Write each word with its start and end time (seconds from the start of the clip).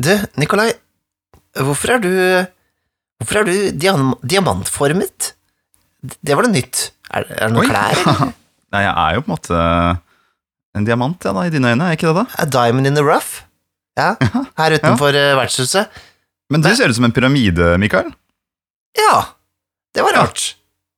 Du, 0.00 0.10
Nikolai, 0.40 0.72
hvorfor 1.60 1.94
er 1.96 2.02
du 2.02 2.10
Hvorfor 3.22 3.40
er 3.40 3.46
du 3.46 3.54
diam 3.78 4.08
diamantformet? 4.26 5.30
Det 6.20 6.34
var 6.36 6.44
noe 6.44 6.52
nytt. 6.52 6.88
Er, 7.14 7.24
er 7.30 7.46
det 7.46 7.54
noen 7.54 7.62
Oi. 7.62 7.68
klær? 7.70 8.00
eller? 8.02 8.32
Nei, 8.74 8.80
jeg 8.82 8.94
er 9.04 9.14
jo 9.14 9.22
på 9.22 9.30
en 9.30 9.34
måte 9.36 9.60
en 10.74 10.84
diamant, 10.88 11.22
ja, 11.22 11.30
da, 11.36 11.44
i 11.46 11.52
dine 11.54 11.70
øyne, 11.70 11.86
er 11.86 11.94
ikke 11.94 12.08
det 12.10 12.16
da? 12.18 12.24
A 12.42 12.46
diamond 12.50 12.90
in 12.90 12.96
the 12.98 13.04
rough? 13.06 13.44
Ja, 13.96 14.16
her 14.58 14.74
utenfor 14.74 15.14
ja. 15.14 15.36
vertshuset. 15.38 15.94
Men 16.50 16.64
du 16.64 16.68
ser 16.74 16.90
ut 16.90 16.98
som 16.98 17.06
en 17.06 17.14
pyramide, 17.14 17.76
Mikael. 17.80 18.10
Ja, 18.98 19.14
det 19.94 20.02
var 20.04 20.18
Ja. 20.18 20.24
rart. 20.26 20.48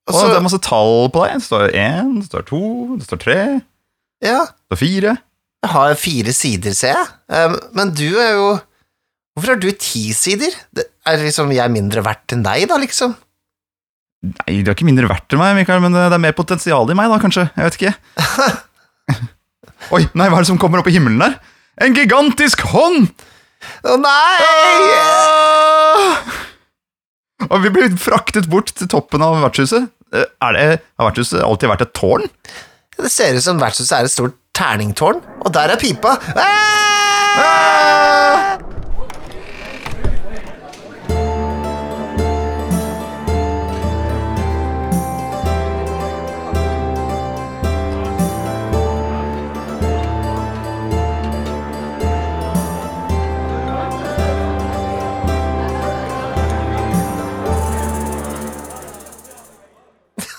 Og 0.09 0.15
Og 0.17 0.31
det 0.31 0.39
er 0.39 0.45
masse 0.47 0.63
tall 0.65 1.11
på 1.13 1.23
deg. 1.27 1.37
Det 1.37 1.45
står 1.51 1.69
én, 1.77 2.13
det 2.23 2.29
står 2.31 2.45
to, 2.49 2.63
det 2.97 3.07
står 3.11 3.21
tre, 3.23 3.39
ja, 4.25 4.41
det 4.49 4.71
står 4.73 4.81
fire. 4.81 5.15
jeg 5.67 5.71
har 5.77 5.95
fire 6.01 6.33
sider, 6.33 6.75
ser 6.79 6.95
jeg. 6.97 7.07
Um, 7.29 7.57
men 7.77 7.93
du 7.93 8.07
er 8.23 8.33
jo 8.39 8.49
Hvorfor 9.37 9.53
har 9.53 9.61
du 9.61 9.69
ti 9.77 10.07
sider? 10.17 10.55
Det 10.73 10.87
er 11.07 11.21
liksom 11.21 11.51
jeg 11.53 11.73
mindre 11.75 12.01
verdt 12.07 12.33
enn 12.33 12.45
deg, 12.47 12.65
da, 12.71 12.79
liksom? 12.81 13.13
Nei, 14.27 14.55
du 14.65 14.71
er 14.71 14.75
ikke 14.75 14.87
mindre 14.89 15.11
verdt 15.11 15.35
enn 15.37 15.43
meg, 15.43 15.53
Mikael, 15.59 15.83
men 15.85 15.93
det 15.95 16.07
er 16.09 16.23
mer 16.23 16.33
potensial 16.39 16.89
i 16.91 16.97
meg, 16.97 17.11
da, 17.13 17.19
kanskje. 17.23 17.45
Jeg 17.53 17.69
vet 17.69 17.77
ikke. 17.77 17.93
Oi, 19.97 20.01
nei, 20.19 20.27
hva 20.33 20.41
er 20.41 20.47
det 20.47 20.49
som 20.49 20.59
kommer 20.59 20.81
opp 20.81 20.89
i 20.91 20.95
himmelen 20.97 21.21
der? 21.21 21.37
En 21.85 21.95
gigantisk 21.95 22.65
hånd! 22.73 23.11
Å 23.87 23.99
nei! 24.01 24.89
Ah! 24.97 26.33
Og 27.51 27.61
vi 27.63 27.71
blir 27.77 27.93
fraktet 28.01 28.49
bort 28.51 28.73
til 28.79 28.89
toppen 28.91 29.23
av 29.23 29.37
vertshuset. 29.45 29.91
Eh, 30.17 30.25
Er 30.49 30.57
det, 30.57 30.65
har 30.97 31.11
vertshuset 31.11 31.45
alltid 31.45 31.71
vært 31.75 31.85
et 31.85 31.93
tårn? 31.99 32.25
Det 32.97 33.13
ser 33.13 33.37
ut 33.37 33.45
som 33.45 33.61
vertshuset 33.61 33.99
er 34.01 34.09
et 34.09 34.15
stort 34.17 34.39
terningtårn, 34.57 35.21
og 35.45 35.53
der 35.53 35.77
er 35.77 35.81
pipa. 35.83 36.17
Ah! 36.33 37.37
Ah! 37.37 37.96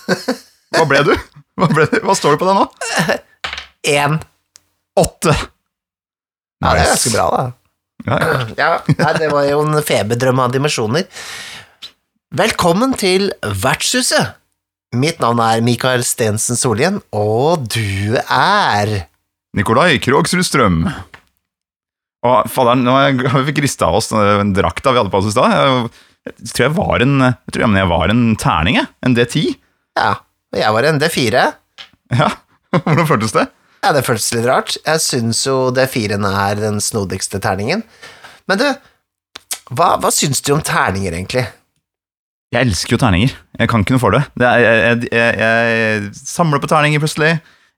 Hva 0.08 0.84
ble 0.88 1.04
du? 1.06 1.12
Hva, 1.58 1.68
ble 1.72 1.86
du? 1.90 1.98
Hva 2.06 2.16
står 2.16 2.36
det 2.36 2.40
på 2.42 2.48
deg 2.48 2.58
nå? 2.58 2.66
En. 3.92 4.18
Åtte. 4.98 5.34
Ja, 6.58 6.72
det 6.74 6.82
er 6.82 6.90
ganske 6.92 7.14
bra, 7.14 7.28
da. 7.34 7.44
Ja, 8.08 8.18
ja. 8.18 8.46
Ja, 8.58 8.70
nei, 8.88 9.12
det 9.18 9.30
var 9.32 9.46
jo 9.48 9.60
en 9.66 9.78
feberdrøm 9.84 10.42
av 10.42 10.54
dimensjoner. 10.54 11.06
Velkommen 12.38 12.94
til 12.98 13.30
Vertshuset. 13.42 14.34
Mitt 14.96 15.20
navn 15.20 15.40
er 15.44 15.60
Mikael 15.64 16.02
Stensen 16.06 16.56
Solhjell, 16.56 16.98
og 17.12 17.66
du 17.68 18.16
er 18.16 18.92
Nikolai 19.56 19.98
Krogsrud 20.00 20.46
Strøm. 20.46 20.82
Og 22.28 22.50
faderen, 22.50 22.84
nå 22.86 22.94
har 22.96 23.44
vi 23.46 23.54
rista 23.62 23.88
av 23.88 23.98
oss 24.00 24.10
den 24.12 24.54
drakta 24.56 24.92
vi 24.92 25.00
hadde 25.02 25.12
på 25.12 25.20
oss 25.20 25.28
i 25.30 25.34
stad. 25.34 25.54
Jeg, 25.54 25.90
jeg 26.32 26.52
tror 26.54 26.66
jeg 26.66 26.76
var 26.78 27.04
en 27.04 27.14
Jeg 27.22 27.54
tror 27.54 27.76
jeg 27.78 27.90
var 27.92 28.12
en 28.14 28.24
terning, 28.40 28.80
jeg. 28.80 28.90
En 29.06 29.16
D10. 29.16 29.44
Ja, 29.98 30.12
og 30.54 30.60
jeg 30.62 30.74
var 30.78 30.86
en 30.88 31.00
D4. 31.02 31.44
Ja, 32.14 32.28
Hvordan 32.84 33.08
føltes 33.08 33.34
det? 33.36 33.46
Ja, 33.84 33.92
det 33.94 34.04
føltes 34.06 34.30
litt 34.34 34.46
rart. 34.48 34.74
Jeg 34.86 35.02
syns 35.04 35.44
jo 35.46 35.68
D4-en 35.74 36.24
er 36.28 36.58
den 36.58 36.80
snodigste 36.82 37.38
terningen. 37.42 37.84
Men 38.50 38.58
du, 38.60 38.66
hva, 39.76 39.92
hva 40.02 40.10
syns 40.14 40.40
du 40.44 40.52
om 40.56 40.62
terninger, 40.64 41.14
egentlig? 41.14 41.44
Jeg 42.54 42.64
elsker 42.64 42.96
jo 42.96 43.00
terninger. 43.02 43.34
Jeg 43.60 43.68
kan 43.70 43.84
ikke 43.84 43.94
noe 43.96 44.02
for 44.02 44.14
det. 44.16 44.22
det 44.40 44.48
er, 44.48 44.64
jeg, 44.64 45.08
jeg, 45.12 45.38
jeg 45.42 46.10
samler 46.16 46.62
på 46.62 46.70
terninger 46.70 47.02
plutselig. 47.02 47.34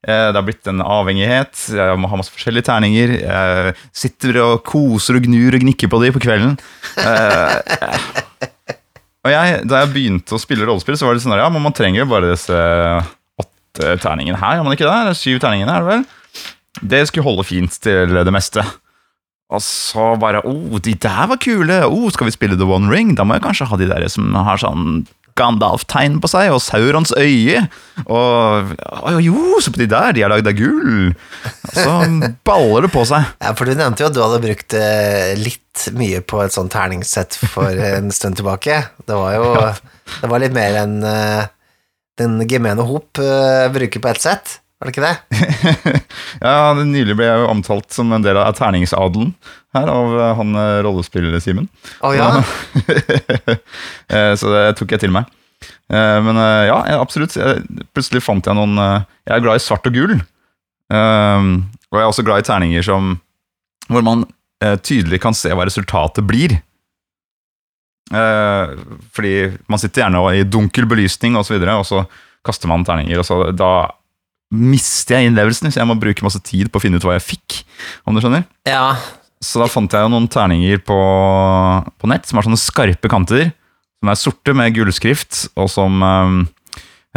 Eh, 0.07 0.27
Det 0.31 0.37
har 0.39 0.45
blitt 0.47 0.69
en 0.71 0.81
avhengighet. 0.81 1.65
Jeg 1.75 1.99
må 1.99 2.07
ha 2.11 2.19
masse 2.21 2.31
forskjellige 2.33 2.69
terninger. 2.71 3.15
Jeg 3.19 3.75
sitter 4.03 4.39
og 4.45 4.61
koser 4.67 5.19
og 5.19 5.27
gnur 5.27 5.57
og 5.59 5.65
gnikker 5.65 5.91
på 5.91 5.99
de 6.05 6.13
på 6.15 6.23
kvelden. 6.23 6.55
Og 9.21 9.33
jeg, 9.33 9.63
Da 9.69 9.83
jeg 9.83 9.93
begynte 9.93 10.37
å 10.37 10.41
spille 10.41 10.65
rollespill, 10.67 10.97
så 10.97 11.07
var 11.07 11.17
det 11.17 11.23
sånn 11.25 11.35
at 11.35 11.43
ja, 11.43 11.49
man 11.53 11.75
trenger 11.77 12.03
jo 12.03 12.09
bare 12.09 12.31
disse 12.33 12.57
åtte 13.41 13.97
terningene 14.01 14.39
her, 14.41 14.57
gjør 14.57 14.67
man 14.67 14.77
ikke 14.77 14.87
det? 14.87 14.97
Eller 15.05 15.17
syv 15.17 15.41
terningene, 15.43 15.75
er 15.75 15.85
det 15.85 15.91
vel? 15.91 16.07
Det 16.93 17.01
skulle 17.09 17.27
holde 17.27 17.45
fint 17.45 17.75
til 17.83 18.15
det 18.17 18.33
meste. 18.33 18.63
Og 19.51 19.59
så 19.63 20.13
bare 20.19 20.41
oh, 20.47 20.77
de 20.79 20.93
der 20.95 21.25
var 21.27 21.39
kule! 21.43 21.81
Oh, 21.85 22.07
skal 22.13 22.29
vi 22.29 22.35
spille 22.35 22.57
The 22.57 22.67
One 22.67 22.91
Ring? 22.91 23.13
Da 23.17 23.25
må 23.27 23.35
jeg 23.35 23.43
kanskje 23.43 23.67
ha 23.67 23.79
de 23.79 23.89
der 23.89 24.07
som 24.11 24.31
har 24.33 24.61
sånn 24.61 25.03
Gandalf-tegn 25.39 26.19
på 26.23 26.29
seg, 26.31 26.51
og 26.53 26.61
Saurons 26.63 27.13
øye. 27.17 27.65
Og 28.05 28.73
å, 28.75 29.13
jo, 29.23 29.59
se 29.63 29.73
på 29.73 29.81
de 29.81 29.89
der, 29.91 30.15
de 30.15 30.25
er 30.25 30.31
lagd 30.33 30.49
av 30.49 30.57
gull! 30.57 31.13
Så 31.71 31.95
baller 32.47 32.87
det 32.87 32.91
på 32.93 33.05
seg. 33.09 33.29
Ja, 33.43 33.53
for 33.57 33.69
du 33.69 33.75
nevnte 33.75 34.03
jo 34.03 34.11
at 34.11 34.17
du 34.17 34.21
hadde 34.23 34.43
brukt 34.43 34.77
eh, 34.77 35.33
litt 35.39 35.87
mye 35.95 36.21
på 36.25 36.41
et 36.43 36.55
sånt 36.55 36.73
terningssett 36.73 37.37
for 37.53 37.71
en 37.71 38.11
stund 38.15 38.39
tilbake. 38.39 38.83
Det 39.07 39.17
var 39.17 39.37
jo 39.37 39.49
Det 40.19 40.29
var 40.29 40.43
litt 40.43 40.55
mer 40.55 40.81
enn 40.83 40.99
eh, 41.07 41.49
den 42.19 42.41
gemene 42.49 42.85
hop 42.85 43.21
eh, 43.21 43.67
bruker 43.73 44.03
på 44.03 44.11
ett 44.11 44.21
sett, 44.23 44.57
var 44.81 44.89
det 44.89 44.93
ikke 44.95 45.05
det? 45.05 45.41
ja, 46.41 46.53
det 46.73 46.87
Nylig 46.89 47.13
ble 47.19 47.27
jeg 47.27 47.41
jo 47.43 47.49
omtalt 47.51 47.93
som 47.93 48.09
en 48.15 48.23
del 48.25 48.39
av 48.41 48.55
terningsadelen 48.57 49.35
her 49.77 49.91
av 49.93 50.15
eh, 50.17 50.31
han 50.39 50.55
rollespilleren 50.83 51.35
rollespiller-Simen. 51.37 51.67
Å 52.01 52.11
ja. 52.17 52.31
Eh, 54.11 54.33
så 54.35 54.49
det 54.51 54.63
tok 54.79 54.91
jeg 54.97 55.03
til 55.05 55.13
meg. 55.15 55.29
Eh, 55.93 56.17
Men 56.25 56.39
eh, 56.41 56.65
ja, 56.67 56.79
absolutt. 56.97 57.37
Plutselig 57.95 58.23
fant 58.25 58.49
jeg 58.49 58.57
noen 58.57 58.73
eh, 58.81 59.05
Jeg 59.29 59.37
er 59.37 59.45
glad 59.45 59.59
i 59.61 59.63
svart 59.63 59.85
og 59.87 59.95
gull. 59.95 60.17
Eh, 60.17 61.45
Og 61.91 61.99
jeg 61.99 62.03
er 62.03 62.09
også 62.09 62.25
glad 62.27 62.41
i 62.43 62.47
terninger 62.49 62.83
som 62.89 63.13
hvor 63.91 64.03
man 64.07 64.25
eh, 64.63 64.75
tydelig 64.81 65.21
kan 65.23 65.35
se 65.37 65.53
hva 65.53 65.65
resultatet 65.67 66.25
blir. 66.27 66.57
Eh, 68.11 68.75
Fordi 69.15 69.33
man 69.71 69.79
sitter 69.81 70.05
gjerne 70.05 70.25
i 70.39 70.43
dunkel 70.47 70.87
belysning 70.89 71.37
og 71.39 71.47
så 71.47 71.55
videre, 71.55 71.77
og 71.79 71.87
så 71.87 72.03
kaster 72.45 72.71
man 72.71 72.83
terninger, 72.87 73.19
og 73.21 73.27
så 73.27 73.39
da 73.53 73.71
mister 74.51 75.17
jeg 75.17 75.31
innlevelsen, 75.31 75.71
så 75.71 75.81
jeg 75.81 75.89
må 75.89 75.95
bruke 75.99 76.25
masse 76.25 76.41
tid 76.43 76.69
på 76.71 76.79
å 76.79 76.83
finne 76.83 76.99
ut 76.99 77.07
hva 77.07 77.15
jeg 77.15 77.27
fikk, 77.29 77.61
om 78.05 78.15
du 78.15 78.23
skjønner. 78.23 78.47
ja. 78.67 78.93
Så 79.41 79.57
da 79.57 79.65
fant 79.65 79.89
jeg 79.89 80.05
jo 80.05 80.09
noen 80.13 80.27
terninger 80.29 80.83
på, 80.85 80.95
på 81.97 82.09
nett 82.11 82.27
som 82.29 82.37
har 82.37 82.45
sånne 82.45 82.59
skarpe 82.61 83.09
kanter, 83.09 83.47
som 83.97 84.11
er 84.13 84.19
sorte 84.19 84.53
med 84.53 84.75
gullskrift, 84.75 85.47
og 85.57 85.65
som 85.73 85.95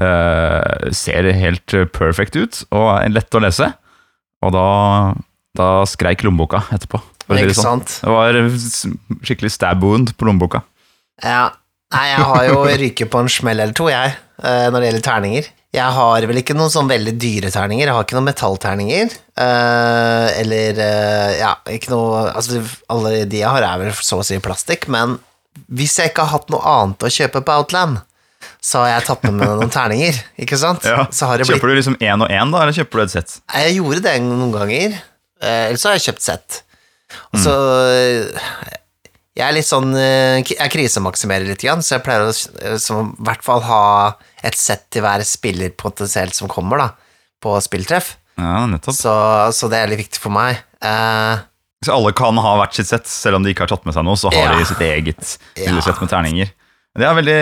eh, 0.01 0.87
ser 0.97 1.29
helt 1.37 1.75
perfect 1.93 2.39
ut, 2.41 2.63
og 2.73 2.87
er 2.95 3.13
lett 3.13 3.37
å 3.37 3.43
lese. 3.45 3.69
Og 4.41 4.55
da, 4.57 4.69
da 5.61 5.69
skreik 5.89 6.25
lommeboka 6.25 6.63
etterpå. 6.73 7.03
det 7.29 7.57
sånn. 7.57 7.85
Det 7.85 8.15
var 8.17 8.41
skikkelig 9.25 9.53
stab 9.53 9.85
wound 9.85 10.15
på 10.17 10.29
lommeboka. 10.29 10.65
Ja. 11.21 11.51
Nei, 11.95 12.07
jeg 12.11 12.25
har 12.27 12.47
jo 12.49 12.63
ryket 12.81 13.11
på 13.13 13.21
en 13.23 13.29
smell 13.31 13.61
eller 13.61 13.77
to, 13.77 13.87
jeg, 13.93 14.17
eh, 14.43 14.67
når 14.73 14.81
det 14.81 14.89
gjelder 14.89 15.05
terninger. 15.07 15.53
Jeg 15.75 15.91
har 15.97 16.27
vel 16.31 16.39
ikke 16.39 16.55
noen 16.55 16.71
sånn 16.71 16.91
veldig 16.91 17.17
dyre 17.19 17.51
terninger. 17.51 17.89
Jeg 17.89 17.97
har 17.97 18.07
ikke 18.07 18.17
noen 18.17 18.29
metallterninger. 18.29 19.15
Uh, 19.35 20.29
eller 20.39 20.79
uh, 20.79 21.31
Ja, 21.35 21.53
ikke 21.75 21.91
noe 21.91 22.29
Altså, 22.31 22.61
alle 22.93 23.25
de 23.27 23.41
jeg 23.41 23.51
har, 23.51 23.67
er 23.67 23.81
vel 23.83 23.95
så 23.99 24.21
å 24.23 24.27
si 24.27 24.39
plastikk, 24.43 24.87
men 24.93 25.19
hvis 25.75 25.97
jeg 25.99 26.13
ikke 26.13 26.27
har 26.27 26.39
hatt 26.39 26.53
noe 26.55 26.63
annet 26.67 27.07
å 27.07 27.11
kjøpe 27.11 27.43
på 27.47 27.57
Outland, 27.59 27.99
så 28.63 28.85
har 28.85 28.93
jeg 28.93 29.07
tatt 29.09 29.27
med 29.27 29.37
meg 29.39 29.53
noen 29.59 29.73
terninger, 29.73 30.17
ikke 30.41 30.59
sant? 30.61 30.85
Så 30.85 31.29
har 31.31 31.41
blitt 31.41 31.51
Kjøper 31.51 31.71
du 31.73 31.79
liksom 31.79 31.99
én 32.03 32.23
og 32.23 32.31
én, 32.31 32.55
da, 32.55 32.63
eller 32.63 32.77
kjøper 32.77 33.01
du 33.01 33.05
et 33.05 33.15
sett? 33.15 33.37
Jeg 33.55 33.77
gjorde 33.79 34.05
det 34.07 34.15
noen 34.27 34.55
ganger, 34.55 35.03
Uh, 35.45 35.67
ellers 35.69 35.83
så 35.83 35.91
har 35.91 35.99
jeg 35.99 36.07
kjøpt 36.07 36.25
sett. 36.25 36.61
Og 37.35 37.41
så 37.43 37.53
mm. 37.53 38.77
Jeg 39.35 39.49
er 39.49 39.57
litt 39.57 39.67
sånn 39.67 39.95
eh, 39.99 40.41
Jeg 40.47 40.71
krisemaksimerer 40.71 41.49
litt, 41.49 41.65
så 41.65 41.97
jeg 41.97 42.05
pleier 42.07 42.29
å 42.29 42.31
eh, 42.31 42.77
som, 42.83 43.11
i 43.19 43.27
hvert 43.27 43.43
fall 43.45 43.65
ha 43.67 43.83
et 44.45 44.59
sett 44.61 44.87
til 44.93 45.05
hver 45.05 45.25
spiller 45.27 45.73
potensielt 45.81 46.37
som 46.37 46.51
kommer, 46.53 46.83
da, 46.83 46.91
på 47.43 47.57
spilltreff. 47.65 48.15
Ja, 48.41 48.65
nettopp. 48.69 48.97
Så, 48.99 49.15
så 49.55 49.71
det 49.73 49.79
er 49.81 49.91
litt 49.93 50.03
viktig 50.05 50.21
for 50.23 50.35
meg. 50.35 50.59
Eh, 50.85 51.43
Så 51.85 51.93
alle 51.95 52.13
kan 52.17 52.37
ha 52.41 52.55
hvert 52.61 52.75
sitt 52.77 52.89
sett, 52.91 53.07
selv 53.11 53.37
om 53.39 53.45
de 53.45 53.53
ikke 53.55 53.65
har 53.67 53.73
tatt 53.75 53.85
med 53.89 53.95
seg 53.97 54.05
noe, 54.07 54.17
så 54.21 54.33
har 54.35 54.53
Ja. 54.53 54.59
de 54.59 54.65
sitt 54.69 54.81
eget 54.85 55.37
Ja. 55.61 55.81
sett 55.85 56.01
med 56.01 56.11
terninger. 56.11 56.51
Det 56.97 57.05
er 57.09 57.15
veldig 57.19 57.41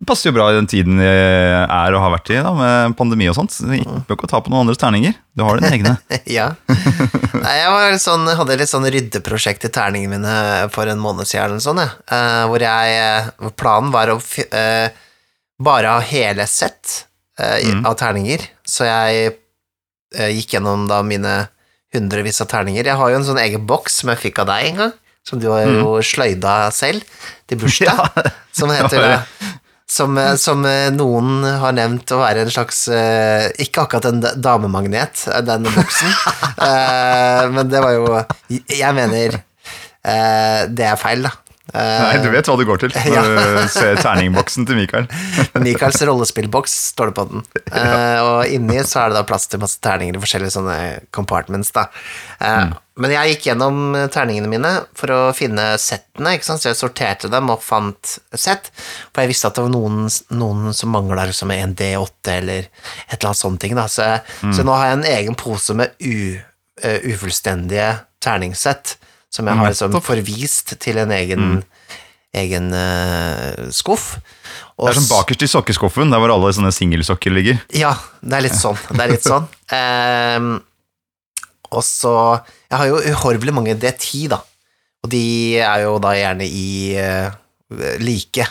det 0.00 0.06
passer 0.08 0.30
jo 0.30 0.36
bra 0.38 0.46
i 0.48 0.54
den 0.56 0.64
tiden 0.66 0.96
vi 0.96 1.04
er 1.04 1.92
og 1.92 2.00
har 2.00 2.12
vært 2.14 2.30
i, 2.32 2.38
da, 2.40 2.54
med 2.56 2.94
pandemi 2.96 3.26
og 3.28 3.34
sånt. 3.36 3.52
Vi 3.68 3.82
bør 3.84 4.16
ikke 4.16 4.30
ta 4.32 4.38
på 4.40 4.48
noen 4.48 4.62
andres 4.64 4.78
terninger. 4.80 5.12
Du 5.36 5.42
har 5.44 5.60
dine 5.60 5.74
egne. 5.76 5.92
ja. 6.24 6.46
Nei, 7.36 7.52
jeg 7.58 8.00
sånn, 8.00 8.24
hadde 8.38 8.56
litt 8.56 8.70
sånn 8.72 8.88
ryddeprosjekt 8.88 9.66
i 9.68 9.72
terningene 9.74 10.16
mine 10.16 10.70
for 10.72 10.88
en 10.88 11.02
måned 11.04 11.28
siden, 11.28 11.58
eller 11.58 11.60
sånn, 11.60 11.82
jeg. 11.84 11.92
Eh, 12.16 12.46
hvor 12.48 12.64
jeg 12.64 13.52
Planen 13.60 13.92
var 13.92 14.14
å 14.14 14.16
eh, 14.48 14.88
bare 15.60 15.90
av 15.98 16.02
hele 16.08 16.46
sett 16.48 17.04
eh, 17.38 17.60
Mm. 17.70 17.84
av 17.86 17.94
terninger, 18.00 18.40
så 18.66 18.84
jeg 18.88 19.34
eh, 20.16 20.30
gikk 20.34 20.56
gjennom 20.56 20.86
da 20.90 21.02
mine 21.06 21.48
hundrevis 21.94 22.40
av 22.44 22.48
terninger. 22.50 22.84
Jeg 22.86 22.96
har 22.96 23.10
jo 23.10 23.16
en 23.20 23.24
sånn 23.26 23.40
egen 23.42 23.64
boks 23.66 24.00
som 24.02 24.10
jeg 24.12 24.18
fikk 24.26 24.38
av 24.42 24.46
deg 24.52 24.68
en 24.70 24.76
gang, 24.84 24.92
som 25.26 25.40
du 25.42 25.48
har 25.52 25.64
jo 25.68 25.96
sløyda 26.04 26.70
selv 26.72 27.02
til 27.50 27.58
bursdag, 27.62 28.30
som 28.56 28.70
heter 28.72 29.02
det. 29.04 29.16
som, 29.90 30.16
eh, 30.18 30.36
som 30.38 30.64
eh, 30.68 30.88
noen 30.94 31.42
har 31.60 31.72
nevnt 31.76 32.12
å 32.14 32.20
være 32.22 32.44
en 32.46 32.50
slags 32.54 32.84
eh, 32.94 33.48
Ikke 33.64 33.82
akkurat 33.84 34.06
en 34.12 34.20
damemagnet, 34.40 35.24
den 35.48 35.66
boksen, 35.66 36.12
men 37.56 37.68
det 37.72 37.80
var 37.82 37.96
jo 37.96 38.24
Jeg 38.48 38.94
mener 38.96 39.40
det 40.70 40.86
er 40.86 40.96
feil, 40.96 41.26
da. 41.26 41.30
Eh, 41.70 42.02
Nei, 42.02 42.18
du 42.24 42.28
vet 42.32 42.48
hva 42.50 42.56
du 42.58 42.64
går 42.66 42.82
til 42.82 42.94
når 42.94 43.28
du 43.30 43.68
ser 43.78 44.00
terningboksen 44.02 44.66
til 44.66 44.78
Mikael. 44.80 45.06
Michaels 45.66 46.00
rollespillboks 46.08 46.74
står 46.90 47.10
det 47.12 47.18
på 47.20 47.26
den. 47.32 47.46
Ja. 47.70 48.22
og 48.26 48.50
inni 48.50 48.80
så 48.84 49.04
er 49.04 49.12
det 49.12 49.20
da 49.20 49.26
plass 49.28 49.46
til 49.48 49.60
masse 49.62 49.78
terninger 49.82 50.16
i 50.16 50.20
forskjellige 50.20 50.52
sånne 50.56 50.76
compartments, 51.14 51.70
da. 51.72 51.84
Mm. 52.42 52.72
Men 53.00 53.14
jeg 53.14 53.34
gikk 53.34 53.46
gjennom 53.46 53.94
terningene 54.12 54.50
mine 54.50 54.72
for 54.98 55.12
å 55.14 55.20
finne 55.36 55.68
settene, 55.80 56.34
ikke 56.36 56.48
sant, 56.48 56.60
så 56.64 56.72
jeg 56.72 56.80
sorterte 56.80 57.30
dem 57.32 57.48
og 57.54 57.62
fant 57.64 58.16
sett, 58.34 58.72
for 59.14 59.22
jeg 59.22 59.30
visste 59.32 59.48
at 59.48 59.56
det 59.56 59.64
var 59.68 59.72
noen, 59.72 60.10
noen 60.34 60.74
som 60.76 60.92
mangla 60.92 61.28
liksom 61.30 61.54
en 61.54 61.76
D8 61.78 62.34
eller 62.34 62.66
et 62.66 63.16
eller 63.16 63.30
annet 63.30 63.42
sånt. 63.44 63.60
ting, 63.62 63.78
da. 63.78 63.86
Så, 63.88 64.10
så 64.42 64.66
nå 64.66 64.74
har 64.76 64.90
jeg 64.90 64.98
en 64.98 65.08
egen 65.14 65.38
pose 65.38 65.76
med 65.78 65.94
u, 66.02 66.36
uh, 66.84 66.98
ufullstendige 67.14 67.92
terningssett, 68.20 68.98
som 69.30 69.46
jeg 69.46 69.60
har 69.60 69.70
liksom 69.70 69.98
forvist 70.02 70.74
til 70.82 70.98
en 71.02 71.12
egen, 71.14 71.60
egen 72.36 72.70
uh, 72.74 73.68
skuff. 73.74 74.16
Og 74.76 74.88
Det 74.88 74.94
er 74.94 74.98
som 74.98 75.10
bakerst 75.12 75.44
i 75.46 75.50
sokkeskuffen, 75.52 76.10
der 76.10 76.22
hvor 76.22 76.32
alle 76.34 76.50
sånne 76.56 76.72
singelsokker 76.74 77.34
ligger. 77.34 77.60
ja, 77.76 77.94
det 78.22 78.38
er 78.38 78.46
litt 78.48 78.58
sånn. 78.58 78.78
Det 78.90 79.04
er 79.04 79.14
litt 79.14 79.26
sånn. 79.26 79.46
um, 79.70 80.52
og 81.76 81.84
så 81.86 82.12
Jeg 82.70 82.78
har 82.80 82.88
jo 82.90 83.02
uhorvelig 83.12 83.54
mange 83.54 83.76
D10, 83.78 84.30
da. 84.32 84.40
Og 85.04 85.12
de 85.12 85.22
er 85.62 85.84
jo 85.86 85.98
da 86.02 86.14
gjerne 86.18 86.44
i 86.44 86.70
uh, 86.98 87.30
like. 88.02 88.48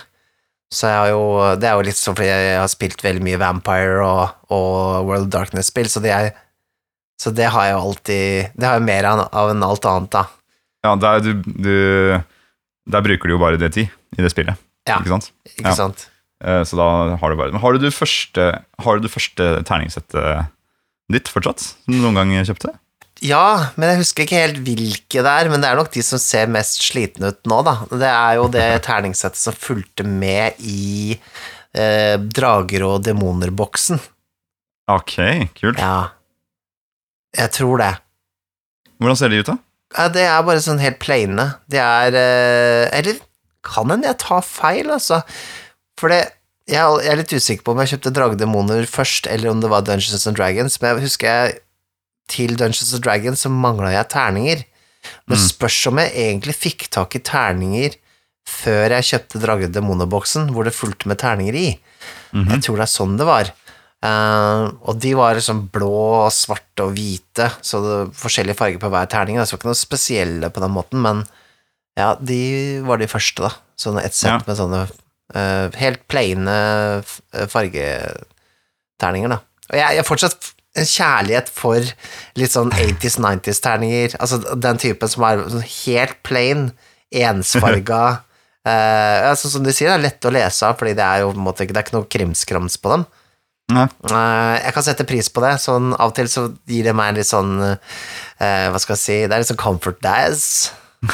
Så 0.72 0.88
jeg 0.88 1.00
har 1.02 1.10
jo 1.12 1.24
Det 1.60 1.68
er 1.68 1.76
jo 1.76 1.86
litt 1.88 1.98
sånn 1.98 2.16
fordi 2.16 2.30
jeg 2.30 2.58
har 2.62 2.70
spilt 2.72 3.04
veldig 3.04 3.26
mye 3.26 3.40
Vampire 3.42 4.04
og, 4.06 4.36
og 4.54 5.08
World 5.10 5.32
Darkness-spill, 5.34 5.90
så 5.92 6.02
det 6.04 6.14
er 6.16 6.32
så 7.20 7.34
det 7.36 7.50
har 7.52 7.66
jeg 7.68 7.74
jo 7.74 7.80
alltid 7.84 8.52
Det 8.56 8.64
har 8.64 8.78
jeg 8.78 8.86
mer 8.88 9.08
av 9.10 9.26
av 9.28 9.50
enn 9.52 9.66
alt 9.66 9.88
annet, 9.90 10.12
da. 10.14 10.22
Ja, 10.86 10.94
der, 10.96 11.20
du, 11.26 11.34
du, 11.44 11.74
der 12.90 13.04
bruker 13.06 13.28
du 13.28 13.36
jo 13.36 13.42
bare 13.42 13.60
D10 13.60 13.86
i 14.18 14.22
det 14.24 14.32
spillet, 14.32 14.56
Ja. 14.88 15.00
ikke 15.02 15.12
sant? 15.12 15.32
Ikke 15.58 15.76
sant? 15.76 16.06
Ja. 16.40 16.62
Så 16.64 16.78
da 16.80 16.86
har 17.20 17.34
du 17.34 17.36
bare 17.36 17.52
Men 17.52 17.60
har 17.60 17.74
du 17.76 17.82
det 17.84 17.92
første, 17.92 18.44
har 18.80 18.96
du 18.96 19.04
det 19.04 19.12
første 19.12 19.48
terningsettet 19.68 20.48
ditt 21.12 21.28
fortsatt? 21.28 21.60
Som 21.84 21.98
du 21.98 22.00
noen 22.00 22.16
gang 22.16 22.32
kjøpte? 22.48 22.72
Ja, 23.20 23.72
men 23.76 23.90
jeg 23.92 24.00
husker 24.06 24.24
ikke 24.24 24.40
helt 24.40 24.62
hvilke 24.64 25.20
det 25.26 25.32
er, 25.34 25.50
men 25.52 25.60
det 25.60 25.68
er 25.68 25.76
nok 25.76 25.90
de 25.92 26.00
som 26.06 26.22
ser 26.24 26.48
mest 26.48 26.80
slitne 26.86 27.34
ut 27.34 27.42
nå, 27.52 27.58
da. 27.68 27.74
Det 27.92 28.08
er 28.08 28.38
jo 28.40 28.46
det 28.54 28.68
terningsettet 28.88 29.42
som 29.42 29.58
fulgte 29.60 30.06
med 30.08 30.56
i 30.64 31.18
eh, 31.76 32.16
Drager 32.16 32.86
og 32.88 33.04
demoner-boksen. 33.04 34.00
Ok, 34.96 35.18
kult. 35.60 35.82
Ja. 35.84 36.14
Jeg 37.36 37.52
tror 37.60 37.84
det. 37.84 37.92
Hvordan 39.04 39.20
ser 39.20 39.30
de 39.36 39.44
ut, 39.44 39.52
da? 39.52 39.58
Ja, 39.98 40.08
det 40.14 40.22
er 40.22 40.44
bare 40.46 40.62
sånn 40.62 40.82
helt 40.84 41.00
plaine. 41.02 41.48
Det 41.72 41.80
er 41.82 42.14
eh, 42.14 42.90
Eller 43.00 43.18
kan 43.66 43.90
hende 43.90 44.08
jeg 44.12 44.20
tar 44.22 44.42
feil, 44.46 44.90
altså. 44.94 45.22
For 46.00 46.10
det 46.14 46.22
jeg 46.70 47.08
er 47.10 47.18
litt 47.18 47.32
usikker 47.34 47.64
på 47.66 47.74
om 47.74 47.80
jeg 47.82 47.96
kjøpte 47.96 48.12
Dragedemoner 48.14 48.86
først, 48.86 49.26
eller 49.34 49.50
om 49.50 49.60
det 49.64 49.72
var 49.72 49.82
Dungeons 49.82 50.28
and 50.30 50.38
Dragons, 50.38 50.76
men 50.82 50.92
jeg 51.00 51.08
husker 51.08 51.28
jeg 51.28 51.56
til 52.30 52.54
Dungeons 52.60 52.94
and 52.94 53.02
Dragons 53.02 53.42
så 53.42 53.50
mangla 53.50 53.90
jeg 53.96 54.06
terninger. 54.14 54.62
Men 55.26 55.38
Mm. 55.40 55.48
spørs 55.50 55.80
om 55.90 55.98
jeg 55.98 56.12
egentlig 56.14 56.54
fikk 56.56 56.90
tak 56.94 57.16
i 57.18 57.20
terninger 57.26 57.96
før 58.46 58.90
jeg 58.94 59.08
kjøpte 59.10 59.42
Dragedemoner-boksen, 59.42 60.52
hvor 60.54 60.64
det 60.70 60.74
fulgte 60.78 61.08
med 61.10 61.18
terninger 61.18 61.56
i. 61.58 61.80
Mhm. 62.34 62.50
Jeg 62.54 62.62
tror 62.62 62.76
det 62.78 62.86
er 62.86 62.94
sånn 62.98 63.18
det 63.18 63.26
var. 63.26 63.52
Eh, 64.00 64.66
og 64.88 65.00
de 65.04 65.12
var 65.18 65.36
liksom 65.36 65.66
blå, 65.74 65.92
og 66.24 66.32
svarte 66.32 66.86
og 66.86 66.94
hvite, 66.96 67.50
så 67.66 67.82
det 67.84 67.96
var 67.96 68.14
forskjellige 68.22 68.60
farger 68.60 68.80
på 68.82 68.92
hver 68.94 69.10
terning. 69.12 69.38
det 69.38 69.50
var 69.50 69.60
ikke 69.60 69.72
noe 69.72 69.80
spesielle 69.80 70.52
på 70.54 70.64
den 70.64 70.76
måten, 70.76 71.04
men 71.04 71.26
ja, 72.00 72.14
de 72.16 72.80
var 72.88 73.02
de 73.02 73.10
første, 73.12 73.44
da. 73.44 73.52
Sånne 73.80 74.06
et 74.06 74.16
sett 74.16 74.32
Ja. 74.32 74.40
med 74.48 74.56
sånne 74.56 74.86
uh, 75.36 75.68
helt 75.80 76.08
plaine 76.08 76.56
eh, 77.04 77.48
fargeterninger, 77.52 79.36
da. 79.36 79.42
Og 79.70 79.76
jeg, 79.78 80.00
har 80.00 80.08
fortsatt 80.08 80.54
en 80.80 80.88
kjærlighet 80.88 81.50
for 81.52 81.84
litt 82.40 82.54
sånn 82.54 82.72
80s, 82.72 83.20
90s-terninger. 83.20 84.16
Altså 84.22 84.40
den 84.56 84.80
typen 84.82 85.12
som 85.12 85.26
er 85.28 85.44
sånn 85.50 85.66
helt 85.66 86.18
plain, 86.24 86.72
ensfarga 87.12 88.04
uh, 88.70 89.36
sånn 89.36 89.58
som 89.58 89.66
de 89.66 89.74
sier, 89.76 89.92
det 89.92 89.98
er 89.98 90.08
lett 90.08 90.30
å 90.30 90.34
lese 90.34 90.68
av, 90.68 90.78
fordi 90.80 90.96
det 90.96 91.04
er 91.06 91.26
jo 91.26 91.34
på 91.34 91.42
en 91.42 91.48
måte 91.50 91.68
det 91.68 91.76
er 91.76 91.88
ikke 91.88 92.00
noe 92.00 92.12
krimskrams 92.16 92.80
på 92.80 92.96
dem. 92.96 93.08
Nei. 93.70 93.86
Eh, 94.10 94.56
jeg 94.64 94.74
kan 94.76 94.86
sette 94.86 95.06
pris 95.10 95.30
på 95.30 95.44
det. 95.46 95.54
Sånn, 95.62 95.94
av 95.94 96.12
og 96.12 96.18
til 96.18 96.30
så 96.32 96.48
gir 96.70 96.90
det 96.90 96.96
meg 96.98 97.18
litt 97.18 97.30
sånn 97.30 97.52
eh, 97.62 98.68
Hva 98.72 98.80
skal 98.82 98.96
jeg 98.96 99.04
si 99.04 99.18
Det 99.26 99.36
er 99.36 99.44
litt 99.44 99.52
sånn 99.52 99.62
comfort 99.62 100.02
days. 100.04 100.72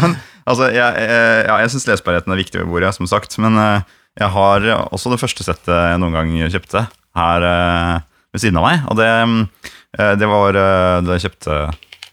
Men, 0.00 0.16
altså, 0.48 0.70
jeg, 0.72 0.80
jeg, 0.80 1.44
ja, 1.46 1.60
jeg 1.62 1.72
syns 1.74 1.88
lesbarheten 1.90 2.34
er 2.34 2.40
viktig 2.40 2.62
ved 2.62 2.70
bordet, 2.72 2.94
som 2.96 3.08
sagt. 3.10 3.36
Men 3.42 3.60
eh, 3.60 3.96
jeg 4.16 4.32
har 4.32 4.68
også 4.88 5.12
det 5.12 5.20
første 5.20 5.44
settet 5.44 5.72
jeg 5.74 6.00
noen 6.00 6.16
gang 6.16 6.32
kjøpte, 6.52 6.86
her 7.20 7.44
eh, 7.50 7.96
ved 8.32 8.44
siden 8.44 8.60
av 8.60 8.64
meg. 8.64 8.86
Og 8.88 8.96
det, 9.00 9.10
eh, 9.98 10.14
det 10.20 10.30
var 10.30 10.56
eh, 10.56 11.02
da 11.04 11.16
jeg 11.18 11.28
kjøpte 11.28 11.58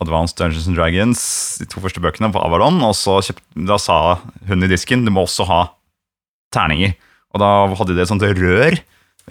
Advanced 0.04 0.36
Dungeons 0.40 0.68
and 0.68 0.76
Dragons, 0.76 1.22
de 1.62 1.68
to 1.72 1.80
første 1.84 2.04
bøkene, 2.04 2.32
på 2.34 2.44
Avalon. 2.44 2.82
Og 2.84 2.96
så 3.00 3.22
kjøpt, 3.24 3.44
da 3.70 3.80
sa 3.80 4.18
hun 4.50 4.68
i 4.68 4.72
disken 4.72 5.08
du 5.08 5.14
må 5.16 5.24
også 5.28 5.48
ha 5.48 5.62
terninger. 6.54 6.98
Og 7.34 7.42
da 7.42 7.52
hadde 7.80 7.96
de 7.96 8.04
et 8.04 8.10
sånt 8.12 8.26
rør, 8.26 8.78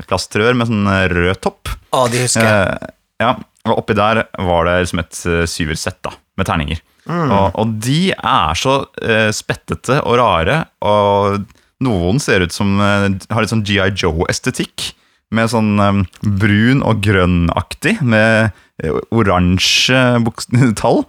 plastrør 0.08 0.56
med 0.58 0.70
sånn 0.70 0.88
rød 1.12 1.40
topp. 1.44 1.70
Å, 1.92 2.06
de 2.10 2.24
husker 2.24 2.46
jeg. 2.46 2.76
Eh, 2.82 2.94
ja, 3.22 3.34
og 3.68 3.78
oppi 3.82 3.94
der 3.94 4.24
var 4.42 4.66
det 4.66 4.78
liksom 4.82 5.02
et 5.02 5.20
eh, 5.30 5.44
syversett 5.50 6.00
da, 6.04 6.14
med 6.40 6.48
terninger. 6.48 6.80
Og, 7.12 7.56
og 7.58 7.76
de 7.82 8.12
er 8.14 8.58
så 8.58 8.76
eh, 9.02 9.28
spettete 9.34 10.00
og 10.06 10.16
rare, 10.20 10.62
og 10.86 11.44
noen 11.82 12.20
ser 12.22 12.44
ut 12.46 12.54
som 12.54 12.76
eh, 12.80 13.08
har 13.30 13.42
litt 13.42 13.52
sånn 13.52 13.64
GI 13.66 13.92
Joe-estetikk. 13.98 14.92
Med 15.32 15.48
sånn 15.48 15.80
eh, 15.80 16.02
brun 16.42 16.82
og 16.84 17.02
grønn-aktig, 17.04 17.98
med 18.04 18.52
eh, 18.82 18.98
oransje 19.14 20.02
tall. 20.80 21.04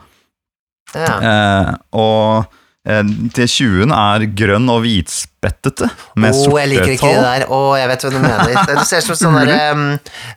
Ja. 0.94 1.14
Eh, 1.18 1.72
og 1.98 2.44
eh, 2.44 2.52
T20-en 2.84 3.94
er 3.96 4.26
grønn 4.36 4.68
og 4.72 4.82
hvitspettete, 4.84 5.88
med 6.20 6.36
oh, 6.36 6.58
jeg 6.60 6.72
liker 6.74 6.96
ikke 6.98 7.12
det 7.16 7.24
der. 7.24 7.46
Å, 7.48 7.60
jeg 7.80 7.92
vet 7.94 8.06
hva 8.06 8.12
du 8.12 8.18
mener. 8.20 8.56
Det 8.74 8.88
ser 8.90 9.04
ut 9.04 9.10
som 9.14 9.20
sånne 9.22 9.44
der, 9.48 9.76
um, 9.78 9.86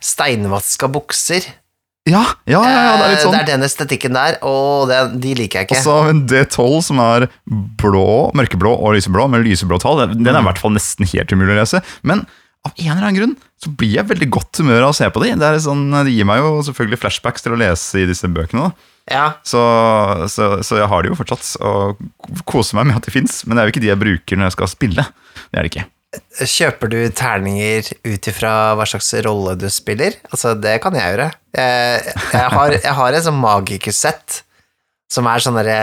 steinvaska 0.03 0.87
bukser. 0.91 1.47
Ja, 2.07 2.21
ja, 2.47 2.61
ja, 2.63 2.81
ja, 2.85 2.91
det 2.95 3.03
er 3.03 3.11
litt 3.11 3.23
sånn. 3.25 3.33
Eh, 3.35 3.41
Det 3.41 3.43
er 3.43 3.49
den 3.57 3.67
estetikken 3.67 4.15
der, 4.15 4.37
og 4.47 4.87
det, 4.87 4.99
de 5.19 5.33
liker 5.35 5.59
jeg 5.59 5.67
ikke. 5.67 5.75
Og 5.81 5.83
så 5.83 5.95
har 5.97 6.05
vi 6.07 6.13
en 6.13 6.21
D12 6.31 6.77
som 6.87 7.01
er 7.03 7.25
blå, 7.83 8.05
mørkeblå 8.39 8.71
og 8.77 8.95
lyseblå, 8.95 9.25
med 9.33 9.43
lyseblå 9.43 9.79
tall. 9.83 10.05
Den 10.13 10.31
er 10.31 10.39
i 10.39 10.47
hvert 10.47 10.61
fall 10.61 10.71
nesten 10.77 11.09
helt 11.11 11.33
umulig 11.35 11.57
å 11.57 11.59
lese. 11.59 11.81
Men 12.07 12.23
av 12.63 12.71
en 12.77 12.93
eller 12.93 13.09
annen 13.09 13.19
grunn 13.19 13.35
så 13.59 13.73
blir 13.75 13.97
jeg 13.97 14.07
veldig 14.07 14.29
godt 14.37 14.61
humør 14.63 14.87
av 14.87 14.93
å 14.93 14.95
se 14.95 15.09
på 15.11 15.23
de. 15.25 15.33
Det, 15.41 15.51
sånn, 15.65 15.83
det 16.07 16.13
gir 16.15 16.27
meg 16.29 16.39
jo 16.39 16.53
selvfølgelig 16.69 17.01
flashbacks 17.03 17.43
til 17.43 17.57
å 17.57 17.59
lese 17.59 17.99
i 17.99 18.07
disse 18.07 18.31
bøkene. 18.31 18.69
Da. 18.69 18.93
Ja, 19.07 19.37
Så, 19.47 19.59
så, 20.31 20.57
så 20.67 20.81
jeg 20.81 20.87
har 20.91 21.03
de 21.03 21.11
jo 21.13 21.17
fortsatt, 21.19 21.53
og 21.63 22.01
koser 22.49 22.75
meg 22.79 22.89
med 22.89 22.97
at 22.99 23.05
de 23.07 23.13
fins. 23.13 23.39
Men 23.45 23.55
det 23.55 23.61
er 23.61 23.69
jo 23.69 23.75
ikke 23.75 23.83
de 23.85 23.91
jeg 23.93 24.01
bruker 24.01 24.39
når 24.39 24.49
jeg 24.49 24.57
skal 24.57 24.71
spille. 24.73 25.05
Det 25.47 25.55
er 25.55 25.63
det 25.63 25.71
ikke. 25.71 25.85
Kjøper 26.47 26.91
du 26.91 26.97
terninger 27.15 27.87
ut 28.07 28.27
ifra 28.31 28.51
hva 28.79 28.85
slags 28.89 29.09
rolle 29.25 29.55
du 29.59 29.67
spiller? 29.71 30.15
Altså, 30.31 30.53
det 30.59 30.77
kan 30.83 30.95
jeg 30.97 31.13
gjøre. 31.13 31.29
Jeg, 31.55 32.13
jeg, 32.33 32.51
har, 32.53 32.75
jeg 32.75 32.95
har 32.99 33.17
en 33.17 33.25
sånn 33.27 33.41
magikersett 33.41 34.41
som 35.11 35.27
er 35.31 35.43
sånn 35.43 35.55
derre 35.55 35.79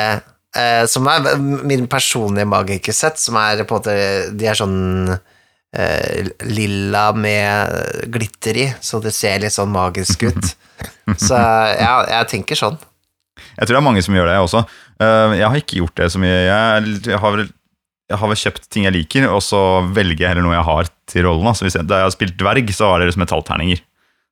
eh, 0.57 0.83
Som 0.91 1.09
er 1.09 1.39
min 1.41 1.87
personlige 1.91 2.49
magikersett, 2.49 3.21
som 3.21 3.39
er 3.41 3.63
på 3.65 3.79
en 3.79 3.81
måte 3.81 3.95
De 4.37 4.49
er 4.51 4.59
sånn 4.59 4.77
eh, 5.15 6.29
lilla 6.45 7.07
med 7.17 8.11
glitter 8.13 8.61
i, 8.67 8.67
så 8.85 9.01
det 9.05 9.15
ser 9.17 9.41
litt 9.45 9.57
sånn 9.57 9.73
magisk 9.73 10.27
ut. 10.29 10.53
Så 11.21 11.37
ja, 11.37 11.95
jeg 12.11 12.29
tenker 12.33 12.59
sånn. 12.59 12.77
Jeg 13.55 13.67
tror 13.67 13.77
det 13.77 13.81
er 13.81 13.87
mange 13.89 14.03
som 14.05 14.17
gjør 14.17 14.31
det 14.31 14.39
også. 14.43 14.65
Eh, 15.03 15.37
Jeg 15.41 15.49
har 15.49 15.61
ikke 15.61 15.79
gjort 15.81 16.01
det 16.01 16.11
så 16.15 16.23
mye. 16.23 16.35
Jeg, 16.47 16.97
jeg, 17.07 17.21
har, 17.23 17.37
vel, 17.37 17.49
jeg 18.11 18.21
har 18.21 18.33
vel 18.33 18.41
kjøpt 18.43 18.69
ting 18.73 18.89
jeg 18.89 18.97
liker, 18.97 19.29
og 19.31 19.43
så 19.45 19.61
velger 19.95 20.25
jeg 20.27 20.35
heller 20.35 20.47
noe 20.47 20.57
jeg 20.57 20.69
har 20.69 20.93
til 21.11 21.27
rollen. 21.29 21.51
Hvis 21.55 21.79
jeg, 21.79 21.89
da 21.91 22.03
jeg 22.03 22.11
har 22.11 22.17
spilt 22.17 22.39
dverg, 22.41 22.75
så 22.75 22.91
var 22.91 23.03
det 23.03 23.11
liksom 23.11 23.25
metallterninger. 23.27 23.83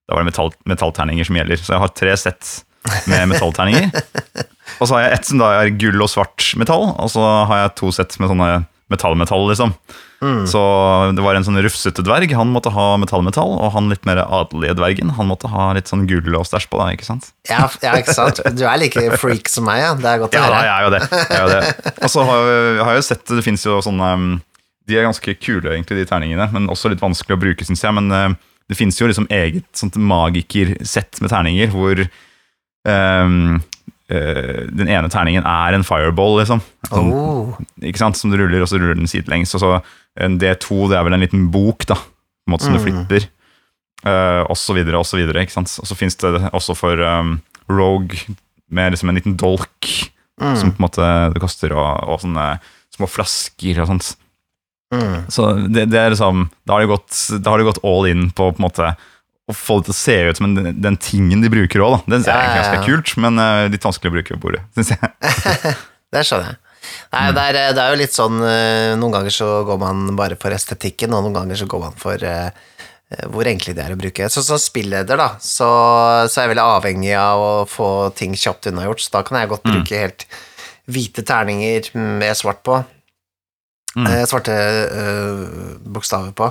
Da 0.09 0.17
var 0.17 0.25
det 0.25 0.33
metall, 0.33 0.53
metallterninger 0.69 1.29
som 1.29 1.39
gjelder. 1.39 1.63
Så 1.63 1.75
jeg 1.77 1.85
har 1.85 1.97
tre 2.03 2.17
sett 2.21 2.53
med 3.11 3.31
metallterninger. 3.31 3.91
og 4.81 4.87
så 4.89 4.97
har 4.97 5.07
jeg 5.07 5.19
ett 5.19 5.29
som 5.31 5.43
da 5.43 5.53
er 5.61 5.75
gull 5.79 6.03
og 6.03 6.11
svart 6.11 6.53
metall, 6.59 6.91
og 6.97 7.13
så 7.13 7.27
har 7.51 7.67
jeg 7.67 7.77
to 7.79 7.93
sett 7.95 8.19
med 8.19 8.33
sånne 8.33 8.51
metallmetall, 8.93 9.47
-metall, 9.47 9.53
liksom. 9.53 9.77
Så 10.47 10.61
det 11.17 11.23
var 11.25 11.35
en 11.35 11.43
sånn 11.47 11.59
rufsete 11.65 12.05
dverg, 12.07 12.31
han 12.39 12.53
måtte 12.55 12.71
ha 12.71 12.85
metall-metall, 13.03 13.57
og 13.59 13.73
han 13.75 13.89
litt 13.91 14.05
mer 14.07 14.21
adelige 14.23 14.77
dvergen, 14.79 15.11
han 15.17 15.27
måtte 15.27 15.51
ha 15.51 15.73
litt 15.75 15.91
sånn 15.91 16.05
gull 16.07 16.37
og 16.39 16.47
stæsj 16.47 16.69
på, 16.71 16.79
da, 16.79 16.93
ikke 16.95 17.09
sant? 17.09 17.33
Ja, 17.51 17.65
ja, 17.83 17.97
ikke 17.99 18.15
sant? 18.15 18.39
Du 18.55 18.63
er 18.69 18.79
like 18.79 19.03
freak 19.19 19.51
som 19.51 19.67
meg, 19.67 19.81
ja. 19.83 19.91
Det 19.99 20.07
er 20.13 20.23
godt 20.23 20.37
å 20.37 20.39
Ja, 20.39 20.47
høre. 20.47 20.63
jeg 20.63 20.73
er 20.77 20.87
jo 20.87 20.93
det. 20.95 21.03
Det. 21.53 21.97
Og 22.07 22.15
så 22.15 22.25
har 22.29 22.47
har, 22.85 22.93
jeg 22.95 23.03
jo 23.03 23.07
sett, 23.09 23.25
det 23.35 23.43
finnes 23.47 23.67
jo 23.67 23.81
sånne 23.83 24.13
um, 24.15 24.31
De 24.87 24.97
er 24.99 25.05
ganske 25.09 25.35
kule, 25.43 25.75
egentlig, 25.75 25.99
de 26.03 26.07
terningene, 26.11 26.47
men 26.55 26.71
også 26.71 26.91
litt 26.93 27.03
vanskelig 27.03 27.37
å 27.37 27.43
bruke, 27.43 27.67
syns 27.67 27.83
jeg. 27.83 27.95
Men 27.99 28.11
uh, 28.15 28.39
det 28.71 28.79
finnes 28.79 28.99
jo 29.03 29.11
liksom 29.11 29.27
eget 29.31 29.67
sånt 29.79 29.99
magikersett 29.99 31.19
med 31.23 31.31
terninger 31.35 31.75
hvor 31.75 31.99
um, 32.87 33.59
den 34.13 34.91
ene 34.91 35.09
terningen 35.13 35.47
er 35.49 35.77
en 35.77 35.87
fireball, 35.87 36.39
liksom. 36.41 36.63
Sånn, 36.89 37.13
Oh. 37.13 37.55
ikke 37.81 38.01
sant? 38.03 38.19
Som 38.19 38.33
du 38.33 38.39
ruller, 38.41 38.63
og 38.65 38.69
så 38.71 38.81
ruller 38.81 38.99
den 38.99 39.11
sidelengs. 39.11 39.55
Og 39.57 39.63
så 39.63 39.71
en 40.21 40.39
D2, 40.41 40.89
det 40.91 40.99
er 40.99 41.07
vel 41.07 41.17
en 41.17 41.25
liten 41.25 41.47
bok, 41.55 41.87
da, 41.89 41.97
på 41.97 42.51
en 42.51 42.55
måte 42.57 42.69
som 42.69 42.77
du 42.77 42.83
flipper. 42.83 43.29
Uh, 44.03 44.43
og 44.51 44.57
så 44.59 44.75
videre, 44.75 44.99
og 44.99 45.07
så 45.07 45.21
videre. 45.21 45.45
ikke 45.45 45.55
sant? 45.55 45.73
Og 45.81 45.89
så 45.89 45.97
fins 45.97 46.19
det 46.21 46.35
også 46.51 46.75
for 46.77 46.99
um, 46.99 47.37
Rogue 47.71 48.19
med 48.73 48.95
liksom 48.95 49.13
en 49.13 49.21
liten 49.21 49.37
dolk 49.39 49.89
som 50.43 50.73
på 50.73 50.81
en 50.81 50.87
måte 50.87 51.09
det 51.35 51.43
koster, 51.43 51.75
og, 51.77 52.09
og 52.09 52.21
sånne 52.23 52.47
små 52.97 53.09
flasker 53.11 53.79
og 53.83 53.91
sånt. 53.93 54.09
Mm. 54.93 55.29
Så 55.33 55.47
det, 55.73 55.87
det 55.89 55.97
er 55.97 56.11
liksom 56.13 56.51
Da 56.69 56.75
har 56.75 56.83
de 56.83 56.91
gått, 56.91 57.15
har 57.47 57.61
de 57.61 57.65
gått 57.65 57.79
all 57.81 58.09
in 58.11 58.27
på 58.29 58.51
på 58.53 58.61
en 58.61 58.67
måte 58.67 58.91
å 59.51 59.55
få 59.57 59.81
det 59.81 59.89
til 59.91 59.95
å 59.95 59.99
se 59.99 60.17
ut 60.31 60.39
som 60.39 60.47
en, 60.51 60.69
den 60.83 60.97
tingen 61.03 61.41
de 61.43 61.49
bruker 61.51 61.83
òg, 61.83 61.97
da. 61.97 62.15
Den 62.17 62.23
er 62.23 62.31
Ja, 62.31 62.43
ja, 62.43 62.59
ganske 62.63 62.85
kult, 62.87 63.15
men 63.21 63.41
uh, 63.43 63.67
litt 63.73 63.83
vanskelig 63.83 64.13
å 64.13 64.15
bruke 64.15 64.37
på 64.37 64.43
bordet, 64.47 64.63
syns 64.77 64.93
jeg. 64.95 65.13
Det 66.13 66.23
skjønner 66.29 66.53
jeg. 66.53 66.59
Nei, 67.13 67.23
Mm. 67.31 67.35
det, 67.37 67.43
er, 67.47 67.57
det 67.77 67.83
er 67.83 67.93
jo 67.95 67.99
litt 68.01 68.13
sånn 68.15 68.39
eh, 68.43 68.93
Noen 68.99 69.13
ganger 69.15 69.31
så 69.33 69.47
går 69.69 69.79
man 69.79 70.01
bare 70.19 70.35
for 70.41 70.51
estetikken, 70.55 71.13
og 71.15 71.23
noen 71.25 71.37
ganger 71.37 71.61
så 71.61 71.67
går 71.71 71.81
man 71.85 71.95
for 72.01 72.25
eh, 72.27 72.51
hvor 73.33 73.47
enkle 73.49 73.75
de 73.77 73.83
er 73.85 73.93
å 73.95 73.99
bruke. 74.01 74.27
Så 74.33 74.43
som 74.45 74.59
spilleder, 74.61 75.17
da, 75.21 75.29
så, 75.41 75.69
så 76.27 76.41
er 76.41 76.47
jeg 76.49 76.53
veldig 76.55 76.65
avhengig 76.79 77.13
av 77.21 77.43
å 77.45 77.53
få 77.71 77.89
ting 78.19 78.35
kjapt 78.37 78.67
unnagjort, 78.73 79.05
så 79.05 79.15
da 79.19 79.23
kan 79.29 79.39
jeg 79.43 79.51
godt 79.53 79.65
Mm. 79.69 79.75
bruke 79.79 80.01
helt 80.05 80.27
hvite 80.91 81.23
terninger 81.29 81.91
med 81.95 82.35
svart 82.41 82.63
på. 82.67 82.81
Mm. 83.97 84.07
Eh, 84.11 84.23
svarte 84.27 84.55
eh, 84.57 85.43
bokstaver 85.87 86.33
på. 86.37 86.51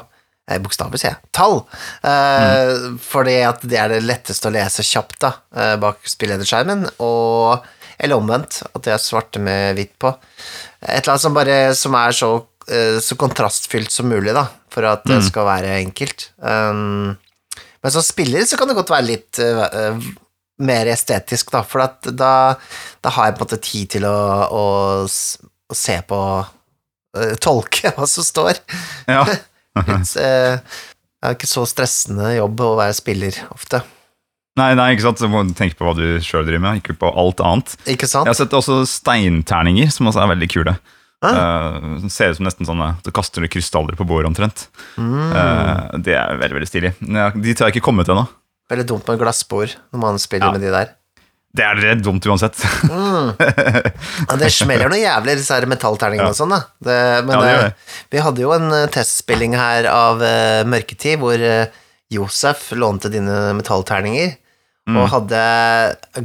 Eh, 0.49 0.59
bokstaver, 0.61 0.99
sier 0.99 1.13
jeg. 1.13 1.31
Tall! 1.35 1.59
Eh, 2.07 2.71
Fordi 3.05 3.37
at 3.45 3.65
det 3.67 3.77
er 3.79 3.93
det 3.93 4.01
letteste 4.05 4.49
å 4.49 4.55
lese 4.55 4.85
kjapt 4.85 5.19
da, 5.23 5.35
eh, 5.55 5.75
bak 5.81 6.01
spillederskjermen, 6.09 6.87
og 7.03 7.67
eller 8.01 8.17
omvendt, 8.17 8.63
at 8.65 8.81
det 8.81 8.95
er 8.95 9.01
svarte 9.01 9.37
med 9.37 9.75
hvitt 9.77 9.93
på. 10.01 10.09
Et 10.81 11.03
eller 11.03 11.13
annet 11.13 11.21
som 11.21 11.35
bare 11.35 11.57
som 11.77 11.93
er 11.99 12.15
så, 12.17 12.29
så 13.05 13.17
kontrastfylt 13.19 13.93
som 13.93 14.07
mulig, 14.09 14.33
da, 14.33 14.47
for 14.73 14.87
at 14.89 15.03
det 15.05 15.19
skal 15.27 15.45
være 15.45 15.75
enkelt. 15.83 16.31
Um, 16.41 17.13
men 17.81 17.93
som 17.93 18.01
spiller 18.05 18.45
så 18.49 18.57
kan 18.57 18.69
det 18.69 18.77
godt 18.77 18.93
være 18.93 19.07
litt 19.09 19.41
eh, 19.41 20.09
mer 20.61 20.89
estetisk, 20.89 21.51
da, 21.53 21.63
for 21.65 21.85
at 21.85 22.09
da, 22.13 22.33
da 23.01 23.13
har 23.13 23.29
jeg 23.29 23.37
på 23.37 23.41
en 23.41 23.47
måte 23.47 23.61
tid 23.65 23.93
til 23.97 24.09
å, 24.09 24.17
å, 24.49 24.65
å 25.05 25.77
se 25.77 25.97
på 26.07 26.19
uh, 26.41 27.33
Tolke 27.41 27.93
hva 27.97 28.09
som 28.09 28.25
står. 28.25 28.61
Ja. 29.09 29.25
Litt, 29.79 30.13
eh, 30.19 30.59
det 31.21 31.29
er 31.29 31.35
ikke 31.37 31.49
så 31.49 31.63
stressende 31.69 32.33
jobb 32.35 32.63
å 32.65 32.75
være 32.79 32.95
spiller 32.97 33.37
ofte. 33.53 33.83
Nei, 34.59 34.73
nei, 34.75 34.89
ikke 34.93 35.05
sant? 35.05 35.21
så 35.21 35.29
må 35.31 35.45
tenke 35.55 35.77
på 35.79 35.85
hva 35.87 35.93
du 35.95 36.19
sjøl 36.23 36.43
driver 36.43 36.63
med, 36.65 36.81
ikke 36.81 36.97
på 36.99 37.11
alt 37.17 37.39
annet. 37.45 37.75
Ikke 37.87 38.09
sant? 38.09 38.27
Jeg 38.27 38.35
har 38.35 38.39
sett 38.41 38.57
også 38.57 38.81
steinterninger, 38.89 39.93
som 39.95 40.09
også 40.11 40.25
er 40.25 40.33
veldig 40.33 40.49
kule. 40.51 40.73
Ah. 41.21 41.37
Eh, 41.37 42.09
ser 42.09 42.33
ut 42.33 42.39
som 42.39 42.47
nesten 42.47 42.65
sånne 42.65 42.95
Du 43.05 43.11
kaster 43.13 43.43
du 43.45 43.49
krystaller 43.53 43.93
på 43.95 44.07
bordet 44.09 44.31
omtrent. 44.31 44.65
Mm. 44.97 45.13
Uh, 45.29 45.99
det 46.01 46.15
er 46.17 46.39
veldig 46.41 46.57
veldig 46.57 46.69
stilig. 46.69 46.91
Ja, 47.05 47.29
Dit 47.37 47.61
har 47.61 47.69
jeg 47.69 47.77
ikke 47.77 47.91
kommet 47.91 48.09
ennå. 48.09 48.25
Veldig 48.71 48.87
dumt 48.89 49.07
med 49.11 49.21
glassbord 49.21 49.75
når 49.93 50.01
man 50.01 50.17
spiller 50.23 50.49
Ja. 50.49 50.55
med 50.57 50.65
de 50.65 50.73
der. 50.73 50.95
Det 51.51 51.63
er 51.67 51.79
redd 51.83 52.01
dumt 52.05 52.23
uansett. 52.31 52.55
Ja, 52.87 54.35
det 54.39 54.49
smeller 54.55 54.87
noe 54.91 54.99
jævlig, 55.01 55.33
disse 55.41 55.55
her 55.57 55.65
metallterningene 55.67 56.29
Ja. 56.29 56.31
og 56.31 56.37
sånn, 56.37 56.53
da. 56.53 56.61
Det, 56.79 56.97
men 57.27 57.33
Ja, 57.35 57.41
det 57.43 57.55
eh, 57.65 57.95
vi 58.15 58.21
hadde 58.23 58.43
jo 58.45 58.53
en 58.55 58.69
eh, 58.71 58.85
testspilling 58.93 59.55
her 59.59 59.87
av 59.91 60.21
uh, 60.23 60.61
Mørketid, 60.69 61.19
hvor 61.19 61.35
uh, 61.43 61.65
Josef 62.11 62.69
lånte 62.75 63.11
dine 63.13 63.53
metallterninger, 63.59 64.37
Mm. 64.89 64.95
og 64.97 65.11
hadde 65.11 65.39
uh, 66.17 66.23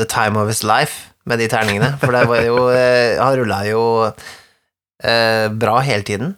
The 0.00 0.06
Time 0.08 0.40
of 0.40 0.48
His 0.48 0.62
Life 0.64 1.10
med 1.28 1.38
de 1.38 1.50
terningene. 1.52 1.90
For 2.00 2.08
det 2.16 2.22
var 2.30 2.40
jo 2.46 2.62
Han 2.72 3.34
rulla 3.36 3.58
jo 3.68 3.82
bra 5.60 5.74
hele 5.84 6.02
tiden. 6.02 6.32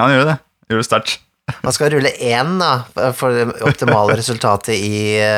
Ja, 0.00 0.06
han 0.06 0.14
gjør 0.14 0.24
det. 0.30 0.36
Gjør 0.70 0.80
det 0.80 0.86
sterkt. 0.88 1.18
Man 1.62 1.74
skal 1.76 1.92
rulle 1.92 2.10
én 2.16 2.56
da, 2.58 2.70
for 3.14 3.36
det 3.36 3.44
optimale 3.68 4.16
resultatet 4.18 4.74
i, 4.80 5.28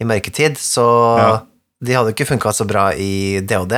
i 0.00 0.06
mørketid, 0.06 0.58
så 0.60 0.84
Ja. 1.18 1.30
de 1.84 1.94
hadde 1.96 2.12
ikke 2.14 2.26
funka 2.28 2.52
så 2.54 2.66
bra 2.68 2.90
i 2.94 3.40
DOD. 3.40 3.74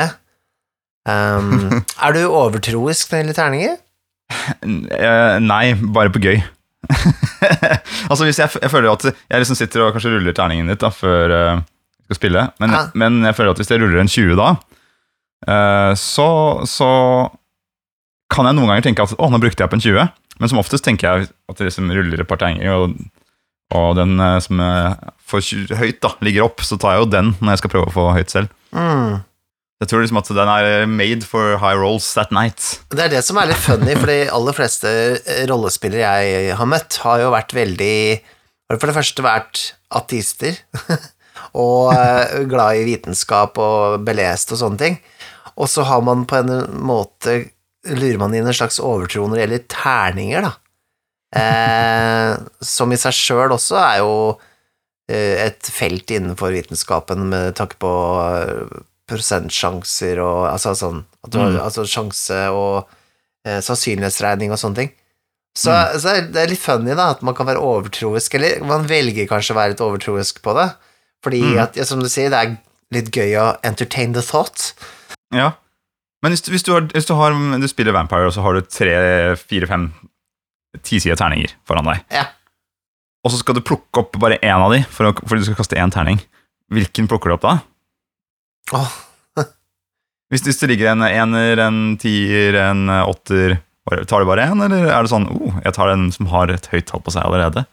Um, 1.09 1.83
er 2.05 2.13
du 2.17 2.23
overtroisk 2.29 3.11
når 3.11 3.17
det 3.17 3.21
gjelder 3.25 3.39
terninger? 3.41 3.77
Eh, 4.63 5.37
nei, 5.43 5.65
bare 5.81 6.13
på 6.15 6.21
gøy. 6.23 6.39
altså 8.11 8.25
hvis 8.27 8.39
jeg, 8.41 8.51
jeg 8.63 8.71
føler 8.73 8.91
at 8.93 9.05
jeg 9.11 9.43
liksom 9.43 9.59
sitter 9.59 9.85
og 9.87 9.93
kanskje 9.95 10.13
ruller 10.15 10.35
terningen 10.37 10.71
litt 10.71 10.81
da, 10.83 10.91
før 10.95 11.35
eh, 11.35 11.61
jeg 11.61 12.09
skal 12.11 12.19
spille, 12.21 12.45
men, 12.63 12.75
men 12.99 13.21
jeg 13.29 13.37
føler 13.39 13.53
at 13.55 13.61
hvis 13.63 13.71
jeg 13.73 13.83
ruller 13.83 14.03
en 14.03 14.11
20 14.11 14.37
da, 14.41 14.49
eh, 15.51 15.93
så, 16.01 16.29
så 16.69 16.91
kan 18.31 18.47
jeg 18.49 18.59
noen 18.59 18.71
ganger 18.73 18.87
tenke 18.89 19.07
at 19.07 19.15
å, 19.19 19.31
nå 19.31 19.41
brukte 19.43 19.63
jeg 19.63 19.71
opp 19.71 19.77
en 19.79 19.83
20, 19.85 20.11
men 20.41 20.53
som 20.53 20.61
oftest 20.63 20.87
tenker 20.87 21.09
jeg 21.09 21.31
at 21.51 21.61
jeg 21.61 21.69
liksom 21.71 21.91
ruller 21.95 22.23
et 22.23 22.29
par 22.31 22.41
terninger, 22.43 22.71
og, 22.75 22.97
og 23.77 23.97
den 23.99 24.19
eh, 24.21 24.39
som 24.43 24.61
er 24.65 24.95
for 25.31 25.45
høyt 25.79 26.01
da, 26.03 26.15
ligger 26.27 26.49
opp, 26.49 26.63
så 26.67 26.79
tar 26.81 26.97
jeg 26.97 27.05
jo 27.05 27.11
den 27.13 27.35
når 27.39 27.55
jeg 27.55 27.63
skal 27.63 27.73
prøve 27.75 27.91
å 27.91 27.95
få 27.95 28.07
høyt 28.17 28.33
selv. 28.33 28.55
Mm. 28.75 29.21
Jeg 29.81 29.89
tror 29.89 30.03
liksom 30.03 30.21
at 30.21 30.33
den 30.37 30.51
er 30.53 30.89
made 30.91 31.25
for 31.25 31.57
high 31.63 31.79
rolls 31.79 32.09
that 32.13 32.35
night. 32.35 32.81
Det 32.93 33.07
er 33.07 33.15
det 33.15 33.23
som 33.25 33.39
er 33.41 33.49
litt 33.49 33.63
funny, 33.63 33.95
for 33.97 34.11
de 34.11 34.19
aller 34.29 34.57
fleste 34.57 34.91
eh, 35.21 35.47
rollespillere 35.49 36.19
jeg 36.27 36.59
har 36.59 36.69
møtt, 36.69 37.01
har 37.07 37.23
jo 37.23 37.33
vært 37.33 37.57
veldig 37.57 37.97
har 38.71 38.79
For 38.79 38.91
det 38.91 38.99
første 38.99 39.25
vært 39.25 39.63
ateister, 39.99 40.61
og 41.65 41.95
eh, 41.95 42.43
glad 42.51 42.83
i 42.83 42.85
vitenskap 42.91 43.57
og 43.59 44.05
belest 44.07 44.53
og 44.55 44.61
sånne 44.61 44.83
ting. 44.83 45.01
Og 45.57 45.71
så 45.71 45.87
har 45.89 46.05
man 46.05 46.27
på 46.29 46.43
en 46.43 46.53
måte 46.85 47.41
lurer 47.89 48.19
man 48.21 48.35
inn 48.37 48.47
en 48.47 48.57
slags 48.57 48.77
overtro 48.83 49.25
når 49.25 49.39
det 49.39 49.45
gjelder 49.45 49.69
terninger, 49.73 50.45
da. 50.45 50.53
Eh, 51.37 52.33
som 52.61 52.91
i 52.93 52.99
seg 52.99 53.15
sjøl 53.15 53.53
også 53.55 53.77
er 53.79 53.99
jo 54.03 54.15
eh, 55.11 55.47
et 55.47 55.69
felt 55.71 56.11
innenfor 56.11 56.51
vitenskapen 56.55 57.29
med 57.31 57.55
tanke 57.59 57.79
på 57.83 57.93
eh, 58.25 58.81
prosentsjanser 59.11 60.19
og 60.23 60.49
altså 60.53 60.75
sånn 60.79 61.05
du 61.31 61.39
Mm. 61.39 61.59
Altså 61.61 61.85
sjanse 61.87 62.39
og 62.55 62.89
eh, 63.47 63.61
sannsynlighetsregning 63.63 64.51
og 64.55 64.59
sånne 64.59 64.77
ting. 64.83 64.91
Så, 65.59 65.71
Mm. 65.71 65.99
så 65.99 66.09
er 66.39 66.47
litt 66.49 66.59
funny, 66.63 66.95
da, 66.95 67.11
at 67.11 67.23
man 67.27 67.35
kan 67.35 67.47
være 67.47 67.59
overtroisk, 67.59 68.35
eller 68.35 68.63
man 68.65 68.87
velger 68.87 69.27
kanskje 69.27 69.53
å 69.55 69.59
være 69.59 69.73
litt 69.75 69.81
overtroisk 69.83 70.43
på 70.43 70.55
det, 70.55 70.69
fordi 71.25 71.43
Mm. 71.43 71.59
at, 71.63 71.77
ja, 71.77 71.85
som 71.85 72.01
du 72.01 72.09
sier, 72.09 72.31
det 72.31 72.39
er 72.39 72.57
litt 72.93 73.11
gøy 73.11 73.35
å 73.37 73.59
entertain 73.65 74.13
the 74.15 74.23
thought. 74.23 74.73
Ja. 75.35 75.53
Men 76.23 76.33
hvis 76.33 76.43
du, 76.43 76.51
hvis 76.53 76.63
du, 76.63 76.73
har, 76.73 76.83
hvis 76.93 77.07
du, 77.07 77.15
har, 77.15 77.33
du 77.33 77.69
spiller 77.69 77.93
Vampire, 77.93 78.27
og 78.27 78.33
så 78.33 78.43
har 78.43 78.55
du 78.55 78.61
tre, 78.63 79.37
fire, 79.37 79.67
fem 79.67 79.93
tisida 80.83 81.17
terninger 81.19 81.53
foran 81.67 81.89
deg, 81.91 82.05
Ja. 82.15 82.27
og 83.25 83.33
så 83.33 83.41
skal 83.41 83.57
du 83.59 83.65
plukke 83.67 84.03
opp 84.05 84.19
bare 84.23 84.39
én 84.39 84.55
av 84.63 84.73
de, 84.73 84.83
for 84.89 85.11
å, 85.11 85.15
fordi 85.27 85.43
du 85.43 85.49
skal 85.51 85.59
kaste 85.63 85.79
én 85.81 85.93
terning, 85.93 86.21
hvilken 86.71 87.09
plukker 87.11 87.31
du 87.33 87.35
opp 87.39 87.47
da? 87.47 87.57
Oh. 88.77 88.93
Hvis, 90.31 90.45
hvis 90.47 90.61
det 90.61 90.69
ligger 90.71 90.93
en 90.93 91.03
ener, 91.03 91.59
en 91.59 91.97
tier, 91.99 92.55
en 92.55 92.85
åtter, 92.87 93.57
tar 94.07 94.23
du 94.23 94.29
bare 94.29 94.45
én, 94.47 94.61
eller 94.63 94.87
er 94.87 95.03
det 95.03 95.11
sånn 95.11 95.27
oh, 95.27 95.57
jeg 95.65 95.75
tar 95.75 95.91
den 95.91 96.05
som 96.15 96.29
har 96.31 96.53
et 96.55 96.69
høyt 96.71 96.87
tall 96.87 97.03
på 97.03 97.11
seg 97.11 97.27
allerede? 97.27 97.65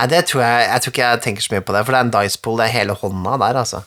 Nei, 0.00 0.06
det 0.08 0.22
tror 0.30 0.40
jeg 0.40 0.62
Jeg 0.70 0.80
tror 0.80 0.94
ikke 0.94 1.04
jeg 1.10 1.20
tenker 1.26 1.44
så 1.44 1.52
mye 1.52 1.64
på 1.68 1.74
det, 1.76 1.82
for 1.84 1.92
det 1.92 1.98
er 2.00 2.06
en 2.06 2.14
dice 2.14 2.40
pool, 2.40 2.56
det 2.56 2.70
er 2.70 2.76
hele 2.78 2.96
hånda 2.96 3.36
der, 3.42 3.58
altså. 3.60 3.82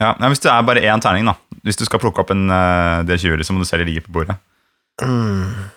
Ja, 0.00 0.14
Hvis 0.16 0.40
det 0.40 0.48
er 0.54 0.64
bare 0.64 0.80
én 0.80 1.04
terning, 1.04 1.28
da. 1.28 1.36
Hvis 1.64 1.76
du 1.76 1.84
skal 1.84 2.00
plukke 2.00 2.24
opp 2.24 2.32
en 2.32 2.48
uh, 2.48 3.04
D20 3.04 3.36
liksom, 3.42 3.60
og 3.60 3.64
du 3.64 3.68
ser 3.68 3.84
det 3.84 3.90
ligger 3.90 4.06
på 4.08 4.14
bordet. 4.16 4.38
Mm. 5.04 5.68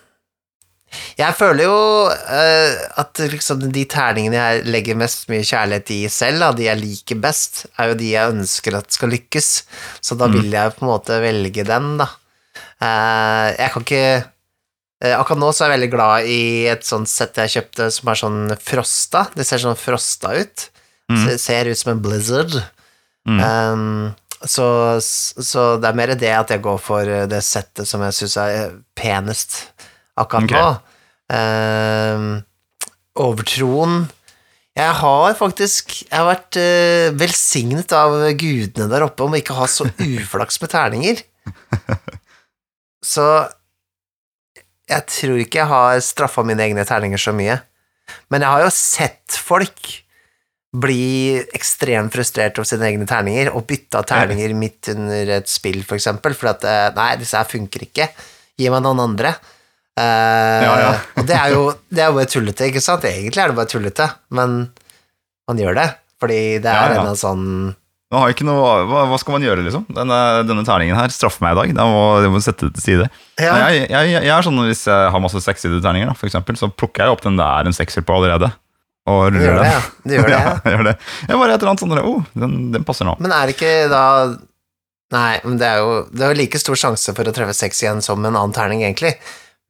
Jeg 1.18 1.36
føler 1.36 1.66
jo 1.66 1.80
uh, 2.08 2.76
at 3.02 3.22
liksom 3.32 3.66
de 3.74 3.84
terningene 3.90 4.38
jeg 4.38 4.68
legger 4.70 5.00
mest 5.00 5.28
mye 5.32 5.46
kjærlighet 5.46 5.92
i 5.96 6.00
selv, 6.12 6.44
da, 6.44 6.52
de 6.56 6.68
jeg 6.70 6.80
liker 6.80 7.20
best, 7.22 7.66
er 7.76 7.92
jo 7.92 7.98
de 8.00 8.14
jeg 8.14 8.36
ønsker 8.36 8.78
at 8.78 8.96
skal 8.96 9.12
lykkes. 9.12 9.50
Så 10.02 10.18
da 10.20 10.30
vil 10.32 10.48
jeg 10.54 10.76
på 10.78 10.86
en 10.86 10.92
måte 10.94 11.20
velge 11.24 11.66
den, 11.68 11.96
da. 12.00 12.10
Uh, 12.78 13.50
jeg 13.58 13.74
kan 13.74 13.84
ikke 13.84 14.02
uh, 14.22 15.14
Akkurat 15.18 15.40
nå 15.42 15.50
så 15.50 15.64
er 15.64 15.72
jeg 15.72 15.76
veldig 15.76 15.90
glad 15.94 16.30
i 16.30 16.42
et 16.70 16.86
sånt 16.86 17.10
sett 17.10 17.38
jeg 17.42 17.56
kjøpte 17.56 17.90
som 17.94 18.14
er 18.14 18.22
sånn 18.22 18.40
frosta. 18.62 19.26
Det 19.36 19.48
ser 19.48 19.64
sånn 19.66 19.80
frosta 19.80 20.34
ut. 20.38 20.70
Mm. 21.12 21.26
Det 21.26 21.36
Ser 21.42 21.72
ut 21.72 21.82
som 21.82 21.94
en 21.96 22.06
blizzard. 22.06 22.56
Mm. 23.28 23.42
Um, 23.44 24.40
så, 24.46 24.66
så 25.02 25.68
det 25.82 25.90
er 25.90 25.98
mer 25.98 26.14
det 26.16 26.32
at 26.32 26.52
jeg 26.54 26.62
går 26.64 26.80
for 26.80 27.10
det 27.28 27.40
settet 27.44 27.90
som 27.90 28.04
jeg 28.06 28.14
syns 28.14 28.38
er 28.40 28.76
penest 28.98 29.64
akkurat 30.18 30.44
Ok. 30.44 30.54
nå. 30.58 30.68
Uh, 31.28 32.40
overtroen 33.20 34.06
Jeg 34.78 34.94
har 35.02 35.34
faktisk 35.36 35.92
Jeg 36.06 36.14
har 36.16 36.30
vært 36.30 36.56
uh, 36.56 37.10
velsignet 37.20 37.92
av 37.98 38.16
gudene 38.40 38.88
der 38.92 39.04
oppe 39.04 39.26
om 39.26 39.36
å 39.36 39.42
ikke 39.42 39.58
ha 39.58 39.68
så 39.68 39.90
uflaks 40.08 40.62
med 40.64 40.72
terninger. 40.72 41.24
Så 43.04 43.26
jeg 44.88 45.04
tror 45.12 45.40
ikke 45.44 45.60
jeg 45.60 45.68
har 45.72 46.00
straffa 46.04 46.44
mine 46.48 46.64
egne 46.64 46.86
terninger 46.88 47.20
så 47.20 47.34
mye. 47.36 47.58
Men 48.32 48.44
jeg 48.46 48.54
har 48.54 48.64
jo 48.64 48.72
sett 48.72 49.36
folk 49.36 49.90
bli 50.78 51.40
ekstremt 51.56 52.14
frustrert 52.14 52.60
over 52.60 52.68
sine 52.70 52.88
egne 52.92 53.08
terninger 53.10 53.50
og 53.56 53.66
bytte 53.68 54.00
av 54.00 54.08
terninger 54.08 54.54
midt 54.56 54.92
under 54.94 55.32
et 55.40 55.50
spill, 55.52 55.80
for 55.88 55.98
eksempel, 55.98 56.36
for 56.38 56.52
at 56.52 56.64
eh, 56.68 56.90
nei, 56.96 57.14
disse 57.20 57.40
her 57.40 57.48
funker 57.50 57.84
ikke. 57.88 58.08
Gi 58.60 58.70
meg 58.72 58.84
noen 58.86 59.02
andre. 59.10 59.34
Eh, 59.98 60.62
Ja, 60.68 60.74
ja. 60.84 60.92
og 61.18 61.26
det 61.28 61.36
er, 61.38 61.50
jo, 61.56 61.64
det 61.90 62.04
er 62.04 62.12
jo 62.12 62.18
bare 62.20 62.30
tullete, 62.30 62.68
ikke 62.70 62.84
sant? 62.84 63.06
Egentlig 63.10 63.42
er 63.44 63.50
det 63.52 63.58
bare 63.58 63.72
tullete, 63.72 64.08
men 64.38 64.58
man 65.50 65.62
gjør 65.62 65.78
det. 65.80 65.88
Fordi 66.22 66.40
det 66.64 66.72
er 66.74 66.96
Ja, 66.98 67.04
en 67.06 67.18
sånn 67.20 67.44
Nå 68.08 68.22
har 68.22 68.32
ikke 68.32 68.46
noe, 68.48 68.62
hva, 68.88 69.02
hva 69.12 69.18
skal 69.20 69.36
man 69.36 69.44
gjøre, 69.44 69.66
liksom? 69.66 69.82
Denne, 69.92 70.18
denne 70.48 70.64
terningen 70.64 70.96
her 70.96 71.12
straffer 71.12 71.44
meg 71.44 71.52
i 71.52 71.58
dag. 71.60 71.74
Jeg 71.74 71.90
må, 71.92 72.04
jeg 72.24 72.32
må 72.32 72.40
sette 72.40 72.70
det 72.70 72.78
til 72.78 72.86
side. 72.86 73.08
Ja. 73.36 73.58
Jeg, 73.68 73.82
jeg, 73.92 74.14
jeg 74.16 74.32
er 74.32 74.46
sånn 74.48 74.62
Hvis 74.64 74.86
jeg 74.88 75.10
har 75.12 75.20
masse 75.20 75.42
sekssidede 75.44 75.84
terninger, 75.84 76.14
for 76.16 76.30
eksempel, 76.30 76.56
så 76.56 76.70
plukker 76.72 77.04
jeg 77.04 77.18
opp 77.18 77.26
den 77.26 77.36
det 77.36 77.44
er 77.44 77.68
en 77.68 77.76
sekser 77.76 78.06
på 78.08 78.16
allerede. 78.16 78.48
Og 79.12 79.34
Du 79.36 79.42
gjør 79.44 79.60
det, 79.60 79.68
den. 79.74 79.90
Du 80.08 80.14
gjør 80.16 80.30
det, 80.32 80.38
ja. 80.38 80.54
ja, 80.56 80.72
gjør 80.78 80.88
det. 80.88 80.94
Jeg 81.28 81.42
bare 81.42 81.58
et 81.58 81.60
eller 81.60 81.74
annet 81.74 81.84
sånn 81.84 81.98
oh, 82.00 82.24
den, 82.46 82.56
den 82.78 82.88
passer 82.88 83.08
nå. 83.10 83.18
Men 83.20 83.36
er 83.36 83.50
det 83.52 83.58
ikke 83.58 83.74
da 83.92 84.04
Nei, 85.16 85.34
men 85.44 85.60
det 85.60 85.68
er 85.68 85.84
jo 85.84 85.92
Det 86.12 86.26
er 86.28 86.36
like 86.36 86.60
stor 86.60 86.76
sjanse 86.80 87.14
for 87.16 87.28
å 87.28 87.36
treffe 87.36 87.56
seks 87.56 87.84
igjen 87.84 88.00
som 88.04 88.24
en 88.24 88.32
annen 88.36 88.56
terning, 88.56 88.82
egentlig. 88.88 89.14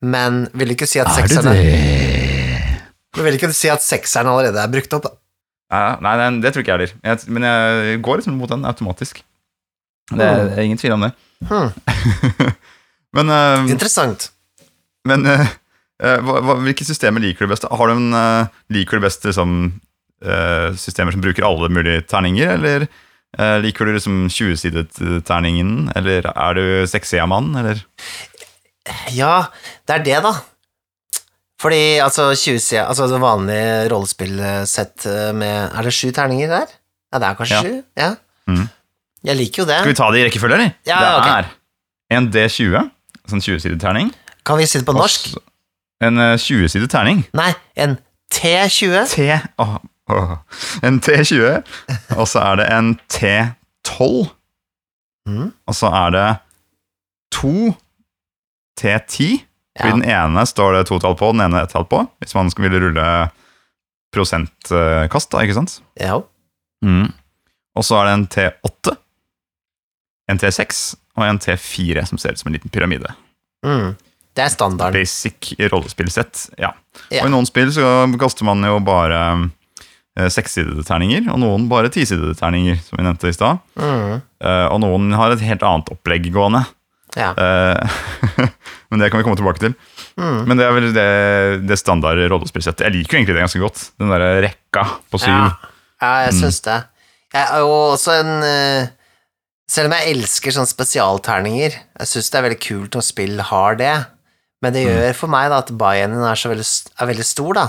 Men 0.05 0.43
vil 0.57 0.75
ikke 0.75 0.85
si 0.89 0.99
at 1.01 1.09
sekseren 1.15 1.57
Men 1.57 3.25
Vil 3.25 3.37
ikke 3.39 3.49
si 3.55 3.71
at 3.73 3.81
sekseren 3.81 4.29
allerede 4.29 4.61
er 4.61 4.69
brukt 4.71 4.93
opp, 4.93 5.07
da? 5.07 5.15
Nei, 5.73 5.87
nei, 6.05 6.13
nei, 6.19 6.27
det 6.43 6.53
tror 6.53 6.63
ikke 6.63 6.75
jeg 6.75 6.91
heller. 6.93 7.23
Men 7.33 7.47
jeg 7.47 8.01
går 8.05 8.21
liksom 8.21 8.37
mot 8.39 8.51
den 8.51 8.67
automatisk. 8.69 9.23
Det 10.13 10.23
er, 10.23 10.45
det 10.47 10.55
er 10.55 10.63
ingen 10.63 10.79
tvil 10.79 10.95
om 10.95 11.03
det. 11.03 11.09
Hmm, 11.49 11.73
Men, 13.17 13.31
uh, 13.31 13.65
interessant. 13.71 14.29
men 15.07 15.25
eh, 15.25 15.49
eh, 16.03 16.19
hva, 16.21 16.41
hva, 16.43 16.57
hvilke 16.65 16.85
systemer 16.85 17.23
liker 17.23 17.47
du 17.47 17.53
best? 17.53 17.65
Har 17.65 17.89
du 17.89 17.95
en, 17.95 18.09
uh, 18.13 18.49
liker 18.73 18.99
du 18.99 19.05
best 19.07 19.25
liksom, 19.25 19.53
eh, 20.21 20.69
systemer 20.77 21.15
som 21.15 21.23
bruker 21.23 21.47
alle 21.47 21.69
mulige 21.73 22.03
terninger, 22.09 22.57
eller 22.57 22.87
liker 23.61 23.85
du 23.85 23.91
liksom 23.93 24.21
20-sidet 24.31 24.95
terningen, 25.27 25.91
eller 25.99 26.25
er 26.31 26.55
du 26.57 26.61
sexy-mann, 26.89 27.51
eller? 27.59 27.83
Ja, 29.15 29.47
det 29.87 29.95
er 29.99 30.03
det, 30.05 30.17
da. 30.23 30.31
Fordi 31.61 31.97
altså 32.03 32.29
20 32.37 32.77
Altså 32.83 33.07
det 33.09 33.17
vanlige 33.21 33.87
rollespillsett 33.89 35.05
med 35.33 35.71
Er 35.73 35.81
det 35.87 35.93
sju 35.93 36.11
terninger 36.13 36.47
der? 36.51 36.67
Ja, 37.13 37.17
det 37.23 37.27
er 37.31 37.37
kanskje 37.39 37.55
Ja. 37.55 37.61
sju? 37.63 37.83
Ja. 37.97 38.09
Mm. 38.47 38.67
Jeg 39.23 39.35
liker 39.39 39.63
jo 39.63 39.67
det. 39.67 39.79
Skal 39.81 39.89
vi 39.91 39.97
ta 39.97 40.11
det 40.13 40.19
i 40.21 40.25
rekkefølge, 40.27 40.53
eller? 40.59 40.71
Ja, 40.85 40.99
det 41.01 41.13
ok. 41.17 41.27
er 42.11 42.17
en 42.17 42.27
D20, 42.31 42.89
sånn 43.27 43.41
20-sidet 43.43 43.79
terning. 43.81 44.11
Kan 44.45 44.57
vi 44.61 44.67
si 44.69 44.77
det 44.79 44.85
på 44.87 44.93
norsk? 44.95 45.25
Også 45.33 45.41
En 46.05 46.19
eh, 46.21 46.37
20-sidet 46.37 46.91
terning. 46.93 47.23
Nei, 47.33 47.49
en 47.75 47.97
T20. 48.31 49.07
T... 49.09 49.25
oh, 49.57 49.77
oh. 50.13 50.35
En 50.85 50.99
T20, 51.01 51.63
og 52.15 52.27
så 52.29 52.39
er 52.45 52.61
det 52.61 52.69
en 52.77 52.93
T12, 53.11 54.29
Mm. 55.27 55.49
og 55.67 55.75
så 55.75 55.89
er 55.91 56.09
det 56.15 56.27
to 57.35 57.73
T10. 58.79 59.43
Fordi 59.77 59.89
Ja. 59.91 59.93
den 59.93 60.05
ene 60.09 60.45
står 60.49 60.73
det 60.73 60.87
to 60.89 60.97
tall 60.99 61.13
på, 61.19 61.31
den 61.35 61.43
ene 61.45 61.61
ett 61.61 61.69
tall 61.75 61.85
på. 61.85 61.99
Hvis 62.21 62.33
man 62.33 62.49
skulle 62.49 62.69
ville 62.71 62.87
rulle 62.87 63.07
prosentkast, 64.15 65.29
da, 65.33 65.43
ikke 65.45 65.57
sant? 65.59 65.79
Ja. 66.01 66.19
Mm. 66.85 67.11
Og 67.77 67.85
så 67.85 67.99
er 67.99 68.07
det 68.09 68.15
en 68.15 68.27
T8, 68.33 68.95
en 70.31 70.41
T6 70.41 70.81
og 71.17 71.25
en 71.27 71.39
T4 71.41 72.05
som 72.09 72.17
ser 72.21 72.33
ut 72.33 72.41
som 72.41 72.49
en 72.49 72.57
liten 72.57 72.73
pyramide. 72.73 73.11
Mm. 73.65 73.95
Det 74.37 74.43
er 74.45 74.53
standarden. 74.53 74.93
Basic 74.97 75.53
rollespillsett, 75.71 76.47
ja. 76.61 76.71
Ja. 77.09 77.21
Og 77.23 77.29
i 77.29 77.33
noen 77.33 77.47
spill 77.49 77.71
så 77.73 78.05
kaster 78.21 78.45
man 78.45 78.61
jo 78.65 78.77
bare 78.85 79.19
eh, 80.17 80.27
sekssidede 80.33 80.85
terninger, 80.85 81.25
og 81.33 81.39
noen 81.41 81.65
bare 81.71 81.89
tisidede 81.93 82.35
terninger, 82.37 82.77
som 82.85 82.99
vi 82.99 83.05
nevnte 83.07 83.31
i 83.31 83.37
stad. 83.37 83.61
Mm. 83.77 84.19
Eh, 84.41 84.65
og 84.73 84.81
noen 84.85 85.09
har 85.17 85.33
et 85.33 85.45
helt 85.45 85.65
annet 85.65 85.89
opplegg 85.93 86.29
gående. 86.33 86.63
Ja. 87.15 87.29
Eh, 87.37 87.99
men 88.91 88.99
det 88.99 89.09
kan 89.11 89.19
vi 89.21 89.23
komme 89.23 89.37
tilbake 89.39 89.59
til. 89.63 89.73
Mm. 90.17 90.43
Men 90.49 90.57
det 90.57 90.65
er 90.67 90.73
vel 90.75 90.89
det, 90.93 91.07
det 91.69 91.77
standard 91.79 92.19
rollespillsettet. 92.31 92.83
Jeg 92.87 92.93
liker 92.97 93.15
jo 93.15 93.19
egentlig 93.21 93.35
det 93.37 93.45
ganske 93.45 93.61
godt. 93.63 93.83
Den 94.01 94.09
derre 94.11 94.41
rekka 94.43 94.83
på 95.11 95.21
syv. 95.21 95.31
Ja, 95.31 95.71
ja 96.01 96.11
jeg 96.27 96.33
Mm. 96.35 96.41
syns 96.43 96.61
det. 96.67 96.77
Jeg 97.33 97.47
er 97.51 97.59
jo 97.63 97.71
også 97.93 98.19
en 98.21 98.43
eh, 98.43 98.87
Selv 99.69 99.89
om 99.89 99.97
jeg 99.97 100.13
elsker 100.15 100.53
sånne 100.55 100.69
spesialterninger, 100.71 101.73
jeg 101.99 102.07
syns 102.07 102.29
det 102.31 102.37
er 102.39 102.43
veldig 102.45 102.59
kult 102.63 102.93
når 102.95 103.03
spill 103.03 103.41
har 103.49 103.75
det, 103.75 103.95
men 104.63 104.71
det 104.73 104.85
Mm. 104.85 104.93
gjør 104.95 105.15
for 105.19 105.27
meg 105.27 105.49
da 105.51 105.57
at 105.59 105.71
buy-in 105.75 106.13
er, 106.23 106.39
veldig, 106.39 106.67
er 107.01 107.05
veldig 107.09 107.25
stor, 107.25 107.53
da. 107.53 107.65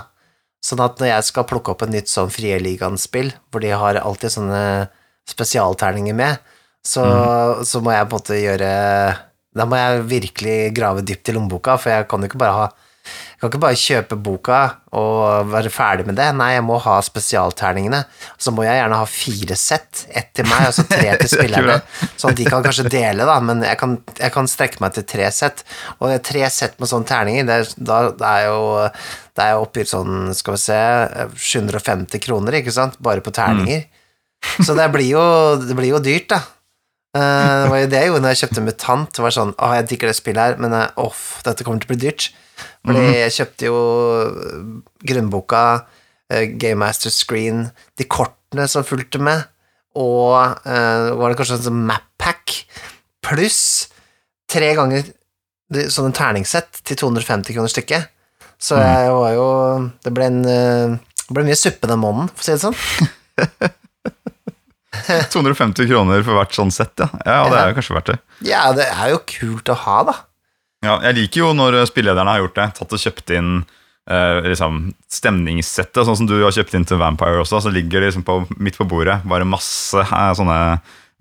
Sånn 0.62 0.78
at 0.84 0.98
når 1.02 1.08
jeg 1.10 1.24
skal 1.24 1.44
plukke 1.50 1.70
opp 1.74 1.82
et 1.82 1.90
nytt 1.90 2.06
sånn 2.06 2.30
Frie 2.30 2.54
Ligaen-spill, 2.62 3.32
hvor 3.50 3.60
de 3.60 3.70
har 3.74 3.98
alltid 3.98 4.30
sånne 4.30 4.88
spesialterninger 5.28 6.14
med, 6.14 6.38
så, 6.86 7.02
Mm. 7.04 7.64
så 7.66 7.80
må 7.82 7.90
jeg 7.92 8.08
på 8.08 8.14
en 8.14 8.20
måte 8.22 8.38
gjøre 8.46 9.18
Da 9.58 9.66
må 9.68 9.78
jeg 9.80 10.04
virkelig 10.10 10.58
grave 10.76 11.04
dypt 11.06 11.30
i 11.30 11.36
lommeboka, 11.36 11.78
for 11.80 11.94
jeg 11.94 12.08
kan 12.10 12.22
jo 12.22 12.30
ikke 12.30 12.44
bare 12.44 12.58
ha 12.58 12.68
jeg 13.08 13.40
kan 13.40 13.50
ikke 13.52 13.60
bare 13.62 13.78
kjøpe 13.78 14.16
boka 14.20 14.56
og 14.98 15.50
være 15.52 15.70
ferdig 15.70 16.04
med 16.08 16.16
det. 16.18 16.26
Nei, 16.36 16.48
jeg 16.56 16.64
må 16.66 16.78
ha 16.82 16.96
spesialterningene. 17.06 18.00
Så 18.40 18.50
må 18.54 18.64
jeg 18.66 18.80
gjerne 18.80 18.98
ha 18.98 19.06
fire 19.08 19.56
sett. 19.58 20.02
Ett 20.10 20.32
til 20.36 20.48
meg, 20.50 20.66
og 20.66 20.74
så 20.74 20.84
tre 20.90 21.12
til 21.20 21.30
spillerne. 21.36 21.76
Sånn 22.18 22.34
at 22.34 22.40
de 22.40 22.48
kan 22.50 22.66
kanskje 22.66 22.88
dele, 22.90 23.28
da, 23.28 23.38
men 23.44 23.62
jeg 23.62 23.78
kan, 23.78 23.94
jeg 24.18 24.34
kan 24.34 24.50
strekke 24.50 24.82
meg 24.82 24.96
til 24.96 25.06
tre 25.14 25.30
sett. 25.34 25.62
Og 26.02 26.16
tre 26.26 26.42
sett 26.50 26.74
med 26.82 26.90
sånne 26.90 27.08
terninger, 27.12 27.46
det, 27.48 27.60
da 27.78 28.00
det 28.10 28.32
er 28.32 28.48
jo 28.48 28.60
Det 29.38 29.46
er 29.46 29.62
oppi 29.62 29.86
sånn, 29.86 30.32
skal 30.34 30.56
vi 30.56 30.62
se, 30.64 30.82
750 31.54 32.26
kroner, 32.26 32.58
ikke 32.58 32.74
sant, 32.74 32.98
bare 32.98 33.22
på 33.22 33.30
terninger. 33.34 33.86
Så 34.58 34.74
det 34.74 34.90
blir 34.94 35.12
jo, 35.14 35.22
det 35.62 35.78
blir 35.78 35.94
jo 35.94 36.02
dyrt, 36.02 36.32
da. 36.34 36.42
Eh, 37.16 37.54
det 37.64 37.70
var 37.72 37.80
jo 37.82 37.90
det 37.90 38.00
jeg 38.02 38.10
gjorde 38.10 38.24
når 38.24 38.34
jeg 38.34 38.40
kjøpte 38.42 38.64
Mutant. 38.66 39.12
Det 39.16 39.24
var 39.24 39.36
sånn, 39.36 39.54
å, 39.56 39.70
jeg 39.78 39.88
digger 39.92 40.10
det 40.10 40.18
spillet 40.18 40.44
her, 40.44 40.58
men 40.62 40.76
eh, 40.76 40.88
off, 41.00 41.22
dette 41.46 41.66
kommer 41.66 41.82
til 41.82 41.90
å 41.90 41.94
bli 41.94 42.00
dyrt. 42.04 42.30
Fordi 42.86 43.04
jeg 43.20 43.36
kjøpte 43.36 43.68
jo 43.68 43.78
eh, 44.24 44.66
grunnboka, 45.12 45.62
eh, 46.32 46.48
Game 46.60 46.80
Master 46.82 47.14
Screen, 47.14 47.68
de 48.00 48.08
kortene 48.08 48.68
som 48.70 48.86
fulgte 48.86 49.20
med, 49.22 49.46
og 49.98 50.36
uh, 50.62 51.08
var 51.18 51.32
det 51.32 51.38
kanskje 51.40 51.56
en 51.56 51.62
sånn 51.64 51.86
map 51.88 52.04
pack, 52.20 52.52
pluss 53.24 53.88
tre 54.50 54.68
ganger 54.76 55.08
sånn 55.90 56.10
en 56.10 56.16
terningssett 56.16 56.80
til 56.86 56.98
250 57.00 57.56
kroner 57.56 57.72
stykket. 57.72 58.12
Så 58.58 58.78
jeg 58.80 59.10
var 59.14 59.32
jo 59.36 59.48
Det 60.02 60.10
ble 60.10 60.24
en 60.26 60.38
eh, 60.50 60.94
det 61.28 61.34
ble 61.36 61.44
mye 61.44 61.58
suppe 61.60 61.86
den 61.90 62.00
måneden, 62.00 62.30
for 62.32 62.40
å 62.40 62.46
si 62.46 62.54
det 62.54 62.62
sånn. 62.62 63.72
250 65.34 65.88
kroner 65.90 66.22
for 66.26 66.38
hvert 66.38 66.54
sånn 66.56 66.72
sett, 66.74 66.94
ja. 67.00 67.08
Ja, 67.24 67.40
det 67.50 67.58
er 67.60 67.72
jo 67.72 67.78
kanskje 67.78 67.96
verdt 67.98 68.12
det. 68.12 68.18
Ja, 68.48 68.62
det 68.76 68.86
er 68.88 69.14
jo 69.14 69.22
kult 69.28 69.72
å 69.72 69.76
ha, 69.86 69.98
da. 70.08 70.16
Ja, 70.86 71.00
jeg 71.08 71.18
liker 71.18 71.42
jo 71.42 71.50
når 71.58 71.80
spillederne 71.90 72.36
har 72.36 72.44
gjort 72.44 72.58
det, 72.58 72.68
tatt 72.78 72.94
og 72.94 73.02
kjøpt 73.02 73.32
inn 73.34 73.50
eh, 74.10 74.38
liksom, 74.46 74.92
stemningssettet, 75.10 76.04
sånn 76.06 76.20
som 76.20 76.28
du 76.30 76.36
har 76.38 76.54
kjøpt 76.54 76.76
inn 76.78 76.86
til 76.88 77.00
Vampire 77.00 77.42
også, 77.42 77.64
så 77.64 77.72
ligger 77.74 78.00
det 78.00 78.12
liksom 78.12 78.26
på, 78.26 78.40
midt 78.62 78.78
på 78.78 78.86
bordet 78.88 79.20
bare 79.28 79.48
masse 79.48 80.04
eh, 80.04 80.32
sånne 80.38 80.58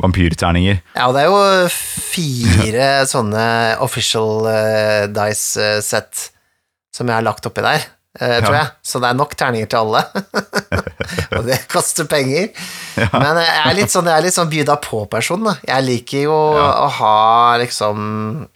vampyrterninger. 0.03 0.81
Ja, 0.93 1.07
og 1.09 1.15
det 1.17 1.23
er 1.23 1.31
jo 1.31 1.69
fire 1.73 2.89
sånne 3.13 3.47
official 3.85 4.45
eh, 4.51 5.05
dice-sett 5.09 6.27
som 6.93 7.09
jeg 7.09 7.17
har 7.17 7.25
lagt 7.25 7.45
oppi 7.49 7.65
der, 7.65 7.83
eh, 8.19 8.39
tror 8.43 8.55
Ja. 8.55 8.59
jeg. 8.63 8.71
Så 8.83 8.99
det 9.01 9.09
er 9.09 9.17
nok 9.19 9.35
terninger 9.37 9.69
til 9.69 9.79
alle. 9.79 10.01
og 11.37 11.45
det 11.47 11.61
koster 11.71 12.05
penger. 12.09 12.49
Men 13.13 13.39
jeg 13.43 13.63
er 13.63 13.73
litt 13.77 13.93
sånn, 13.93 14.05
jeg 14.09 14.17
er 14.17 14.25
litt 14.27 14.35
sånn 14.37 14.51
byda 14.51 14.77
på-person. 14.83 15.47
Jeg 15.67 15.83
liker 15.87 16.23
jo 16.27 16.37
Ja. 16.57 16.69
å 16.85 16.91
ha 16.99 17.57
liksom 17.63 18.47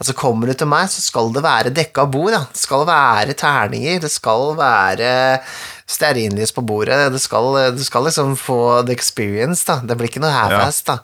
Altså, 0.00 0.12
kommer 0.18 0.48
du 0.50 0.52
til 0.58 0.66
meg, 0.66 0.88
så 0.90 1.00
skal 1.00 1.28
det 1.32 1.42
være 1.44 1.70
dekka 1.72 2.10
bord, 2.10 2.32
da. 2.34 2.40
Det 2.50 2.58
skal 2.58 2.82
være 2.88 3.36
terninger, 3.38 4.00
det 4.02 4.10
skal 4.10 4.56
være 4.58 5.40
stearinlys 5.86 6.50
på 6.52 6.64
bordet, 6.66 7.12
det 7.14 7.20
skal, 7.22 7.54
du 7.76 7.84
skal 7.86 8.04
liksom 8.08 8.34
få 8.36 8.82
the 8.84 8.92
experience, 8.92 9.62
da. 9.68 9.78
Det 9.86 9.96
blir 9.96 10.10
ikke 10.10 10.20
noe 10.24 10.34
half-ass, 10.34 10.82
da. 10.88 10.98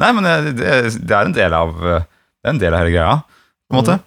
Nei, 0.00 0.10
men 0.16 0.24
det, 0.56 0.64
det, 0.96 1.12
er 1.12 1.28
en 1.28 1.36
del 1.36 1.54
av 1.54 1.76
Det 1.84 2.00
er 2.48 2.54
en 2.54 2.58
del 2.62 2.74
av 2.74 2.80
hele 2.82 2.94
greia, 2.96 3.18
på 3.68 3.76
en 3.76 3.80
måte. 3.82 3.98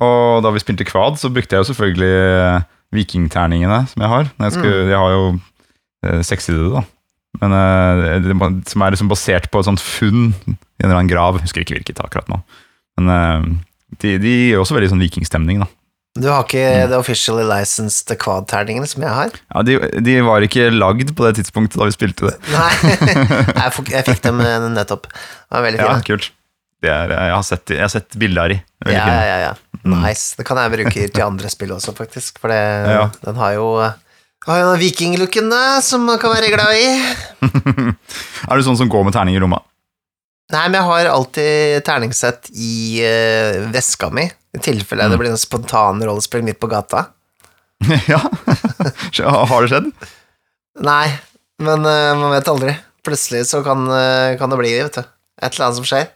Og 0.00 0.40
da 0.44 0.52
vi 0.54 0.62
spilte 0.62 0.86
Kvad, 0.88 1.18
så 1.20 1.28
brukte 1.32 1.56
jeg 1.56 1.64
jo 1.64 1.70
selvfølgelig 1.72 2.12
eh, 2.16 2.62
vikingterningene 2.96 3.82
som 3.90 4.04
jeg 4.04 4.12
har. 4.14 4.30
Jeg, 4.46 4.56
skulle, 4.56 4.86
jeg 4.88 4.96
har 4.98 5.12
jo 5.16 6.22
seks 6.26 6.48
i 6.50 6.56
det, 6.56 6.70
da. 6.72 6.84
Men 7.38 7.54
eh, 7.54 8.62
som 8.68 8.82
er 8.82 8.94
liksom 8.94 9.10
basert 9.10 9.50
på 9.52 9.60
et 9.60 9.68
sånt 9.68 9.82
funn 9.82 10.30
i 10.48 10.54
en 10.54 10.88
eller 10.88 10.96
annen 10.98 11.10
grav. 11.12 11.38
Husker 11.44 11.62
ikke 11.62 11.76
hvilket 11.78 12.00
akkurat 12.02 12.30
nå. 12.32 12.40
Men, 13.00 13.12
eh, 13.16 13.50
De, 14.00 14.14
de 14.22 14.30
gir 14.30 14.60
også 14.60 14.76
veldig 14.76 14.92
sånn 14.92 15.00
vikingstemning, 15.02 15.64
da. 15.64 15.66
Du 16.18 16.26
har 16.30 16.42
ikke 16.44 16.88
the 16.90 16.98
officially 16.98 17.42
licensed 17.46 18.10
quad-terningene 18.22 18.86
som 18.86 19.02
jeg 19.02 19.10
har? 19.14 19.34
Ja, 19.54 19.62
de, 19.66 19.76
de 20.02 20.14
var 20.26 20.42
ikke 20.46 20.68
lagd 20.74 21.12
på 21.18 21.26
det 21.26 21.36
tidspunktet 21.38 21.78
da 21.78 21.86
vi 21.86 21.94
spilte 21.94 22.28
det. 22.30 22.36
Nei, 22.50 22.70
jeg, 23.64 23.72
fikk, 23.76 23.90
jeg 23.94 24.06
fikk 24.08 24.22
dem 24.26 24.42
eh, 24.42 24.66
nettopp. 24.74 25.06
Det 25.10 25.54
var 25.54 25.66
veldig 25.66 25.80
fint. 25.82 25.90
Ja, 25.90 26.06
kult. 26.06 26.30
Er, 26.82 27.10
jeg 27.12 27.32
har 27.36 27.42
sett, 27.44 27.70
jeg 27.74 27.82
har 27.84 27.90
sett 27.92 28.14
bilder 28.16 28.42
av 28.46 28.48
de. 28.54 28.60
Ja, 28.94 29.08
ja, 29.26 29.38
ja. 29.42 29.50
Nice. 29.84 30.34
Det 30.38 30.46
kan 30.48 30.56
jeg 30.62 30.72
bruke 30.72 31.08
til 31.12 31.24
andre 31.24 31.50
spill 31.52 31.74
også, 31.76 31.92
faktisk. 31.96 32.38
For 32.40 32.48
det, 32.52 32.60
Ja. 32.96 33.02
den 33.24 33.36
har 33.36 33.52
jo 33.58 33.66
har 34.46 34.56
jo 34.62 34.70
den 34.70 34.80
vikinglooken 34.80 35.52
som 35.84 36.06
man 36.08 36.16
kan 36.22 36.32
være 36.32 36.48
glad 36.54 36.72
i. 36.72 36.86
Er 38.48 38.56
du 38.56 38.64
sånn 38.64 38.78
som 38.80 38.88
går 38.88 39.04
med 39.04 39.12
terning 39.16 39.36
i 39.36 39.42
lomma? 39.42 39.58
Nei, 40.50 40.62
men 40.66 40.78
jeg 40.80 40.86
har 40.88 41.08
alltid 41.12 41.84
terningssett 41.86 42.48
i 42.58 43.02
uh, 43.04 43.68
veska 43.70 44.08
mi, 44.10 44.24
i 44.26 44.58
tilfelle 44.64 45.04
Mm. 45.06 45.12
det 45.12 45.18
blir 45.20 45.30
en 45.30 45.38
spontan 45.38 46.00
rollespill 46.02 46.42
midt 46.42 46.58
på 46.58 46.66
gata. 46.72 47.04
ja. 48.10 48.18
Har 49.46 49.62
det 49.62 49.70
skjedd? 49.70 49.90
Nei, 50.82 51.06
men 51.62 51.84
uh, 51.86 52.16
man 52.18 52.32
vet 52.34 52.48
aldri. 52.50 52.74
Plutselig 53.06 53.44
så 53.52 53.60
kan, 53.64 53.84
uh, 53.92 54.34
kan 54.40 54.50
det 54.50 54.58
bli 54.58 54.72
vet 54.80 54.98
du. 54.98 55.04
et 55.40 55.52
eller 55.52 55.68
annet 55.68 55.78
som 55.78 55.86
skjer. 55.92 56.08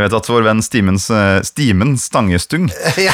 Jeg 0.00 0.06
vet 0.06 0.14
at 0.16 0.28
vår 0.32 0.44
venn 0.46 0.62
Stimens, 0.64 1.10
eh, 1.12 1.42
Stimen 1.44 1.90
Stangestung 2.00 2.70
ja. 3.06 3.12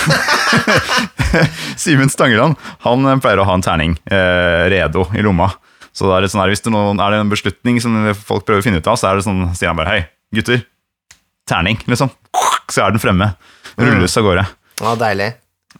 Simen 1.82 2.12
Stangeland 2.12 2.54
han 2.84 3.08
eh, 3.10 3.16
pleier 3.24 3.42
å 3.42 3.46
ha 3.48 3.56
en 3.58 3.64
terning 3.64 3.96
eh, 4.06 4.68
redo 4.70 5.08
i 5.10 5.24
lomma. 5.26 5.48
Så 5.90 6.06
det 6.06 6.14
er, 6.14 6.28
sånn 6.30 6.44
her, 6.44 6.52
hvis 6.52 6.62
det 6.62 6.70
noen, 6.70 7.00
er 7.02 7.10
det 7.10 7.18
en 7.24 7.32
beslutning 7.32 7.80
som 7.82 7.96
folk 8.14 8.46
prøver 8.46 8.62
å 8.62 8.66
finne 8.68 8.78
ut 8.78 8.86
av, 8.86 9.00
så 9.00 9.08
er 9.10 9.18
det 9.18 9.26
sånn, 9.26 9.42
sier 9.58 9.72
han 9.72 9.80
bare 9.80 9.96
hei, 9.96 10.00
gutter. 10.36 10.62
Terning, 11.50 11.80
liksom. 11.90 12.12
Så 12.70 12.84
er 12.84 12.94
den 12.94 13.02
fremme. 13.02 13.32
Rulles 13.80 14.14
av 14.20 14.26
gårde. 14.28 14.44
Å, 14.84 14.94
deilig. 15.00 15.30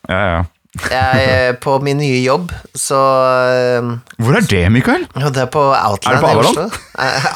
Ja, 0.09 0.21
ja. 0.33 0.45
Jeg, 0.89 1.21
eh, 1.21 1.51
på 1.63 1.77
min 1.85 2.01
nye 2.01 2.19
jobb, 2.25 2.51
så 2.75 2.99
Hvor 4.19 4.41
er 4.41 4.49
det, 4.49 4.65
Mikael? 4.75 5.07
Det 5.15 5.45
er 5.45 5.53
på 5.53 5.63
Outland 5.71 6.27
i 6.27 6.35
Oslo. 6.43 6.67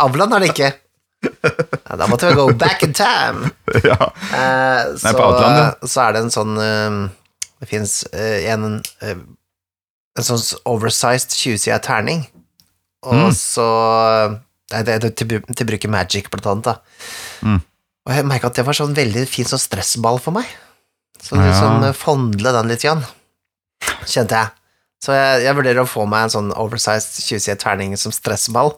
Avland 0.09 0.35
er 0.41 0.47
det 0.47 0.55
ikke. 0.57 0.73
Ja, 1.21 1.97
da 2.01 2.07
måtte 2.09 2.29
vi 2.31 2.37
go 2.39 2.47
back 2.55 2.83
in 2.87 2.93
time. 2.97 3.51
ja. 3.85 3.97
Eh, 4.33 4.97
så, 4.97 5.13
på 5.17 5.25
Outland, 5.27 5.83
så 5.91 6.05
er 6.07 6.15
det 6.17 6.23
en 6.25 6.33
sånn 6.33 6.55
uh, 6.57 6.99
Det 7.61 7.69
fins 7.69 7.95
en 8.15 8.67
uh, 8.81 9.11
En 10.19 10.27
sånn 10.27 10.45
oversized 10.71 11.35
20-sida 11.37 11.81
terning, 11.85 12.25
og 13.07 13.15
Mm. 13.17 13.35
så 13.37 13.67
Nei, 14.71 14.85
det 14.87 14.93
er 14.95 15.11
til, 15.19 15.41
til 15.43 15.67
bruk 15.67 15.85
i 15.85 15.91
Magic, 15.91 16.29
blant 16.31 16.47
annet. 16.47 16.69
Da. 16.69 16.75
Mm. 17.43 17.57
Og 18.07 18.13
jeg 18.15 18.27
merka 18.31 18.51
at 18.53 18.59
det 18.61 18.63
var 18.69 18.77
sånn 18.79 18.93
veldig 18.95 19.25
fin 19.27 19.49
sånn 19.49 19.59
stressball 19.59 20.21
for 20.23 20.37
meg. 20.37 20.47
Så 21.19 21.35
Ja. 21.35 21.49
liksom 21.49 21.83
eh, 21.89 21.97
fondle 21.97 22.53
den 22.55 22.71
litt, 22.71 22.85
igjen, 22.87 23.03
kjente 24.07 24.39
jeg. 24.39 24.53
Så 25.03 25.17
jeg, 25.17 25.43
jeg 25.47 25.57
vurderer 25.59 25.83
å 25.83 25.89
få 25.91 26.07
meg 26.07 26.29
en 26.29 26.33
sånn 26.37 26.53
oversized 26.55 27.19
20-sida 27.25 27.59
terning 27.59 27.97
som 27.99 28.13
stressball. 28.15 28.77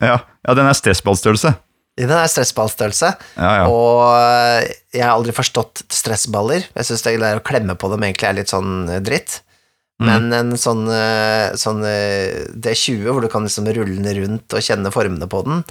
Ja, 0.00 0.20
ja 0.46 0.54
den 0.56 0.66
er 0.70 0.78
stressballstørrelse. 0.78 1.52
Den 2.00 2.10
er 2.10 2.26
stressballstørrelse. 2.26 3.12
Ja, 3.38 3.50
ja. 3.60 3.66
Og 3.70 4.94
jeg 4.94 5.04
har 5.04 5.14
aldri 5.14 5.34
forstått 5.36 5.84
stressballer. 5.94 6.66
Jeg 6.74 6.88
syns 6.88 7.04
det 7.06 7.16
å 7.20 7.44
klemme 7.44 7.76
på 7.78 7.90
dem 7.92 8.02
egentlig 8.06 8.30
er 8.30 8.38
litt 8.40 8.50
sånn 8.50 8.86
dritt. 8.88 9.06
dritt. 9.06 9.40
Mm. 10.02 10.06
Men 10.08 10.32
en 10.34 10.54
sånn, 10.58 10.86
eh, 10.90 11.54
sånn 11.58 11.84
eh, 11.86 12.46
D20, 12.50 13.04
hvor 13.06 13.22
du 13.22 13.30
kan 13.30 13.46
liksom 13.46 13.68
rulle 13.70 14.00
den 14.02 14.16
rundt 14.24 14.56
og 14.56 14.64
kjenne 14.64 14.90
formene 14.94 15.28
på 15.30 15.44
den, 15.46 15.62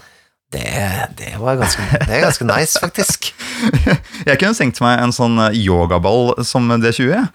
det, 0.53 1.09
det 1.17 1.33
var 1.41 1.57
ganske, 1.57 1.83
det 2.05 2.13
er 2.13 2.23
ganske 2.27 2.47
nice, 2.47 2.79
faktisk. 2.79 3.31
Jeg 4.29 4.37
kunne 4.39 4.55
tenkt 4.55 4.79
meg 4.85 5.01
en 5.01 5.15
sånn 5.15 5.35
eh, 5.49 5.57
yogaball 5.65 6.35
som 6.45 6.69
D20. 6.71 7.09
jeg. 7.09 7.25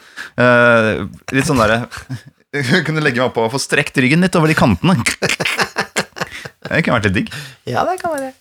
Eh, 0.41 1.05
litt 1.35 1.49
sånn 1.49 1.61
derre 1.61 1.83
kunne 2.87 3.03
legge 3.05 3.21
meg 3.21 3.29
oppå 3.29 3.45
og 3.45 3.53
få 3.53 3.61
strekt 3.61 3.99
ryggen 4.01 4.25
litt 4.25 4.39
over 4.39 4.49
de 4.49 4.57
kantene. 4.57 4.97
Det 6.69 6.83
kunne 6.85 6.99
vært 6.99 7.09
litt 7.09 7.17
digg. 7.19 7.33
Ja, 7.69 7.85
det 7.89 7.97
kan 8.03 8.15
være. 8.15 8.33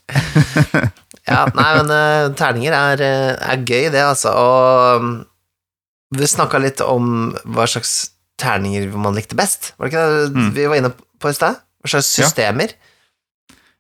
Ja, 1.28 1.42
nei, 1.58 1.70
men 1.82 1.90
uh, 1.92 2.30
terninger 2.40 2.72
er, 2.76 3.02
eh, 3.04 3.32
er 3.52 3.64
gøy, 3.68 3.90
det, 3.92 4.00
altså. 4.04 4.32
Og 4.32 5.02
mm, 5.04 5.16
vi 6.16 6.30
snakka 6.32 6.62
litt 6.64 6.80
om 6.86 7.34
hva 7.52 7.66
slags 7.68 7.96
terninger 8.40 8.94
man 8.96 9.18
likte 9.18 9.36
best. 9.36 9.74
Var 9.78 9.90
det 9.90 9.94
ikke 9.94 10.06
det 10.14 10.28
Mm. 10.38 10.52
vi 10.56 10.68
var 10.72 10.80
inne 10.80 10.92
på 10.96 11.32
i 11.32 11.36
stad? 11.36 11.58
Hva 11.84 11.92
slags 11.96 12.12
systemer? 12.16 12.72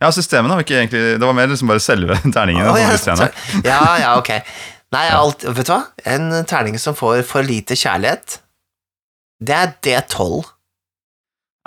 Ja, 0.01 0.10
systemene 0.13 0.53
var 0.53 0.62
ikke 0.62 0.75
egentlig 0.77 0.99
Det 1.17 1.25
var 1.25 1.33
mer 1.33 1.47
liksom 1.49 1.71
bare 1.71 1.81
selve 1.81 2.17
terningene. 2.36 2.69
Oh, 2.69 2.77
ja, 2.77 3.29
ja, 3.63 3.79
ja, 4.03 4.12
ok. 4.19 4.33
Nei, 4.93 5.05
alt, 5.12 5.43
vet 5.47 5.67
du 5.67 5.71
hva? 5.73 5.79
En 6.07 6.27
terning 6.47 6.77
som 6.79 6.95
får 6.95 7.23
for 7.27 7.43
lite 7.47 7.75
kjærlighet, 7.79 8.38
det 9.43 9.55
er 9.55 9.73
D12. 9.83 10.45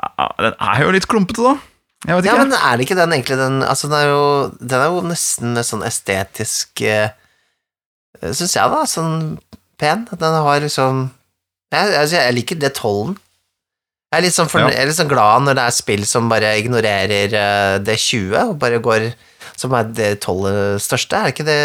Ja, 0.00 0.28
den 0.40 0.54
er 0.56 0.84
jo 0.84 0.92
litt 0.94 1.08
klumpete, 1.10 1.42
da. 1.44 1.56
Ja, 2.08 2.16
men 2.16 2.54
er 2.56 2.78
det 2.78 2.86
ikke 2.86 2.96
den 2.96 3.12
egentlig 3.12 3.36
den 3.36 3.58
Altså, 3.60 3.88
den 3.90 3.98
er 3.98 4.06
jo, 4.08 4.28
den 4.56 4.80
er 4.80 4.88
jo 4.88 5.02
nesten 5.04 5.58
sånn 5.66 5.84
estetisk 5.84 6.80
eh, 6.80 7.10
Syns 8.20 8.54
jeg, 8.56 8.72
da. 8.72 8.84
Sånn 8.88 9.34
pen. 9.80 10.06
Den 10.08 10.36
har 10.44 10.62
liksom 10.64 11.10
Jeg, 11.72 11.92
jeg, 11.92 12.08
jeg 12.16 12.36
liker 12.38 12.60
D12-en. 12.60 13.18
Jeg 14.10 14.18
er 14.18 14.24
litt 14.24 14.34
sånn, 14.34 14.48
for, 14.50 14.64
Ja. 14.64 14.72
jeg 14.72 14.82
er 14.82 14.88
litt 14.90 14.98
sånn 14.98 15.12
glad 15.12 15.44
når 15.46 15.58
det 15.58 15.64
er 15.68 15.76
spill 15.76 16.06
som 16.08 16.30
bare 16.32 16.56
ignorerer 16.58 17.36
uh, 17.36 17.76
det 17.78 17.94
20, 17.94 18.32
og 18.40 18.56
bare 18.58 18.80
går 18.82 19.12
Som 19.60 19.76
er 19.76 19.92
det 19.94 20.08
12 20.24 20.80
største. 20.82 21.20
Er 21.20 21.34
ikke 21.34 21.46
det, 21.46 21.60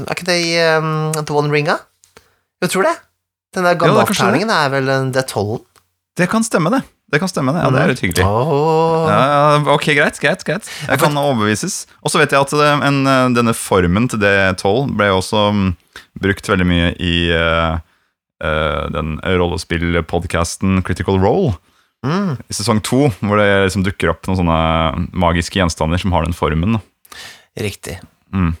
er 0.00 0.16
ikke 0.16 0.26
det 0.26 0.38
i 0.42 0.56
um, 0.80 1.12
The 1.20 1.36
One 1.36 1.52
Ringa? 1.52 1.76
Jo, 2.64 2.70
tror 2.72 2.88
det. 2.88 2.96
Den 3.54 3.68
der 3.68 3.76
gamle 3.78 4.02
ja, 4.02 4.58
er 4.64 4.72
vel 4.72 4.88
det 4.88 5.22
D12-en? 5.28 5.62
Det 6.16 6.30
kan 6.30 6.46
stemme, 6.46 6.72
det. 6.72 6.82
Det 7.14 7.20
kan 7.22 7.30
stemme, 7.30 7.54
det. 7.54 7.62
Ja, 7.62 7.70
det 7.70 7.82
er 7.84 7.92
litt 7.92 8.02
hyggelig. 8.02 8.26
Oh. 8.26 9.06
Ja, 9.06 9.60
ok, 9.70 9.86
greit, 9.94 10.18
greit, 10.18 10.42
greit. 10.46 10.70
Jeg 10.88 10.98
kan 10.98 11.14
overbevises. 11.20 11.84
Og 12.02 12.10
så 12.10 12.18
vet 12.18 12.34
jeg 12.34 12.42
at 12.42 12.54
det, 12.58 12.70
en, 12.88 13.02
eh, 13.06 13.26
denne 13.36 13.54
formen 13.54 14.10
til 14.10 14.18
D12 14.24 14.96
ble 14.98 15.12
også 15.14 15.44
mm, 15.54 15.68
brukt 16.24 16.50
veldig 16.50 16.66
mye 16.66 16.88
i 16.98 17.14
uh, 17.30 17.78
uh, 18.42 18.82
den 18.94 19.20
rollespillpodcasten 19.22 20.82
Critical 20.82 21.22
Role 21.22 21.54
Mm. 22.04 22.34
i 22.36 22.52
sesong 22.52 22.82
to, 22.84 23.06
hvor 23.24 23.40
det 23.40 23.46
liksom 23.64 23.84
dukker 23.86 24.10
opp 24.12 24.26
noen 24.28 24.42
sånne 24.42 24.58
magiske 25.16 25.56
gjenstander 25.56 26.00
som 26.02 26.12
har 26.12 26.26
den 26.26 26.36
formen. 26.36 26.76
Riktig. 27.56 27.96
Mm. 28.34 28.52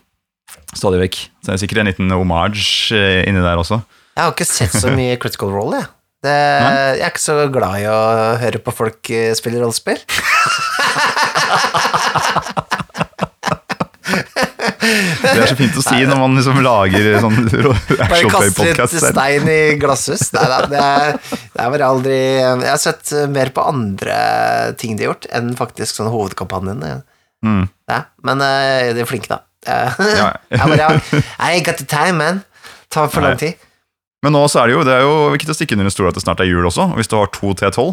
Stadig 0.72 1.02
vekk. 1.02 1.18
Så 1.42 1.50
det 1.50 1.56
er 1.56 1.60
sikkert 1.60 1.82
en 1.82 1.90
liten 1.90 2.14
homage 2.14 2.94
eh, 2.96 3.20
inni 3.28 3.42
der 3.44 3.60
også. 3.60 3.82
Jeg 4.14 4.22
har 4.22 4.32
ikke 4.32 4.48
sett 4.48 4.76
så 4.78 4.92
mye 4.94 5.18
Critical 5.20 5.52
Role, 5.52 5.82
jeg. 5.82 5.90
Det, 6.24 6.34
jeg 6.96 7.04
er 7.04 7.10
ikke 7.10 7.20
så 7.20 7.34
glad 7.52 7.82
i 7.82 7.88
å 7.90 8.00
høre 8.40 8.60
på 8.64 8.72
folk 8.72 9.10
eh, 9.12 9.34
spille 9.36 9.60
rollespill. 9.60 10.00
Det 14.84 15.32
er 15.32 15.48
så 15.48 15.56
fint 15.58 15.76
å 15.80 15.82
si 15.84 16.00
når 16.06 16.18
man 16.20 16.36
liksom 16.36 16.58
lager 16.64 17.06
sånn 17.22 17.46
Bare 17.48 18.20
kaste 18.30 18.66
litt 18.68 18.94
stein 19.00 19.48
i 19.48 19.60
glasshus. 19.80 20.28
Nei 20.36 20.44
da, 20.50 20.58
det 20.68 20.84
det 21.54 21.62
er 21.62 21.70
bare 21.70 21.88
aldri 21.88 22.16
Jeg 22.16 22.66
har 22.66 22.80
sett 22.82 23.12
mer 23.32 23.52
på 23.54 23.64
andre 23.68 24.16
ting 24.80 24.96
de 24.98 25.06
har 25.06 25.14
gjort, 25.14 25.28
enn 25.34 25.52
faktisk 25.58 26.00
sånn 26.00 26.10
hovedkampanjen. 26.12 26.82
Mm. 27.44 27.68
Ja, 27.90 28.00
men 28.26 28.42
eh, 28.44 28.90
de 28.96 29.04
er 29.04 29.08
flinke, 29.08 29.30
da. 29.30 29.44
Ja. 29.64 30.32
jeg 30.50 30.72
bare, 30.72 30.90
I 31.38 31.54
ain't 31.54 31.68
got 31.68 31.80
the 31.80 31.88
time, 31.88 32.18
man. 32.20 32.42
Tar 32.92 33.12
for 33.12 33.24
lang 33.24 33.38
tid. 33.40 33.60
Men 34.24 34.32
nå 34.32 34.44
så 34.48 34.62
er 34.62 34.70
det 34.70 34.76
jo, 34.78 34.84
det 34.88 34.94
er 34.96 35.02
jo 35.04 35.16
ikke 35.36 35.44
til 35.44 35.52
å 35.52 35.56
stikke 35.58 35.76
under 35.76 35.90
en 35.90 35.92
stol 35.92 36.08
at 36.08 36.16
det 36.16 36.22
snart 36.24 36.40
er 36.40 36.48
jul 36.48 36.64
også. 36.64 36.86
Og 36.94 37.00
hvis 37.00 37.10
du 37.12 37.18
har 37.18 37.28
to 37.34 37.52
T12, 37.60 37.90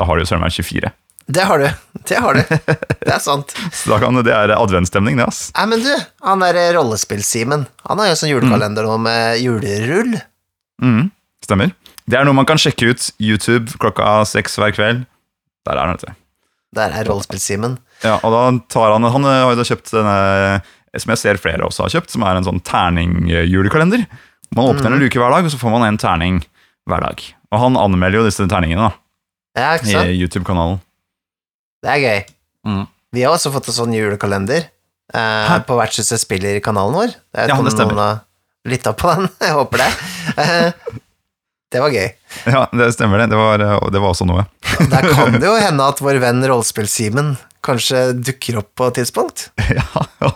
da 0.00 0.06
har 0.08 0.16
du 0.16 0.24
jo 0.24 0.28
søren 0.30 0.44
meg 0.44 0.54
24. 0.56 0.92
Det 1.26 1.42
har 1.42 1.58
du. 1.58 1.66
Det 2.06 2.20
har 2.22 2.38
du. 2.38 2.42
Det 2.46 3.10
er 3.10 3.20
sant. 3.20 3.52
Så 3.76 3.90
da 3.90 3.98
kan, 4.00 4.16
det 4.24 4.32
er 4.32 4.54
adventsstemning, 4.54 5.18
det, 5.18 5.26
ass. 5.26 5.48
Nei, 5.56 5.66
men 5.72 5.82
du, 5.82 5.90
han 6.24 6.44
derre 6.44 6.68
rollespill-Simen, 6.76 7.66
han 7.88 8.02
har 8.02 8.12
jo 8.12 8.18
sånn 8.20 8.30
julekalender 8.30 8.86
nå 8.86 8.94
med 9.02 9.40
julerull. 9.42 10.14
Mm, 10.82 11.08
stemmer. 11.44 11.74
Det 12.06 12.20
er 12.20 12.28
noe 12.28 12.38
man 12.38 12.46
kan 12.48 12.60
sjekke 12.62 12.92
ut. 12.94 13.08
YouTube 13.18 13.74
klokka 13.82 14.20
seks 14.30 14.54
hver 14.60 14.72
kveld. 14.76 15.02
Der 15.66 15.74
er 15.74 15.82
han, 15.82 15.98
vet 15.98 16.06
du. 16.06 16.22
Der 16.78 16.94
er 16.94 17.10
rollespill-Simen. 17.10 17.76
Ja, 18.06 18.20
og 18.20 18.32
da 18.32 18.40
tar 18.70 18.92
han 18.92 19.06
Han 19.08 19.24
har 19.26 19.50
jo 19.50 19.58
da 19.58 19.64
kjøpt 19.66 19.92
denne, 19.96 20.16
som 21.00 21.12
jeg 21.14 21.20
ser 21.22 21.40
flere 21.42 21.66
også 21.66 21.86
har 21.86 21.94
kjøpt, 21.96 22.12
som 22.14 22.24
er 22.28 22.38
en 22.38 22.46
sånn 22.46 22.62
terning-julekalender. 22.62 24.06
Man 24.54 24.68
åpner 24.70 24.92
en 24.94 25.00
luke 25.02 25.18
hver 25.18 25.32
dag, 25.34 25.44
og 25.48 25.52
så 25.52 25.58
får 25.60 25.72
man 25.74 25.86
en 25.88 25.98
terning 26.00 26.38
hver 26.86 27.02
dag. 27.02 27.22
Og 27.52 27.60
han 27.62 27.76
anmelder 27.80 28.20
jo 28.20 28.26
disse 28.28 28.46
terningene 28.50 28.86
da, 28.86 28.92
Ja, 29.56 29.72
ikke 29.78 29.90
sant? 29.90 30.12
i 30.12 30.18
YouTube-kanalen. 30.20 30.78
Det 31.84 31.90
er 31.92 32.02
gøy. 32.02 32.20
Mm. 32.66 32.84
Vi 33.16 33.22
har 33.24 33.34
også 33.36 33.52
fått 33.54 33.68
en 33.70 33.76
sånn 33.76 33.94
julekalender 33.96 34.66
eh, 35.14 35.56
på 35.66 35.76
Vertshuset 35.78 36.20
spiller 36.22 36.58
i 36.58 36.62
kanalen 36.64 36.96
vår. 36.98 37.12
Jeg 37.14 37.42
vet 37.42 37.52
Ja, 37.54 37.58
det 37.62 37.72
stemmer. 37.74 37.94
noen 37.96 38.04
har 38.04 38.22
lytta 38.66 38.92
på 38.98 39.12
den. 39.14 39.28
Jeg 39.46 39.54
håper 39.56 39.82
det. 39.84 39.90
Eh, 40.36 40.94
det 41.74 41.82
var 41.82 41.94
gøy. 41.94 42.08
Ja, 42.52 42.62
det 42.78 42.88
stemmer 42.94 43.22
det. 43.22 43.28
Det 43.32 43.38
var, 43.40 43.58
det 43.62 44.00
var 44.02 44.10
også 44.12 44.26
noe. 44.28 44.44
Der 44.90 45.06
kan 45.12 45.36
det 45.38 45.46
jo 45.46 45.54
hende 45.66 45.86
at 45.90 46.02
vår 46.04 46.18
venn 46.22 46.42
rollespill-Simen 46.46 47.34
kanskje 47.66 48.02
dukker 48.22 48.60
opp 48.60 48.68
på 48.78 48.90
et 48.90 49.00
tidspunkt. 49.00 49.48
Ja, 49.74 49.86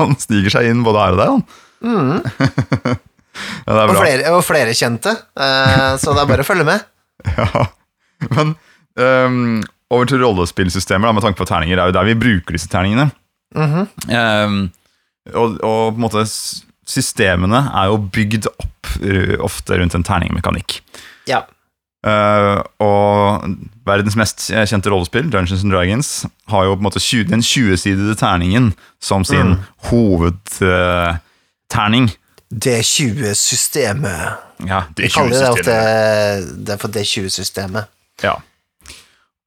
han 0.01 0.17
stiger 0.19 0.51
seg 0.57 0.71
inn 0.73 0.81
både 0.87 1.05
her 1.05 1.15
og 1.15 1.21
der, 1.21 1.35
han. 1.37 1.45
Mm. 1.81 2.97
Ja, 3.67 3.87
Og 3.87 3.97
flere, 3.97 4.33
og 4.35 4.43
flere 4.47 4.75
kjente, 4.77 5.15
eh, 5.39 5.93
så 6.01 6.15
det 6.15 6.23
er 6.23 6.31
bare 6.31 6.47
å 6.47 6.49
følge 6.49 6.69
med. 6.69 6.87
Ja. 7.37 7.67
Men 8.37 8.49
um, 9.01 9.63
over 9.91 10.05
til 10.09 10.21
rollespillsystemer, 10.21 11.09
da, 11.09 11.13
med 11.17 11.25
tanke 11.25 11.41
på 11.41 11.49
terninger. 11.49 11.77
Det 11.77 11.83
er 11.83 11.89
jo 11.89 11.97
der 11.97 12.09
vi 12.11 12.21
bruker 12.21 12.53
disse 12.57 12.69
terningene. 12.69 13.07
Mm 13.57 13.73
-hmm. 13.73 13.87
um, 14.45 14.73
og, 15.35 15.49
og 15.65 15.93
på 15.93 15.97
en 15.97 16.05
måte 16.05 16.23
systemene 16.87 17.71
er 17.75 17.87
jo 17.91 17.97
bygd 17.99 18.47
opp 18.47 18.81
uh, 19.03 19.37
ofte 19.41 19.79
rundt 19.79 19.95
en 19.95 20.07
terningmekanikk. 20.07 20.83
Ja. 21.29 21.43
Uh, 22.07 22.63
og 22.81 23.45
verdens 23.85 24.17
mest 24.17 24.39
kjente 24.49 24.91
rollespill, 24.91 25.31
Dungeons 25.31 25.65
and 25.65 25.73
Dragons, 25.73 26.27
har 26.49 26.65
jo 26.65 26.75
på 26.75 26.79
en 26.81 26.89
måte 26.89 27.01
20, 27.01 27.25
den 27.29 27.41
20-sidede 27.41 28.15
terningen 28.17 28.73
som 29.03 29.25
sin 29.25 29.57
hovedterning. 29.91 32.11
D20-systemet. 32.51 34.39
ja, 34.67 34.85
det 34.97 35.03
Vi 35.03 35.11
kaller 35.15 35.39
det 35.39 35.51
ofte 35.51 35.75
det 36.67 36.79
for 36.83 36.91
D20-systemet. 36.91 37.91
Ja. 38.25 38.37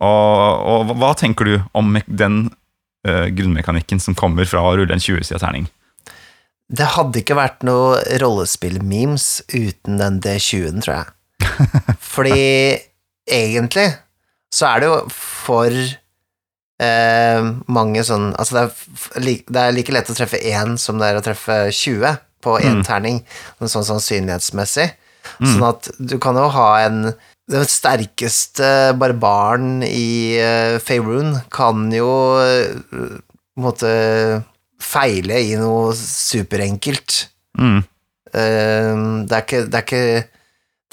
Og, 0.03 0.63
og 0.87 0.93
hva 0.99 1.11
tenker 1.19 1.47
du 1.47 1.55
om 1.75 1.97
den 2.07 2.45
uh, 3.07 3.27
grunnmekanikken 3.27 3.99
som 4.03 4.15
kommer 4.15 4.47
fra 4.49 4.63
å 4.63 4.75
rulle 4.79 4.95
en 4.95 5.03
20-sida 5.03 5.41
terning? 5.43 5.67
Det 6.73 6.93
hadde 6.95 7.21
ikke 7.21 7.37
vært 7.37 7.65
noe 7.67 7.99
rollespill-memes 8.23 9.27
uten 9.51 9.99
den 9.99 10.21
D20-en, 10.23 10.79
tror 10.85 10.95
jeg. 10.95 11.11
Fordi 12.15 12.39
egentlig 13.29 13.89
så 14.53 14.69
er 14.69 14.81
det 14.81 14.89
jo 14.89 14.97
for 15.11 15.73
eh, 15.73 17.47
mange 17.73 18.03
sånn 18.05 18.29
Altså, 18.37 18.53
det 18.53 18.63
er, 18.63 19.39
det 19.49 19.63
er 19.63 19.75
like 19.75 19.95
lett 19.95 20.11
å 20.13 20.15
treffe 20.17 20.39
én 20.39 20.77
som 20.79 21.01
det 21.01 21.09
er 21.09 21.19
å 21.19 21.23
treffe 21.25 21.57
20 21.73 22.21
på 22.43 22.57
én 22.61 22.83
terning, 22.85 23.21
sånn 23.59 23.87
sannsynlighetsmessig. 23.87 24.91
Sånn 25.39 25.63
at 25.65 25.87
du 25.97 26.17
kan 26.21 26.37
jo 26.39 26.49
ha 26.51 26.71
en 26.83 27.13
Den 27.51 27.65
sterkeste 27.67 28.93
barbaren 28.95 29.81
i 29.83 30.39
uh, 30.39 30.77
Faerun 30.79 31.33
kan 31.51 31.89
jo 31.91 32.07
uh, 32.39 32.69
på 32.87 33.59
en 33.59 33.65
måte 33.65 33.89
feile 34.79 35.41
i 35.43 35.57
noe 35.59 35.91
superenkelt. 35.99 37.17
Mm. 37.59 37.81
Uh, 38.31 38.95
det 39.27 39.35
er 39.35 39.43
ikke, 39.43 39.59
det, 39.67 39.81
er 39.81 39.83
ikke 39.83 40.05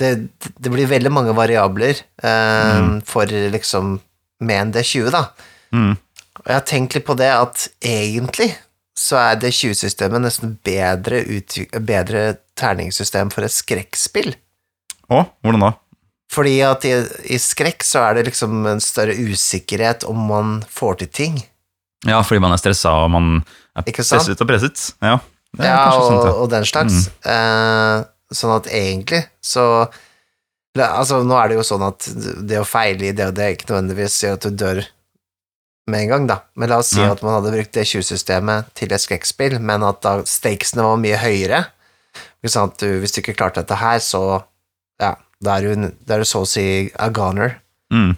det, 0.00 0.10
det 0.58 0.74
blir 0.74 0.90
veldig 0.90 1.12
mange 1.12 1.36
variabler 1.36 2.02
eh, 2.22 2.82
for 3.06 3.30
liksom 3.54 3.98
med 4.40 4.62
en 4.64 4.72
D20, 4.74 5.10
da. 5.12 5.24
Mm. 5.76 5.92
Og 6.40 6.46
jeg 6.46 6.56
har 6.56 6.66
tenkt 6.68 6.96
litt 6.96 7.06
på 7.06 7.16
det 7.20 7.30
at 7.34 7.66
egentlig 7.84 8.50
så 9.00 9.16
er 9.16 9.38
det 9.40 9.54
20-systemet 9.56 10.20
nesten 10.20 10.56
bedre, 10.66 11.22
bedre 11.80 12.24
terningssystem 12.60 13.30
for 13.32 13.46
et 13.46 13.54
skrekkspill. 13.54 14.34
Å, 15.10 15.22
hvordan 15.40 15.64
da? 15.64 15.70
Fordi 16.30 16.58
at 16.62 16.84
i, 16.86 16.92
i 17.34 17.38
skrekk 17.42 17.82
så 17.86 18.04
er 18.06 18.18
det 18.18 18.28
liksom 18.28 18.68
en 18.70 18.82
større 18.84 19.16
usikkerhet 19.18 20.04
om 20.06 20.28
man 20.28 20.60
får 20.70 21.00
til 21.00 21.10
ting. 21.16 21.40
Ja, 22.06 22.20
fordi 22.24 22.44
man 22.44 22.54
er 22.54 22.60
stressa 22.60 22.92
og 23.02 23.10
man 23.16 23.40
er 23.76 23.88
presset 23.88 24.38
og 24.40 24.48
presset. 24.48 24.92
Ja, 25.02 25.18
Ja, 25.58 25.80
og, 25.96 26.04
sant, 26.06 26.28
ja. 26.28 26.34
og 26.38 26.46
den 26.52 26.66
slags. 26.68 27.08
Eh, 27.26 28.04
sånn 28.30 28.56
at 28.60 28.70
egentlig 28.70 29.24
så 29.42 29.64
Altså, 30.78 31.16
nå 31.26 31.34
er 31.34 31.48
det 31.50 31.56
jo 31.56 31.64
sånn 31.66 31.82
at 31.82 32.04
det 32.46 32.60
å 32.60 32.66
feile 32.68 33.08
i 33.08 33.14
det 33.16 33.24
og 33.26 33.32
det 33.34 33.48
ikke 33.56 33.72
nødvendigvis 33.72 34.20
gjør 34.22 34.36
at 34.36 34.44
du 34.46 34.54
dør 34.54 34.78
med 35.90 36.04
en 36.06 36.08
gang, 36.14 36.26
da. 36.30 36.38
Men 36.56 36.70
la 36.72 36.78
oss 36.82 36.92
si 36.94 37.00
Ja. 37.02 37.10
at 37.12 37.22
man 37.26 37.34
hadde 37.38 37.52
brukt 37.54 37.72
det 37.76 37.84
20-systemet 37.90 38.70
til 38.78 38.92
et 38.94 39.02
skrekkspill, 39.02 39.58
men 39.60 39.82
at 39.86 40.00
da 40.06 40.18
stakesene 40.24 40.82
var 40.86 40.96
mye 41.02 41.18
høyere. 41.20 41.64
Sant? 42.46 42.78
Du, 42.80 42.86
hvis 43.02 43.12
du 43.12 43.20
ikke 43.20 43.36
klarte 43.36 43.60
dette 43.60 43.76
her, 43.76 43.98
så 44.00 44.42
ja, 45.00 45.14
da 45.42 45.56
er 45.58 45.60
du, 45.76 45.90
da 46.06 46.14
er 46.16 46.22
du 46.24 46.28
så 46.28 46.42
å 46.44 46.48
si 46.48 46.90
a 46.98 47.08
goner. 47.12 47.58
Mm. 47.92 48.14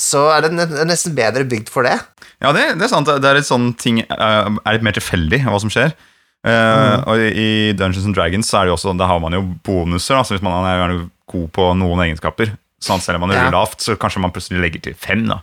Så 0.00 0.26
er 0.34 0.44
det 0.44 0.52
nesten 0.86 1.14
bedre 1.16 1.46
bygd 1.48 1.70
for 1.72 1.86
det. 1.88 1.94
Ja, 2.44 2.50
det, 2.52 2.66
det 2.76 2.84
er 2.84 2.92
sant. 2.92 3.08
Det 3.08 3.24
er 3.30 3.38
litt 3.38 3.48
sånn 3.48 3.70
ting 3.80 4.02
eh, 4.04 4.50
er 4.52 4.76
litt 4.76 4.84
mer 4.84 4.96
tilfeldig 4.98 5.40
hva 5.46 5.60
som 5.62 5.72
skjer. 5.72 5.94
Eh, 5.96 6.02
Mm. 6.46 7.00
Og 7.10 7.18
i 7.18 7.72
Dungeons 7.74 8.04
and 8.06 8.14
Dragons 8.14 8.46
så 8.46 8.60
er 8.60 8.66
det 8.66 8.70
jo 8.70 8.76
også, 8.76 8.92
der 9.00 9.08
har 9.10 9.18
man 9.18 9.34
jo 9.34 9.40
bonuser. 9.66 10.14
Altså 10.20 10.36
hvis 10.36 10.44
man 10.46 10.62
er 10.68 10.92
god 11.26 11.48
på 11.56 11.64
noen 11.74 12.04
egenskaper. 12.04 12.52
Sånn, 12.78 13.00
selv 13.02 13.16
om 13.18 13.24
man 13.26 13.32
Ja. 13.34 13.40
ruller 13.48 13.56
lavt, 13.56 13.80
så 13.82 13.96
kanskje 13.98 14.20
man 14.22 14.30
plutselig 14.30 14.60
legger 14.62 14.82
til 14.84 14.94
fem. 14.94 15.24
da 15.26 15.40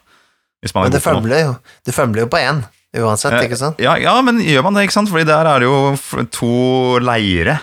Men 0.63 0.91
det 0.93 1.01
god 1.03 1.07
fømler 1.09 1.41
jo, 1.43 1.51
du 1.85 1.91
fømler 1.91 2.23
jo 2.23 2.29
på 2.31 2.39
én, 2.39 2.63
uansett, 2.95 3.33
Eh, 3.39 3.45
ikke 3.49 3.57
sant? 3.59 3.79
Ja, 3.83 3.95
ja, 3.99 4.13
men 4.21 4.39
gjør 4.39 4.63
man 4.63 4.77
det, 4.77 4.85
ikke 4.87 4.95
sant? 4.95 5.09
Fordi 5.11 5.25
der 5.27 5.45
er 5.49 5.59
det 5.59 5.67
jo 5.67 6.23
to 6.31 6.99
leire, 7.03 7.57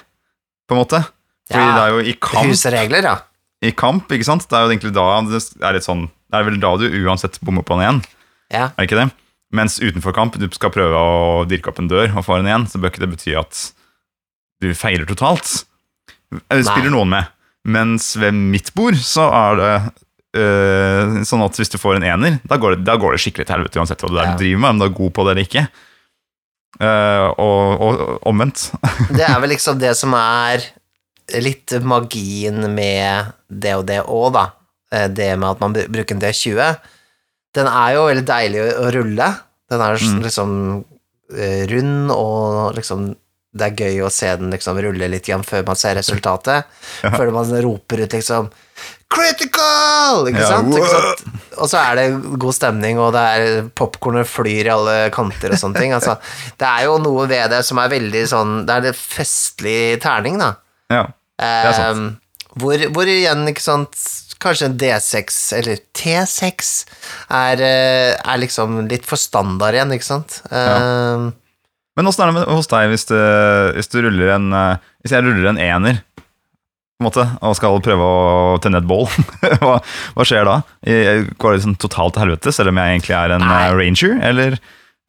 på 0.69 0.77
en 0.77 0.81
måte. 0.83 1.01
Fordi 1.51 1.65
Ja, 1.65 1.75
det 1.77 1.83
er 1.85 1.95
jo 1.97 2.01
i 2.13 2.15
kamp, 2.21 2.47
Husregler, 2.51 3.03
ja. 3.09 3.17
i 3.63 3.71
kamp, 3.73 4.11
ikke 4.13 4.27
sant? 4.29 4.45
Det 4.49 4.59
er 4.59 4.67
jo 4.67 4.71
egentlig 4.75 4.93
da 4.95 5.07
det 5.27 5.41
er 5.67 5.73
litt 5.79 5.87
sånn 5.87 6.09
Det 6.31 6.39
er 6.39 6.45
vel 6.47 6.61
da 6.63 6.77
du 6.79 6.85
uansett 7.05 7.41
bommer 7.43 7.63
på 7.67 7.75
den 7.75 7.83
igjen. 7.87 8.03
ja. 8.53 8.69
Er 8.71 8.77
det 8.85 8.87
ikke 8.91 9.01
det? 9.01 9.09
Mens 9.53 9.81
utenfor 9.83 10.15
kamp 10.15 10.37
du 10.39 10.47
skal 10.55 10.71
prøve 10.71 10.95
å 10.95 11.43
dirke 11.51 11.73
opp 11.73 11.81
en 11.83 11.89
dør 11.91 12.13
og 12.15 12.23
få 12.25 12.37
den 12.39 12.47
igjen, 12.47 12.69
så 12.71 12.79
bør 12.79 12.93
ikke 12.93 13.03
det 13.03 13.11
bety 13.17 13.33
at 13.35 13.73
du 14.63 14.69
feiler 14.79 15.09
totalt. 15.11 15.65
Det 16.31 16.63
spiller 16.69 16.93
noen 16.95 17.11
med. 17.11 17.27
Mens 17.67 18.13
ved 18.17 18.33
mitt 18.39 18.71
bord 18.79 18.95
så 19.03 19.27
er 19.35 19.59
det 19.59 19.73
øh, 20.37 21.21
sånn 21.27 21.43
at 21.45 21.57
hvis 21.59 21.73
du 21.73 21.79
får 21.79 21.97
en 21.99 22.05
ener, 22.07 22.41
da 22.47 22.57
går 22.61 22.77
det, 22.77 22.85
da 22.87 22.97
går 23.01 23.17
det 23.17 23.23
skikkelig 23.25 23.47
til 23.49 23.57
helvete 23.57 23.81
uansett 23.81 24.03
hva 24.05 24.09
du 24.13 24.19
Ja. 24.21 24.37
driver 24.39 24.61
med, 24.61 24.71
om 24.71 24.79
du 24.79 24.85
er 24.87 24.99
god 25.01 25.13
på 25.17 25.25
det 25.27 25.31
eller 25.37 25.49
ikke. 25.49 25.65
Uh, 26.81 27.27
og, 27.43 27.81
og 27.83 28.29
omvendt. 28.31 28.69
Det 29.19 29.25
er 29.27 29.41
vel 29.43 29.51
liksom 29.53 29.81
det 29.83 29.91
som 29.99 30.15
er 30.17 30.63
litt 31.43 31.75
magien 31.83 32.63
med 32.75 33.33
det 33.51 33.75
og 33.77 33.85
det 33.91 33.99
òg, 34.07 34.31
da. 34.39 34.45
Eh, 34.95 35.09
Det 35.11 35.33
med 35.39 35.49
at 35.51 35.61
man 35.61 35.75
bruker 35.75 36.15
en 36.17 36.23
D20. 36.23 36.79
Den 37.55 37.67
er 37.71 37.97
jo 37.97 38.07
veldig 38.07 38.25
deilig 38.27 38.63
å, 38.79 38.87
rulle. 38.95 39.29
Den 39.71 39.81
er 39.85 39.99
Mm. 39.99 40.23
liksom 40.25 40.55
eh, 41.37 41.67
rund, 41.71 42.11
og 42.11 42.75
liksom 42.79 43.11
det 43.55 43.67
er 43.67 43.77
gøy 43.83 44.01
å 44.07 44.11
se 44.15 44.31
den 44.39 44.51
liksom 44.55 44.79
rulle 44.83 45.09
litt 45.11 45.27
igjen 45.29 45.43
før 45.47 45.67
man 45.67 45.77
ser 45.77 45.97
resultatet. 45.99 46.65
Ja. 47.03 47.11
Før 47.19 47.33
man 47.35 47.51
roper 47.63 48.05
ut 48.07 48.13
liksom 48.15 48.51
Critical! 49.11 50.29
Ikke 50.31 50.43
Ja, 50.45 50.49
sant? 50.55 50.75
Ikke 50.77 50.91
sant? 50.93 51.25
Og 51.61 51.69
så 51.69 51.81
er 51.83 51.99
det 51.99 52.05
god 52.41 52.55
stemning, 52.57 53.01
og 53.03 53.11
det 53.17 53.23
er 53.35 53.67
popkornet 53.77 54.29
flyr 54.31 54.69
i 54.69 54.73
alle 54.73 54.95
kanter 55.13 55.53
og 55.53 55.61
sånne 55.61 55.83
ting. 55.83 55.93
Altså, 55.97 56.15
det 56.61 56.69
er 56.69 56.87
jo 56.87 56.95
noe 57.03 57.27
ved 57.29 57.51
det 57.53 57.61
som 57.67 57.81
er 57.83 57.91
veldig 57.93 58.23
sånn 58.31 58.53
Det 58.69 58.77
er 58.79 58.87
det 58.89 58.95
festlig 58.97 59.99
terning, 60.05 60.39
da. 60.41 60.53
Ja. 60.95 61.03
det 61.41 61.51
er 61.73 61.77
sant. 61.77 62.17
Eh, 62.17 62.57
hvor, 62.61 62.83
hvor 62.97 63.07
igjen, 63.11 63.45
ikke 63.51 63.63
sant 63.63 63.95
Kanskje 64.41 64.71
en 64.71 64.79
D6 64.81 65.37
eller 65.59 65.83
T6 65.95 66.71
er, 67.37 67.61
eh, 67.61 68.15
er 68.17 68.41
liksom 68.41 68.79
litt 68.89 69.05
for 69.07 69.21
standard 69.21 69.77
igjen, 69.77 69.93
ikke 69.93 70.07
sant? 70.07 70.39
Eh, 70.49 71.27
Men 72.01 72.09
åssen 72.09 72.25
er 72.25 72.31
det 72.33 72.39
med, 72.39 72.49
hos 72.49 72.71
deg 72.73 72.89
hvis, 72.95 73.05
du, 73.11 73.19
hvis 73.77 73.91
du 73.93 73.99
ruller 74.07 74.33
en 74.39 74.49
eh, 74.57 74.79
Hvis 75.05 75.13
jeg 75.13 75.27
ruller 75.29 75.51
en 75.53 75.61
ener 75.61 76.01
måte, 77.07 77.25
og 77.41 77.57
skal 77.59 77.81
prøve 77.85 78.07
å 78.07 78.59
tenne 78.63 78.81
et 78.83 78.89
bål, 78.89 79.07
hva, 79.63 79.79
hva 80.17 80.27
skjer 80.27 80.49
da? 80.49 80.59
Går 81.41 81.57
det 81.57 81.65
sånn 81.67 81.79
totalt 81.81 82.17
til 82.17 82.25
helvete, 82.27 82.53
selv 82.55 82.73
om 82.73 82.81
jeg 82.83 82.97
egentlig 82.99 83.17
er 83.19 83.37
en 83.37 83.47
Nei. 83.47 83.63
eh, 83.63 83.79
ranger, 83.81 84.19
eller, 84.31 84.59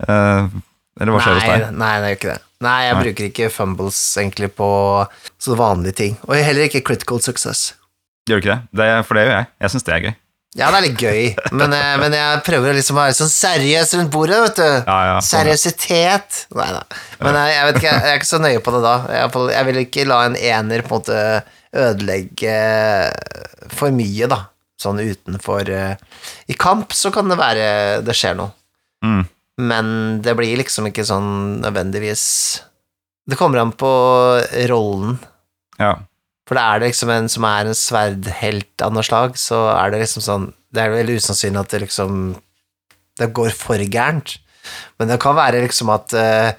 uh, 0.07 0.47
eller 0.99 1.15
hva 1.15 1.21
skjer 1.25 1.37
hos 1.37 1.49
deg? 1.49 1.67
nei, 1.81 1.91
det 1.99 2.13
gjør 2.13 2.19
ikke 2.21 2.31
det. 2.33 2.39
Nei, 2.61 2.79
jeg 2.85 2.95
Nei. 2.95 3.03
bruker 3.05 3.29
ikke 3.31 3.51
fumbles 3.53 3.99
egentlig 4.21 4.51
på 4.53 4.71
så 5.41 5.55
vanlige 5.57 5.97
ting. 5.97 6.17
Og 6.27 6.35
heller 6.37 6.67
ikke 6.67 6.83
critical 6.85 7.21
success. 7.25 7.71
Gjør 8.29 8.37
du 8.37 8.43
ikke 8.45 8.57
det? 8.59 8.81
det? 8.83 8.89
For 9.07 9.17
det 9.17 9.23
gjør 9.25 9.39
jeg. 9.39 9.47
Jeg 9.65 9.73
syns 9.73 9.87
det 9.87 9.95
er 9.95 10.03
gøy. 10.05 10.13
Ja, 10.59 10.67
det 10.67 10.81
er 10.81 10.83
litt 10.83 10.99
gøy, 10.99 11.19
men, 11.55 11.71
eh, 11.71 11.93
men 12.01 12.11
jeg 12.11 12.39
prøver 12.43 12.75
liksom 12.75 12.97
å 12.97 13.05
være 13.05 13.15
sånn 13.15 13.29
seriøs 13.31 13.93
rundt 13.95 14.11
bordet, 14.11 14.35
vet 14.49 14.57
du. 14.59 14.65
Ja, 14.67 14.97
ja, 15.07 15.13
sånn, 15.23 15.47
ja. 15.47 15.55
Seriøsitet. 15.55 16.41
Nei 16.59 16.67
da. 16.75 16.81
Men 17.21 17.37
jeg, 17.39 17.53
jeg 17.55 17.67
vet 17.69 17.79
ikke, 17.79 17.93
jeg 17.93 18.11
er 18.11 18.19
ikke 18.19 18.29
så 18.33 18.39
nøye 18.43 18.63
på 18.65 18.73
det 18.75 18.81
da. 18.83 18.95
Jeg, 19.15 19.29
jeg 19.55 19.67
vil 19.69 19.79
ikke 19.85 20.05
la 20.11 20.17
en 20.27 20.35
ener 20.35 20.83
på 20.83 20.91
en 20.91 20.99
måte 20.99 21.21
ødelegge 21.73 22.55
for 23.71 23.93
mye, 23.95 24.27
da. 24.31 24.39
Sånn 24.81 24.97
utenfor 24.99 25.69
eh, 25.69 25.95
I 26.49 26.55
kamp 26.57 26.93
så 26.97 27.11
kan 27.13 27.29
det 27.29 27.37
være 27.39 27.67
det 28.05 28.15
skjer 28.17 28.37
noe, 28.39 28.53
Mm. 29.01 29.23
men 29.57 29.87
det 30.21 30.35
blir 30.37 30.59
liksom 30.59 30.85
ikke 30.91 31.01
sånn 31.09 31.61
nødvendigvis 31.63 32.61
Det 33.25 33.33
kommer 33.39 33.57
an 33.61 33.71
på 33.73 33.89
rollen. 34.69 35.15
Ja. 35.79 35.95
For 36.45 36.53
det 36.57 36.61
er 36.61 36.79
det 36.83 36.89
liksom 36.91 37.09
en 37.09 37.29
som 37.29 37.45
er 37.49 37.65
en 37.69 37.77
sverdhelt 37.77 38.83
av 38.85 38.93
noe 38.93 39.01
slag, 39.05 39.37
så 39.41 39.63
er 39.73 39.89
det 39.93 40.03
liksom 40.03 40.21
sånn 40.25 40.45
Det 40.73 40.83
er 40.83 40.93
veldig 40.93 41.15
usannsynlig 41.17 41.59
at 41.63 41.69
det 41.73 41.81
liksom 41.87 42.19
Det 43.17 43.31
går 43.33 43.49
for 43.57 43.77
gærent. 43.81 44.37
Men 44.99 45.07
det 45.09 45.19
kan 45.21 45.35
være 45.35 45.61
liksom 45.65 45.89
at 45.93 46.13
uh, 46.13 46.51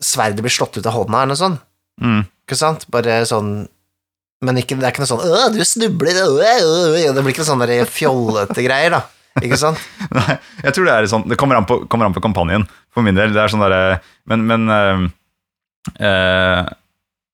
sverdet 0.00 0.40
blir 0.40 0.52
slått 0.52 0.78
ut 0.78 0.86
av 0.88 0.92
hånda, 0.96 1.20
eller 1.22 1.34
noe 1.34 1.40
sånt. 1.40 1.60
Mm. 2.00 2.22
Ikke 2.48 2.56
sant? 2.56 2.86
Bare 2.92 3.20
sånn 3.28 3.66
Men 4.44 4.60
ikke, 4.60 4.76
det 4.76 4.84
er 4.86 4.92
ikke 4.92 5.04
noe 5.04 5.10
sånn 5.10 5.24
'Å, 5.24 5.48
du 5.54 5.60
snubler'. 5.64 6.20
Det 6.20 7.22
blir 7.24 7.32
ikke 7.32 7.46
sånne 7.46 7.68
sånn 7.68 7.92
fjollete 7.92 8.64
greier, 8.66 8.98
da. 8.98 9.02
Ikke 9.42 9.58
sant? 9.58 9.80
Nei, 10.14 10.36
jeg 10.62 10.76
tror 10.76 10.86
det 10.86 10.94
er 10.94 11.08
sånn 11.10 11.24
Det 11.26 11.38
kommer 11.40 11.58
an 11.58 11.66
på, 11.66 11.80
kommer 11.90 12.06
an 12.06 12.14
på 12.14 12.22
kampanjen, 12.22 12.68
for 12.94 13.02
min 13.06 13.16
del. 13.18 13.32
Det 13.34 13.40
er 13.42 13.50
sånn 13.50 13.64
derre 13.64 13.98
Men, 14.30 14.44
men 14.46 14.68
øh, 14.70 15.00
øh, 15.98 16.60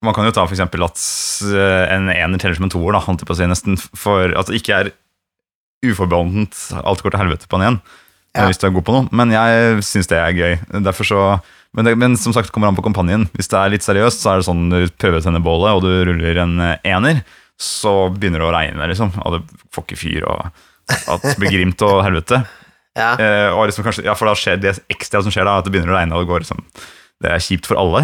Man 0.01 0.17
kan 0.17 0.25
jo 0.25 0.33
ta 0.33 0.47
for 0.47 0.57
eksempel 0.57 0.87
at 0.87 0.97
eh, 1.45 1.85
en 1.93 2.09
ener 2.09 2.41
teller 2.41 2.57
som 2.57 2.65
en 2.71 2.73
toer, 2.73 2.95
da, 2.97 3.03
holdt 3.05 3.21
jeg 3.21 3.29
på 3.29 3.37
å 3.37 3.41
si, 3.43 3.49
nesten 3.51 3.77
for 3.77 4.33
at 4.33 4.49
det 4.49 4.63
ikke 4.63 4.79
er 4.79 4.93
uforbeholdent 5.85 6.57
alt 6.81 7.03
går 7.05 7.13
til 7.13 7.21
helvete 7.21 7.49
på 7.51 7.59
en 7.59 7.67
igjen, 7.67 7.79
Ja. 8.37 8.47
hvis 8.49 8.61
du 8.61 8.65
er 8.69 8.73
god 8.73 8.87
på 8.87 8.95
noe. 8.97 9.09
Men 9.13 9.33
jeg 9.35 9.85
syns 9.85 10.09
det 10.09 10.17
er 10.21 10.33
gøy. 10.37 10.57
Derfor 10.87 11.09
så, 11.09 11.21
men, 11.77 11.87
det, 11.87 11.95
men 12.01 12.17
som 12.19 12.35
sagt, 12.35 12.51
det 12.51 12.55
kommer 12.55 12.71
an 12.71 12.79
på 12.79 12.85
kampanjen. 12.87 13.29
Hvis 13.37 13.51
det 13.53 13.59
er 13.61 13.75
litt 13.75 13.87
seriøst, 13.87 14.23
så 14.23 14.33
er 14.33 14.41
det 14.41 14.49
sånn 14.49 14.65
du 14.73 14.81
prøver 14.99 15.21
å 15.21 15.27
tenne 15.27 15.43
bålet, 15.45 15.77
og 15.77 15.85
du 15.85 15.91
ruller 16.09 16.41
en 16.43 16.57
ener, 16.61 17.23
så 17.61 18.09
begynner 18.15 18.43
det 18.43 18.49
å 18.49 18.55
regne, 18.55 18.89
liksom. 18.91 19.13
Og 19.23 19.37
det 19.37 19.63
får 19.75 19.87
ikke 19.87 20.01
fyr, 20.01 20.27
og 20.27 20.49
at 21.15 21.27
blir 21.39 21.55
grimt 21.55 21.87
og 21.87 22.03
helvete. 22.07 22.43
Ja. 22.99 23.13
Eh, 23.23 23.49
og 23.55 23.69
liksom 23.69 23.85
kanskje, 23.87 24.03
ja, 24.03 24.17
for 24.19 24.27
da 24.27 24.33
skjer 24.35 24.57
det 24.59 24.73
ekstra 24.91 25.21
som 25.23 25.31
skjer 25.33 25.47
da, 25.47 25.61
at 25.61 25.67
det 25.67 25.71
begynner 25.71 25.93
å 25.93 25.95
regne, 25.95 26.17
og 26.17 26.25
det 26.25 26.31
går 26.33 26.43
liksom 26.43 26.59
Det 27.23 27.31
er 27.31 27.45
kjipt 27.45 27.69
for 27.71 27.79
alle. 27.79 28.01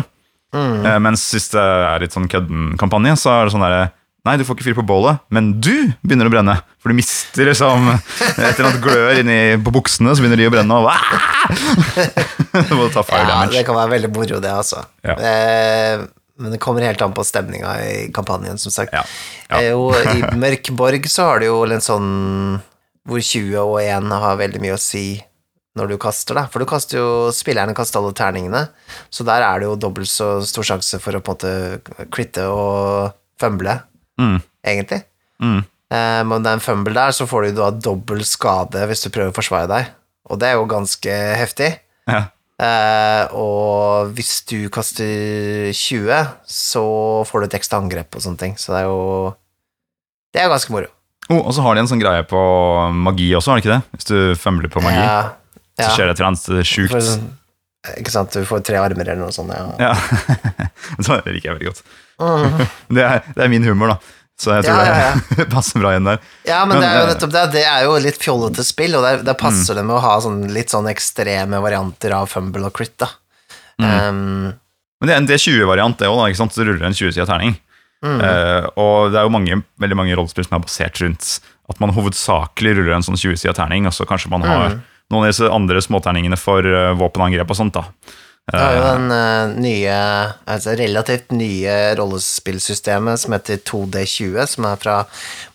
Mm. 0.55 0.87
Eh, 0.87 0.99
mens 1.03 1.25
hvis 1.35 1.49
det 1.53 1.63
er 1.63 2.05
litt 2.05 2.15
sånn 2.15 2.29
kødden-kampanje, 2.31 3.17
så 3.19 3.33
er 3.33 3.49
det 3.49 3.55
sånn 3.57 3.65
derre 3.67 3.89
Nei, 4.27 4.35
du 4.41 4.43
får 4.47 4.59
ikke 4.59 4.67
fyr 4.71 4.79
på 4.81 4.87
bålet, 4.89 5.23
men 5.31 5.53
du 5.63 5.73
begynner 6.03 6.27
å 6.27 6.33
brenne. 6.33 6.57
For 6.83 6.91
du 6.91 6.99
mister 6.99 7.47
liksom 7.47 7.93
et 7.93 8.41
eller 8.41 8.69
annet 8.73 8.83
glør 8.83 9.21
inni 9.21 9.39
på 9.63 9.73
buksene, 9.77 10.17
så 10.17 10.25
begynner 10.25 10.41
de 10.43 10.49
å 10.51 10.55
brenne. 10.55 10.79
Og, 10.83 10.91
du 12.71 12.75
må 12.75 12.89
ta 12.91 13.05
fire 13.07 13.23
ja, 13.23 13.29
damage. 13.31 13.55
det 13.55 13.63
kan 13.69 13.79
være 13.79 13.93
veldig 13.95 14.11
moro, 14.17 14.41
det, 14.43 14.51
altså. 14.51 14.83
Ja. 15.07 15.15
Eh, 15.15 16.03
men 16.43 16.53
det 16.53 16.61
kommer 16.61 16.85
helt 16.85 17.01
an 17.07 17.15
på 17.17 17.25
stemninga 17.25 17.77
i 17.87 17.95
kampanjen, 18.15 18.59
som 18.59 18.75
sagt. 18.75 18.93
Ja. 18.97 19.05
Ja. 19.49 19.63
Eh, 19.63 20.11
I 20.19 20.35
Mørkborg 20.37 21.07
så 21.13 21.31
har 21.31 21.41
du 21.41 21.49
jo 21.49 21.63
en 21.65 21.85
sånn 21.85 22.11
hvor 23.07 23.23
20 23.23 23.55
og 23.63 23.79
1 23.85 24.11
har 24.11 24.39
veldig 24.43 24.61
mye 24.65 24.75
å 24.75 24.83
si 24.83 25.07
når 25.77 25.93
du 25.93 25.99
kaster, 26.01 26.35
da. 26.35 26.47
For 26.51 26.63
du 26.63 26.69
kaster 26.69 26.99
jo 26.99 27.09
Spillerne 27.37 27.77
kaster 27.77 28.01
alle 28.01 28.17
terningene, 28.17 28.63
så 29.13 29.27
der 29.29 29.45
er 29.45 29.61
det 29.61 29.69
jo 29.69 29.77
dobbelt 29.87 30.11
så 30.11 30.39
stor 30.43 30.67
sjanse 30.67 30.99
for 31.03 31.15
å 31.15 31.23
på 31.23 31.37
en 31.37 31.37
måte 31.37 32.09
critte 32.13 32.47
og 32.49 33.13
fumble, 33.41 33.77
Mm, 34.21 34.37
egentlig. 34.65 35.03
mm. 35.43 35.65
Eh, 35.87 36.23
men 36.27 36.43
er 36.43 36.57
en 36.57 36.63
fumble 36.65 36.97
der, 36.97 37.13
så 37.15 37.29
får 37.31 37.45
du 37.47 37.59
da 37.61 37.69
dobbel 37.71 38.25
skade 38.27 38.81
hvis 38.91 39.05
du 39.05 39.11
prøver 39.15 39.31
å 39.31 39.37
forsvare 39.37 39.69
deg, 39.71 39.93
og 40.27 40.41
det 40.43 40.49
er 40.49 40.57
jo 40.59 40.65
ganske 40.67 41.19
heftig. 41.39 41.69
Ja. 42.11 42.25
Eh, 42.57 43.35
og 43.37 44.11
hvis 44.17 44.41
du 44.49 44.67
kaster 44.73 45.71
20, 45.77 46.33
så 46.49 46.83
får 47.29 47.43
du 47.43 47.47
et 47.47 47.57
ekstra 47.61 47.79
angrep 47.83 48.17
og 48.17 48.25
sånne 48.25 48.41
ting, 48.41 48.55
så 48.59 48.73
det 48.73 48.83
er 48.83 48.89
jo 48.89 49.01
Det 50.35 50.43
er 50.43 50.51
ganske 50.53 50.73
moro. 50.75 50.91
Oh, 51.31 51.41
og 51.41 51.53
så 51.55 51.63
har 51.65 51.75
de 51.75 51.83
en 51.83 51.89
sånn 51.91 52.03
greie 52.03 52.23
på 52.29 52.41
magi 52.95 53.31
også, 53.35 53.51
har 53.53 53.59
de 53.61 53.65
ikke 53.65 53.77
det? 53.77 53.97
Hvis 53.97 54.09
du 54.11 54.19
fumbler 54.39 54.71
på 54.73 54.83
magi, 54.85 55.01
Ja, 55.01 55.37
så 55.79 55.95
skjer 55.95 56.09
det 56.09 56.17
et 56.17 56.21
eller 56.21 56.33
annet 56.33 56.67
sjukt. 56.67 57.23
Ikke 58.01 58.11
sant, 58.15 58.33
du 58.33 58.45
får 58.49 58.63
tre 58.67 58.77
armer 58.83 59.07
eller 59.09 59.21
noe 59.23 59.33
sånt. 59.35 59.53
Ja. 59.55 59.67
Ja. 59.81 59.95
så 61.05 61.21
det 61.25 61.35
liker 61.37 61.51
jeg 61.53 61.59
veldig 61.59 61.71
godt. 61.73 61.83
Mhm. 62.21 62.69
Det 62.97 63.03
er, 63.05 63.25
det 63.37 63.43
er 63.45 63.51
min 63.53 63.65
humor, 63.67 63.95
da. 63.95 63.99
Så 64.37 64.53
jeg 64.53 64.67
tror 64.67 64.79
Ja, 64.85 64.97
ja, 65.01 65.13
det 65.39 65.47
passer 65.55 65.81
bra 65.81 65.95
igjen 65.95 66.09
der. 66.11 66.19
ja, 66.45 66.59
men, 66.69 66.77
Men, 66.77 66.83
det 66.85 66.89
er 66.91 66.97
jo 66.99 67.05
eh, 67.07 67.11
nettopp 67.15 67.33
det. 67.33 67.45
Det 67.55 67.63
er 67.65 67.85
jo 67.87 67.95
litt 68.05 68.19
fjollete 68.21 68.65
spill, 68.69 68.97
og 68.99 69.05
der, 69.07 69.23
der 69.25 69.37
Mm. 69.37 69.41
passer 69.41 69.75
det 69.79 69.85
med 69.89 69.97
å 69.97 70.03
ha 70.05 70.15
sånn, 70.21 70.43
litt 70.53 70.73
sånn 70.75 70.89
ekstreme 70.93 71.61
varianter 71.65 72.13
av 72.19 72.29
fumble 72.29 72.67
og 72.69 72.75
crit, 72.77 72.93
da. 73.01 73.09
Mm. 73.81 73.87
Um, 74.09 74.53
Men 75.01 75.09
det 75.09 75.15
er 75.15 75.21
en 75.23 75.29
D20-variant, 75.29 75.97
det 76.01 76.09
òg. 76.09 76.23
ikke 76.31 76.41
sant? 76.43 76.53
Så 76.57 76.65
ruller 76.65 76.85
en 76.89 76.93
20-sida 76.97 77.27
terning. 77.29 77.57
mm. 78.05 78.21
Eh, 78.21 78.67
og 78.81 79.11
det 79.13 79.19
er 79.21 79.25
jo 79.29 79.33
mange, 79.33 79.63
veldig 79.81 79.97
mange 79.97 80.17
rollespill 80.17 80.45
som 80.49 80.57
er 80.61 80.65
basert 80.65 81.01
rundt 81.01 81.41
at 81.69 81.81
man 81.83 81.91
hovedsakelig 81.97 82.77
ruller 82.77 82.95
en 82.97 83.03
sånn 83.09 83.17
20-sida 83.19 83.53
terning, 83.57 83.89
og 83.89 83.93
så 83.97 84.05
kanskje 84.09 84.31
man 84.31 84.45
har 84.47 84.77
Mm. 84.77 84.83
Noen 85.13 85.27
av 85.27 85.31
disse 85.31 85.51
andre 85.53 85.83
småterningene 85.85 86.39
for 86.41 86.67
eh, 86.67 86.95
våpenangrep 86.99 87.53
og 87.53 87.59
sånt. 87.59 87.77
da. 87.77 87.85
Det 88.47 88.63
er 88.63 88.77
jo 88.77 88.83
Eh, 88.83 88.89
den 88.95 89.11
eh, 89.11 89.55
nye, 89.59 89.99
altså 90.47 90.77
relativt 90.79 91.33
nye 91.35 91.77
rollespillsystemet 91.99 93.23
som 93.23 93.35
heter 93.35 93.63
2D20, 93.67 94.43
som 94.47 94.69
er 94.71 94.83
fra 94.83 94.97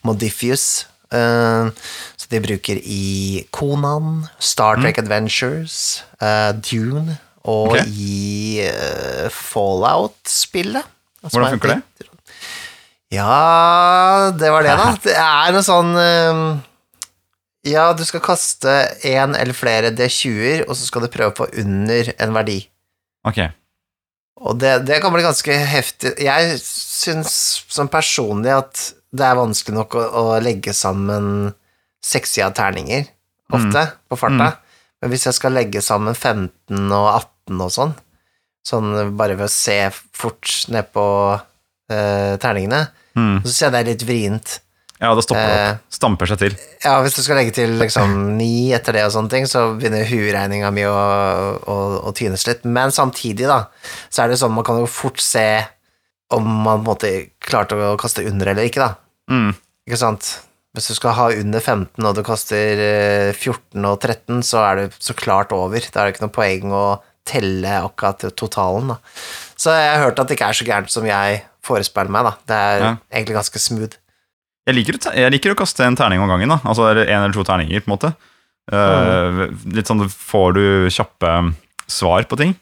Modifius. 0.08 0.88
eh, 1.12 1.72
så 2.18 2.28
de 2.32 2.40
bruker 2.40 2.80
i 2.84 3.46
Konan, 3.52 4.28
Star 4.40 4.80
Trek 4.82 4.98
Adventures, 4.98 6.04
eh, 6.22 6.52
Dune 6.56 7.18
og 7.44 7.74
okay. 7.74 7.88
i 7.88 8.62
eh, 8.68 9.30
Fallout-spillet. 9.30 10.84
Hvordan 11.22 11.48
er 11.48 11.56
funker 11.56 11.76
det? 11.76 12.10
Ja, 13.12 14.32
det 14.40 14.52
var 14.52 14.64
det, 14.64 14.76
da. 14.78 14.92
Det 15.04 15.16
er 15.16 15.56
noe 15.56 15.64
sånn 15.66 15.96
eh, 16.00 16.44
Ja, 17.68 17.92
du 17.94 18.02
skal 18.08 18.24
kaste 18.26 18.72
én 19.06 19.36
eller 19.38 19.54
flere 19.54 19.92
D20-er, 19.94 20.64
og 20.68 20.74
så 20.76 20.88
skal 20.88 21.04
du 21.06 21.12
prøve 21.14 21.30
å 21.34 21.38
få 21.44 21.50
under 21.62 22.14
en 22.18 22.34
verdi. 22.38 22.60
ok. 23.28 23.42
Og 24.42 24.56
det, 24.58 24.72
det 24.88 24.96
kan 25.04 25.14
bli 25.14 25.22
ganske 25.22 25.54
heftig. 25.70 26.16
Jeg 26.18 26.56
syns 26.66 27.34
som 27.70 27.86
personlig 27.94 28.50
at 28.56 28.80
det 29.14 29.22
er 29.28 29.38
vanskelig 29.38 29.76
nok 29.76 29.94
å, 30.00 30.06
å 30.18 30.24
legge 30.42 30.74
sammen 30.74 31.52
sekssida 32.02 32.48
terninger, 32.58 33.04
ofte, 33.54 33.84
på 34.10 34.18
farta. 34.18 34.48
Men 35.04 35.12
hvis 35.14 35.28
jeg 35.28 35.38
skal 35.38 35.54
legge 35.54 35.84
sammen 35.86 36.16
15 36.18 36.90
og 36.90 37.06
18 37.12 37.62
og 37.68 37.70
sånn, 37.76 37.94
sånn 38.66 38.90
bare 39.20 39.36
ved 39.38 39.46
å 39.46 39.54
se 39.54 39.78
fort 40.18 40.56
ned 40.74 40.90
på 40.96 41.06
eh, 41.94 42.34
terningene, 42.42 42.88
Mm. 43.12 43.42
så 43.44 43.52
ser 43.52 43.66
jeg 43.66 43.72
det 43.74 43.80
er 43.82 43.88
litt 43.92 44.04
vrient. 44.08 44.52
Ja, 45.02 45.16
det 45.18 45.24
stopper 45.26 45.48
det 45.50 45.62
opp. 45.72 45.86
Stamper 45.98 46.30
seg 46.30 46.38
til. 46.44 46.56
Ja, 46.84 47.00
hvis 47.02 47.16
du 47.18 47.24
skal 47.26 47.40
legge 47.40 47.56
til 47.58 47.74
liksom 47.82 48.12
ni 48.40 48.70
etter 48.76 48.94
det 48.94 49.08
og 49.08 49.16
sånne 49.16 49.34
ting, 49.34 49.48
så 49.50 49.72
begynner 49.74 50.06
hueregninga 50.06 50.70
mi 50.76 50.86
å, 50.86 50.94
å, 50.94 51.78
å 52.06 52.14
tynes 52.18 52.46
litt. 52.46 52.68
Men 52.70 52.94
samtidig, 52.94 53.48
da, 53.50 53.64
så 54.14 54.24
er 54.24 54.32
det 54.32 54.38
sånn 54.42 54.54
man 54.54 54.68
kan 54.68 54.78
jo 54.84 54.86
fort 54.90 55.22
se 55.24 55.48
om 56.32 56.46
man 56.46 56.80
på 56.80 56.86
en 56.86 56.88
måte 56.94 57.12
klarte 57.44 57.76
å 57.76 57.98
kaste 58.00 58.24
under 58.30 58.54
eller 58.54 58.70
ikke, 58.70 58.86
da. 58.86 58.94
Mm. 59.34 59.52
Ikke 59.90 60.00
sant? 60.00 60.30
Hvis 60.72 60.88
du 60.88 60.96
skal 60.96 61.18
ha 61.18 61.26
under 61.36 61.60
15 61.60 62.06
og 62.08 62.14
du 62.16 62.22
kaster 62.24 62.80
eh, 62.80 63.32
14 63.34 63.84
og 63.90 63.98
13, 64.00 64.38
så 64.48 64.62
er 64.64 64.78
du 64.86 65.00
så 65.04 65.16
klart 65.18 65.52
over. 65.52 65.84
Da 65.84 66.04
er 66.06 66.08
det 66.08 66.14
ikke 66.16 66.28
noe 66.30 66.36
poeng 66.38 66.72
å 66.78 66.84
telle 67.28 67.74
akkurat 67.84 68.24
totalen, 68.40 68.94
da. 68.94 69.00
Så 69.60 69.74
jeg 69.76 69.90
har 69.92 70.06
hørt 70.06 70.22
at 70.22 70.30
det 70.30 70.38
ikke 70.38 70.48
er 70.54 70.58
så 70.58 70.66
gærent 70.70 70.94
som 70.94 71.06
jeg 71.10 71.42
forespeiler 71.66 72.14
meg, 72.16 72.30
da. 72.30 72.32
Det 72.48 72.62
er 72.70 72.86
Ja. 72.86 72.94
egentlig 73.12 73.36
ganske 73.42 73.60
smooth. 73.62 73.98
Jeg 74.72 74.80
liker, 74.80 74.98
jeg 75.20 75.36
liker 75.36 75.54
å 75.54 75.60
kaste 75.60 75.84
en 75.86 75.98
terning 76.00 76.24
om 76.24 76.32
gangen. 76.32 76.56
da 76.56 76.62
Altså 76.64 76.88
en 76.96 77.04
eller 77.04 77.36
to 77.36 77.44
terninger, 77.48 77.84
på 77.84 77.92
en 77.92 77.98
måte. 77.98 78.16
Mm. 78.72 79.58
litt 79.76 79.90
sånn 79.90 80.06
får 80.08 80.54
du 80.56 80.66
kjappe 80.94 81.32
svar 81.92 82.24
på 82.30 82.38
ting. 82.40 82.54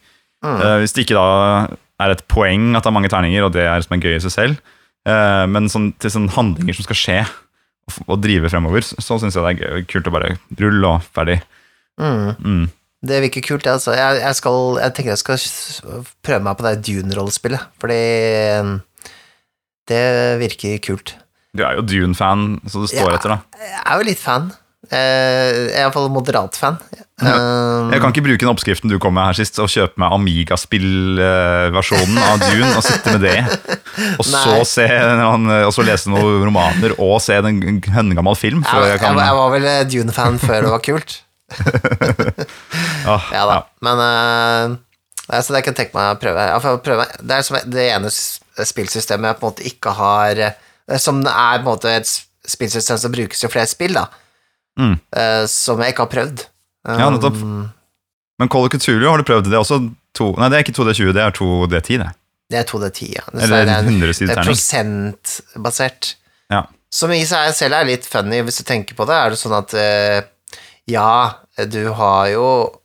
Mm. 0.46 0.58
Eh, 0.58 0.76
hvis 0.82 0.96
det 0.96 1.06
ikke 1.06 1.20
da 1.20 1.76
er 2.00 2.14
et 2.14 2.26
poeng 2.32 2.72
at 2.78 2.86
det 2.86 2.92
er 2.92 2.96
mange 2.96 3.12
terninger, 3.12 3.46
og 3.46 3.54
det 3.56 3.68
er 3.68 3.84
som 3.84 3.96
er 3.98 4.04
gøy 4.06 4.16
i 4.16 4.24
seg 4.24 4.36
selv, 4.36 4.74
eh, 5.10 5.46
men 5.52 5.70
sånn, 5.72 5.92
til 6.00 6.14
sånne 6.16 6.34
handlinger 6.36 6.78
som 6.78 6.88
skal 6.88 7.00
skje, 7.00 7.20
og, 7.90 8.02
og 8.08 8.20
drive 8.24 8.52
fremover, 8.52 8.86
så, 8.88 9.20
syns 9.20 9.38
jeg 9.38 9.46
det 9.46 9.54
er 9.54 9.62
gøy, 9.62 9.88
kult 9.92 10.10
å 10.10 10.16
bare 10.16 10.36
rulle 10.62 10.96
og 10.96 11.08
ferdig. 11.16 11.40
Mm. 12.00 12.36
Mm. 12.40 12.68
Det 13.10 13.22
virker 13.24 13.46
kult, 13.46 13.68
altså. 13.72 13.94
Jeg, 13.96 14.20
jeg, 14.20 14.36
skal, 14.40 14.80
jeg 14.82 14.96
tenker 14.96 15.14
jeg 15.14 15.22
skal 15.22 16.06
prøve 16.26 16.44
meg 16.44 16.60
på 16.60 16.66
det 16.68 16.80
Dune-rollespillet, 16.88 17.70
fordi 17.80 18.00
um, 18.60 18.74
det 19.88 20.04
virker 20.42 20.82
kult. 20.84 21.16
Du 21.58 21.64
er 21.66 21.74
jo 21.80 21.84
Dune-fan, 21.86 22.60
så 22.70 22.82
det 22.86 22.90
står 22.94 23.10
Ja. 23.10 23.16
etter, 23.18 23.30
da. 23.30 23.38
Jeg 23.60 23.82
er 23.86 23.96
jo 23.98 24.04
litt 24.06 24.20
fan. 24.22 24.52
Eh, 24.92 25.52
Jeg 25.70 25.76
er 25.76 25.82
iallfall 25.84 26.10
moderat 26.10 26.56
fan. 26.56 26.78
Um, 27.22 27.92
Jeg 27.92 28.00
kan 28.02 28.12
ikke 28.14 28.24
bruke 28.24 28.40
den 28.40 28.50
oppskriften 28.50 28.90
du 28.90 28.98
kom 28.98 29.14
med 29.14 29.26
her 29.26 29.34
sist, 29.34 29.60
og 29.60 29.68
kjøpe 29.68 29.98
meg 30.00 30.12
Amigaspill-versjonen 30.16 32.18
av 32.18 32.40
Dune 32.40 32.78
og 32.78 32.84
sitte 32.86 33.12
med 33.18 33.22
det. 33.22 33.44
Og 34.18 34.24
så, 34.34 34.64
se, 34.64 34.88
og 34.88 35.74
så 35.76 35.84
lese 35.86 36.08
noen 36.10 36.44
romaner 36.48 36.94
og 36.98 37.20
se 37.22 37.34
en 37.36 37.82
høngammal 37.92 38.36
film. 38.40 38.64
jeg, 38.64 38.88
jeg 38.94 39.00
kan, 39.04 39.18
jeg 39.20 39.36
var 39.36 39.50
vel 39.58 39.68
Dune-fan 39.90 40.40
før 40.40 40.62
det 40.62 40.70
var 40.72 40.80
kult. 40.86 41.20
ah, 43.10 43.22
Ja 43.34 43.44
da. 43.50 43.58
Men 43.84 43.98
uh, 44.06 44.78
altså, 45.34 45.54
det 45.58 45.64
kan 45.66 45.74
jeg 45.74 45.80
tenke 45.84 45.98
meg 45.98 46.06
å 46.16 46.20
prøve. 46.80 47.04
Det 47.20 47.36
er 47.42 47.66
det 47.68 47.90
ene 47.98 48.10
spillsystemet 48.14 49.28
jeg 49.34 49.38
på 49.42 49.46
en 49.46 49.50
måte 49.52 49.66
ikke 49.68 49.92
har 49.98 50.34
eh, 50.40 50.54
Som 50.98 51.22
er 51.28 51.60
på 51.60 51.62
en 51.62 51.68
måte 51.70 51.92
et 51.94 52.10
spillsystem 52.50 52.98
som 52.98 53.12
brukes 53.14 53.44
i 53.44 53.48
flere 53.52 53.68
spill, 53.70 53.94
da. 53.94 54.08
Mm. 54.80 54.96
Eh, 55.16 55.46
Som 55.52 55.80
jeg 55.84 55.94
ikke 55.94 56.06
har 56.08 56.14
prøvd. 56.14 56.46
Ja, 56.88 57.10
nettopp. 57.12 57.36
Um, 57.44 57.70
Men 58.40 58.50
Call 58.50 58.66
of 58.66 58.72
Cthulhu, 58.72 59.06
har 59.10 59.18
du 59.20 59.24
prøvd 59.28 59.44
det? 59.50 59.54
Er 59.54 59.60
også 59.60 59.82
to, 60.16 60.32
nei, 60.40 60.48
det 60.50 60.58
er 60.58 60.64
ikke 60.64 60.78
2D20, 60.80 61.12
det 61.14 61.22
er 61.26 61.32
2D10. 61.36 61.98
det. 62.00 62.10
Det 62.50 62.58
er 62.58 62.64
2D10, 62.66 63.10
ja. 63.14 63.22
Det, 63.34 63.44
Eller 63.44 63.66
det 63.68 63.74
er, 63.76 63.80
en- 63.84 64.00
det 64.00 64.30
er 64.38 64.44
prosentbasert. 64.48 66.16
Ja. 66.50 66.64
Som 66.92 67.12
i 67.14 67.22
seg 67.30 67.52
selv 67.54 67.76
er 67.78 67.86
litt 67.86 68.06
funny, 68.10 68.40
hvis 68.48 68.58
du 68.58 68.64
tenker 68.66 68.96
på 68.98 69.06
det, 69.06 69.14
er 69.20 69.30
det 69.36 69.38
sånn 69.38 69.54
at 69.60 69.74
eh, 69.78 70.22
ja, 70.90 71.34
du 71.70 71.92
har 71.94 72.30
jo 72.32 72.46
eh, 72.64 72.79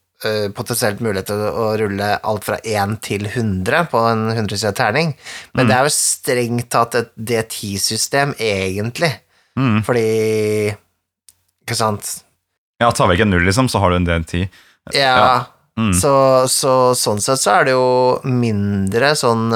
potensielt 0.55 1.01
mulighet 1.05 1.27
til 1.27 1.37
å 1.37 1.77
rulle 1.77 2.19
alt 2.25 2.45
fra 2.47 2.57
1 2.65 3.01
til 3.03 3.27
100 3.27 3.89
på 3.91 3.99
en 4.11 4.23
100-sida 4.33 4.73
terning, 4.75 5.15
men 5.55 5.67
Mm. 5.67 5.69
det 5.69 5.77
er 5.77 5.85
jo 5.85 5.93
strengt 5.93 6.69
tatt 6.71 6.95
et 6.95 7.11
D10-system, 7.19 8.35
egentlig, 8.39 9.13
Mm. 9.57 9.83
fordi 9.85 10.77
Ikke 11.65 11.77
sant? 11.77 12.23
Ja, 12.81 12.91
tar 12.91 13.09
vekk 13.09 13.21
en 13.23 13.31
null, 13.31 13.45
liksom, 13.45 13.69
så 13.69 13.79
har 13.81 13.91
du 13.91 13.97
en 13.97 14.07
D10. 14.07 14.49
Ja, 14.93 15.01
Ja. 15.17 15.45
Mm. 15.79 15.93
så, 15.93 16.45
så 16.47 16.95
sånn 16.95 17.21
sett 17.21 17.39
så 17.41 17.61
er 17.61 17.65
det 17.65 17.73
jo 17.73 18.21
mindre 18.25 19.15
sånn 19.17 19.53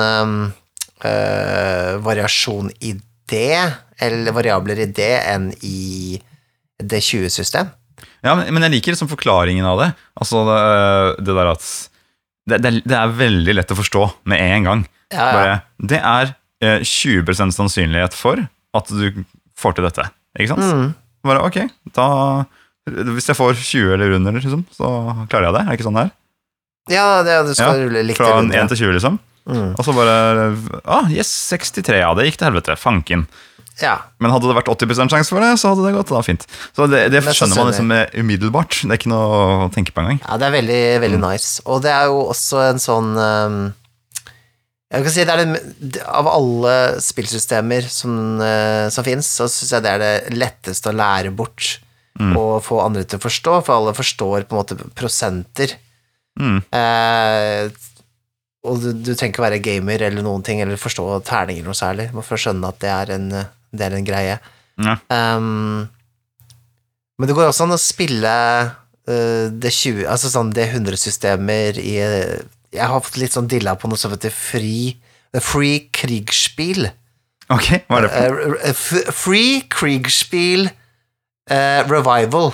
eh, 1.05 1.97
variasjon 2.03 2.71
i 2.81 2.95
det, 3.29 3.73
eller 4.01 4.33
variabler 4.33 4.79
i 4.83 4.87
det, 4.87 5.13
enn 5.29 5.53
i 5.63 6.21
det 6.81 7.01
20-system. 7.03 7.69
Ja, 8.25 8.35
men, 8.39 8.65
jeg 8.67 8.75
liker 8.77 8.95
liksom 8.95 9.11
forklaringen 9.11 9.67
av 9.69 9.81
det. 9.83 9.89
Altså 10.19 10.45
det, 10.49 10.61
det 11.27 11.37
der 11.39 11.53
at 11.53 11.67
det, 12.49 12.61
det, 12.65 12.73
det 12.89 12.97
er 12.97 13.17
veldig 13.19 13.57
lett 13.59 13.75
å 13.75 13.79
forstå 13.79 14.05
med 14.31 14.43
en 14.43 14.69
gang. 14.69 14.85
Ja, 15.13 15.19
ja. 15.19 15.33
Bare, 15.33 15.57
det 15.91 16.01
er 16.01 16.33
eh, 16.65 16.85
20% 16.85 17.57
sannsynlighet 17.57 18.17
for 18.17 18.41
at 18.77 18.93
du 18.93 19.25
får 19.59 19.77
til 19.77 19.89
dette. 19.89 20.09
Ikke 20.39 20.55
sant? 20.55 20.65
Mm. 20.65 20.95
Bare 21.27 21.43
ok, 21.45 21.59
da 21.97 22.09
Hvis 22.87 23.27
jeg 23.29 23.37
får 23.37 23.59
20 23.59 23.95
eller 23.97 24.15
under, 24.17 24.37
liksom, 24.39 24.63
så 24.73 24.91
klarer 25.29 25.49
jeg 25.49 25.57
det. 25.57 25.63
Er 25.65 25.71
det 25.71 25.79
ikke 25.79 25.89
sånn 25.89 25.99
det 25.99 26.07
er? 26.07 26.15
Ja, 26.89 27.09
det, 27.27 27.35
du 27.51 27.53
skal 27.57 27.83
rulle 27.83 28.05
likt 28.07 28.21
Fra 28.21 28.39
rundt, 28.39 28.55
ja. 28.57 28.65
1 28.65 28.73
til 28.73 28.87
20, 28.87 28.95
liksom. 28.97 29.19
Mm. 29.49 29.73
Og 29.75 29.85
så 29.85 29.95
bare 29.97 30.23
ah, 30.85 31.09
Yes, 31.13 31.31
63. 31.51 32.01
Ja, 32.03 32.13
det 32.17 32.29
gikk 32.29 32.41
til 32.41 32.51
helvete. 32.51 32.77
Fanken. 32.81 33.27
Ja. 33.83 33.95
Men 34.19 34.33
hadde 34.35 34.49
det 34.51 34.57
vært 34.59 34.71
80 34.73 35.09
sjanse 35.13 35.31
for 35.31 35.41
det, 35.45 35.53
så 35.61 35.73
hadde 35.73 35.85
det 35.87 35.95
gått 35.97 36.11
da 36.15 36.23
fint. 36.27 36.47
Så 36.77 36.87
det, 36.91 37.05
det 37.15 37.23
skjønner 37.27 37.61
man 37.61 37.69
liksom 37.71 37.91
eh, 37.95 38.07
umiddelbart. 38.19 38.81
Det 38.83 38.91
er 38.95 38.99
ikke 39.01 39.13
noe 39.13 39.43
å 39.67 39.69
tenke 39.75 39.93
på 39.95 40.03
engang. 40.03 40.19
Ja, 40.25 40.39
det 40.41 40.49
er 40.49 40.57
veldig, 40.59 40.81
veldig 41.05 41.21
Mm. 41.21 41.27
nice. 41.31 41.63
Og 41.67 41.83
det 41.85 41.93
er 41.95 42.07
jo 42.11 42.25
også 42.33 42.63
en 42.71 42.81
sånn 42.83 43.11
um, 43.17 43.59
Jeg 44.91 45.05
kan 45.05 45.13
si 45.13 45.25
det 45.29 45.35
er 45.35 45.43
det, 45.53 46.03
Av 46.09 46.27
alle 46.33 46.75
spillsystemer 47.05 47.87
som, 47.93 48.15
uh, 48.41 48.89
som 48.95 49.05
fins, 49.05 49.27
så 49.39 49.47
syns 49.53 49.75
jeg 49.77 49.85
det 49.85 49.91
er 49.97 50.03
det 50.05 50.39
letteste 50.39 50.91
å 50.91 50.97
lære 50.97 51.35
bort 51.37 51.79
Mm. 52.19 52.33
og 52.35 52.65
få 52.67 52.81
andre 52.83 53.05
til 53.07 53.21
å 53.21 53.23
forstå, 53.23 53.53
for 53.63 53.77
alle 53.77 53.93
forstår 53.95 54.43
på 54.49 54.57
en 54.57 54.59
måte 54.59 54.75
prosenter. 54.99 55.77
Mm. 56.35 56.57
Uh, 56.75 57.69
og 58.67 58.81
du, 58.83 58.89
du 59.07 59.13
trenger 59.15 59.31
ikke 59.37 59.45
være 59.45 59.61
gamer 59.63 60.03
eller 60.03 60.25
noen 60.27 60.43
ting, 60.43 60.59
eller 60.65 60.75
forstå 60.83 61.05
terninger 61.29 61.63
noe 61.63 61.79
særlig, 61.79 62.09
for 62.17 62.35
å 62.35 62.41
skjønne 62.43 62.73
at 62.73 62.81
det 62.83 62.91
er 62.91 63.13
en, 63.15 63.29
det 63.73 63.87
er 63.89 63.97
en 63.99 64.07
greie. 64.07 64.37
Ja. 64.79 64.95
Um, 65.11 65.89
men 67.19 67.27
det 67.31 67.35
går 67.35 67.49
også 67.51 67.67
an 67.67 67.75
å 67.75 67.81
spille 67.83 68.35
uh, 68.69 69.47
det 69.51 69.73
20, 69.75 70.05
altså 70.07 70.31
sånn 70.33 70.53
det 70.55 70.69
100-systemer 70.71 71.81
i 71.83 71.97
Jeg 71.99 72.85
har 72.93 73.03
fått 73.03 73.19
litt 73.19 73.35
sånn 73.35 73.49
dilla 73.51 73.75
på 73.81 73.91
noe 73.91 73.99
som 73.99 74.13
heter 74.15 74.31
free, 74.35 74.95
free 75.43 75.89
Krigsspill. 75.95 76.87
Ok, 77.49 77.69
hva 77.89 78.03
er 78.03 78.07
det 78.07 78.13
for 78.13 79.09
Uh, 79.09 79.13
free 79.17 79.63
krigsspill 79.73 80.69
uh, 80.69 81.81
Revival. 81.89 82.53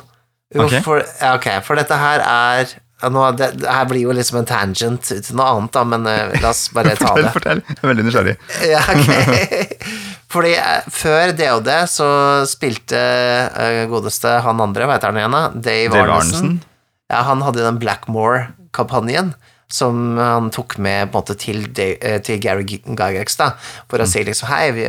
Okay. 0.54 0.78
Ok. 0.78 0.84
For, 0.86 1.02
ok, 1.34 1.48
for 1.66 1.80
dette 1.80 1.98
her 1.98 2.22
er 2.22 2.74
nå, 3.10 3.24
det, 3.36 3.50
det 3.60 3.68
her 3.68 3.88
blir 3.90 4.06
jo 4.06 4.14
liksom 4.16 4.38
en 4.40 4.46
tangent 4.48 5.02
til 5.10 5.34
noe 5.36 5.48
annet, 5.50 5.72
da, 5.74 5.82
men 5.84 6.06
uh, 6.06 6.30
la 6.40 6.52
oss 6.54 6.68
bare 6.72 6.94
ta 7.00 7.10
Fortell, 7.10 7.26
det. 7.26 7.32
fortell. 7.34 7.64
Jeg 7.68 7.80
er 7.82 7.90
veldig 7.90 8.06
nysgjerrig. 8.06 8.36
Ja, 8.70 8.84
ok. 8.94 9.82
Fordi 10.34 10.52
eh, 10.58 10.86
før 10.90 11.32
DOD 11.38 11.68
så 11.90 12.08
spilte 12.50 12.98
eh, 12.98 13.84
godeste 13.90 14.32
han 14.44 14.62
andre, 14.64 14.88
hva 14.88 14.96
heter 14.98 15.12
han 15.12 15.20
igjen 15.22 15.36
da? 15.36 15.42
Dave, 15.54 15.92
Dave 15.94 16.16
Arnesen. 16.18 16.56
Ja, 17.12 17.20
han 17.28 17.42
hadde 17.46 17.62
den 17.62 17.78
Blackmore-kampanjen 17.82 19.34
som 19.74 20.16
han 20.20 20.50
tok 20.54 20.76
med 20.82 21.08
på 21.10 21.18
en 21.18 21.22
måte 21.24 21.36
til, 21.40 21.64
Da- 21.74 21.94
eh, 22.00 22.18
til 22.22 22.40
Gary 22.42 22.64
Gygax, 22.68 23.36
da, 23.40 23.52
for 23.90 24.02
å 24.02 24.06
si 24.08 24.22
liksom 24.26 24.50
hei, 24.50 24.64
vi, 24.76 24.84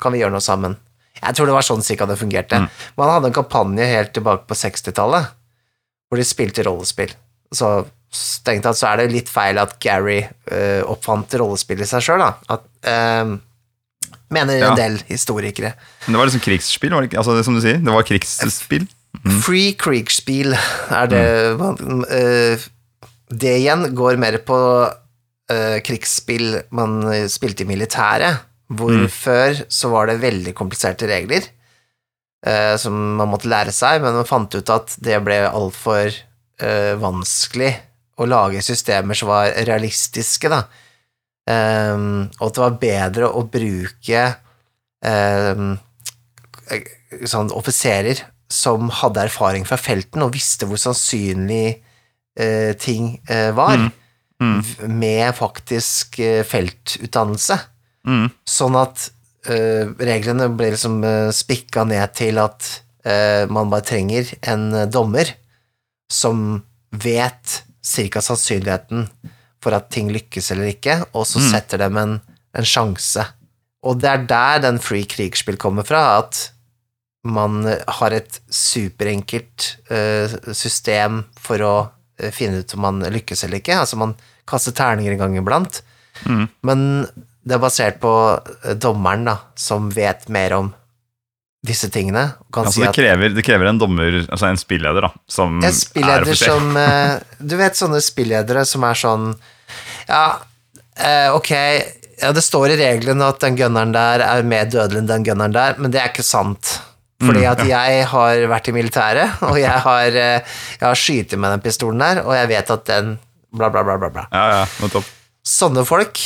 kan 0.00 0.12
vi 0.14 0.20
gjøre 0.22 0.32
noe 0.36 0.44
sammen? 0.44 0.76
Jeg 1.18 1.34
tror 1.34 1.48
det 1.50 1.56
var 1.56 1.66
sånn 1.66 1.82
cirka 1.82 2.06
det 2.06 2.16
fungerte. 2.20 2.60
Men 2.94 3.02
han 3.02 3.14
hadde 3.16 3.30
en 3.32 3.38
kampanje 3.40 3.88
helt 3.90 4.12
tilbake 4.14 4.46
på 4.46 4.54
60-tallet, 4.54 5.32
hvor 6.08 6.20
de 6.20 6.26
spilte 6.28 6.62
rollespill. 6.68 7.10
Så 7.52 7.72
strengt 8.14 8.62
tatt 8.64 8.78
så 8.78 8.92
er 8.92 9.02
det 9.02 9.10
litt 9.16 9.28
feil 9.32 9.58
at 9.60 9.74
Gary 9.82 10.20
uh, 10.22 10.84
oppfant 10.88 11.34
rollespill 11.40 11.82
i 11.82 11.88
seg 11.90 12.04
sjøl, 12.06 12.22
da. 12.22 12.30
At, 12.54 12.64
eh, 12.88 13.34
mener 14.34 14.62
en 14.68 14.78
del 14.78 14.98
historikere. 15.08 15.74
Men 16.06 16.14
det 16.14 16.20
var 16.20 16.30
liksom 16.30 16.44
krigsspill, 16.44 16.94
var 16.94 17.04
det 17.04 17.10
ikke? 17.10 17.20
Altså, 17.22 17.36
som 17.46 17.56
du 17.56 17.62
sier, 17.64 17.78
det 17.82 17.94
var 17.94 18.06
krigsspill. 18.08 18.86
Free 19.42 19.72
krigsspill 19.80 20.52
er 20.54 21.08
det 21.10 21.22
man, 21.58 22.04
uh, 22.04 22.66
Det 23.28 23.54
igjen 23.58 23.86
går 23.96 24.16
mer 24.20 24.38
på 24.44 24.58
uh, 24.88 25.78
krigsspill 25.84 26.62
man 26.76 27.00
spilte 27.28 27.64
i 27.64 27.68
militæret, 27.68 28.44
hvor 28.68 28.92
Mm. 28.92 29.08
før 29.08 29.62
så 29.72 29.88
var 29.88 30.06
det 30.10 30.20
veldig 30.20 30.52
kompliserte 30.54 31.08
regler 31.08 31.40
uh, 32.46 32.76
som 32.76 32.92
man 33.16 33.28
måtte 33.28 33.48
lære 33.48 33.72
seg, 33.72 34.02
men 34.02 34.16
man 34.16 34.28
fant 34.28 34.54
ut 34.54 34.70
at 34.70 34.96
det 35.00 35.16
ble 35.24 35.40
altfor 35.48 36.12
uh, 36.62 36.94
vanskelig 37.00 37.72
å 38.18 38.26
lage 38.28 38.60
systemer 38.64 39.14
som 39.16 39.28
var 39.30 39.52
realistiske, 39.68 40.48
da. 40.52 40.64
Ehm, 41.48 42.28
og 42.38 42.48
at 42.50 42.56
det 42.56 42.62
var 42.64 42.80
bedre 42.82 43.28
å 43.32 43.44
bruke 43.48 44.24
um, 45.00 45.76
sånn 47.24 47.52
offiserer 47.56 48.20
som 48.52 48.90
hadde 49.00 49.24
erfaring 49.28 49.64
fra 49.68 49.78
felten 49.80 50.24
og 50.24 50.34
visste 50.34 50.68
hvor 50.68 50.80
sannsynlig 50.80 51.78
uh, 52.40 52.72
ting 52.80 53.16
uh, 53.30 53.52
var, 53.56 53.88
Mm. 54.38 54.60
Mm. 54.62 54.92
med 55.00 55.34
faktisk 55.34 56.20
uh, 56.22 56.44
feltutdannelse. 56.46 57.56
Mm. 58.06 58.28
Sånn 58.46 58.76
at 58.78 59.08
reglene 59.48 60.48
ble 60.52 60.68
liksom 60.74 60.98
spikka 61.32 61.84
ned 61.88 62.10
til 62.18 62.36
at 62.42 62.66
man 63.48 63.70
bare 63.70 63.86
trenger 63.86 64.28
en 64.50 64.90
dommer 64.92 65.30
som 66.12 66.58
vet 66.92 67.54
cirka 67.80 68.20
sannsynligheten 68.20 69.06
for 69.62 69.74
at 69.74 69.88
ting 69.90 70.10
lykkes 70.14 70.52
eller 70.54 70.70
ikke, 70.72 71.00
og 71.14 71.26
så 71.26 71.38
Mm. 71.42 71.48
setter 71.50 71.78
dem 71.78 71.96
en, 71.96 72.20
en 72.54 72.64
sjanse. 72.64 73.24
Og 73.82 74.00
det 74.00 74.08
er 74.10 74.24
der 74.26 74.58
den 74.62 74.78
free 74.82 75.04
krigsspill 75.06 75.56
kommer 75.56 75.84
fra, 75.86 76.18
at 76.18 76.50
man 77.24 77.62
har 77.66 78.14
et 78.14 78.40
superenkelt 78.50 79.76
uh, 79.90 80.52
system 80.54 81.24
for 81.38 81.62
å 81.66 81.74
eh, 82.18 82.30
finne 82.34 82.62
ut 82.62 82.74
om 82.74 82.80
man 82.86 83.00
lykkes 83.12 83.44
eller 83.44 83.60
ikke. 83.60 83.76
Altså, 83.82 83.98
man 84.00 84.14
kaster 84.48 84.72
terninger 84.72 85.12
en 85.16 85.18
gang 85.24 85.38
iblant, 85.42 85.82
Mm. 86.26 86.48
men 86.66 86.80
det 87.46 87.54
er 87.54 87.60
basert 87.62 88.00
på 88.02 88.10
eh, 88.64 88.74
dommeren, 88.74 89.22
da, 89.28 89.36
som 89.54 89.84
vet 89.94 90.24
mer 90.34 90.50
om 90.56 90.72
disse 91.66 91.90
tingene. 91.90 92.24
Kan 92.54 92.66
Altså, 92.68 92.80
si 92.80 92.84
det, 92.86 92.94
krever, 92.94 93.32
det 93.34 93.44
krever 93.46 93.70
en 93.70 93.80
dommer, 93.80 94.20
altså 94.28 94.46
en 94.48 94.60
spilleder, 94.60 95.08
da, 95.08 95.10
som 95.28 95.58
en 95.58 95.74
spilleder 95.74 96.30
er 96.30 96.38
som 96.38 96.76
eh, 96.78 97.14
Du 97.42 97.56
vet 97.58 97.78
sånne 97.78 98.00
spilledere 98.04 98.62
som 98.68 98.86
er 98.86 98.98
sånn 98.98 99.24
Ja, 100.08 100.22
eh, 100.94 101.34
ok, 101.34 101.50
ja, 102.22 102.30
det 102.34 102.44
står 102.46 102.74
i 102.74 102.78
reglene 102.80 103.26
at 103.30 103.42
den 103.42 103.58
gunneren 103.58 103.94
der 103.94 104.22
er 104.26 104.46
mer 104.46 104.70
dødelig 104.70 105.02
enn 105.02 105.10
den 105.10 105.26
gunneren 105.26 105.54
der, 105.54 105.76
men 105.78 105.94
det 105.94 106.00
er 106.02 106.12
ikke 106.12 106.26
sant. 106.26 106.78
Fordi 107.18 107.42
Mm, 107.42 107.50
at 107.50 107.60
jeg 107.66 108.02
har 108.12 108.40
vært 108.46 108.68
i 108.70 108.72
militæret, 108.74 109.40
og 109.42 109.56
jeg 109.58 109.74
har, 109.84 110.06
eh, 110.06 110.58
jeg 110.78 110.86
har 110.86 110.98
skytet 110.98 111.38
med 111.38 111.50
den 111.56 111.62
pistolen 111.64 111.98
der, 111.98 112.20
og 112.22 112.34
jeg 112.36 112.50
vet 112.52 112.70
at 112.70 112.84
den 112.86 113.16
bla, 113.50 113.70
bla, 113.74 113.82
bla, 113.82 113.96
bla. 113.98 114.10
bla. 114.14 114.26
Ja, 114.30 114.62
ja. 114.62 115.02
Sånne 115.42 115.82
folk 115.88 116.20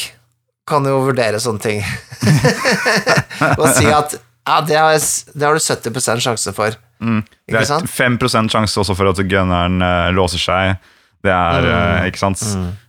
kan 0.68 0.84
jo 0.84 0.98
vurdere 1.06 1.40
sånne 1.40 1.64
ting. 1.64 1.80
og 3.60 3.64
si 3.72 3.88
at 3.88 4.16
ja, 4.46 4.60
det 4.66 4.78
har, 4.78 4.96
det 5.34 5.46
har 5.46 5.54
du 5.54 5.62
70 5.62 6.24
sjanse 6.24 6.52
for. 6.56 6.74
Mm. 7.02 7.22
Det 7.50 7.60
er 7.60 7.68
sant? 7.68 7.90
5 7.90 8.18
sjanse 8.50 8.80
også 8.80 8.96
for 8.98 9.10
at 9.10 9.20
gunneren 9.26 9.82
uh, 9.82 10.10
låser 10.14 10.42
seg. 10.42 10.76
Det 11.22 11.30
er, 11.30 11.66
uh, 11.66 12.06
ikke 12.08 12.22
sant? 12.22 12.42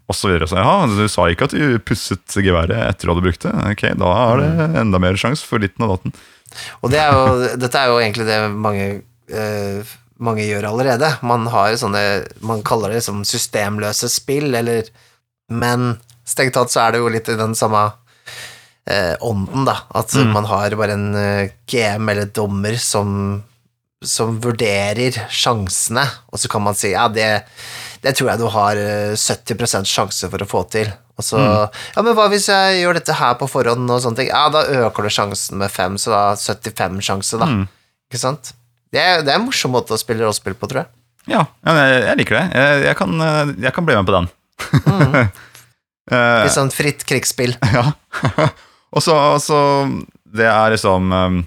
Og 0.09 0.17
så 0.17 0.29
videre. 0.29 0.49
Så, 0.49 0.57
ja, 0.59 0.75
du 0.89 1.05
sa 1.09 1.27
ikke 1.31 1.47
at 1.47 1.55
du 1.55 1.77
pusset 1.85 2.37
geværet 2.43 2.75
etter 2.75 2.89
at 2.89 3.05
du 3.05 3.11
hadde 3.13 3.25
brukt 3.25 3.45
det. 3.45 3.53
Ok, 3.71 3.85
da 4.01 4.13
er 4.25 4.41
det 4.41 4.69
enda 4.81 5.01
mer 5.01 5.19
sjanse 5.19 5.45
for 5.47 5.63
ditten 5.63 5.85
og 5.85 5.95
datten. 5.95 6.15
Og 6.81 6.93
det 6.93 7.01
er 7.01 7.13
jo, 7.15 7.51
dette 7.61 7.79
er 7.79 7.89
jo 7.89 7.99
egentlig 8.01 8.27
det 8.29 8.39
mange, 8.51 8.87
uh, 9.33 9.93
mange 10.23 10.47
gjør 10.49 10.69
allerede. 10.73 11.09
Man 11.25 11.47
har 11.53 11.77
sånne 11.79 12.03
Man 12.45 12.65
kaller 12.65 12.91
det 12.91 13.01
liksom 13.01 13.23
systemløse 13.27 14.09
spill, 14.11 14.51
eller 14.57 14.89
Men 15.53 15.97
strengt 16.25 16.55
tatt 16.57 16.71
så 16.73 16.85
er 16.85 16.93
det 16.93 17.03
jo 17.03 17.11
litt 17.11 17.29
i 17.29 17.39
den 17.39 17.53
samme 17.57 17.91
eh, 18.89 19.15
ånden, 19.23 19.65
da. 19.69 19.77
At 19.95 20.13
man 20.33 20.47
har 20.49 20.75
bare 20.79 20.97
en 20.97 21.09
eh, 21.15 21.51
GM 21.69 22.09
eller 22.13 22.31
dommer 22.33 22.77
som 22.81 23.41
som 24.03 24.35
vurderer 24.43 25.15
sjansene, 25.31 26.03
og 26.27 26.39
så 26.41 26.49
kan 26.51 26.63
man 26.65 26.75
si 26.75 26.89
ja, 26.91 27.05
det, 27.07 27.45
det 28.03 28.11
tror 28.17 28.33
jeg 28.33 28.41
du 28.41 28.49
har 28.51 28.79
eh, 28.79 29.13
70% 29.15 29.87
sjanse 29.87 30.27
for 30.27 30.43
å 30.43 30.47
få 30.49 30.63
til. 30.73 30.91
Og 31.15 31.23
så 31.25 31.39
Ja, 31.39 32.01
men 32.01 32.15
hva 32.17 32.25
hvis 32.31 32.49
jeg 32.51 32.81
gjør 32.81 32.97
dette 32.97 33.15
her 33.15 33.37
på 33.39 33.47
forhånd, 33.47 33.87
og 33.87 34.01
sånne 34.03 34.19
ting? 34.19 34.31
Ja, 34.33 34.47
da 34.51 34.65
øker 34.83 35.07
du 35.07 35.13
sjansen 35.13 35.61
med 35.61 35.71
fem, 35.71 35.95
så 36.01 36.11
da 36.13 36.23
75 36.35 36.99
sjanse, 37.05 37.39
da. 37.39 37.47
Mm. 37.47 37.63
Ikke 38.11 38.21
sant? 38.21 38.51
Det 38.93 39.01
er, 39.01 39.23
det 39.25 39.33
er 39.33 39.39
en 39.39 39.47
morsom 39.47 39.73
måte 39.73 39.95
å 39.95 40.01
spille 40.01 40.25
rollespill 40.25 40.57
på, 40.57 40.69
tror 40.69 40.83
jeg. 40.83 40.91
Ja, 41.31 41.45
jeg, 41.63 42.17
liker 42.19 42.35
det. 42.41 42.43
Jeg, 42.51 42.83
jeg, 42.89 42.97
kan, 42.99 43.15
eh, 43.23 43.53
jeg 43.63 43.75
kan 43.77 43.87
bli 43.87 43.97
med 43.99 44.09
på 44.09 44.19
den. 44.19 44.31
Eh, 46.11 46.41
Litt 46.43 46.51
sånn 46.51 46.67
fritt 46.67 47.05
krigsspill. 47.07 47.53
Ja. 47.71 47.85
Og 48.93 49.03
så, 49.03 49.17
så 49.41 49.59
Det 50.33 50.45
er 50.49 50.73
liksom 50.73 51.11
um, 51.11 51.41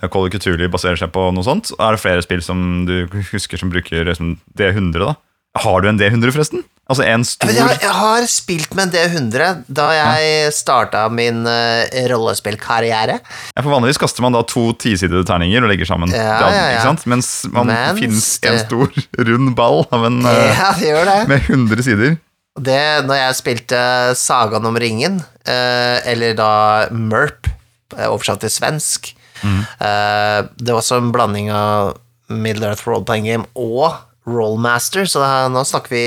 Call 0.00 0.26
of 0.26 0.32
Cthulhu 0.32 0.68
baserer 0.72 0.96
seg 0.98 1.12
på 1.14 1.28
noe 1.34 1.44
sånt. 1.46 1.74
Er 1.78 1.94
det 1.94 2.02
flere 2.02 2.24
spill 2.24 2.42
som 2.44 2.86
du 2.88 3.04
husker 3.32 3.60
som 3.60 3.70
bruker 3.72 4.06
liksom, 4.08 4.38
D100? 4.58 5.02
da? 5.02 5.14
Har 5.60 5.82
du 5.84 5.90
en 5.90 5.98
D100, 6.00 6.32
forresten? 6.32 6.62
Altså 6.90 7.04
en 7.06 7.22
stor 7.24 7.48
jeg 7.52 7.60
jeg, 7.60 7.78
jeg 7.84 7.94
har 7.94 8.24
spilt 8.28 8.72
med 8.76 8.88
en 8.88 8.92
D100 8.94 9.60
da 9.70 9.84
jeg 9.94 10.48
starta 10.56 11.04
min 11.12 11.44
uh, 11.46 11.84
rollespillkarriere. 12.10 13.18
ja, 13.20 13.60
For 13.60 13.70
vanligvis 13.70 14.00
kaster 14.02 14.24
man 14.24 14.34
da 14.34 14.42
to 14.48 14.70
tisidede 14.80 15.22
terninger 15.28 15.62
og 15.62 15.70
legger 15.70 15.88
sammen. 15.88 16.10
Ja, 16.12 16.40
den, 16.42 16.56
ja, 16.56 16.64
ja. 16.80 16.96
Mens 17.12 17.30
man 17.52 17.70
Mens 17.70 18.00
finnes 18.00 18.26
en 18.48 18.58
stor 18.64 18.90
rund 19.28 19.54
ball 19.56 19.84
av 19.92 20.08
en, 20.08 20.20
uh, 20.26 20.32
Ja, 20.56 20.72
det 20.80 20.90
gjør 20.90 21.08
det. 21.12 21.18
med 21.30 21.52
100 21.52 21.86
sider. 21.86 22.16
Det 22.60 23.04
når 23.08 23.16
jeg 23.16 23.36
spilte 23.38 23.80
Sagaen 24.18 24.66
om 24.68 24.76
ringen, 24.76 25.22
eh, 25.48 25.98
eller 26.12 26.34
da 26.36 26.52
MERP, 26.92 27.48
eh, 27.96 28.08
oversatt 28.10 28.42
til 28.44 28.52
svensk 28.52 29.14
eh, 29.42 30.40
Det 30.44 30.68
var 30.68 30.80
også 30.82 31.00
en 31.00 31.12
blanding 31.14 31.48
av 31.50 31.96
Middle 32.28 32.68
Earth 32.68 32.86
Role 32.86 33.04
Playing 33.08 33.26
Game 33.26 33.48
og 33.56 33.96
Rollmaster, 34.28 35.08
så 35.08 35.18
da, 35.24 35.30
nå 35.50 35.64
snakker 35.66 35.90
vi 35.90 36.04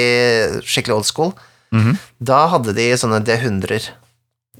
skikkelig 0.63 0.95
old 0.95 1.09
school. 1.09 1.33
Da 2.23 2.45
hadde 2.53 2.73
de 2.77 2.85
sånne 2.97 3.19
D100-er 3.27 3.89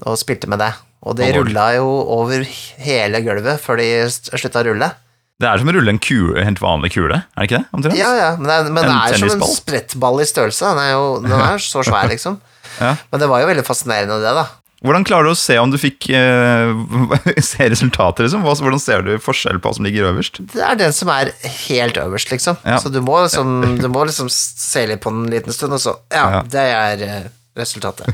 og 0.04 0.18
spilte 0.20 0.50
med 0.52 0.60
det. 0.60 0.74
Og 1.06 1.16
de 1.16 1.24
Alvorlig. 1.24 1.54
rulla 1.54 1.64
jo 1.78 1.86
over 2.18 2.44
hele 2.84 3.22
gulvet 3.24 3.62
før 3.62 3.80
de 3.80 3.88
slutta 4.10 4.60
å 4.60 4.66
rulle. 4.68 4.90
Det 5.36 5.48
er 5.50 5.60
som 5.60 5.68
å 5.68 5.72
rulle 5.76 5.92
en 5.92 6.00
kule, 6.00 6.40
helt 6.40 6.60
vanlig 6.64 6.94
kule, 6.94 7.18
er 7.20 7.42
det 7.42 7.48
ikke 7.50 7.58
det? 7.58 7.66
Omtrent? 7.76 7.98
Ja, 8.00 8.12
ja, 8.16 8.28
men 8.38 8.48
det 8.48 8.54
er, 8.56 8.68
men 8.72 8.86
det 8.88 8.92
er 8.96 9.18
som 9.20 9.34
en 9.34 9.50
sprettball 9.50 10.22
i 10.24 10.28
størrelse. 10.28 10.70
Den 10.70 10.80
er 10.80 10.94
jo 10.94 11.08
den 11.24 11.34
er 11.50 11.60
så 11.60 11.82
svær, 11.84 12.08
liksom. 12.08 12.38
Ja. 12.80 12.94
Men 13.12 13.20
det 13.20 13.28
var 13.28 13.42
jo 13.42 13.50
veldig 13.50 13.64
fascinerende, 13.66 14.16
det, 14.22 14.32
da. 14.38 14.46
Hvordan 14.86 15.04
klarer 15.08 15.28
du 15.28 15.32
å 15.32 15.38
se 15.38 15.54
om 15.60 15.70
du 15.72 15.76
fikk 15.80 16.08
eh, 16.16 16.72
se 17.50 17.68
resultater, 17.72 18.24
liksom? 18.26 18.44
Hvordan 18.46 18.80
ser 18.80 19.04
du 19.04 19.12
forskjell 19.20 19.60
på 19.60 19.68
hva 19.68 19.76
som 19.78 19.88
ligger 19.88 20.08
øverst? 20.12 20.40
Det 20.52 20.62
er 20.64 20.80
den 20.80 20.96
som 20.96 21.12
er 21.12 21.32
helt 21.66 22.00
øverst, 22.00 22.32
liksom. 22.32 22.56
Ja. 22.64 22.78
Så 22.80 22.92
du 22.92 23.02
må 23.04 23.18
liksom, 23.24 23.76
du 23.80 23.88
må 23.92 24.06
liksom 24.08 24.32
se 24.32 24.86
litt 24.88 25.04
på 25.04 25.12
den 25.12 25.26
en 25.26 25.36
liten 25.36 25.56
stund, 25.56 25.76
og 25.76 25.84
så 25.84 25.98
Ja, 26.12 26.26
Ja. 26.38 26.42
det 26.48 26.64
er 26.80 27.06
eh, 27.10 27.28
resultatet. 27.60 28.08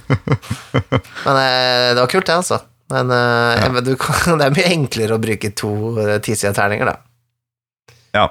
Men 1.27 1.39
eh, 1.39 1.89
det 1.95 2.03
var 2.03 2.11
kult, 2.11 2.27
det, 2.27 2.39
altså. 2.43 2.63
Men, 2.93 3.11
eh, 3.15 3.71
men 3.73 3.85
du 3.87 3.95
det 3.95 4.45
er 4.45 4.53
mye 4.53 4.69
enklere 4.75 5.17
å 5.17 5.23
bruke 5.23 5.49
to 5.57 5.71
uh, 5.97 6.19
tisida 6.21 6.53
terninger, 6.53 6.91
da. 6.91 6.99
Ja. 8.17 8.29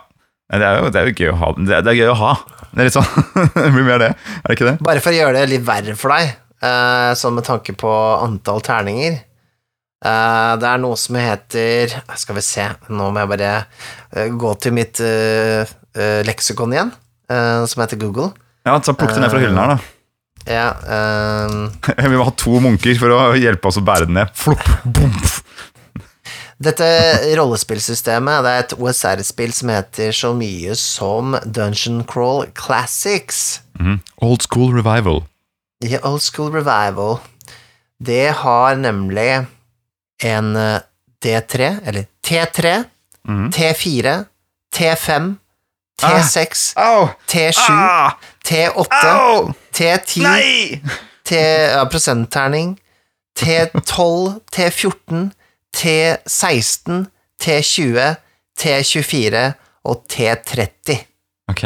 Det 0.51 0.67
er 0.67 0.81
jo, 0.81 0.89
det 0.91 0.99
er 0.99 1.07
jo 1.07 1.15
gøy 1.15 1.31
å 1.31 1.39
ha. 1.39 1.49
Det 1.55 1.75
er, 1.77 1.83
det 1.85 1.93
er 1.93 1.99
gøy 2.01 2.11
å 2.11 2.19
ha. 2.19 2.31
Det 2.71 2.83
er 2.83 2.87
litt 2.87 2.95
sånn 2.95 3.27
Det 3.55 3.67
blir 3.71 3.87
mer 3.87 4.01
det, 4.01 4.13
er 4.15 4.47
det 4.47 4.55
ikke 4.57 4.69
det? 4.69 4.77
Bare 4.83 5.03
for 5.03 5.13
å 5.13 5.19
gjøre 5.19 5.35
det 5.39 5.51
litt 5.51 5.65
verre 5.67 5.95
for 5.99 6.13
deg, 6.15 6.33
eh, 6.63 7.11
sånn 7.19 7.37
med 7.37 7.47
tanke 7.47 7.75
på 7.79 7.91
antall 8.23 8.63
terninger 8.63 9.15
eh, 9.15 10.51
Det 10.59 10.69
er 10.69 10.83
noe 10.83 10.99
som 10.99 11.17
heter 11.19 11.95
Skal 12.19 12.39
vi 12.39 12.43
se, 12.47 12.67
nå 12.91 13.09
må 13.11 13.23
jeg 13.23 13.31
bare 13.33 13.53
eh, 13.55 14.31
gå 14.31 14.53
til 14.63 14.75
mitt 14.75 15.03
leksikon 15.91 16.71
igjen, 16.71 16.91
som 17.67 17.81
heter 17.83 17.99
Google. 17.99 18.29
Ja, 18.63 18.77
så 18.79 18.93
Plukk 18.95 19.11
det 19.11 19.19
ned 19.19 19.33
fra 19.33 19.41
hyllen 19.43 19.59
her, 19.59 19.73
da. 19.73 19.97
Ja, 20.47 20.69
um... 21.51 21.65
Vi 21.99 22.15
må 22.15 22.23
ha 22.23 22.31
to 22.39 22.61
munker 22.63 22.95
for 22.95 23.11
å 23.11 23.19
hjelpe 23.35 23.67
oss 23.67 23.79
å 23.81 23.83
bære 23.85 24.07
den 24.07 24.15
ned. 24.21 24.31
Flopp, 24.39 24.63
bomf. 24.85 25.41
Dette 26.61 26.87
rollespillsystemet 27.39 28.43
det 28.45 28.51
er 28.53 28.63
et 28.65 28.73
OSR-spill 28.77 29.53
som 29.55 29.71
heter 29.73 30.13
så 30.13 30.29
mye 30.37 30.75
som 30.77 31.33
Dungeon 31.45 32.03
Crawl 32.05 32.45
Classics. 32.57 33.61
Mm. 33.79 33.97
Old 34.21 34.45
school 34.45 34.69
revival. 34.75 35.23
Ja, 35.81 35.97
Old 36.05 36.21
School 36.21 36.51
Revival. 36.53 37.17
Det 37.97 38.29
har 38.43 38.75
nemlig 38.77 39.47
en 40.23 40.55
eh, 40.55 40.81
D3, 41.25 41.71
eller 41.85 42.05
T3, 42.25 42.83
mm. 43.27 43.47
T4, 43.49 44.13
T5, 44.75 45.33
T6, 46.01 46.73
ah. 46.77 47.09
T7, 47.27 47.59
Ah! 47.69 48.13
T8, 48.45 48.87
Au! 49.09 49.53
T10, 49.73 50.21
Nei! 50.21 50.81
T, 51.25 51.35
ja, 51.41 51.85
prosentterning, 51.85 52.77
T12, 53.39 54.39
T14, 54.53 55.29
T16, 55.75 57.05
T20, 57.41 58.15
T24 58.59 59.45
og 59.89 60.03
T30. 60.11 60.97
Ok. 61.51 61.63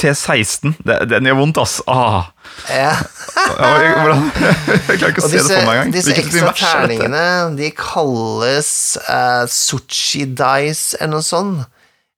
T16. 0.00 0.72
Det, 0.82 0.96
den 1.10 1.28
gjør 1.28 1.36
vondt, 1.38 1.58
ass. 1.62 1.76
Ah. 1.90 2.30
Ja. 2.68 2.94
Ja, 3.58 3.68
jeg- 3.78 3.94
Hvordan? 4.00 4.24
Jeg 4.88 4.98
klarer 4.98 5.12
ikke 5.12 5.22
å 5.22 5.28
se 5.30 5.38
det 5.38 5.44
for 5.46 5.68
meg 5.68 5.76
engang. 5.78 5.92
disse 5.94 6.14
ekstra 6.18 6.48
er 6.50 6.58
terningene, 6.58 7.22
de 7.58 7.68
kalles 7.78 8.70
uh, 9.06 9.44
Sushi 9.50 10.24
Dice 10.34 10.98
eller 10.98 11.12
noe 11.14 11.26
sånt. 11.26 11.64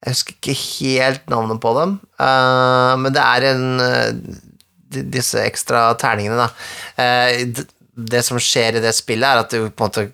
Jeg 0.07 0.15
husker 0.15 0.37
ikke 0.39 0.57
helt 0.63 1.25
navnet 1.33 1.61
på 1.61 1.73
dem, 1.81 1.97
uh, 2.21 2.95
men 3.01 3.13
det 3.17 3.23
er 3.25 3.49
en 3.53 3.65
uh, 3.83 4.43
Disse 4.97 5.41
ekstra 5.43 5.89
terningene, 5.99 6.47
da. 6.47 6.47
Uh, 6.97 7.65
det 7.97 8.21
som 8.25 8.39
skjer 8.41 8.79
i 8.79 8.83
det 8.85 8.93
spillet, 8.97 9.27
er 9.27 9.43
at 9.43 9.51
du 9.53 9.67
på 9.69 9.85
en 9.85 9.91
måte 9.91 10.07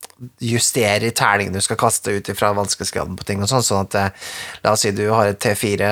eh, 0.00 0.30
justerer 0.50 1.10
terningene 1.16 1.60
du 1.60 1.64
skal 1.64 1.78
kaste 1.80 2.12
ut 2.16 2.28
ifra 2.32 2.52
vanskelighetsgraden 2.56 3.16
på 3.18 3.26
ting 3.28 3.42
og 3.42 3.50
sånn, 3.50 3.64
sånn 3.66 3.86
at 3.88 3.98
eh, 4.00 4.30
La 4.64 4.72
oss 4.74 4.84
si 4.86 4.92
du 4.96 5.06
har 5.12 5.30
et 5.32 5.40
T4 5.40 5.90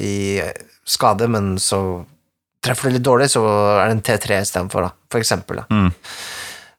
i 0.00 0.14
skade, 0.88 1.28
men 1.28 1.56
så 1.60 2.04
treffer 2.64 2.88
du 2.88 2.96
litt 2.96 3.06
dårlig, 3.06 3.30
så 3.30 3.42
er 3.78 3.86
det 3.88 3.96
en 3.98 4.04
T3 4.06 4.38
istedenfor, 4.42 4.88
da, 4.88 4.94
for 5.12 5.22
eksempel. 5.22 5.60
Da. 5.60 5.66
Mm. 5.70 5.90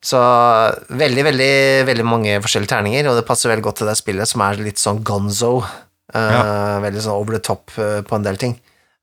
Så 0.03 0.20
veldig, 0.95 1.24
veldig, 1.28 1.53
veldig 1.88 2.05
mange 2.07 2.39
forskjellige 2.43 2.72
terninger, 2.72 3.07
og 3.09 3.20
det 3.20 3.26
passer 3.28 3.51
veldig 3.51 3.65
godt 3.67 3.82
til 3.82 3.89
det 3.91 3.95
spillet, 3.99 4.30
som 4.32 4.43
er 4.45 4.59
litt 4.63 4.80
sånn 4.82 5.03
gonzo. 5.05 5.59
eh, 6.15 6.80
Veldig 6.84 7.03
sånn 7.05 7.15
over 7.20 7.38
the 7.38 7.43
top 7.43 7.72
uh, 7.78 7.99
på 8.07 8.15
en 8.17 8.26
del 8.26 8.39
ting. 8.41 8.55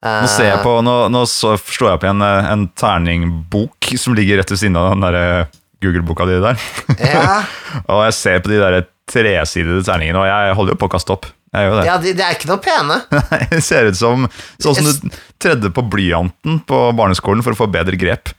Uh, 0.05 0.23
Nå 0.25 0.29
ser 0.31 0.51
jeg 0.51 0.62
på, 0.64 0.73
nå, 0.85 0.95
nå 1.12 1.23
slår 1.29 1.93
jeg 1.95 2.01
på 2.03 2.09
en, 2.11 2.23
eh, 2.23 2.49
en 2.53 2.67
terningbok 2.77 3.93
som 3.97 4.14
ligger 4.17 4.41
rett 4.43 4.51
ved 4.53 4.61
siden 4.61 4.77
av 4.77 4.91
den 4.93 5.05
der 5.07 5.17
eh, 5.21 5.55
Google-boka 5.87 6.26
di 6.28 6.37
der. 6.43 6.61
Ja, 7.01 7.41
og 7.93 8.05
jeg 8.09 8.16
ser 8.18 8.43
på 8.45 8.53
de 8.53 8.61
der 8.61 8.87
tresidede 9.07 9.84
terningene, 9.87 10.20
og 10.20 10.28
jeg 10.28 10.57
holder 10.59 10.74
jo 10.74 10.80
på 10.82 10.89
å 10.91 10.95
kaste 10.97 11.14
opp. 11.14 11.28
Det. 11.57 11.87
ja 11.87 11.95
de, 12.03 12.11
de 12.12 12.20
er 12.20 12.34
ikke 12.34 12.51
noe 12.51 12.61
pene. 12.61 12.99
det 13.53 13.62
ser 13.64 13.89
ut 13.89 13.97
som 13.97 14.26
sånn 14.61 14.76
som 14.76 14.89
du 14.91 15.14
tredde 15.41 15.70
på 15.72 15.84
blyanten 15.89 16.59
på 16.68 16.80
barneskolen 16.99 17.45
for 17.47 17.57
å 17.57 17.61
få 17.62 17.68
bedre 17.72 17.97
grep. 17.97 18.34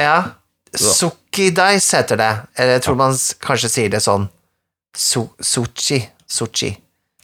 Ja. 0.00 0.38
Suki 0.74 1.50
dice 1.54 2.00
heter 2.00 2.18
det. 2.18 2.30
Eller 2.56 2.78
jeg 2.78 2.86
tror 2.86 2.96
man 2.98 3.18
kanskje 3.44 3.70
sier 3.70 3.92
det 3.92 4.00
sånn 4.04 4.30
Su 4.96 5.26
Suchi. 5.42 6.00
Suchi. 6.30 6.70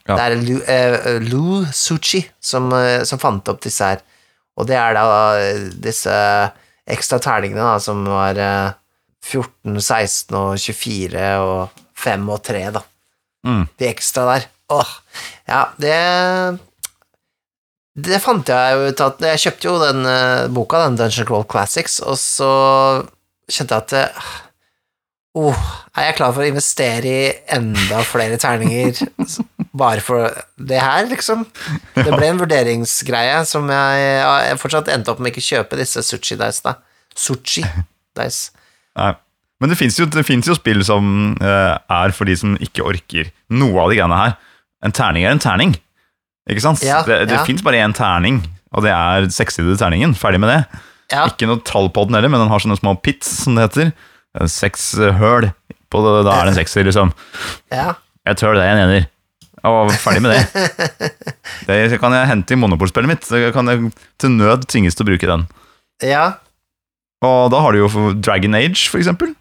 Ja. 0.05 0.17
Det 0.19 0.23
er 0.27 0.37
Lu, 0.43 0.55
eh, 0.61 1.21
Lu 1.25 1.65
Suchi 1.73 2.21
som, 2.43 2.69
eh, 2.77 3.03
som 3.09 3.23
fant 3.23 3.49
opp 3.49 3.63
disse 3.65 3.87
her. 3.87 4.03
Og 4.59 4.69
det 4.69 4.77
er 4.77 4.97
da 4.99 5.07
eh, 5.39 5.69
disse 5.81 6.13
ekstra 6.91 7.21
terningene 7.23 7.65
da, 7.65 7.79
som 7.83 8.03
var 8.09 8.39
eh, 8.39 8.73
14, 9.25 9.77
16 9.81 10.37
og 10.39 10.57
24 10.59 11.29
og 11.45 11.85
5 12.01 12.27
og 12.33 12.43
3, 12.47 12.65
da. 12.79 12.83
Mm. 13.47 13.63
De 13.81 13.89
ekstra 13.89 14.27
der. 14.35 14.49
Åh, 14.71 14.91
ja, 15.51 15.63
det 15.83 15.97
Det 18.01 18.21
fant 18.23 18.47
jeg 18.47 18.77
jo 18.77 18.91
ut 18.93 19.01
at 19.03 19.25
Jeg 19.27 19.41
kjøpte 19.43 19.67
jo 19.67 19.73
den 19.83 20.05
eh, 20.07 20.47
boka, 20.55 20.85
den 20.85 20.99
Dungeon 21.01 21.27
Crawl 21.27 21.49
Classics, 21.51 21.99
og 22.01 22.17
så 22.21 22.53
kjente 23.51 23.75
jeg 23.75 23.83
at 23.83 23.91
det, 23.97 24.05
Oh, 25.39 25.55
er 25.95 26.09
jeg 26.09 26.17
klar 26.19 26.33
for 26.35 26.43
å 26.43 26.49
investere 26.51 27.07
i 27.07 27.27
enda 27.55 28.01
flere 28.03 28.35
terninger 28.43 28.97
bare 29.83 30.03
for 30.03 30.27
det 30.59 30.81
her, 30.83 31.05
liksom? 31.07 31.45
Det 31.95 32.09
ble 32.11 32.33
en 32.33 32.41
vurderingsgreie 32.41 33.37
som 33.47 33.71
jeg, 33.71 34.09
jeg 34.11 34.59
fortsatt 34.59 34.91
endte 34.91 35.13
opp 35.13 35.23
med 35.23 35.31
ikke 35.31 35.45
kjøpe 35.53 35.79
disse 35.79 36.03
sushi 36.03 36.35
dice, 36.41 36.65
da. 36.67 36.75
Sushi 37.15 37.63
dice. 38.19 38.51
Nei. 39.01 39.13
Men 39.61 39.73
det 39.73 39.77
fins 39.77 39.99
jo, 40.01 40.07
jo 40.09 40.57
spill 40.57 40.81
som 40.87 41.35
uh, 41.37 41.77
er 41.77 42.15
for 42.17 42.29
de 42.29 42.37
som 42.39 42.55
ikke 42.65 42.85
orker 42.87 43.29
noe 43.53 43.83
av 43.83 43.93
de 43.93 43.99
greiene 43.99 44.17
her. 44.17 44.39
En 44.87 44.95
terning 44.97 45.27
er 45.27 45.35
en 45.35 45.43
terning. 45.43 45.75
Ikke 46.49 46.65
sant? 46.65 46.81
Ja, 46.85 47.03
det 47.05 47.27
det 47.29 47.37
ja. 47.37 47.43
fins 47.45 47.61
bare 47.65 47.83
én 47.85 47.93
terning, 47.97 48.41
og 48.73 48.87
det 48.87 48.95
er 48.95 49.29
sekssidede 49.35 49.77
terningen. 49.81 50.17
Ferdig 50.17 50.41
med 50.41 50.53
det. 50.55 50.63
Ja, 51.11 51.27
Ikke 51.29 51.49
noe 51.51 51.61
tall 51.67 51.91
på 51.93 52.07
den 52.07 52.17
heller, 52.17 52.33
men 52.33 52.41
den 52.41 52.51
har 52.53 52.63
sånne 52.63 52.79
små 52.79 52.95
pits, 53.03 53.29
som 53.45 53.59
det 53.59 53.67
heter. 53.69 53.93
Seks 54.49 54.93
eh, 54.97 55.17
høl. 55.19 55.51
På 55.91 56.01
det, 56.05 56.21
da 56.25 56.37
er 56.39 56.47
det 56.47 56.55
en 56.55 56.61
sekser, 56.61 56.87
liksom. 56.87 57.11
ja. 57.75 57.97
Et 58.31 58.45
høl, 58.47 58.55
det 58.57 58.63
er 58.63 58.77
en 58.77 58.85
ener. 58.85 59.09
Og 59.67 59.91
ferdig 60.01 60.23
med 60.25 60.37
det. 60.37 61.09
Det 61.69 61.99
kan 62.01 62.15
jeg 62.17 62.29
hente 62.31 62.55
i 62.55 62.57
monopolspillet 62.57 63.11
mitt. 63.11 63.27
Det 63.29 63.51
kan 63.53 63.69
jeg 63.69 63.91
til 64.21 64.33
nød 64.33 64.65
tvinges 64.71 64.97
til 64.97 65.05
å 65.05 65.11
bruke 65.11 65.29
den. 65.29 65.45
ja. 66.07 66.31
Og 67.27 67.51
da 67.53 67.61
har 67.61 67.77
du 67.77 67.83
jo 67.83 68.13
Dragon 68.17 68.57
Age, 68.57 68.89
for 68.89 69.01
eksempel. 69.01 69.35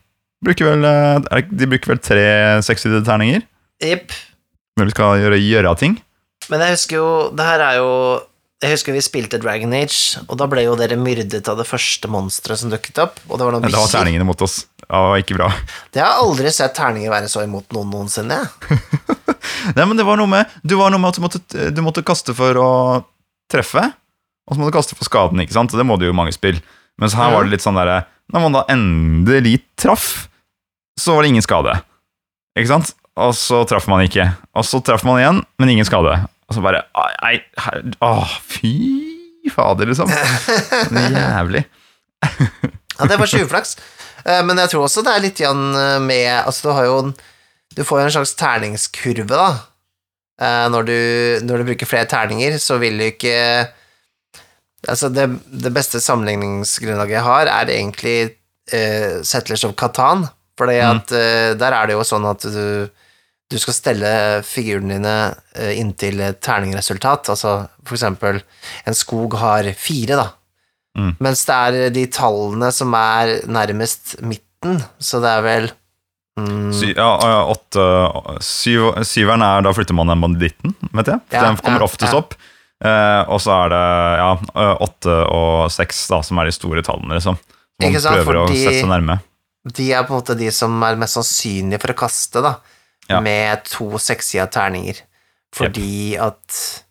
Bruker 0.43 0.71
vel, 0.71 0.85
eh, 0.87 1.43
de 1.51 1.67
bruker 1.67 1.93
vel 1.93 1.99
tre 2.03 2.25
sekssidede 2.63 3.03
terninger 3.07 3.43
Jipp. 3.83 4.13
når 4.79 4.87
vi 4.87 4.95
skal 4.95 5.19
gjøre, 5.19 5.39
gjøre 5.43 5.77
ting. 5.79 5.97
Men 6.49 6.63
jeg 6.63 6.77
husker 6.77 6.95
jo 6.95 7.09
Det 7.35 7.45
her 7.45 7.59
er 7.59 7.75
jo 7.77 7.89
Jeg 8.63 8.71
husker 8.71 8.95
vi 8.95 9.01
spilte 9.03 9.39
Dragon 9.39 9.73
Age, 9.75 10.19
og 10.27 10.37
da 10.39 10.47
ble 10.47 10.63
jo 10.65 10.75
dere 10.79 10.97
myrdet 10.99 11.47
av 11.47 11.59
det 11.59 11.67
første 11.67 12.07
monsteret 12.11 12.59
som 12.59 12.71
dukket 12.71 12.97
opp, 12.99 13.19
og 13.29 13.37
det 13.39 13.45
var 13.45 13.55
noen 13.55 13.63
Men 13.63 13.71
det 13.71 13.79
var 13.79 13.91
terningene 13.93 14.27
mot 14.27 14.41
oss. 14.43 14.65
Det 14.79 14.89
var 14.89 15.21
ikke 15.21 15.37
bra. 15.37 15.47
Det 15.95 16.01
har 16.03 16.19
aldri 16.19 16.51
sett 16.51 16.75
terninger 16.75 17.11
være 17.13 17.29
så 17.31 17.45
imot 17.45 17.71
noen 17.71 17.87
noensinne. 17.93 18.41
jeg. 18.41 18.81
Nei, 19.77 19.85
men 19.85 19.95
det 19.95 20.03
var 20.03 20.19
noe 20.19 20.27
med, 20.27 20.51
Du 20.63 20.75
var 20.75 20.91
noe 20.91 20.99
med 20.99 21.13
at 21.13 21.19
du 21.19 21.23
måtte, 21.23 21.39
du 21.71 21.81
måtte 21.85 22.03
kaste 22.03 22.35
for 22.35 22.59
å 22.59 22.69
treffe, 23.51 23.85
og 24.49 24.55
så 24.55 24.59
må 24.59 24.67
du 24.67 24.75
kaste 24.75 24.97
for 24.97 25.07
skaden, 25.07 25.39
ikke 25.39 25.55
sant? 25.55 25.71
Og 25.71 25.79
det 25.79 25.87
må 25.87 25.95
du 25.95 26.07
jo 26.09 26.11
i 26.11 26.19
mange 26.19 26.35
spill. 26.35 26.59
Mens 26.99 27.15
her 27.15 27.31
var 27.33 27.45
det 27.47 27.53
litt 27.53 27.63
sånn 27.63 27.77
derre 27.79 28.01
Når 28.33 28.43
man 28.43 28.55
da 28.57 28.63
endelig 28.69 29.57
traff, 29.79 30.27
så 30.99 31.15
var 31.15 31.23
det 31.23 31.29
ingen 31.31 31.45
skade. 31.45 31.77
Ikke 32.59 32.69
sant? 32.73 32.91
Og 33.19 33.31
så 33.35 33.61
traff 33.67 33.87
man 33.91 34.03
ikke. 34.05 34.25
Og 34.59 34.65
så 34.67 34.81
traff 34.85 35.05
man 35.07 35.19
igjen, 35.21 35.39
men 35.59 35.71
ingen 35.73 35.87
skade. 35.87 36.17
Og 36.49 36.55
så 36.57 36.61
bare 36.63 36.83
Nei, 37.23 37.39
åh, 38.03 38.35
fy 38.51 38.73
fader, 39.53 39.89
liksom. 39.89 40.11
Det 40.11 41.05
er 41.07 41.15
jævlig. 41.17 41.63
Ja, 42.99 43.05
det 43.07 43.15
var 43.15 43.31
uflaks. 43.31 43.77
Eh, 44.27 44.41
Men 44.43 44.57
jeg 44.59 44.69
tror 44.73 44.83
også 44.83 44.99
det 45.07 45.11
er 45.15 45.21
litt 45.23 45.39
igjen 45.39 45.61
med 46.03 46.25
Altså, 46.41 46.67
du 46.67 46.73
har 46.75 46.83
jo 46.89 46.95
Du 47.77 47.83
får 47.87 48.01
jo 48.01 48.07
en 48.09 48.11
slags 48.17 48.33
terningskurve, 48.35 49.23
da. 49.31 49.45
Eh, 50.41 50.65
Når 50.73 50.83
du, 50.89 50.97
når 51.47 51.61
du 51.63 51.69
bruker 51.71 51.87
flere 51.87 52.09
terninger, 52.11 52.57
så 52.59 52.75
vil 52.81 52.99
du 52.99 53.05
ikke 53.07 53.37
Altså, 54.87 55.09
det, 55.11 55.27
det 55.49 55.73
beste 55.75 55.99
sammenligningsgrunnlaget 55.99 57.17
jeg 57.17 57.25
har, 57.25 57.51
er 57.51 57.73
egentlig 57.73 58.17
uh, 58.71 59.19
Settlers 59.27 59.65
of 59.67 59.75
Catan, 59.79 60.27
for 60.59 60.71
mm. 60.71 61.03
uh, 61.11 61.51
der 61.59 61.75
er 61.75 61.89
det 61.89 61.97
jo 61.97 62.07
sånn 62.07 62.27
at 62.29 62.47
du 62.47 62.89
du 63.49 63.57
skal 63.57 63.73
stelle 63.73 64.09
figurene 64.45 64.99
dine 64.99 65.15
uh, 65.33 65.71
inntil 65.73 66.21
et 66.21 66.37
terningresultat. 66.45 67.31
Altså 67.33 67.55
for 67.81 67.97
eksempel 67.97 68.43
en 68.85 68.97
skog 68.97 69.39
har 69.41 69.71
fire, 69.73 70.19
da. 70.19 70.27
Mm. 70.97 71.15
Mens 71.23 71.43
det 71.47 71.57
er 71.57 71.95
de 71.95 72.05
tallene 72.13 72.71
som 72.75 72.93
er 72.97 73.39
nærmest 73.49 74.17
midten, 74.25 74.81
så 75.01 75.21
det 75.23 75.31
er 75.31 75.43
vel 75.45 75.67
mm, 76.39 76.71
Sy, 76.75 76.91
ja, 76.91 77.09
ja, 77.23 77.41
åtte, 77.49 77.85
syv, 78.43 78.91
syveren 79.07 79.45
er 79.45 79.65
da 79.65 79.73
flytter 79.75 79.97
man 79.97 80.11
den 80.11 80.25
banditten, 80.25 80.75
vet 80.91 81.13
jeg. 81.13 81.25
Ja, 81.33 81.45
den 81.47 81.59
kommer 81.61 81.85
ja, 81.85 81.89
oftest 81.89 82.13
ja. 82.13 82.21
opp. 82.21 82.37
Eh, 82.79 83.21
og 83.27 83.41
så 83.43 83.51
er 83.65 83.71
det 83.73 83.83
ja, 84.21 84.29
åtte 84.85 85.15
og 85.35 85.71
seks 85.73 86.05
som 86.23 86.39
er 86.39 86.47
de 86.47 86.55
store 86.55 86.83
tallene, 86.85 87.17
liksom. 87.17 87.37
Man 87.79 87.89
Ikke 87.91 88.01
sant, 88.03 88.15
prøver 88.23 88.41
å 88.41 88.47
sette 88.51 88.79
seg 88.81 88.89
nærme. 88.91 89.19
De 89.75 89.89
er 89.93 90.03
på 90.07 90.13
en 90.15 90.21
måte 90.21 90.35
de 90.39 90.49
som 90.55 90.75
er 90.87 90.95
mest 90.99 91.17
sannsynlige 91.17 91.81
for 91.83 91.93
å 91.93 91.97
kaste, 92.05 92.41
da, 92.43 92.55
Ja. 93.09 93.19
med 93.25 93.63
to 93.65 93.89
sekssida 93.97 94.45
terninger. 94.51 95.01
Fordi 95.55 96.15
at 96.21 96.83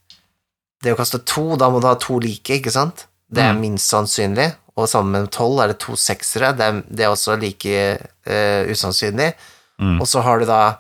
det 0.82 0.92
å 0.94 0.98
kaste 0.98 1.20
to, 1.24 1.56
da 1.56 1.68
må 1.70 1.80
du 1.80 1.86
ha 1.86 1.94
to 1.94 2.18
like, 2.18 2.42
ikke 2.58 2.72
sant? 2.72 3.06
Det 3.30 3.42
er 3.44 3.52
Mm. 3.54 3.60
minst 3.60 3.88
sannsynlig. 3.90 4.54
Og 4.76 4.86
sammen 4.88 5.10
med 5.22 5.30
tolv 5.30 5.60
er 5.62 5.68
det 5.68 5.78
to 5.80 5.92
seksere. 5.92 6.56
Det 6.56 6.60
er, 6.64 6.82
det 6.88 7.00
er 7.04 7.10
også 7.10 7.38
like 7.40 7.98
uh, 8.26 8.62
usannsynlig. 8.70 9.34
Mm. 9.80 10.00
Og 10.00 10.06
så 10.06 10.22
har 10.22 10.38
du 10.38 10.46
da 10.46 10.78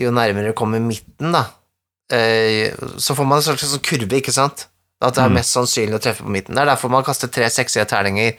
Jo 0.00 0.10
nærmere 0.10 0.48
du 0.48 0.52
kommer 0.54 0.80
midten, 0.80 1.30
da, 1.30 1.38
eh, 1.40 1.50
så 3.00 3.14
får 3.16 3.26
man 3.26 3.38
en 3.40 3.46
slags 3.46 3.66
sånn 3.70 3.82
kurve, 3.84 4.20
ikke 4.20 4.32
sant? 4.34 4.66
At 5.02 5.14
det 5.16 5.24
er 5.24 5.28
Mm. 5.28 5.34
mest 5.34 5.52
sannsynlig 5.56 5.98
å 5.98 6.02
treffe 6.02 6.22
på 6.24 6.30
midten. 6.32 6.54
Det 6.54 6.62
er 6.62 6.70
derfor 6.72 6.90
man 6.90 7.04
kaster 7.04 7.28
tre 7.28 7.44
sekssida 7.50 7.84
terninger, 7.86 8.34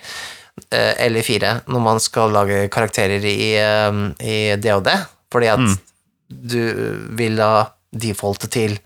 eh, 0.72 0.94
eller 1.06 1.22
fire, 1.22 1.62
når 1.68 1.82
man 1.82 2.00
skal 2.00 2.30
lage 2.32 2.70
karakterer 2.70 3.24
i, 3.24 3.56
eh, 3.56 3.92
i 4.26 4.56
DOD. 4.56 4.88
Fordi 5.32 5.48
at 5.52 5.60
Mm. 5.60 5.78
du 6.48 6.98
vil 7.16 7.36
da 7.36 7.68
defaulte 7.94 8.50
til 8.50 8.80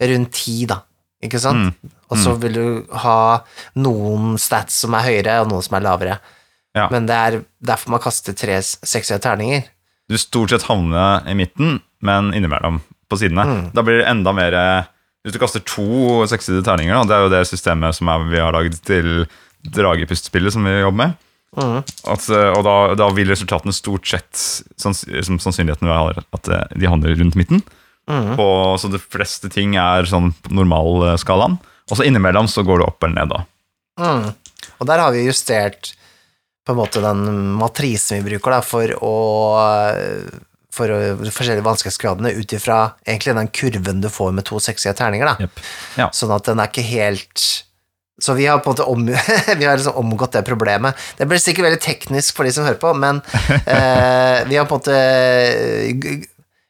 rundt 0.00 0.32
ti, 0.32 0.66
da. 0.66 0.82
Ikke 1.22 1.40
sant? 1.40 1.56
Mm. 1.56 1.90
Og 2.10 2.18
så 2.18 2.38
vil 2.38 2.52
du 2.52 2.86
ha 2.92 3.42
noen 3.76 4.36
stats 4.38 4.74
som 4.74 4.92
er 4.94 5.02
høyere, 5.02 5.40
og 5.40 5.48
noen 5.50 5.62
som 5.62 5.76
er 5.76 5.80
lavere. 5.80 6.18
Ja. 6.76 6.88
Men 6.90 7.06
det 7.06 7.14
er 7.14 7.44
derfor 7.64 7.88
man 7.90 8.00
kaster 8.00 8.34
tre 8.36 8.58
sekssida 8.60 9.18
terninger. 9.20 9.64
Du 10.08 10.16
stort 10.18 10.50
sett 10.50 10.62
havner 10.62 11.26
i 11.26 11.32
midten, 11.32 11.80
men 12.02 12.32
innimellom 12.32 12.82
på 13.14 13.20
sidene. 13.22 13.46
Mm. 13.48 13.64
Da 13.74 13.84
blir 13.86 14.00
det 14.00 14.08
enda 14.10 14.34
mer 14.36 14.58
eh, 14.58 14.90
Hvis 15.24 15.36
du 15.36 15.40
kaster 15.40 15.62
to 15.64 16.24
seksside 16.28 16.60
terninger, 16.66 16.98
da, 16.98 17.04
det 17.08 17.16
er 17.16 17.22
jo 17.24 17.32
det 17.32 17.44
systemet 17.48 17.96
som 17.96 18.10
er, 18.12 18.26
vi 18.28 18.42
har 18.42 18.52
lagd 18.52 18.76
til 18.84 19.24
dragepustspillet 19.64 20.52
som 20.52 20.66
vi 20.68 20.74
jobber 20.82 21.00
med. 21.00 21.14
Mm. 21.56 21.78
At, 22.12 22.26
eh, 22.28 22.50
og 22.52 22.60
da, 22.66 22.76
da 22.98 23.08
vil 23.14 23.30
resultatene 23.32 23.74
stort 23.74 24.08
sett 24.10 24.44
sanns, 24.80 25.04
som 25.24 25.40
sannsynligheten 25.40 25.88
er 25.88 26.20
at 26.20 26.52
eh, 26.52 26.76
de 26.76 26.90
handler 26.90 27.16
rundt 27.20 27.38
midten. 27.40 27.64
Mm. 28.10 28.34
Og, 28.36 28.76
så 28.80 28.90
de 28.92 29.00
fleste 29.00 29.48
ting 29.52 29.78
er 29.80 30.08
sånn 30.08 30.34
normalskalaen. 30.52 31.56
Og 31.90 31.98
så 31.98 32.06
innimellom 32.06 32.48
så 32.48 32.64
går 32.66 32.80
det 32.80 32.88
opp 32.88 33.04
eller 33.06 33.22
ned, 33.22 33.32
da. 33.32 33.44
Mm. 34.00 34.64
Og 34.80 34.88
der 34.88 35.00
har 35.00 35.14
vi 35.14 35.26
justert 35.26 35.94
på 36.64 36.72
en 36.72 36.80
måte 36.80 37.02
den 37.04 37.24
matrisen 37.60 38.22
vi 38.22 38.34
bruker 38.34 38.56
da, 38.56 38.60
for 38.64 38.92
å 39.04 39.14
for 40.74 40.90
de 40.90 41.30
forskjellige 41.32 41.64
vanskelighetsgradene 41.66 42.32
ut 42.34 42.54
ifra 42.56 42.78
egentlig 43.06 43.34
den 43.38 43.50
kurven 43.54 44.00
du 44.02 44.08
får 44.12 44.32
med 44.34 44.46
to 44.48 44.58
seksige 44.62 44.92
terninger. 44.98 45.30
Da. 45.30 45.46
Yep. 45.46 45.62
Ja. 46.00 46.08
Sånn 46.14 46.34
at 46.34 46.50
den 46.50 46.60
er 46.62 46.70
ikke 46.72 46.84
helt 46.88 47.44
Så 48.22 48.34
vi 48.38 48.44
har 48.46 48.60
på 48.62 48.70
en 48.70 48.76
måte 48.76 48.84
om, 48.86 49.06
vi 49.58 49.64
har 49.66 49.74
liksom 49.78 49.96
omgått 49.98 50.36
det 50.36 50.44
problemet. 50.46 50.94
Det 51.18 51.26
blir 51.30 51.40
sikkert 51.42 51.66
veldig 51.66 51.80
teknisk 51.82 52.36
for 52.36 52.46
de 52.46 52.52
som 52.54 52.66
hører 52.66 52.78
på, 52.82 52.92
men 52.94 53.18
eh, 53.66 54.44
vi 54.50 54.54
har 54.60 54.68
på 54.70 54.78
en 54.78 54.84
måte 54.84 54.98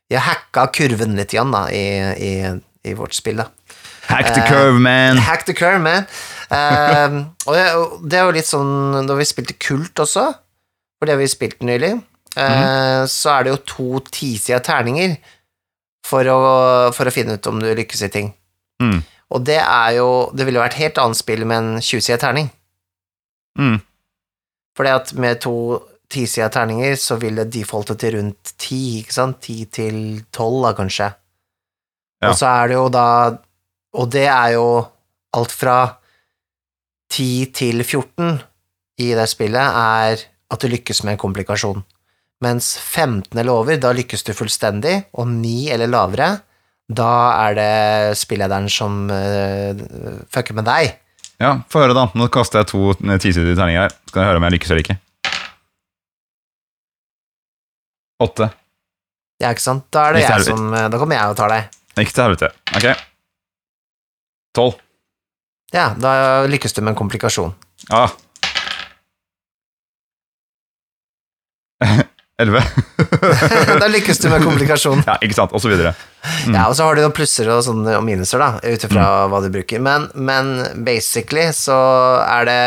Vi 0.08 0.16
har 0.16 0.24
hacka 0.30 0.66
kurven 0.76 1.16
litt 1.18 1.34
igjen 1.34 1.52
da, 1.52 1.66
i, 1.72 1.84
i, 2.16 2.32
i 2.88 2.94
vårt 2.96 3.14
spill. 3.16 3.40
da. 3.42 3.48
Hack 4.08 4.32
the 4.34 4.40
Eh, 4.42 4.48
curve, 4.50 4.80
man! 4.84 5.16
Hack 5.24 5.44
the 5.48 5.54
curve, 5.56 5.80
man. 5.84 6.04
Eh, 6.52 7.14
og 7.48 7.54
det, 7.56 7.62
det 8.12 8.18
er 8.20 8.26
jo 8.28 8.34
litt 8.36 8.48
sånn 8.48 9.06
Da 9.08 9.14
vi 9.16 9.24
spilte 9.26 9.56
Kult 9.64 9.96
også, 10.04 10.26
for 10.98 11.08
det 11.08 11.14
har 11.16 11.22
vi 11.22 11.28
spilt 11.32 11.64
nylig, 11.64 11.94
eh, 12.40 13.04
så 13.10 13.32
er 13.34 13.44
det 13.44 13.54
jo 13.54 13.62
to 13.68 13.88
tisida 14.10 14.60
terninger 14.64 15.16
for 16.04 16.28
å, 16.28 16.40
for 16.94 17.08
å 17.08 17.14
finne 17.14 17.38
ut 17.38 17.50
om 17.50 17.60
du 17.62 17.70
lykkes 17.70 18.04
i 18.06 18.12
ting. 18.12 18.30
Mm. 18.82 19.00
Og 19.34 19.42
det 19.46 19.60
er 19.62 19.94
jo 19.96 20.08
Det 20.36 20.44
ville 20.46 20.60
vært 20.60 20.76
helt 20.76 20.98
annet 21.00 21.18
spill 21.18 21.44
med 21.48 21.56
en 21.56 21.72
20-sida 21.80 22.18
terning. 22.20 22.50
Mm. 23.58 23.78
Fordi 24.74 24.90
at 24.90 25.12
med 25.18 25.40
to 25.42 25.56
tisida 26.10 26.50
terninger 26.52 26.96
så 27.00 27.16
vil 27.22 27.38
det 27.40 27.52
defaulte 27.54 27.96
til 27.98 28.18
rundt 28.18 28.54
10, 28.58 29.00
ikke 29.02 29.14
sant? 29.14 29.40
10 29.42 29.70
til 29.74 29.98
12, 30.34 30.60
da, 30.66 30.72
kanskje. 30.76 31.10
Ja. 32.22 32.30
Og 32.30 32.38
så 32.38 32.50
er 32.50 32.70
det 32.70 32.78
jo 32.78 32.86
da 32.88 33.08
Og 33.94 34.10
det 34.10 34.26
er 34.26 34.54
jo 34.56 34.66
alt 35.34 35.52
fra 35.54 35.78
10 37.12 37.52
til 37.54 37.82
14 37.84 38.40
i 39.04 39.10
det 39.14 39.26
spillet 39.30 39.76
er 39.78 40.22
at 40.50 40.62
du 40.62 40.70
lykkes 40.70 41.02
med 41.04 41.14
en 41.14 41.20
komplikasjon. 41.22 41.82
Mens 42.42 42.74
15 42.78 43.38
eller 43.38 43.52
over, 43.52 43.78
da 43.80 43.92
lykkes 43.94 44.26
du 44.26 44.32
fullstendig, 44.36 44.96
og 45.14 45.28
9 45.30 45.54
eller 45.76 45.90
lavere, 45.92 46.28
da 46.90 47.12
er 47.46 47.54
det 47.56 48.18
spillederen 48.20 48.66
som 48.68 49.06
uh, 49.08 49.72
fucker 50.32 50.56
med 50.58 50.66
deg. 50.68 50.98
Ja, 51.40 51.56
få 51.70 51.84
høre, 51.84 51.94
da. 51.96 52.08
Nå 52.14 52.28
kaster 52.32 52.62
jeg 52.62 52.70
to 52.70 52.92
eh, 52.92 53.18
tisidige 53.20 53.56
terninger 53.58 53.86
her. 53.86 53.94
Skal 54.10 54.22
jeg 54.22 54.30
høre 54.30 54.40
om 54.40 54.46
jeg 54.46 54.54
lykkes 54.54 54.70
eller 54.70 54.84
ikke. 54.84 54.98
Åtte. 58.24 58.50
Ja, 59.42 59.50
ikke 59.50 59.64
sant? 59.64 59.88
Da 59.92 60.06
er 60.08 60.16
det 60.16 60.22
jeg 60.22 60.46
som 60.46 60.68
eh, 60.70 60.86
Da 60.92 61.00
kommer 61.00 61.18
jeg 61.18 61.34
og 61.34 61.38
tar 61.40 61.50
deg. 61.50 61.74
Ikke 61.98 62.14
til 62.14 62.24
helvete. 62.26 62.52
Ok. 62.78 62.86
Tolv. 64.54 64.78
Ja, 65.74 65.88
da 65.98 66.10
lykkes 66.46 66.76
du 66.76 66.84
med 66.84 66.94
en 66.94 67.00
komplikasjon. 67.00 67.54
Ja. 67.90 68.06
Elleve. 72.42 72.62
da 73.80 73.86
lykkes 73.90 74.18
du 74.18 74.28
med 74.32 74.42
komplikasjon. 74.42 75.04
ja, 75.06 75.14
ikke 75.22 75.36
sant. 75.36 75.52
Og 75.54 75.62
så 75.62 75.70
videre. 75.70 75.92
Mm. 76.48 76.56
Ja, 76.56 76.64
og 76.70 76.74
så 76.74 76.86
har 76.88 76.96
du 76.98 77.02
noen 77.04 77.14
plusser 77.14 77.46
og 77.54 77.60
sånne 77.66 77.94
og 77.98 78.02
minuser, 78.06 78.42
da, 78.42 78.48
ut 78.64 78.86
ifra 78.88 79.04
hva 79.30 79.40
du 79.44 79.50
bruker. 79.54 79.82
Men, 79.84 80.08
men 80.16 80.50
basically 80.86 81.46
så 81.54 81.76
er 82.24 82.48
det 82.48 82.58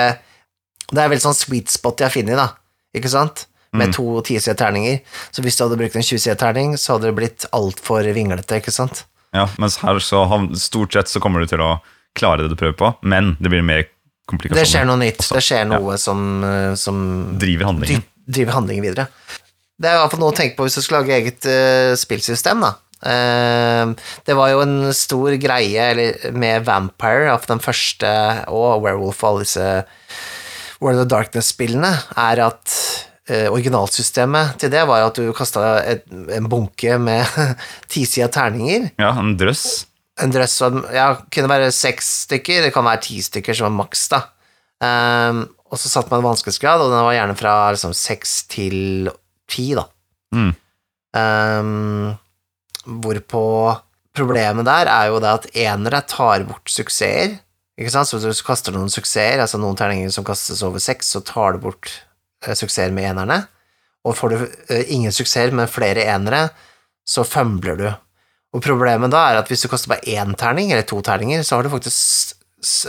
Det 0.94 1.04
er 1.04 1.10
vel 1.12 1.20
sånn 1.20 1.36
sweet 1.36 1.68
spot 1.74 2.00
jeg 2.00 2.08
har 2.08 2.14
funnet, 2.16 2.40
da, 2.40 2.48
ikke 2.96 3.12
sant? 3.12 3.48
Med 3.76 3.90
Mm. 3.92 3.94
to 3.98 4.06
tisida 4.24 4.56
terninger. 4.56 5.02
Så 5.36 5.44
hvis 5.44 5.58
du 5.60 5.66
hadde 5.66 5.76
brukt 5.78 5.96
en 6.00 6.06
20-sida 6.06 6.38
terning, 6.40 6.78
så 6.80 6.96
hadde 6.96 7.10
det 7.12 7.18
blitt 7.18 7.46
altfor 7.54 8.08
vinglete, 8.16 8.62
ikke 8.62 8.72
sant? 8.72 9.04
Ja, 9.36 9.44
mens 9.60 9.76
her 9.84 10.00
så 10.00 10.22
stort 10.56 10.96
sett 10.96 11.12
så 11.12 11.20
kommer 11.22 11.44
du 11.44 11.52
til 11.52 11.60
å 11.62 11.74
klare 12.16 12.46
det 12.48 12.54
du 12.54 12.58
prøver 12.58 12.78
på, 12.80 12.94
men 13.04 13.36
det 13.44 13.52
blir 13.52 13.62
mer 13.68 13.84
komplikasjoner. 14.32 14.64
Det 14.64 14.72
skjer 14.72 14.88
noe 14.88 15.02
nytt. 15.04 15.20
også. 15.20 15.36
Det 15.36 15.44
skjer 15.44 15.68
noe 15.68 15.98
som, 16.00 16.24
eh, 16.48 16.72
som 16.80 17.04
Driver 17.38 17.68
handlingen. 17.74 18.08
driver 18.26 18.56
handlingen 18.56 18.88
videre. 18.88 19.08
Det 19.78 19.90
er 19.90 19.98
i 19.98 20.02
hvert 20.02 20.14
fall 20.14 20.22
noe 20.24 20.34
å 20.34 20.38
tenke 20.38 20.58
på 20.58 20.66
hvis 20.66 20.78
du 20.80 20.84
skal 20.84 21.04
lage 21.04 21.18
eget 21.18 21.46
uh, 21.46 21.94
spillsystem, 22.00 22.64
da. 22.66 22.74
Uh, 22.98 23.94
det 24.26 24.34
var 24.38 24.50
jo 24.50 24.64
en 24.64 24.78
stor 24.98 25.36
greie 25.38 25.90
eller, 25.94 26.32
med 26.34 26.66
Vampire, 26.66 27.30
av 27.34 27.46
den 27.50 27.62
første, 27.62 28.10
og 28.50 28.82
Werewolf 28.86 29.22
og 29.22 29.30
alle 29.30 29.46
disse 29.46 29.68
World 30.82 31.04
of 31.04 31.12
Darkness-spillene, 31.14 31.92
er 32.18 32.42
at 32.48 32.74
uh, 33.30 33.50
originalsystemet 33.52 34.58
til 34.64 34.74
det 34.74 34.82
var 34.90 35.06
at 35.06 35.22
du 35.22 35.30
kasta 35.38 35.76
en 36.10 36.50
bunke 36.50 36.98
med 37.02 37.38
tisida 37.92 38.32
terninger. 38.34 38.90
Ja, 38.98 39.14
en 39.14 39.38
drøss. 39.38 39.86
En 40.18 40.34
drøss 40.34 40.58
som 40.58 40.82
ja, 40.90 41.12
kunne 41.30 41.52
være 41.54 41.70
seks 41.76 42.10
stykker, 42.26 42.66
det 42.66 42.74
kan 42.74 42.88
være 42.88 43.04
ti 43.06 43.22
stykker 43.22 43.54
som 43.62 43.70
er 43.70 43.78
maks, 43.78 44.08
da. 44.10 44.24
Um, 44.82 45.46
og 45.70 45.78
så 45.78 45.90
satte 45.90 46.10
man 46.14 46.26
vanskelighetsgrad, 46.26 46.82
og 46.82 46.90
den 46.94 47.06
var 47.06 47.14
gjerne 47.14 47.38
fra 47.38 47.56
liksom 47.76 47.94
seks 47.98 48.40
til 48.50 49.10
ti, 49.50 49.72
da. 49.78 49.88
Mm. 50.36 50.54
Um, 51.18 52.16
hvorpå 53.04 53.44
problemet 54.18 54.68
der 54.68 54.90
er 54.92 55.12
jo 55.12 55.20
det 55.24 55.34
at 55.34 55.50
enere 55.68 56.02
tar 56.10 56.46
bort 56.48 56.72
suksesser, 56.72 57.38
Ikke 57.78 57.92
sant? 57.94 58.10
Så 58.10 58.18
hvis 58.18 58.40
du 58.42 58.48
kaster 58.48 58.74
noen 58.74 58.90
suksesser, 58.90 59.38
altså 59.38 59.60
noen 59.62 59.78
terninger 59.78 60.10
som 60.10 60.26
kastes 60.26 60.64
over 60.66 60.82
seks, 60.82 61.12
så 61.14 61.20
tar 61.22 61.54
du 61.54 61.60
bort 61.68 61.92
eh, 62.42 62.56
suksesser 62.58 62.90
med 62.90 63.06
enerne. 63.12 63.44
Og 64.02 64.16
får 64.18 64.34
du 64.34 64.38
eh, 64.74 64.90
ingen 64.96 65.14
suksesser, 65.14 65.54
men 65.54 65.70
flere 65.70 66.08
enere, 66.10 66.48
så 67.06 67.22
fømbler 67.22 67.78
du. 67.78 67.86
Og 68.58 68.64
problemet 68.66 69.14
da 69.14 69.28
er 69.30 69.38
at 69.38 69.52
hvis 69.52 69.62
du 69.62 69.70
kaster 69.70 69.94
bare 69.94 70.10
én 70.10 70.34
terning, 70.42 70.72
eller 70.74 70.88
to 70.90 71.04
terninger, 71.06 71.46
så 71.46 71.60
har 71.60 71.68
du 71.68 71.74
faktisk 71.76 72.34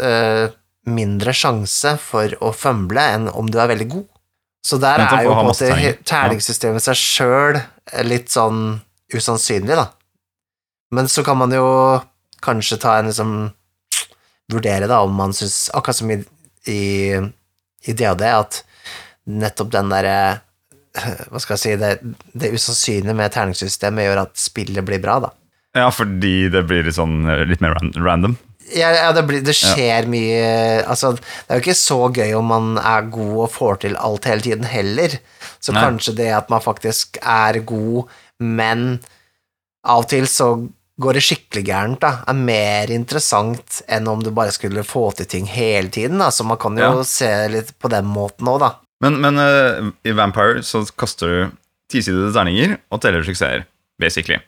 eh, 0.01 0.57
mindre 0.89 1.37
sjanse 1.37 1.99
for 2.01 2.33
å 2.41 2.55
fømble 2.57 3.05
enn 3.13 3.29
om 3.29 3.53
du 3.53 3.61
er 3.61 3.69
veldig 3.75 3.91
god. 3.93 4.09
Så 4.69 4.77
der 4.83 5.01
er 5.01 5.25
jo 5.25 5.33
på 5.33 5.41
en 5.41 5.49
måte 5.49 5.93
terningssystemet 6.05 6.85
seg 6.85 6.99
sjøl 7.01 7.61
litt 8.05 8.29
sånn 8.33 8.81
usannsynlig, 9.14 9.79
da. 9.79 9.87
Men 10.93 11.09
så 11.09 11.25
kan 11.25 11.39
man 11.41 11.53
jo 11.55 11.69
kanskje 12.45 12.81
ta 12.81 12.99
en 12.99 13.09
liksom 13.12 13.39
Vurdere 14.49 14.87
da 14.89 15.03
om 15.05 15.12
man 15.12 15.35
syns, 15.37 15.66
akkurat 15.77 15.99
som 15.99 16.09
i, 16.09 16.14
i, 16.73 17.19
i 17.85 17.93
DOD, 17.93 18.23
at 18.25 18.62
nettopp 19.29 19.75
den 19.75 19.91
derre 19.93 20.14
Hva 21.29 21.43
skal 21.43 21.59
jeg 21.59 21.61
si 21.61 21.75
Det, 21.83 21.91
det 22.33 22.55
usannsynlige 22.57 23.16
med 23.19 23.35
terningssystemet 23.35 24.07
gjør 24.07 24.23
at 24.23 24.41
spillet 24.41 24.87
blir 24.89 25.03
bra, 25.05 25.19
da. 25.27 25.35
Ja, 25.77 25.91
fordi 25.93 26.49
det 26.49 26.64
blir 26.64 26.87
litt 26.87 26.97
sånn 26.97 27.29
litt 27.49 27.61
mer 27.61 27.77
random. 27.77 28.39
Ja, 28.77 28.91
ja 28.93 29.12
det, 29.16 29.23
blir, 29.29 29.41
det 29.45 29.55
skjer 29.57 30.09
mye 30.11 30.83
Altså, 30.85 31.14
det 31.16 31.49
er 31.49 31.61
jo 31.61 31.64
ikke 31.66 31.79
så 31.79 31.99
gøy 32.12 32.33
om 32.37 32.51
man 32.53 32.73
er 32.81 33.07
god 33.12 33.37
og 33.47 33.53
får 33.55 33.79
til 33.85 33.97
alt 33.97 34.29
hele 34.29 34.45
tiden 34.45 34.66
heller. 34.69 35.14
Så 35.61 35.73
Nei. 35.73 35.85
kanskje 35.85 36.16
det 36.19 36.31
at 36.37 36.51
man 36.53 36.64
faktisk 36.64 37.21
er 37.23 37.61
god, 37.69 38.11
men 38.41 38.99
av 39.89 40.05
og 40.05 40.11
til 40.11 40.27
så 40.31 40.51
går 40.99 41.14
det 41.14 41.23
skikkelig 41.23 41.62
gærent, 41.69 42.01
da, 42.03 42.11
er 42.27 42.35
mer 42.35 42.91
interessant 42.91 43.81
enn 43.87 44.09
om 44.11 44.23
du 44.23 44.33
bare 44.35 44.51
skulle 44.55 44.83
få 44.87 45.05
til 45.14 45.29
ting 45.31 45.47
hele 45.47 45.93
tiden. 45.95 46.19
Da. 46.19 46.33
Så 46.35 46.45
man 46.45 46.59
kan 46.59 46.77
jo 46.79 46.89
Ja. 46.99 47.05
se 47.07 47.31
litt 47.53 47.71
på 47.79 47.89
den 47.93 48.05
måten 48.11 48.51
òg, 48.51 48.59
da. 48.64 48.73
Men, 49.05 49.21
men 49.23 49.39
uh, 49.39 49.93
i 50.03 50.11
Vampire 50.11 50.62
så 50.66 50.83
kaster 50.99 51.29
du 51.31 51.51
tisidede 51.89 52.33
terninger 52.35 52.77
og 52.91 53.01
teller 53.01 53.23
suksesser, 53.23 53.62
basically. 54.03 54.41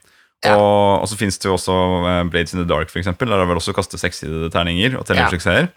Ja. 0.45 0.55
Og, 0.57 1.03
og 1.03 1.07
så 1.11 1.17
finnes 1.19 1.37
det 1.37 1.45
jo 1.45 1.53
også 1.53 1.73
eh, 2.09 2.23
Blades 2.33 2.55
in 2.55 2.63
the 2.63 2.65
Dark, 2.69 2.89
for 2.89 2.97
eksempel. 3.01 3.29
Der 3.29 3.37
er 3.37 3.43
det 3.45 3.51
vel 3.51 3.59
også 3.61 3.75
kaste 3.77 3.99
sekssidede 4.01 4.49
terninger 4.53 4.95
og 4.97 5.05
teller 5.05 5.27
Ja. 5.27 5.29
suksesser. 5.29 5.67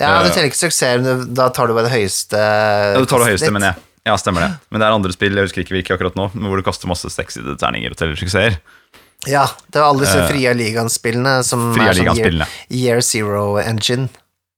Ja, 0.00 0.22
du 0.22 0.28
Eh, 0.28 0.32
teller 0.34 0.48
ikke 0.50 0.60
suksesser, 0.62 1.02
men 1.04 1.34
da 1.36 1.48
tar 1.52 1.66
du 1.68 1.74
bare 1.76 1.88
det 1.90 1.92
høyeste 1.96 2.36
Ja, 2.40 2.96
du 3.00 3.04
tar 3.08 3.20
det 3.24 3.28
høyeste, 3.34 3.50
men 3.52 3.60
mener 3.60 3.74
jeg. 3.74 3.82
Ja, 4.06 4.14
stemmer 4.16 4.40
det. 4.46 4.50
Men 4.70 4.80
det 4.80 4.86
er 4.86 4.94
andre 4.94 5.12
spill, 5.12 5.34
jeg 5.34 5.48
husker 5.48 5.64
ikke 5.64 5.74
hvilke 5.74 5.94
akkurat 5.96 6.14
nå, 6.16 6.28
men 6.34 6.46
hvor 6.48 6.56
du 6.60 6.62
kaster 6.64 6.86
masse 6.88 7.10
sekssidede 7.10 7.56
terninger 7.58 7.90
og 7.90 7.96
teller 7.98 8.14
suksesser. 8.16 8.56
Ja, 9.26 9.46
det 9.72 9.80
var 9.80 9.88
alle 9.90 10.04
disse 10.04 10.20
Eh, 10.22 10.28
Fria 10.30 10.52
Ligaen-spillene 10.54 11.42
som 11.44 11.72
Fria 11.74 11.90
er 11.90 11.98
sånn 11.98 12.16
year, 12.20 12.46
year 12.70 13.00
Zero 13.02 13.56
Engine. 13.58 14.08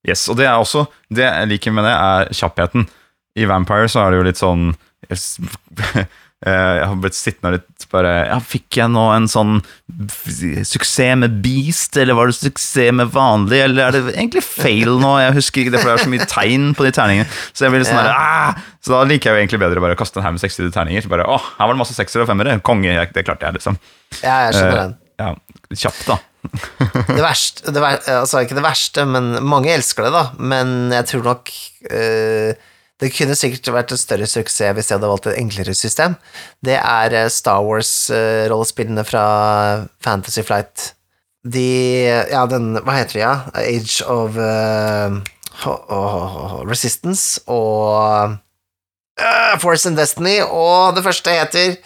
Yes, 0.06 0.26
og 0.28 0.36
det 0.38 0.46
er 0.46 0.54
også 0.60 0.86
Det 1.10 1.24
jeg 1.24 1.48
liker 1.48 1.72
med 1.74 1.84
det, 1.88 1.94
er 1.94 2.28
kjappheten. 2.30 2.86
I 3.38 3.46
Vampire 3.48 3.88
så 3.88 4.04
er 4.06 4.10
det 4.12 4.18
jo 4.20 4.26
litt 4.28 4.38
sånn 4.38 4.76
jeg 6.44 6.54
eh, 6.54 6.74
Jeg 6.78 6.86
har 6.86 6.98
blitt 7.02 7.16
sittende 7.18 7.50
litt 7.56 7.86
bare 7.90 8.12
ja, 8.28 8.36
Fikk 8.44 8.76
jeg 8.78 8.92
nå 8.94 9.02
en 9.14 9.26
sånn 9.30 9.56
suksess 10.68 11.16
med 11.18 11.38
Beast, 11.42 11.96
eller 11.98 12.14
var 12.14 12.30
det 12.30 12.36
suksess 12.38 12.92
med 12.94 13.10
vanlig, 13.14 13.58
eller 13.64 13.88
er 13.88 13.96
det 13.96 14.02
egentlig 14.14 14.42
fail 14.44 14.98
nå? 15.00 15.14
Jeg 15.22 15.34
husker 15.38 15.62
ikke 15.64 15.72
det, 15.74 15.80
for 15.82 15.90
det 15.90 15.96
er 15.96 16.04
så 16.04 16.12
mye 16.12 16.28
tegn 16.30 16.68
på 16.78 16.86
de 16.86 16.92
terningene. 16.94 17.28
Så 17.52 17.66
jeg 17.66 17.74
blir 17.74 17.82
litt 17.82 17.90
sånn 17.90 17.98
Ja. 17.98 18.06
der, 18.06 18.14
ah! 18.14 18.62
Så 18.84 18.94
da 18.94 19.02
liker 19.08 19.30
jeg 19.30 19.34
jo 19.34 19.42
egentlig 19.42 19.60
bedre 19.64 19.82
bare 19.82 19.96
å 19.96 20.00
kaste 20.00 20.20
en 20.20 20.26
haug 20.28 20.36
med 20.36 20.42
seksside 20.44 20.70
terninger. 20.74 21.02
Så 21.04 21.10
bare, 21.12 21.26
åh, 21.26 21.50
her 21.58 21.66
var 21.66 21.74
det 21.74 21.82
masse 21.82 21.96
seksere 21.96 22.24
og 22.24 22.30
femmere. 22.30 22.54
Konge, 22.64 22.94
det 23.14 23.24
klarte 23.26 23.48
jeg, 23.48 23.58
liksom. 23.58 23.78
Ja, 24.22 24.38
jeg 24.48 24.54
skjønner 24.58 24.78
Eh, 24.78 24.82
den. 24.84 24.96
Ja, 25.18 25.34
kjapt, 25.74 26.04
da. 26.06 26.18
Det 27.08 27.18
verste, 27.24 27.72
det 27.74 27.80
ver, 27.82 27.96
altså 28.20 28.44
ikke 28.44 28.54
det 28.56 28.62
verste, 28.62 29.02
men 29.10 29.32
mange 29.44 29.72
elsker 29.74 30.06
det, 30.06 30.12
da. 30.14 30.22
Men 30.38 30.92
jeg 30.94 31.08
tror 31.10 31.24
nok 31.26 31.50
eh, 31.90 32.54
Det 32.98 33.12
kunne 33.14 33.36
sikkert 33.38 33.70
vært 33.74 33.92
en 33.94 34.00
større 34.00 34.26
suksess 34.26 34.74
hvis 34.74 34.90
jeg 34.90 34.98
hadde 34.98 35.10
valgt 35.10 35.28
et 35.30 35.38
enklere 35.38 35.74
system. 35.78 36.16
Det 36.64 36.78
er 36.80 37.14
eh, 37.14 37.30
Star 37.30 37.62
Wars-rollespillene 37.66 39.04
fra 39.06 39.24
Fantasy 40.04 40.42
Flight. 40.42 40.92
De 41.46 41.68
Ja, 42.32 42.46
den 42.50 42.74
Hva 42.82 42.98
heter 42.98 43.14
de, 43.14 43.22
ja? 43.22 43.34
Age 43.54 44.02
of 44.10 44.36
uh, 44.36 45.22
Resistance 46.66 47.40
og 47.46 48.34
uh, 49.18 49.54
Force 49.62 49.88
and 49.88 49.98
Destiny, 49.98 50.40
og 50.42 50.96
det 50.96 51.04
første 51.06 51.34
heter 51.34 51.76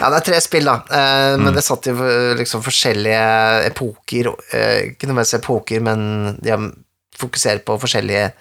Ja, 0.00 0.10
det 0.10 0.18
er 0.18 0.26
tre 0.26 0.40
spill, 0.42 0.66
da, 0.66 0.80
eh, 0.90 1.36
men 1.38 1.54
det 1.54 1.62
satt 1.62 1.86
i 1.86 1.92
eh, 1.94 2.32
liksom 2.34 2.64
forskjellige 2.64 3.26
epoker. 3.68 4.32
Uh, 4.50 4.90
ikke 4.90 5.06
nødvendigvis 5.06 5.38
epoker, 5.38 5.84
men 5.86 6.00
de 6.42 6.50
har 6.50 6.64
fokusert 7.18 7.62
på 7.66 7.78
forskjellige 7.78 8.32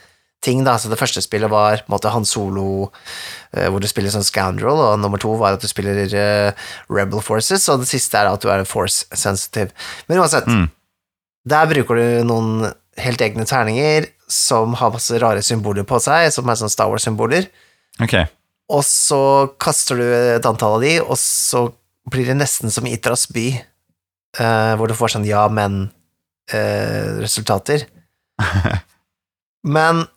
ting, 0.43 0.63
da. 0.67 0.73
Så 0.77 0.89
det 0.91 0.99
første 0.99 1.21
spillet 1.23 1.49
var 1.51 1.81
måte 1.91 2.11
Han 2.13 2.25
Solo, 2.27 2.65
uh, 2.91 3.67
hvor 3.71 3.79
du 3.83 3.87
spiller 3.89 4.11
sånn 4.13 4.27
Scoundrel, 4.27 4.77
og 4.83 4.99
nummer 5.01 5.19
to 5.21 5.31
var 5.39 5.53
at 5.57 5.63
du 5.63 5.67
spiller 5.71 5.95
uh, 6.13 6.51
Rebel 6.91 7.21
Forces, 7.23 7.63
og 7.71 7.75
det 7.83 7.89
siste 7.93 8.15
er 8.19 8.25
at 8.31 8.41
du 8.43 8.47
er 8.51 8.65
force 8.67 8.99
sensitive. 9.15 9.71
Men 10.09 10.19
uansett, 10.23 10.45
Mm. 10.51 10.67
der 11.49 11.65
bruker 11.71 11.93
du 11.99 12.05
noen 12.27 12.49
helt 12.99 13.21
egne 13.25 13.45
terninger 13.49 14.01
som 14.29 14.73
har 14.79 14.91
masse 14.93 15.15
rare 15.21 15.41
symboler 15.45 15.83
på 15.87 15.97
seg, 16.03 16.19
som 16.31 16.49
er 16.49 16.55
sånn 16.59 16.69
Star 16.71 16.89
Wars-symboler 16.91 17.43
Okay. 18.01 18.25
og 18.69 18.83
så 18.87 19.19
kaster 19.61 19.95
du 19.99 20.03
et 20.07 20.45
antall 20.49 20.73
av 20.77 20.81
de, 20.85 20.93
og 21.01 21.17
så 21.19 21.59
blir 22.09 22.25
det 22.29 22.37
nesten 22.39 22.69
som 22.73 22.85
Itras 22.89 23.23
by, 23.31 23.47
uh, 24.39 24.73
hvor 24.79 24.87
du 24.89 24.95
får 24.97 25.09
sånn 25.15 25.27
ja, 25.29 25.43
men-resultater. 25.51 27.79
men 29.63 30.03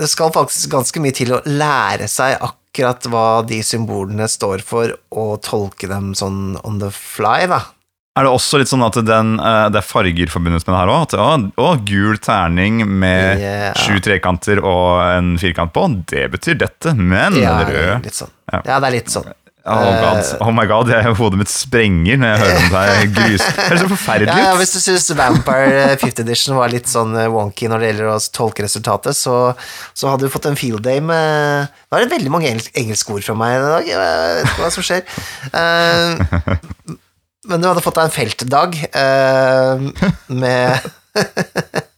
det 0.00 0.08
skal 0.08 0.32
faktisk 0.34 0.72
ganske 0.72 1.02
mye 1.04 1.14
til 1.16 1.34
å 1.36 1.42
lære 1.48 2.08
seg 2.10 2.38
akkurat 2.40 3.04
hva 3.12 3.26
de 3.46 3.60
symbolene 3.66 4.28
står 4.30 4.64
for, 4.64 4.94
og 5.12 5.38
tolke 5.44 5.90
dem 5.90 6.12
sånn 6.16 6.56
on 6.64 6.80
the 6.82 6.90
fly, 6.94 7.44
da. 7.50 7.64
Er 8.12 8.26
det 8.26 8.32
også 8.34 8.58
litt 8.60 8.68
sånn 8.68 8.84
at 8.84 8.98
den, 9.08 9.38
eh, 9.40 9.66
det 9.72 9.78
er 9.80 9.86
farger 9.88 10.28
forbundet 10.28 10.66
med 10.66 10.74
det 10.74 10.80
her 10.82 10.90
òg? 10.92 11.14
Å, 11.16 11.28
å, 11.64 11.68
gul 11.88 12.18
terning 12.20 12.82
med 12.84 13.40
yeah. 13.40 13.72
sju 13.72 14.02
trekanter 14.04 14.60
og 14.60 15.00
en 15.06 15.30
firkant 15.40 15.72
på, 15.72 15.86
det 16.12 16.26
betyr 16.34 16.58
dette, 16.60 16.92
men 16.92 17.40
Ja, 17.40 17.62
rød 17.64 18.04
litt 18.04 18.18
sånn. 18.18 18.32
Ja. 18.52 18.60
Ja, 18.68 18.82
det 18.84 18.90
er 18.90 18.96
litt 18.98 19.12
sånn. 19.12 19.32
Oh, 19.62 19.78
God. 19.78 20.40
oh 20.42 20.50
my 20.50 20.64
god, 20.66 20.88
jeg, 20.90 21.12
hodet 21.14 21.38
mitt 21.38 21.50
sprenger 21.50 22.18
når 22.18 22.32
jeg 22.32 22.38
hører 22.40 22.56
om 22.58 22.72
her. 22.74 23.02
Grus. 23.16 23.44
Det 23.46 23.66
er 23.68 23.78
så 23.78 23.90
forferdelig 23.92 24.32
Ja, 24.32 24.48
ja, 24.48 24.56
hvis 24.58 24.72
du 24.74 24.80
syns 24.82 25.06
Vampire 25.14 25.84
5th 26.02 26.22
Edition 26.24 26.58
var 26.58 26.72
litt 26.72 26.90
sånn 26.90 27.14
eh, 27.14 27.30
wonky 27.30 27.70
når 27.70 27.84
det 27.84 27.92
gjelder 27.92 28.10
å 28.10 28.16
tolke 28.34 28.66
resultatet, 28.66 29.14
så, 29.14 29.36
så 29.94 30.10
hadde 30.10 30.26
du 30.26 30.34
fått 30.34 30.50
en 30.50 30.58
field 30.58 30.82
day 30.82 30.98
med 31.04 31.70
Nå 31.70 31.98
er 31.98 32.02
det 32.02 32.10
veldig 32.16 32.34
mange 32.34 32.50
engels 32.50 32.72
engelske 32.74 33.14
ord 33.14 33.26
fra 33.28 33.38
meg 33.38 33.54
i 33.54 33.62
dag, 33.62 33.92
jeg 33.92 34.02
vet 34.02 34.50
ikke 34.50 34.64
hva 34.64 34.72
som 34.74 34.86
skjer. 34.88 35.06
Uh, 35.54 36.98
men 37.52 37.62
du 37.62 37.70
hadde 37.70 37.86
fått 37.86 38.00
deg 38.00 38.10
en 38.10 38.16
feltdag 38.18 38.78
uh, 38.98 40.12
med 40.42 40.90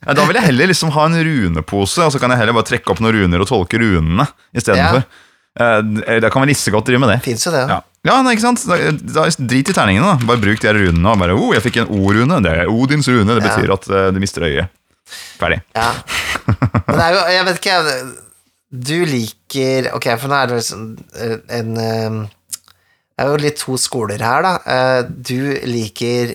Ja, 0.05 0.13
da 0.13 0.25
vil 0.27 0.37
jeg 0.37 0.51
heller 0.51 0.69
liksom 0.69 0.93
ha 0.93 1.09
en 1.09 1.17
runepose, 1.17 2.05
og 2.05 2.13
så 2.13 2.21
kan 2.21 2.35
jeg 2.35 2.43
heller 2.43 2.57
bare 2.57 2.69
trekke 2.75 2.93
opp 2.93 3.01
noen 3.01 3.23
runer 3.23 3.41
og 3.41 3.49
tolke 3.49 3.81
runene 3.81 4.29
istedenfor. 4.53 5.07
Ja. 5.07 5.24
Da 5.55 6.31
kan 6.35 6.43
vi 6.43 6.51
like 6.53 6.71
godt 6.75 6.89
drive 6.89 6.99
med 7.05 7.13
det. 7.15 7.19
Fins 7.27 7.45
jo 7.47 7.53
det. 7.55 7.65
Ja, 7.71 7.81
ja 8.09 8.17
nei, 8.27 8.33
ikke 8.35 8.43
sant? 8.49 8.65
Da, 8.67 8.79
da, 8.91 9.27
drit 9.39 9.71
i 9.71 9.77
terningene, 9.77 10.15
da. 10.17 10.27
Bare 10.27 10.43
bruk 10.43 10.59
de 10.63 10.67
her 10.71 10.75
runene. 10.81 11.13
Og 11.13 11.21
bare, 11.23 11.37
oh, 11.39 11.53
jeg 11.55 11.63
fikk 11.63 11.79
en 11.85 11.93
O-rune. 11.95 12.41
Det 12.43 12.53
er 12.65 12.71
Odins 12.73 13.07
rune. 13.09 13.37
Det 13.39 13.45
Ja. 13.45 13.53
betyr 13.55 13.73
at 13.77 13.89
uh, 13.93 14.09
du 14.15 14.19
mister 14.23 14.43
øyet. 14.49 14.69
Ferdig. 15.39 15.61
Ja. 15.77 15.91
Men 16.89 16.97
det 16.99 17.05
er 17.05 17.15
jo, 17.15 17.21
jeg 17.37 17.47
vet 17.47 17.61
ikke, 17.61 17.79
du 18.75 18.97
liker 19.07 19.87
Ok, 19.95 20.07
for 20.19 20.33
nå 20.33 20.35
er 20.41 20.49
det 20.51 20.57
liksom 20.59 20.87
eh, 21.15 21.35
en 21.61 21.69
eh, 21.79 22.17
Det 23.15 23.23
er 23.23 23.29
jo 23.31 23.37
litt 23.45 23.61
to 23.61 23.77
skoler 23.79 24.19
her, 24.25 24.43
da. 24.43 24.55
Eh, 24.67 25.01
Du 25.31 25.37
liker 25.71 26.35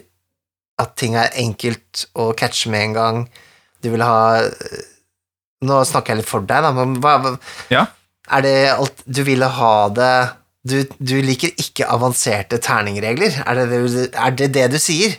at 0.80 0.94
ting 0.96 1.18
er 1.20 1.34
enkelt 1.42 2.06
å 2.16 2.30
catche 2.40 2.72
med 2.72 2.86
en 2.88 2.94
gang. 2.96 3.18
Du 3.84 3.90
vil 3.92 4.06
ha 4.06 4.46
eh, 4.46 4.86
Nå 5.68 5.82
snakker 5.90 6.14
jeg 6.16 6.22
litt 6.22 6.30
for 6.32 6.46
deg, 6.48 6.64
da, 6.64 6.72
men 6.78 6.96
hva 7.04 7.36
Ja. 7.74 7.88
Er 8.30 8.46
det 8.46 8.58
alt 8.74 9.02
Du 9.06 9.24
ville 9.28 9.48
ha 9.60 9.74
det 9.94 10.14
du, 10.70 10.84
du 11.00 11.16
liker 11.24 11.54
ikke 11.58 11.88
avanserte 11.88 12.60
terningregler? 12.62 13.40
Er 13.48 13.58
det 13.58 13.68
det, 13.72 14.06
er 14.12 14.34
det 14.36 14.50
det 14.58 14.66
du 14.74 14.78
sier? 14.82 15.16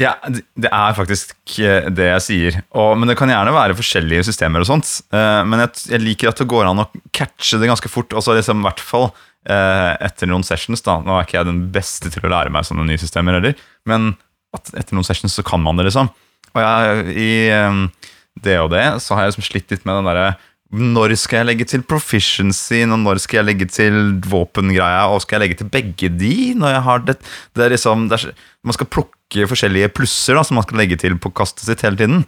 Ja, 0.00 0.12
det 0.28 0.68
er 0.68 0.94
faktisk 0.96 1.34
eh, 1.62 1.88
det 1.92 2.08
jeg 2.08 2.24
sier. 2.26 2.58
Og, 2.76 2.94
men 2.98 3.10
det 3.10 3.16
kan 3.18 3.30
gjerne 3.30 3.54
være 3.54 3.76
forskjellige 3.78 4.26
systemer 4.28 4.62
og 4.62 4.68
sånt. 4.68 4.90
Eh, 5.14 5.40
men 5.48 5.64
jeg, 5.64 5.84
jeg 5.94 6.02
liker 6.02 6.30
at 6.30 6.42
det 6.42 6.48
går 6.50 6.68
an 6.68 6.84
å 6.84 6.88
catche 7.14 7.60
det 7.60 7.70
ganske 7.70 7.90
fort. 7.92 8.14
Altså 8.16 8.36
liksom, 8.36 8.62
I 8.62 8.68
hvert 8.68 8.84
fall 8.84 9.08
eh, 9.48 9.92
etter 10.08 10.30
noen 10.30 10.44
sessions. 10.46 10.84
da 10.84 10.98
Nå 11.04 11.16
er 11.16 11.26
ikke 11.26 11.38
jeg 11.40 11.50
den 11.50 11.64
beste 11.74 12.12
til 12.12 12.28
å 12.28 12.32
lære 12.32 12.52
meg 12.52 12.68
sånne 12.68 12.86
nye 12.88 13.00
systemer 13.00 13.38
heller, 13.38 13.56
men 13.88 14.12
etter 14.52 14.92
noen 14.96 15.08
sessions 15.08 15.34
så 15.38 15.44
kan 15.46 15.62
man 15.64 15.80
det, 15.80 15.88
liksom. 15.88 16.10
Og 16.52 16.60
jeg, 16.60 17.04
i 17.16 17.32
eh, 17.52 18.08
det 18.42 18.58
og 18.60 18.72
det 18.72 18.84
så 19.04 19.16
har 19.16 19.26
jeg 19.26 19.34
liksom 19.34 19.48
slitt 19.48 19.72
litt 19.72 19.86
med 19.88 20.00
den 20.00 20.08
derre 20.08 20.32
når 20.72 21.12
skal 21.20 21.42
jeg 21.42 21.48
legge 21.50 21.66
til 21.68 21.82
proficiency, 21.84 22.78
og 22.86 22.96
når 23.02 23.20
skal 23.20 23.42
jeg 23.42 23.48
legge 23.50 23.66
til 23.68 23.96
våpengreia, 24.24 25.02
og 25.12 25.20
skal 25.24 25.36
jeg 25.36 25.42
legge 25.44 25.58
til 25.60 25.68
begge 25.72 26.08
de? 26.16 26.34
Når 26.56 26.72
jeg 26.76 26.84
har 26.86 27.02
det, 27.08 27.16
det 27.56 27.66
er 27.66 27.74
liksom, 27.74 28.06
det 28.08 28.18
er, 28.20 28.32
Man 28.64 28.76
skal 28.76 28.88
plukke 28.88 29.48
forskjellige 29.50 29.90
plusser 29.92 30.38
da, 30.38 30.44
som 30.46 30.56
man 30.56 30.64
skal 30.64 30.80
legge 30.80 30.96
til 31.00 31.18
på 31.20 31.32
kastet 31.36 31.66
sitt 31.68 31.84
hele 31.84 32.00
tiden. 32.00 32.24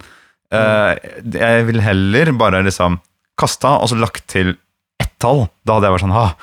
Eh, 0.53 0.93
jeg 1.33 1.65
vil 1.71 1.81
heller 1.81 2.31
bare 2.37 2.61
liksom 2.65 2.99
kasta 3.39 3.79
og 3.81 3.89
så 3.91 3.97
lagt 3.99 4.27
til 4.31 4.53
ett 5.01 5.11
tall. 5.19 5.45
Da 5.67 5.75
hadde 5.79 5.89
jeg 5.89 5.95
vært 5.95 6.05
sånn 6.05 6.15
ah, 6.15 6.35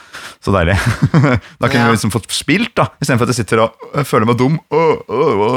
så 0.45 0.53
deilig. 0.57 0.75
da 1.63 1.71
kunne 1.71 1.85
Ja. 1.85 1.87
vi 1.89 1.95
liksom 1.95 2.13
fått 2.13 2.29
spilt, 2.35 2.75
da. 2.77 2.89
Istedenfor 3.01 3.29
at 3.31 3.33
jeg 3.33 3.45
sitter 3.45 3.63
og 3.69 4.03
føler 4.09 4.29
meg 4.29 4.41
dum. 4.43 4.59
Å, 4.75 4.83
å, 5.07 5.23
å, 5.47 5.53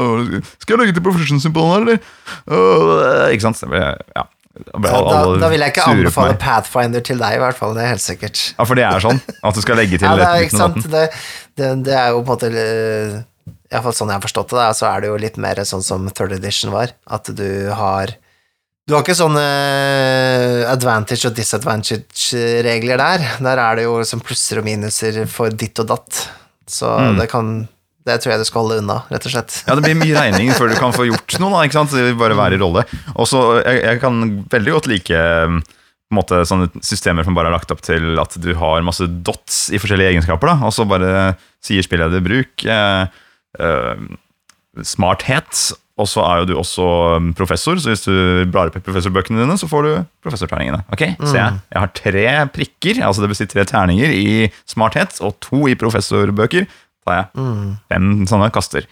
skal 0.62 0.76
jeg 0.76 0.82
legge 0.84 0.96
til 0.96 1.04
proficiency 1.04 1.50
på 1.52 1.66
den 1.66 1.74
her, 1.74 1.84
eller? 1.84 3.34
Ikke 3.34 3.48
sant? 3.48 3.60
Ble, 3.68 3.82
ja. 4.56 4.80
Da, 4.80 5.36
Da, 5.40 5.48
vil 5.52 5.60
jeg 5.60 5.72
ikke 5.74 5.86
anbefale. 5.92 6.36
Pathfinder 6.40 7.00
til 7.04 7.18
deg, 7.20 7.36
i 7.36 7.40
hvert 7.42 7.56
fall. 7.58 7.74
Det 7.76 7.82
er 7.84 7.90
helt 7.94 8.04
sikkert. 8.04 8.42
Ja, 8.58 8.64
for 8.64 8.74
det 8.78 8.84
er 8.88 9.00
sånn 9.04 9.20
at 9.42 9.54
du 9.54 9.60
skal 9.64 9.76
legge 9.80 9.98
til 10.00 10.08
Ja, 10.08 10.16
det 10.16 10.26
er, 10.26 10.44
ikke 10.48 10.56
sant? 10.64 10.82
Det, 10.92 11.06
det, 11.60 11.72
det 11.84 11.94
er 11.96 12.10
jo 12.14 12.22
på 12.22 12.32
en 12.32 12.38
måte 12.38 12.50
eh, 12.52 13.16
Iallfall 13.72 13.94
sånn 13.98 14.08
jeg 14.12 14.16
har 14.20 14.22
forstått 14.24 14.54
det, 14.54 14.66
så 14.78 14.86
er 14.92 15.00
det 15.02 15.08
jo 15.10 15.16
litt 15.18 15.36
mer 15.42 15.58
sånn 15.66 15.82
som 15.82 16.06
third 16.14 16.32
edition 16.38 16.70
var. 16.72 16.92
At 17.10 17.28
du 17.34 17.48
har 17.74 18.14
Du 18.86 18.94
har 18.94 19.02
ikke 19.02 19.16
sånne 19.18 19.42
advantage 20.70 21.26
og 21.26 21.34
disadvantage-regler 21.34 23.00
der. 23.02 23.24
Der 23.42 23.58
er 23.58 23.76
det 23.80 23.86
jo 23.88 23.96
liksom 23.98 24.22
plusser 24.22 24.60
og 24.62 24.68
minuser 24.68 25.24
for 25.30 25.50
ditt 25.50 25.78
og 25.82 25.88
datt. 25.90 26.28
Så 26.70 26.86
Mm. 26.98 27.18
det 27.18 27.28
kan 27.30 27.68
Det 28.06 28.20
tror 28.22 28.32
jeg 28.32 28.42
du 28.42 28.46
skal 28.46 28.62
holde 28.62 28.80
unna, 28.84 29.00
rett 29.10 29.24
og 29.26 29.32
slett. 29.32 29.54
Ja, 29.66 29.74
det 29.74 29.82
blir 29.82 29.96
mye 29.98 30.14
regning 30.14 30.52
før 30.54 30.70
du 30.70 30.76
kan 30.78 30.94
få 30.94 31.08
gjort 31.08 31.38
noe, 31.42 31.50
da, 31.56 31.64
ikke 31.66 31.80
sant? 31.80 31.94
Det 31.96 32.04
vil 32.06 32.20
bare 32.20 32.38
være 32.38 32.54
i 32.54 32.60
rolle. 32.62 32.84
Og 33.16 33.26
så, 33.26 33.40
jeg, 33.64 33.80
jeg 33.82 34.02
kan 34.04 34.20
veldig 34.52 34.76
godt 34.76 34.86
like 34.92 35.24
um, 35.48 35.58
på 36.06 36.14
en 36.14 36.20
måte, 36.20 36.38
sånne 36.46 36.68
systemer 36.86 37.26
som 37.26 37.34
bare 37.34 37.50
er 37.50 37.56
lagt 37.56 37.72
opp 37.74 37.82
til 37.82 38.14
at 38.22 38.36
du 38.38 38.52
har 38.60 38.84
masse 38.86 39.08
dots 39.26 39.64
i 39.74 39.80
forskjellige 39.82 40.14
egenskaper, 40.14 40.52
da, 40.52 40.68
og 40.68 40.74
så 40.74 40.86
bare 40.86 41.32
sier 41.66 41.82
spilleder 41.82 42.22
bruk 42.22 42.62
eh, 42.62 43.08
eh, 43.58 44.04
smarthet, 44.86 45.64
og 45.98 46.06
så 46.06 46.22
er 46.28 46.42
jo 46.42 46.48
du 46.50 46.54
også 46.60 46.86
um, 47.16 47.32
professor, 47.34 47.80
så 47.80 47.90
hvis 47.90 48.06
du 48.06 48.14
blar 48.52 48.70
opp 48.70 48.78
i 48.78 48.84
professorbøkene 48.86 49.42
dine, 49.42 49.56
så 49.58 49.66
får 49.66 49.86
du 49.86 49.92
professorterningene. 50.22 50.84
Ok, 50.94 51.02
se, 51.24 51.42
jeg 51.42 51.82
har 51.82 51.94
tre 51.96 52.26
prikker, 52.54 53.02
altså 53.02 53.24
det 53.24 53.32
vil 53.32 53.40
si 53.40 53.50
tre 53.50 53.66
terninger 53.66 54.14
i 54.14 54.26
smarthet, 54.68 55.18
og 55.26 55.40
to 55.42 55.64
i 55.72 55.74
professorbøker, 55.80 56.68
har 57.10 57.18
jeg 57.22 57.42
Mm. 57.42 57.76
fem 57.88 58.26
sånne 58.26 58.52
kaster. 58.52 58.86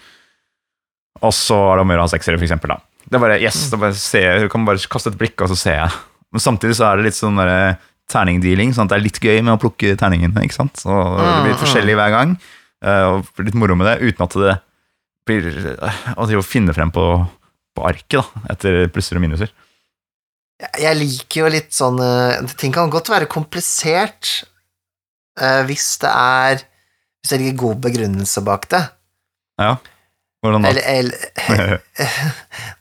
Og 1.22 1.32
så 1.32 1.56
er 1.72 1.76
det 1.76 1.84
om 1.84 1.90
å 1.90 1.94
gjøre 1.94 2.04
å 2.04 2.08
ha 2.08 2.12
seksere, 2.14 2.38
for 2.38 2.46
eksempel. 2.46 2.74
Da. 2.74 2.78
Det 3.04 3.16
er 3.18 3.22
bare, 3.22 3.40
yes, 3.40 3.70
mm. 3.70 3.80
bare 3.80 3.94
ser, 3.94 4.40
Du 4.40 4.48
kan 4.48 4.64
bare 4.64 4.78
kaste 4.78 5.12
et 5.12 5.18
blikk, 5.18 5.40
og 5.40 5.48
så 5.52 5.56
ser 5.56 5.76
jeg. 5.80 5.90
Men 6.32 6.40
samtidig 6.40 6.76
så 6.76 6.88
er 6.88 6.96
det 6.98 7.06
litt 7.08 7.18
sånn 7.18 7.36
der, 7.38 7.78
terningdealing, 8.10 8.74
sånn 8.74 8.84
at 8.88 8.92
det 8.92 8.98
er 8.98 9.04
litt 9.06 9.20
gøy 9.22 9.38
med 9.42 9.54
å 9.54 9.60
plukke 9.60 9.94
terningene. 9.96 10.42
ikke 10.44 10.58
sant? 10.58 10.76
Så 10.76 10.90
det 10.92 11.42
blir 11.42 11.52
litt 11.54 11.62
forskjellig 11.62 11.94
hver 11.96 12.10
gang, 12.12 12.34
eh, 12.84 13.04
og 13.08 13.44
litt 13.46 13.56
moro 13.56 13.76
med 13.78 13.88
det, 13.88 14.12
uten 14.12 14.26
at 14.26 14.36
det 14.42 14.56
blir 15.24 15.46
eh, 15.72 16.10
å 16.20 16.42
finne 16.44 16.74
frem 16.76 16.92
på, 16.92 17.04
på 17.74 17.86
arket 17.88 18.20
da, 18.20 18.44
etter 18.52 18.88
plusser 18.92 19.16
og 19.16 19.24
minuser. 19.24 19.52
Jeg 20.78 20.98
liker 21.00 21.40
jo 21.40 21.48
litt 21.50 21.72
sånn 21.74 21.98
eh, 21.98 22.44
Ting 22.60 22.72
kan 22.74 22.92
godt 22.92 23.08
være 23.10 23.26
komplisert 23.30 24.44
eh, 25.40 25.62
hvis 25.66 25.96
det 26.04 26.12
er 26.12 26.62
Hvis 27.24 27.32
det 27.32 27.40
ligger 27.40 27.60
god 27.62 27.82
begrunnelse 27.86 28.44
bak 28.44 28.68
det. 28.74 28.82
Ja, 29.60 29.78
hvordan 30.44 30.66
da? 30.66 30.74
Eller, 30.74 30.84
eller 30.92 31.14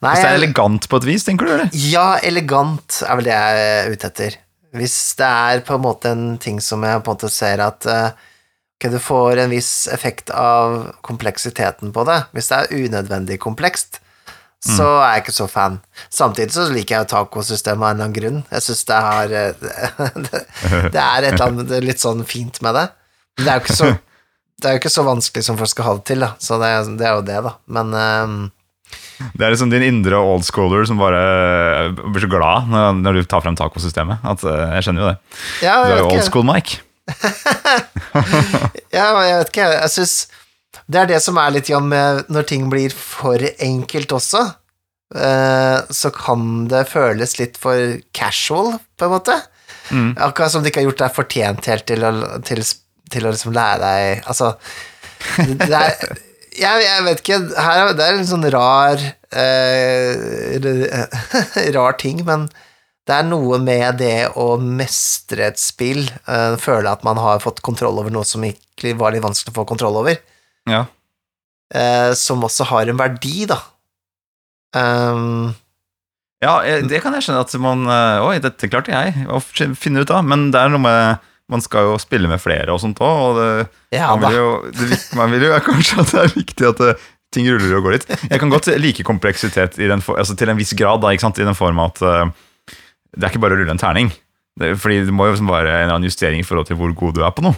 Nei, 0.04 0.10
Hvis 0.10 0.20
det 0.20 0.28
er 0.28 0.36
elegant 0.36 0.90
på 0.92 1.00
et 1.00 1.08
vis, 1.08 1.24
tenker 1.24 1.48
du? 1.48 1.54
eller? 1.54 1.70
Ja, 1.72 2.18
elegant 2.20 3.00
er 3.08 3.16
vel 3.22 3.30
det 3.30 3.38
jeg 3.38 3.64
er 3.70 3.94
ute 3.94 4.10
etter. 4.12 4.38
Hvis 4.76 4.98
det 5.16 5.30
er 5.30 5.64
på 5.64 5.78
en 5.78 5.86
måte 5.86 6.12
en 6.12 6.26
ting 6.44 6.60
som 6.66 6.84
jeg 6.84 7.00
på 7.06 7.14
en 7.14 7.16
måte 7.16 7.32
ser 7.32 7.64
at 7.64 7.88
okay, 7.88 8.92
du 8.92 9.00
får 9.00 9.46
en 9.46 9.54
viss 9.54 9.88
effekt 9.96 10.34
av 10.36 10.90
kompleksiteten 11.08 11.94
på 11.96 12.04
det. 12.10 12.20
Hvis 12.36 12.52
det 12.52 12.60
er 12.60 12.88
unødvendig 12.90 13.40
komplekst, 13.40 14.02
så 14.64 14.86
er 15.02 15.18
jeg 15.18 15.24
ikke 15.24 15.36
så 15.36 15.48
fan. 15.52 15.78
Samtidig 16.12 16.56
så 16.56 16.66
liker 16.72 16.98
jeg 16.98 17.10
tacosystemet 17.12 17.84
av 17.84 17.90
en 17.90 17.96
eller 17.96 18.08
annen 18.08 18.16
grunn. 18.16 18.42
Jeg 18.52 18.64
syns 18.64 18.84
det 18.88 19.00
har 19.08 19.34
eh, 19.40 19.66
det, 20.28 20.42
det 20.94 21.04
er 21.04 21.28
et 21.28 21.34
eller 21.34 21.48
annet 21.50 21.74
litt 21.84 22.04
sånn 22.04 22.24
fint 22.28 22.62
med 22.64 22.78
det. 22.80 22.86
Men 23.38 23.46
det 23.46 23.52
er 23.52 23.60
jo 23.60 23.64
ikke 23.66 23.80
så, 23.80 23.90
det 24.64 24.70
er 24.70 24.78
jo 24.78 24.80
ikke 24.80 24.94
så 24.94 25.04
vanskelig 25.04 25.44
som 25.46 25.58
folk 25.60 25.72
skal 25.72 25.88
ha 25.90 25.94
det 25.98 26.06
til, 26.08 26.24
da. 26.24 26.30
Så 26.40 26.58
det, 26.62 26.70
det 27.00 27.08
er 27.08 27.18
jo 27.18 27.26
det, 27.28 27.40
da. 27.44 27.52
Men 27.76 27.92
um, 27.92 28.38
Det 29.36 29.44
er 29.44 29.52
liksom 29.54 29.74
din 29.74 29.84
indre 29.84 30.22
old 30.24 30.46
schooler 30.48 30.88
som 30.88 31.02
bare 31.02 31.92
blir 31.92 32.24
så 32.24 32.30
glad 32.32 32.72
når, 32.72 33.20
du 33.20 33.28
tar 33.28 33.44
frem 33.44 33.58
tacosystemet. 33.60 34.24
At, 34.24 34.46
eh, 34.48 34.78
jeg 34.78 34.88
skjønner 34.88 35.04
jo 35.04 35.12
det. 35.12 35.18
ja, 35.66 35.76
Du 35.84 35.92
er 35.92 36.02
jo 36.02 36.10
old 36.14 36.26
school, 36.30 36.48
Mike. 36.48 36.80
Ja, 38.94 39.10
men 39.12 39.26
jeg 39.28 39.40
vet 39.42 39.50
ikke, 39.52 39.66
jeg 39.74 39.92
syns 39.92 40.12
Det 40.88 41.00
er 41.02 41.08
det 41.10 41.18
som 41.26 41.40
er 41.42 41.56
litt 41.56 41.72
med 41.84 42.30
når 42.32 42.46
ting 42.48 42.70
blir 42.72 42.94
for 42.96 43.42
enkelt 43.60 44.14
også. 44.16 44.44
eh, 45.16 45.80
så 45.90 46.12
kan 46.16 46.70
det 46.72 46.88
føles 46.92 47.36
litt 47.40 47.60
for 47.60 47.98
casual, 48.16 48.78
på 48.98 49.10
en 49.10 49.14
måte. 49.14 49.36
Mm. 49.92 50.14
Akkurat 50.18 50.54
som 50.54 50.64
det 50.64 50.72
ikke 50.72 50.82
har 50.84 50.90
gjort 50.92 51.04
deg 51.04 51.18
fortjent 51.18 51.70
helt 51.70 51.86
til 51.90 52.06
til, 52.48 52.64
til 53.14 53.26
å 53.28 53.32
liksom 53.34 53.54
lære 53.56 53.80
deg 53.84 54.28
Altså 54.30 54.54
det 55.64 55.70
er, 55.72 55.94
jeg, 56.60 56.84
jeg 56.84 57.04
vet 57.06 57.22
ikke 57.24 57.38
her, 57.56 57.80
er- 57.88 57.94
Det 57.98 58.06
er 58.10 58.18
en 58.20 58.28
sånn 58.30 58.44
rar 58.54 59.00
eh, 59.34 60.60
Rar 61.78 61.96
ting, 62.02 62.20
men 62.28 62.48
det 63.08 63.16
er 63.18 63.26
noe 63.28 63.58
med 63.60 63.98
det 64.00 64.30
å 64.40 64.54
mestre 64.64 65.50
et 65.50 65.58
spill, 65.60 66.06
eh, 66.24 66.54
føle 66.62 66.88
at 66.92 67.02
man 67.04 67.18
har 67.20 67.42
fått 67.44 67.60
kontroll 67.66 67.98
over 68.00 68.14
noe 68.16 68.24
som 68.28 68.46
egentlig 68.48 68.94
var 69.00 69.12
litt 69.12 69.26
vanskelig 69.26 69.52
å 69.52 69.58
få 69.58 69.66
kontroll 69.74 69.98
over, 70.00 70.16
Ja. 70.72 70.86
eh, 71.76 72.14
som 72.16 72.46
også 72.48 72.64
har 72.70 72.88
en 72.88 73.02
verdi, 73.02 73.44
da. 73.52 73.58
Um, 74.72 75.52
ja, 76.42 76.56
eh, 76.64 76.80
det 76.88 77.02
kan 77.04 77.12
jeg 77.18 77.26
skjønne 77.28 77.44
at 77.44 77.54
man 77.62 77.84
eh, 77.92 78.24
Oi, 78.24 78.40
dette 78.42 78.70
klarte 78.72 78.96
jeg 78.96 79.28
å 79.28 79.38
finne 79.44 80.02
ut 80.06 80.10
av. 80.16 80.24
Men 80.26 80.48
det 80.56 80.60
er 80.64 80.72
noe 80.74 80.82
med 80.88 81.28
Man 81.52 81.62
skal 81.62 81.90
jo 81.90 81.98
spille 82.00 82.30
med 82.32 82.40
flere 82.42 82.72
og 82.72 82.80
sånt 82.80 83.02
òg, 83.04 83.18
og 83.28 83.40
det, 83.40 83.48
ja 83.98 84.14
man, 84.16 84.30
vil 84.32 84.38
jo, 84.40 84.52
det, 84.72 85.00
man 85.20 85.34
vil 85.34 85.44
jo 85.50 85.58
kanskje 85.70 86.00
at 86.06 86.14
det 86.14 86.22
er 86.24 86.34
viktig 86.38 86.70
at 86.70 86.80
det, 86.80 86.94
ting 87.34 87.50
ruller 87.50 87.76
og 87.80 87.88
går 87.88 87.96
litt. 87.98 88.08
Jeg 88.30 88.40
kan 88.40 88.52
godt 88.54 88.70
like 88.78 89.04
kompleksitet 89.04 89.80
i 89.82 89.88
den 89.90 90.04
altså 90.06 90.36
til 90.38 90.52
en 90.54 90.60
viss 90.60 90.74
grad, 90.78 91.02
da, 91.02 91.12
i 91.12 91.18
den 91.18 91.58
form 91.58 91.82
at 91.82 92.00
uh, 92.06 92.28
det 93.18 93.26
er 93.26 93.32
ikke 93.34 93.42
bare 93.44 93.58
å 93.58 93.62
rulle 93.62 93.74
en 93.74 93.82
terning. 93.82 94.12
Det, 94.60 94.76
fordi 94.78 95.00
det 95.08 95.14
må 95.14 95.26
jo 95.26 95.34
liksom 95.34 95.50
være 95.50 95.72
en 95.84 95.96
annen 95.96 96.06
justering 96.06 96.44
i 96.44 96.46
forhold 96.46 96.70
til 96.70 96.78
hvor 96.78 96.94
god 96.94 97.16
du 97.18 97.24
er 97.26 97.34
på 97.34 97.42
noe. 97.46 97.58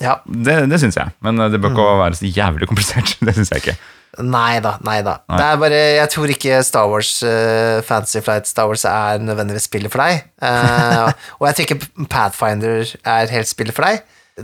Ja. 0.00 0.16
Det, 0.24 0.54
det 0.72 0.78
syns 0.80 0.96
jeg, 0.96 1.12
men 1.20 1.36
eh, 1.38 1.50
det 1.52 1.60
bør 1.60 1.74
ikke 1.74 1.84
Mm. 1.92 1.98
være 2.00 2.16
så 2.16 2.30
jævlig 2.32 2.68
komplisert. 2.70 3.10
Det 3.28 3.34
syns 3.36 3.52
jeg 3.52 3.60
ikke. 3.62 3.74
Nei 4.20 4.58
da, 4.60 4.74
nei 4.84 4.98
da. 5.06 5.14
Nei. 5.30 5.36
Det 5.40 5.44
er 5.46 5.60
bare 5.62 5.76
Jeg 5.96 6.08
tror 6.12 6.32
ikke 6.34 6.58
Star 6.68 6.88
Wars 6.92 7.12
uh, 7.24 7.78
Fantasy 7.86 8.20
Flight 8.20 8.46
Star 8.50 8.66
Wars 8.68 8.82
er 8.84 9.22
nødvendigvis 9.24 9.64
spillet 9.70 9.92
for 9.94 10.02
deg. 10.04 10.26
Uh, 10.42 11.08
og 11.40 11.46
jeg 11.48 11.54
tror 11.56 11.68
ikke 11.70 12.06
Pathfinder 12.12 12.92
er 13.08 13.32
helt 13.32 13.48
spillet 13.48 13.72
for 13.76 13.88
deg. 13.88 14.02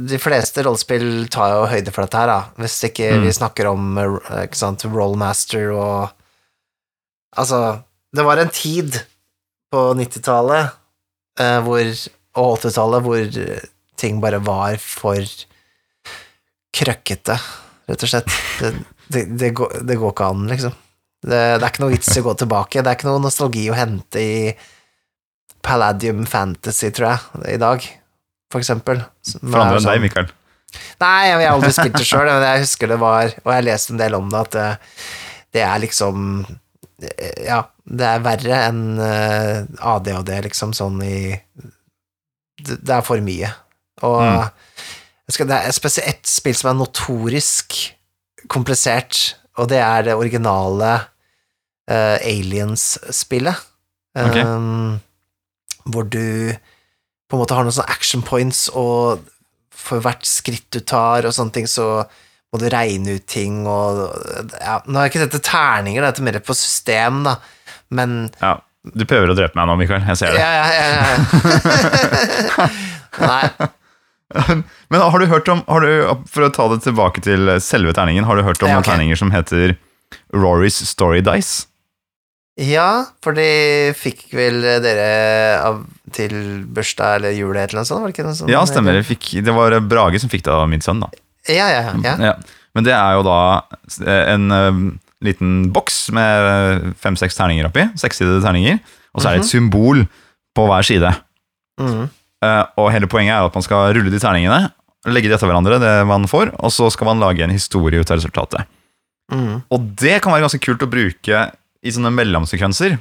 De 0.08 0.18
fleste 0.20 0.64
rollespill 0.64 1.26
tar 1.32 1.52
jo 1.54 1.66
høyde 1.72 1.92
for 1.92 2.04
dette 2.04 2.20
her, 2.20 2.28
da. 2.32 2.38
Hvis 2.60 2.78
ikke 2.88 3.10
Mm. 3.18 3.22
vi 3.24 3.30
snakker 3.32 3.68
om 3.70 3.98
eh, 4.00 4.42
ikke 4.44 4.58
sant, 4.60 4.84
Rollmaster 4.84 5.70
og 5.72 6.10
Altså, 7.38 7.80
det 8.16 8.24
var 8.24 8.40
en 8.40 8.48
tid 8.52 8.96
på 9.72 9.80
90-tallet 9.96 10.70
eh, 11.40 11.58
hvor 11.64 11.90
og 12.40 12.58
80-tallet 12.60 13.04
hvor 13.04 13.40
ting 14.00 14.20
bare 14.22 14.40
var 14.44 14.76
for 14.80 15.20
krøkkete, 16.74 17.36
rett 17.88 18.04
og 18.06 18.10
slett. 18.12 18.30
Det, 18.60 18.72
det, 19.12 19.24
det, 19.40 19.50
går, 19.56 19.78
det 19.88 19.96
går 20.00 20.12
ikke 20.14 20.28
an, 20.32 20.46
liksom. 20.50 20.74
Det, 21.22 21.38
det 21.58 21.64
er 21.64 21.70
ikke 21.72 21.82
noe 21.82 21.94
vits 21.96 22.10
i 22.16 22.20
å 22.22 22.26
gå 22.28 22.34
tilbake. 22.38 22.82
Det 22.82 22.90
er 22.92 22.98
ikke 22.98 23.08
noe 23.10 23.22
nostalgi 23.24 23.64
å 23.72 23.76
hente 23.78 24.20
i 24.22 24.34
Palladium 25.64 26.24
Fantasy, 26.30 26.90
tror 26.94 27.08
jeg, 27.14 27.54
i 27.56 27.60
dag, 27.60 27.82
for 28.52 28.62
eksempel. 28.62 29.00
For 29.32 29.58
andre 29.58 29.80
enn 29.80 29.82
deg, 29.82 29.86
sånn- 29.88 30.04
Mikael. 30.06 30.28
Nei, 31.00 31.28
jeg 31.30 31.36
har 31.40 31.54
aldri 31.56 31.70
spilt 31.72 31.96
det 31.96 32.04
sjøl, 32.06 32.28
men 32.28 32.44
jeg 32.44 32.60
husker 32.66 32.90
det 32.92 32.98
var 33.00 33.30
Og 33.40 33.46
jeg 33.54 33.64
leste 33.64 33.94
en 33.94 34.00
del 34.02 34.14
om 34.18 34.26
det, 34.28 34.40
at 34.44 34.80
det, 35.56 35.62
er 35.64 35.78
liksom 35.80 36.42
Ja, 37.46 37.62
det 37.88 38.04
er 38.04 38.20
verre 38.26 38.58
enn 38.66 38.82
eh, 39.00 39.62
ADHD, 39.80 40.34
liksom, 40.44 40.74
sånn 40.76 41.00
i 41.06 41.40
Det, 42.60 42.76
det 42.84 42.94
er 42.98 43.06
for 43.06 43.22
mye. 43.24 43.48
Og 44.04 44.20
Mm. 44.20 44.50
jeg 45.28 45.34
skal, 45.38 45.46
det 45.48 45.56
er 45.70 45.72
spesielt 45.76 46.08
ett 46.12 46.26
spill 46.30 46.54
som 46.58 46.70
er 46.70 46.78
notorisk 46.82 47.78
komplisert, 48.50 49.36
og 49.58 49.70
det 49.72 49.80
er 49.82 50.06
det 50.08 50.16
originale 50.18 50.92
uh, 51.90 52.16
Aliens-spillet. 52.18 53.66
Ok. 54.18 54.38
Um, 54.42 54.98
hvor 55.88 56.08
du 56.08 56.52
på 57.28 57.36
en 57.36 57.42
måte 57.42 57.56
har 57.56 57.66
noen 57.66 57.74
sånne 57.76 57.92
action 57.92 58.24
points, 58.24 58.66
og 58.72 59.24
for 59.78 60.02
hvert 60.04 60.26
skritt 60.26 60.66
du 60.74 60.80
tar 60.80 61.28
og 61.28 61.34
sånne 61.36 61.54
ting, 61.54 61.68
så 61.70 62.04
må 62.48 62.60
du 62.60 62.68
regne 62.72 63.18
ut 63.18 63.26
ting 63.28 63.66
og 63.68 63.98
ja, 64.56 64.78
Nå 64.88 64.96
er 65.02 65.10
ikke 65.10 65.20
dette 65.26 65.40
terninger, 65.44 66.00
dette 66.00 66.22
er 66.22 66.26
mer 66.30 66.38
på 66.40 66.56
system, 66.56 67.20
da, 67.26 67.36
men 67.92 68.30
Ja, 68.40 68.56
du 68.96 69.04
prøver 69.08 69.32
å 69.32 69.36
drepe 69.36 69.58
meg 69.58 69.68
nå, 69.68 69.74
Mikael. 69.80 70.04
Jeg 70.08 70.20
ser 70.20 70.32
det. 70.32 70.40
ja, 70.40 70.50
ja, 70.56 70.66
ja, 70.72 70.86
ja. 72.56 72.68
Nei. 73.28 73.68
Men 74.92 75.00
har 75.00 75.18
du 75.18 75.26
hørt 75.30 75.48
om 75.48 75.62
har 75.64 75.84
du, 75.84 75.90
For 76.28 76.44
å 76.44 76.52
ta 76.52 76.66
det 76.74 76.82
tilbake 76.84 77.22
til 77.24 77.48
selve 77.64 77.94
terningen, 77.96 78.26
har 78.28 78.36
du 78.36 78.44
hørt 78.44 78.60
om 78.62 78.68
Ja, 78.68 78.76
noen 78.76 78.86
terninger 78.86 79.16
som 79.16 79.32
heter 79.32 79.76
Rorys 80.36 80.82
Story 80.88 81.22
Dice? 81.24 81.66
Ja, 82.58 83.06
for 83.22 83.38
de 83.38 83.94
fikk 83.94 84.32
vel 84.34 84.58
dere 84.82 85.08
av, 85.62 85.84
til 86.14 86.34
bursdag 86.74 87.20
eller 87.20 87.36
jul 87.36 87.52
eller 87.52 87.76
noe 87.78 87.86
sånt? 87.86 88.02
Var 88.02 88.10
det 88.10 88.16
ikke 88.16 88.26
noe 88.26 88.38
sånt? 88.40 88.50
Ja, 88.50 88.64
stemmer. 88.66 88.98
Fikk, 89.06 89.30
det 89.46 89.54
var 89.54 89.76
Brage 89.86 90.18
som 90.18 90.32
fikk 90.32 90.42
det 90.48 90.56
av 90.56 90.66
min 90.70 90.82
sønn, 90.82 91.04
da. 91.04 91.10
Ja, 91.46 91.68
ja, 91.70 91.92
ja. 92.02 92.16
Ja. 92.18 92.32
Men 92.74 92.86
det 92.86 92.96
er 92.96 93.14
jo 93.14 93.22
da 93.26 93.38
en 94.34 94.50
uh, 94.50 94.80
liten 95.24 95.68
boks 95.74 96.08
med 96.14 96.96
fem-seks 96.98 97.38
terninger 97.38 97.70
oppi. 97.70 97.86
Sekssidede 97.98 98.42
terninger. 98.42 98.82
Og 99.14 99.22
så 99.22 99.30
er 99.30 99.38
det 99.38 99.46
et 99.46 99.52
symbol 99.54 100.02
på 100.58 100.66
hver 100.66 100.86
side. 100.86 101.14
Mhm. 101.78 102.08
Eh, 102.44 102.64
og 102.78 102.92
hele 102.94 103.08
poenget 103.10 103.34
er 103.34 103.46
at 103.48 103.56
man 103.56 103.64
skal 103.66 103.94
rulle 103.96 104.12
de 104.12 104.20
terningene, 104.22 104.68
legge 105.08 105.30
de 105.30 105.34
etter 105.36 105.48
hverandre, 105.48 105.80
det 105.82 105.94
man 106.08 106.26
får, 106.30 106.52
og 106.58 106.74
så 106.74 106.90
skal 106.94 107.10
man 107.10 107.22
lage 107.22 107.42
en 107.44 107.54
historie 107.54 108.00
ut 108.00 108.10
av 108.10 108.20
resultatet. 108.20 108.68
Mm. 109.32 109.64
Og 109.74 109.90
det 110.00 110.20
kan 110.24 110.32
være 110.32 110.46
ganske 110.46 110.62
kult 110.64 110.84
å 110.84 110.90
bruke 110.90 111.42
i 111.78 111.92
sånne 111.94 112.12
mellomsekvenser. 112.14 112.96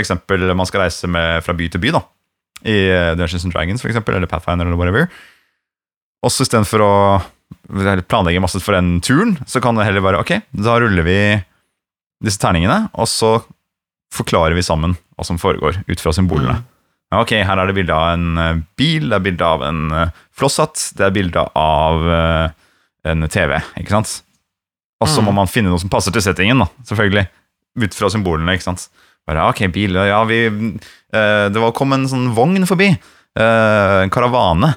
Eksempel 0.00 0.48
man 0.56 0.68
skal 0.68 0.86
reise 0.86 1.10
med, 1.10 1.42
fra 1.46 1.54
by 1.56 1.68
til 1.70 1.82
by, 1.82 1.92
da. 1.98 2.04
I 2.60 2.78
eh, 2.92 3.12
Dungeons 3.18 3.46
and 3.46 3.54
Dragons, 3.54 3.82
for 3.82 3.92
eksempel, 3.92 4.16
eller 4.16 4.30
Pathfinder, 4.30 4.68
eller 4.68 4.80
whatever. 4.80 5.10
Også 6.26 6.44
istedenfor 6.44 6.84
å 6.84 6.94
planlegge 8.10 8.42
masse 8.42 8.60
for 8.62 8.76
den 8.76 8.98
turen, 9.04 9.36
så 9.48 9.62
kan 9.62 9.78
det 9.78 9.86
heller 9.86 10.04
være 10.04 10.20
ok, 10.22 10.34
da 10.52 10.76
ruller 10.82 11.06
vi 11.06 11.20
disse 12.22 12.40
terningene, 12.42 12.90
og 12.92 13.08
så 13.08 13.38
forklarer 14.14 14.56
vi 14.58 14.66
sammen 14.66 14.96
hva 15.16 15.26
som 15.26 15.38
foregår, 15.40 15.80
ut 15.88 16.02
fra 16.02 16.12
symbolene. 16.14 16.58
Ja, 16.60 16.79
Ok, 17.10 17.32
her 17.42 17.58
er 17.58 17.66
det 17.66 17.74
bilde 17.74 17.94
av 17.94 18.12
en 18.14 18.38
eh, 18.38 18.58
bil, 18.78 19.08
det 19.10 19.16
er 19.18 19.24
bilde 19.24 19.46
av 19.46 19.64
en 19.66 19.78
eh, 19.90 20.18
flosshatt, 20.38 20.78
det 20.98 21.08
er 21.08 21.14
bilde 21.14 21.42
av 21.58 22.04
eh, 22.06 22.52
en 23.10 23.26
TV, 23.26 23.56
ikke 23.80 23.96
sant? 23.96 24.20
Og 25.00 25.08
så 25.08 25.24
må 25.24 25.32
man 25.34 25.48
finne 25.50 25.72
noe 25.72 25.80
som 25.80 25.90
passer 25.90 26.14
til 26.14 26.22
settingen, 26.22 26.60
da, 26.60 26.68
selvfølgelig. 26.86 27.24
Ut 27.80 27.96
fra 27.96 28.10
symbolene, 28.12 28.54
ikke 28.54 28.68
sant. 28.68 28.84
Bare, 29.26 29.46
ok, 29.48 29.64
bil, 29.72 29.96
ja, 29.96 30.18
vi 30.28 30.42
Det 31.08 31.62
var, 31.62 31.72
kom 31.72 31.94
en 31.96 32.04
sånn 32.10 32.26
vogn 32.36 32.66
forbi. 32.68 32.90
en 33.40 34.12
karavane. 34.12 34.74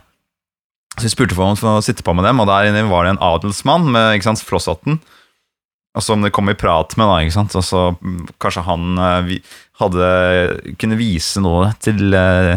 Så 0.95 1.09
vi 1.09 1.11
spurte 1.11 1.35
for 1.35 1.51
om 1.51 1.73
å 1.73 1.83
sitte 1.83 2.05
på 2.07 2.15
med 2.15 2.23
dem, 2.23 2.39
og 2.39 2.47
der 2.47 2.69
inne 2.69 2.85
var 2.87 3.03
det 3.03 3.17
en 3.17 3.21
adelsmann 3.33 3.91
med 3.91 4.15
ikke 4.15 4.29
sant, 4.29 4.45
flosshatten. 4.47 5.01
Og 5.93 6.01
som 6.01 6.23
det 6.25 6.33
kom 6.33 6.49
i 6.49 6.57
prat 6.57 6.95
med, 6.97 7.05
da, 7.05 7.19
ikke 7.21 7.35
sant. 7.35 7.55
Og 7.59 7.65
så 7.65 7.83
mm, 7.93 8.23
kanskje 8.41 8.65
han 8.65 8.97
eh, 8.97 9.19
vi, 9.27 9.37
hadde 9.81 10.07
kunne 10.81 10.97
vise 10.97 11.41
noe 11.43 11.69
til, 11.83 12.15
eh, 12.17 12.55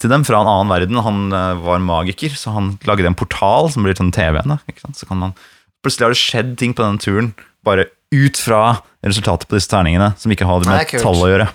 til 0.00 0.12
dem 0.12 0.24
fra 0.24 0.40
en 0.40 0.50
annen 0.50 0.72
verden. 0.72 1.02
Han 1.04 1.28
eh, 1.36 1.60
var 1.66 1.84
magiker, 1.84 2.32
så 2.38 2.54
han 2.56 2.76
lagde 2.88 3.08
en 3.08 3.18
portal 3.18 3.68
som 3.74 3.84
blir 3.84 3.98
sånn 3.98 4.14
TV-en. 4.14 4.58
Så 4.96 5.08
kan 5.08 5.24
man 5.26 5.38
Plutselig 5.78 6.08
har 6.08 6.10
det 6.10 6.18
skjedd 6.18 6.48
ting 6.58 6.72
på 6.74 6.82
denne 6.82 6.98
turen, 6.98 7.28
bare 7.62 7.84
ut 8.10 8.38
fra 8.42 8.80
resultatet 9.06 9.46
på 9.46 9.54
disse 9.54 9.70
terningene, 9.70 10.08
som 10.18 10.32
ikke 10.34 10.48
Det 10.48 10.66
er 10.66 10.72
med 10.72 11.02
tall 11.04 11.20
å 11.22 11.28
gjøre. 11.30 11.46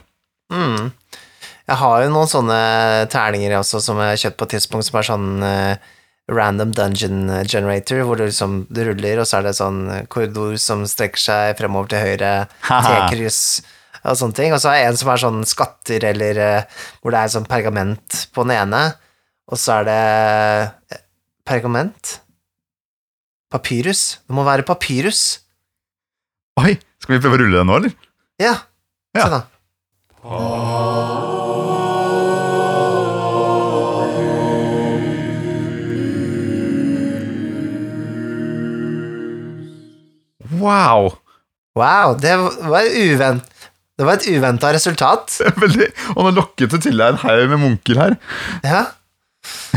Mm. 0.54 0.94
Jeg 1.68 1.80
har 1.82 2.04
jo 2.06 2.14
noen 2.14 2.32
sånne 2.32 2.60
terninger 3.12 3.58
også 3.58 3.82
som 3.84 4.00
jeg 4.00 4.14
har 4.14 4.22
kjøpt 4.22 4.40
på 4.40 4.48
et 4.48 4.56
tidspunkt, 4.56 4.88
som 4.88 5.00
er 5.00 5.08
sånn 5.10 5.28
eh, 5.44 5.92
random 6.32 6.72
dungeon 6.72 7.26
generator, 7.50 8.04
hvor 8.08 8.16
du 8.20 8.24
liksom 8.26 8.62
du 8.72 8.80
ruller, 8.88 9.20
og 9.20 9.28
så 9.28 9.40
er 9.42 9.50
det 9.50 9.56
sånn 9.58 9.82
korridor 10.14 10.56
som 10.62 10.86
strekker 10.88 11.20
seg 11.20 11.58
fremover 11.60 11.92
til 11.92 12.04
høyre, 12.06 12.34
T-kryss 12.64 13.40
og 14.04 14.18
sånne 14.20 14.38
ting. 14.38 14.54
Og 14.56 14.62
så 14.64 14.72
er 14.72 14.80
det 14.82 14.88
en 14.94 15.00
som 15.02 15.12
er 15.14 15.22
sånn 15.24 15.42
skatter, 15.48 16.06
eller 16.14 16.40
eh, 16.44 16.80
hvor 17.04 17.12
det 17.16 17.22
er 17.26 17.34
sånn 17.36 17.48
pergament 17.50 18.22
på 18.36 18.46
den 18.48 18.56
ene, 18.56 18.84
og 19.52 19.60
så 19.60 19.82
er 19.82 19.90
det 19.90 20.00
eh, 20.96 21.02
pergament? 21.48 22.18
Papyrus? 23.54 24.06
Det 24.26 24.34
må 24.34 24.46
være 24.48 24.66
papyrus. 24.66 25.26
Oi, 26.64 26.78
skal 27.04 27.18
vi 27.18 27.22
prøve 27.22 27.38
å 27.38 27.44
rulle 27.44 27.60
den 27.60 27.70
nå, 27.70 27.82
eller? 27.82 27.94
Ja, 28.42 28.56
Ja. 29.14 29.28
se 29.28 29.30
da. 29.36 29.44
Wow! 40.64 41.12
Wow, 41.76 42.14
det 42.22 42.36
var 42.38 42.86
uvent. 42.88 43.50
Det 43.98 44.06
var 44.08 44.18
et 44.18 44.28
uventa 44.30 44.72
resultat. 44.74 45.36
Veldig, 45.62 45.88
og 46.16 46.28
nå 46.28 46.32
lokket 46.40 46.74
det 46.74 46.80
til 46.88 46.98
deg 46.98 47.14
en 47.14 47.22
haug 47.24 47.50
med 47.52 47.62
munker 47.62 48.00
her. 48.00 48.16
Ja. 48.66 48.84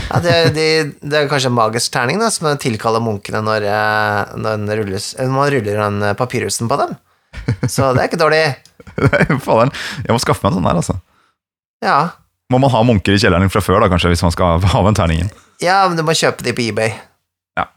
ja 0.07 0.20
det, 0.24 0.34
er- 0.37 0.53
de, 0.57 0.66
det 1.03 1.18
er 1.20 1.28
kanskje 1.30 1.51
en 1.51 1.57
magisk 1.59 1.93
terning 1.95 2.20
da, 2.22 2.30
som 2.32 2.49
tilkaller 2.62 3.03
munkene 3.05 3.43
når, 3.45 3.66
eh, 3.68 4.37
når 4.41 4.61
den 4.62 4.72
rulles, 4.80 5.11
man 5.20 5.51
ruller 5.53 5.82
den 5.82 5.99
eh, 6.07 6.14
på 6.16 6.80
dem. 6.80 6.95
Så 7.68 7.91
det 7.93 8.01
er 8.03 8.09
ikke 8.09 8.22
dårlig. 8.22 8.45
Faderen, 9.47 9.72
jeg 10.07 10.14
må 10.14 10.20
skaffe 10.22 10.47
meg 10.47 10.55
en 10.55 10.61
sånn 10.61 10.70
her, 10.70 10.80
altså. 10.80 10.97
Ja. 11.84 11.99
Må 12.53 12.61
man 12.62 12.72
ha 12.72 12.80
munker 12.87 13.16
i 13.16 13.20
kjelleren 13.20 13.53
fra 13.53 13.61
før, 13.64 13.82
da, 13.84 13.91
kanskje, 13.93 14.14
hvis 14.14 14.24
man 14.24 14.32
skal 14.34 14.62
ha 14.76 14.84
den 14.89 14.97
terningen? 14.97 15.32
ja, 15.61 15.82
men 15.89 15.97
du 15.97 16.03
må 16.05 16.12
kjøpe 16.16 16.45
de 16.45 16.53
på 16.57 16.66
eBay. 16.68 16.93
Ja. 17.57 17.68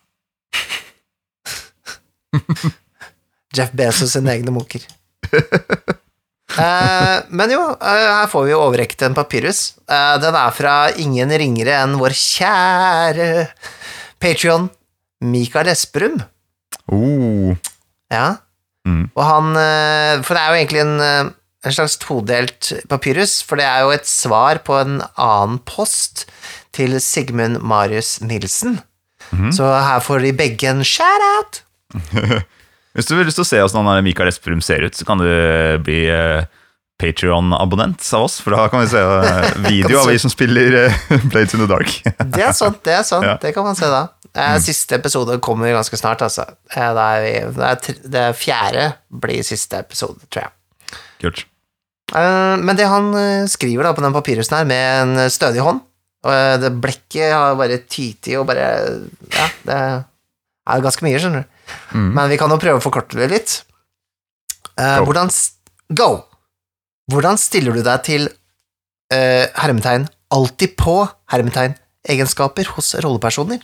Jeff 3.55 3.73
Bezos 3.73 4.13
sine 4.15 4.35
egne 4.37 4.53
munker. 4.55 4.85
Eh, 6.57 7.17
men 7.29 7.51
jo, 7.53 7.59
eh, 7.77 8.07
her 8.09 8.27
får 8.31 8.47
vi 8.47 8.53
jo 8.55 8.61
overrekt 8.63 9.03
en 9.05 9.13
papyrus. 9.13 9.75
Eh, 9.85 10.15
den 10.17 10.33
er 10.33 10.55
fra 10.57 10.73
ingen 10.97 11.29
ringere 11.37 11.75
enn 11.83 11.93
vår 12.01 12.15
kjære 12.17 13.27
Patrion 14.17 14.65
Mikael 15.21 15.69
Esperum. 15.69 16.17
Oh. 16.89 17.53
Ja. 18.09 18.39
Mm. 18.87 19.11
Og 19.13 19.23
han 19.27 19.53
eh, 19.61 20.25
For 20.25 20.33
det 20.33 20.41
er 20.41 20.49
jo 20.49 20.59
egentlig 20.63 20.83
en, 20.87 20.95
eh, 21.05 21.31
en 21.69 21.75
slags 21.75 21.99
todelt 22.01 22.73
papyrus, 22.89 23.39
for 23.45 23.61
det 23.61 23.69
er 23.69 23.85
jo 23.85 23.93
et 23.93 24.09
svar 24.09 24.63
på 24.65 24.79
en 24.79 24.99
annen 25.21 25.59
post 25.69 26.25
til 26.75 26.97
Sigmund 27.03 27.61
Marius 27.61 28.17
Nilsen. 28.25 28.79
Mm. 29.29 29.51
Så 29.53 29.69
her 29.69 30.01
får 30.01 30.25
de 30.25 30.33
begge 30.33 30.71
en 30.71 30.81
shout-out. 30.81 31.61
Hvis 32.97 33.09
du 33.09 33.15
vil 33.15 33.27
lyst 33.27 33.37
til 33.37 33.45
å 33.45 33.49
se 33.49 33.59
hvordan 33.61 33.87
han 33.89 34.05
Mikael 34.05 34.31
Esprum 34.31 34.61
ser 34.65 34.85
ut, 34.87 34.95
så 34.97 35.05
kan 35.05 35.21
du 35.21 35.27
bli 35.85 36.01
uh, 36.09 36.41
Patrion-abonnent 36.99 38.03
av 38.13 38.25
oss, 38.27 38.39
for 38.43 38.51
da 38.51 38.65
kan 38.71 38.81
vi 38.83 38.89
se 38.91 38.99
eh, 38.99 39.51
video 39.71 40.01
av 40.01 40.09
vi 40.11 40.17
som 40.19 40.31
spiller 40.31 40.75
eh, 40.81 41.03
Blades 41.31 41.53
in 41.55 41.61
the 41.63 41.67
Dark. 41.69 41.93
Det 42.35 42.43
er 42.43 42.55
sant, 42.55 42.81
det 42.83 42.97
er 42.97 43.05
sant. 43.07 43.23
Ja. 43.23 43.37
Det 43.39 43.53
kan 43.55 43.63
man 43.63 43.77
se 43.79 43.87
da. 43.87 44.01
Eh, 44.35 44.57
Siste 44.63 44.97
episode 44.99 45.37
kommer 45.43 45.71
ganske 45.71 45.95
snart, 45.99 46.25
altså. 46.25 46.43
Eh, 46.75 46.89
det, 46.97 47.05
er, 47.05 47.53
det, 47.55 47.69
er, 47.69 48.01
det 48.17 48.25
fjerde 48.37 48.89
blir 49.23 49.45
siste 49.47 49.79
episode, 49.79 50.19
tror 50.27 50.43
jeg. 50.49 50.99
Kult. 51.23 51.45
Eh, 52.11 52.55
Men 52.59 52.75
det 52.75 52.89
han 52.91 53.13
eh, 53.15 53.45
skriver 53.47 53.87
da 53.87 53.93
på 53.95 54.03
den 54.03 54.17
papirhusen 54.17 54.57
her 54.59 54.67
med 54.67 54.89
en 55.21 55.31
stødig 55.31 55.63
hånd, 55.63 55.79
og 56.27 56.33
eh, 56.35 56.57
det 56.65 56.73
blekket 56.83 57.31
har 57.31 57.55
bare 57.55 57.79
tyti 57.87 58.35
og 58.35 58.49
bare 58.49 58.67
Ja, 59.31 59.47
det 59.63 59.79
er 59.79 60.83
ganske 60.83 61.07
mye, 61.07 61.21
skjønner 61.23 61.47
du. 61.47 61.55
Mm. 61.93 62.11
Men 62.15 62.31
vi 62.31 62.37
kan 62.41 62.51
jo 62.51 62.59
prøve 62.61 62.81
å 62.81 62.83
forkorte 62.83 63.19
det 63.19 63.29
litt. 63.31 63.55
Eh, 64.79 64.97
Go. 64.99 65.09
hvordan 65.09 65.31
Go! 65.97 66.09
Hvordan 67.09 67.39
stiller 67.41 67.73
du 67.73 67.81
deg 67.85 68.03
til 68.05 68.27
eh, 69.13 69.45
hermetegn 69.57 70.05
alltid 70.35 70.75
på 70.77 71.01
hermetegn 71.33 71.73
egenskaper 72.09 72.69
hos 72.75 72.93
rollepersoner? 73.01 73.63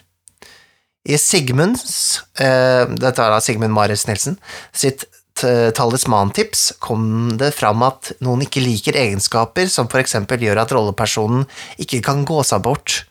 I 1.05 1.19
Sigmunds 1.21 2.23
eh, 2.41 2.89
Dette 2.97 3.21
er 3.21 3.29
da 3.35 3.37
Sigmund 3.43 3.75
Marius 3.75 4.07
Nilsen 4.09 4.39
sitt 4.73 5.05
talismantips 5.35 6.77
kom 6.79 7.33
det 7.35 7.49
fram 7.57 7.81
at 7.83 8.13
noen 8.23 8.45
ikke 8.45 8.61
liker 8.63 8.95
egenskaper 8.95 9.67
som 9.67 9.89
for 9.91 9.99
eksempel 9.99 10.39
gjør 10.39 10.61
at 10.61 10.71
rollepersonen 10.71 11.43
ikke 11.83 11.99
kan 12.05 12.21
gå 12.23 12.37
seg 12.47 12.63
bort. 12.63 13.01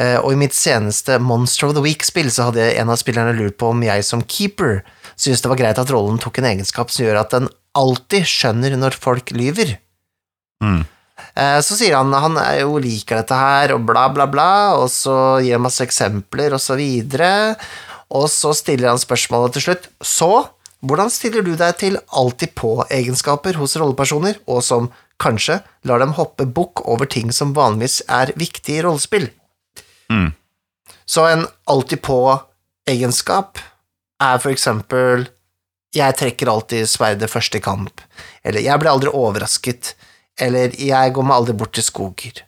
Eh, 0.00 0.16
og 0.18 0.32
i 0.34 0.38
mitt 0.38 0.54
seneste 0.56 1.20
Monster 1.22 1.68
of 1.68 1.76
the 1.76 1.82
Week-spill 1.84 2.30
så 2.34 2.48
hadde 2.48 2.72
en 2.74 2.90
av 2.90 2.98
spillerne 2.98 3.36
lurt 3.36 3.58
på 3.60 3.70
om 3.70 3.84
jeg 3.86 4.02
som 4.06 4.24
keeper 4.26 4.80
syntes 5.14 5.44
det 5.44 5.52
var 5.52 5.60
greit 5.60 5.78
at 5.78 5.92
rollen 5.94 6.18
tok 6.18 6.40
en 6.40 6.48
egenskap 6.50 6.90
som 6.90 7.04
gjør 7.04 7.20
at 7.20 7.36
den 7.36 7.46
alltid 7.78 8.26
skjønner 8.26 8.74
når 8.78 8.96
folk 8.98 9.30
lyver. 9.34 9.76
Mm. 10.62 10.82
Eh, 11.34 11.60
Så 11.62 11.78
sier 11.78 11.94
han 11.98 12.10
han 12.14 12.38
jo 12.58 12.80
liker 12.82 13.22
dette 13.22 13.38
her, 13.38 13.74
og 13.76 13.86
bla, 13.86 14.08
bla, 14.10 14.26
bla, 14.30 14.50
og 14.80 14.88
så 14.90 15.38
gir 15.44 15.56
han 15.58 15.66
masse 15.66 15.84
eksempler, 15.86 16.54
og 16.54 16.62
så 16.62 16.78
videre, 16.78 17.54
og 18.10 18.26
så 18.30 18.54
stiller 18.54 18.90
han 18.92 19.02
spørsmålet 19.02 19.56
til 19.56 19.68
slutt. 19.68 19.88
Så, 20.02 20.30
hvordan 20.84 21.10
stiller 21.10 21.46
du 21.46 21.54
deg 21.58 21.78
til 21.80 21.98
alltid 22.10 22.54
på-egenskaper 22.58 23.58
hos 23.62 23.78
rollepersoner, 23.78 24.42
og 24.50 24.62
som 24.66 24.90
kanskje 25.22 25.60
lar 25.86 26.02
dem 26.02 26.14
hoppe 26.18 26.46
bukk 26.50 26.82
over 26.82 27.06
ting 27.10 27.30
som 27.32 27.54
vanligvis 27.54 28.02
er 28.10 28.34
viktig 28.38 28.80
i 28.80 28.84
rollespill? 28.86 29.30
Mm. 30.12 30.32
Så 31.06 31.26
en 31.28 31.46
alltid 31.70 32.02
på-egenskap 32.04 33.60
er 34.22 34.40
for 34.42 34.52
eksempel 34.52 35.28
jeg 35.94 36.16
trekker 36.18 36.50
alltid 36.50 36.88
sverdet 36.90 37.30
først 37.30 37.54
i 37.54 37.62
kamp, 37.62 38.02
eller 38.42 38.64
jeg 38.64 38.80
blir 38.82 38.90
aldri 38.90 39.12
overrasket, 39.14 39.92
eller 40.42 40.74
jeg 40.74 41.12
går 41.14 41.26
meg 41.28 41.36
aldri 41.36 41.54
bort 41.54 41.74
til 41.76 41.86
skoger, 41.86 42.40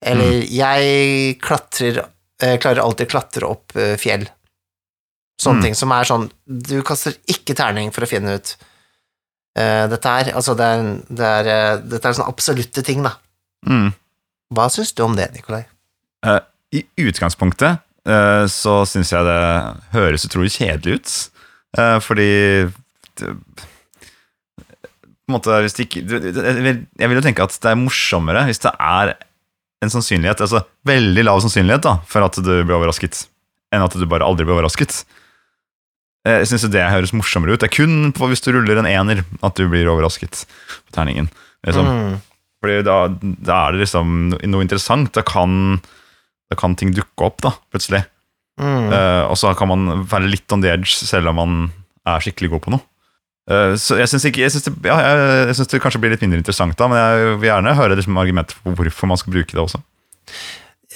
eller 0.00 0.38
jeg 0.48 1.36
klatrer, 1.44 2.00
eh, 2.40 2.56
klarer 2.56 2.80
alltid 2.80 3.10
å 3.10 3.12
klatre 3.12 3.50
opp 3.50 3.76
eh, 3.76 3.96
fjell. 4.00 4.24
Sånne 5.38 5.60
Mm. 5.60 5.62
ting 5.62 5.74
som 5.74 5.92
er 5.92 6.04
sånn, 6.08 6.30
du 6.46 6.82
kaster 6.82 7.14
ikke 7.30 7.54
terning 7.54 7.92
for 7.94 8.02
å 8.02 8.08
finne 8.10 8.34
ut 8.40 8.56
uh, 9.58 9.86
dette 9.86 10.08
her. 10.08 10.32
Altså, 10.34 10.54
det 10.58 10.66
er, 10.66 10.82
det 11.14 11.28
er, 11.28 11.50
uh, 11.76 11.82
dette 11.92 12.08
er 12.08 12.16
sånne 12.16 12.32
absolutte 12.32 12.82
ting, 12.82 13.04
da. 13.06 13.12
Mm. 13.66 13.92
Hva 14.54 14.66
syns 14.72 14.90
du 14.94 15.04
om 15.04 15.14
det, 15.14 15.28
Nikolai? 15.36 15.64
Eh, 16.26 16.40
I 16.76 16.82
utgangspunktet 17.00 17.78
eh, 18.08 18.44
så 18.52 18.82
syns 18.88 19.12
jeg 19.14 19.24
det 19.24 19.38
høres 19.94 20.26
utrolig 20.28 20.50
kjedelig 20.56 20.98
ut. 20.98 21.12
Eh, 21.78 21.98
fordi 22.04 22.28
det, 23.20 23.32
på 25.28 25.32
en 25.32 25.36
måte, 25.36 25.58
hvis 25.64 25.76
det 25.76 25.86
ikke, 25.88 26.02
jeg 26.08 26.62
vil- 26.64 26.86
jeg 26.98 27.08
vil 27.08 27.18
jo 27.20 27.24
tenke 27.24 27.42
at 27.44 27.56
det 27.60 27.70
er 27.72 27.76
morsommere 27.80 28.44
hvis 28.48 28.60
det 28.64 28.72
er 28.80 29.14
en 29.82 29.90
sannsynlighet, 29.92 30.40
altså 30.40 30.64
veldig 30.88 31.24
lav 31.24 31.40
sannsynlighet 31.44 31.82
da, 31.84 31.96
for 32.08 32.24
at 32.24 32.34
du 32.34 32.64
blir 32.64 32.74
overrasket, 32.78 33.26
enn 33.72 33.82
at 33.84 33.92
du 33.94 34.06
bare 34.06 34.24
aldri 34.26 34.44
blir 34.44 34.56
overrasket. 34.58 35.04
Eh, 36.26 36.40
Jeg 36.42 36.48
syns 36.50 36.68
det 36.72 36.82
høres 36.90 37.12
morsommere 37.14 37.52
ut. 37.54 37.60
Det 37.60 37.68
er 37.70 37.76
kun 37.76 38.12
på 38.12 38.26
hvis 38.28 38.42
du 38.42 38.50
ruller 38.52 38.78
en 38.80 38.86
ener 38.90 39.24
at 39.42 39.54
du 39.54 39.68
blir 39.68 39.86
overrasket 39.86 40.44
på 40.88 40.92
terningen. 40.96 41.28
Liksom. 41.64 41.86
Mm. 41.86 42.20
Fordi 42.60 42.82
da, 42.82 42.96
da 43.46 43.68
er 43.68 43.72
det 43.76 43.84
liksom 43.86 44.16
noe 44.50 44.64
interessant. 44.64 45.12
Da 45.14 45.22
kan, 45.22 45.80
da 46.48 46.58
kan 46.58 46.76
ting 46.78 46.94
dukke 46.96 47.26
opp, 47.26 47.42
da, 47.44 47.52
plutselig. 47.72 48.04
Mm. 48.58 48.90
Uh, 48.90 49.24
og 49.30 49.36
så 49.38 49.52
kan 49.54 49.70
man 49.70 50.04
være 50.08 50.30
litt 50.32 50.52
on 50.54 50.64
the 50.64 50.70
edge 50.72 50.96
selv 50.96 51.30
om 51.30 51.38
man 51.38 51.58
er 52.08 52.24
skikkelig 52.24 52.50
god 52.54 52.64
på 52.64 52.72
noe. 52.74 52.84
Eh, 53.48 53.74
så 53.80 53.96
jeg 53.96 54.10
syns 54.10 54.26
det, 54.26 54.32
ja, 54.84 54.96
det 55.48 55.80
kanskje 55.80 56.00
blir 56.02 56.12
litt 56.12 56.20
mindre 56.24 56.40
interessant 56.42 56.76
da, 56.76 56.88
men 56.90 56.98
jeg 57.00 57.36
vil 57.40 57.48
gjerne 57.48 57.76
høre 57.78 57.96
liksom 57.96 58.18
argumenter 58.20 58.58
for 58.58 58.76
hvorfor 58.76 59.08
man 59.08 59.20
skal 59.20 59.32
bruke 59.32 59.54
det 59.56 59.62
også. 59.62 59.80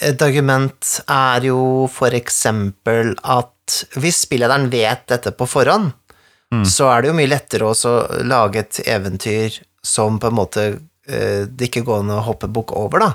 Et 0.05 0.25
argument 0.25 0.91
er 1.07 1.47
jo 1.49 1.87
for 1.93 2.13
eksempel 2.17 3.15
at 3.25 3.79
hvis 3.97 4.25
spillederen 4.27 4.69
vet 4.73 5.07
dette 5.13 5.33
på 5.37 5.49
forhånd, 5.49 5.93
Mm. 6.53 6.67
så 6.69 6.91
er 6.93 7.01
det 7.01 7.09
jo 7.09 7.17
mye 7.17 7.31
lettere 7.33 7.65
også 7.65 7.91
å 7.97 8.23
lage 8.29 8.61
et 8.61 8.81
eventyr 8.93 9.55
som 9.83 10.19
på 10.21 10.29
en 10.29 10.37
måte 10.37 10.65
eh, 11.09 11.47
det 11.49 11.71
ikke 11.71 11.85
går 11.87 12.03
an 12.03 12.13
å 12.13 12.25
hoppe 12.27 12.51
bukk 12.53 12.75
over, 12.77 13.01
da. 13.07 13.13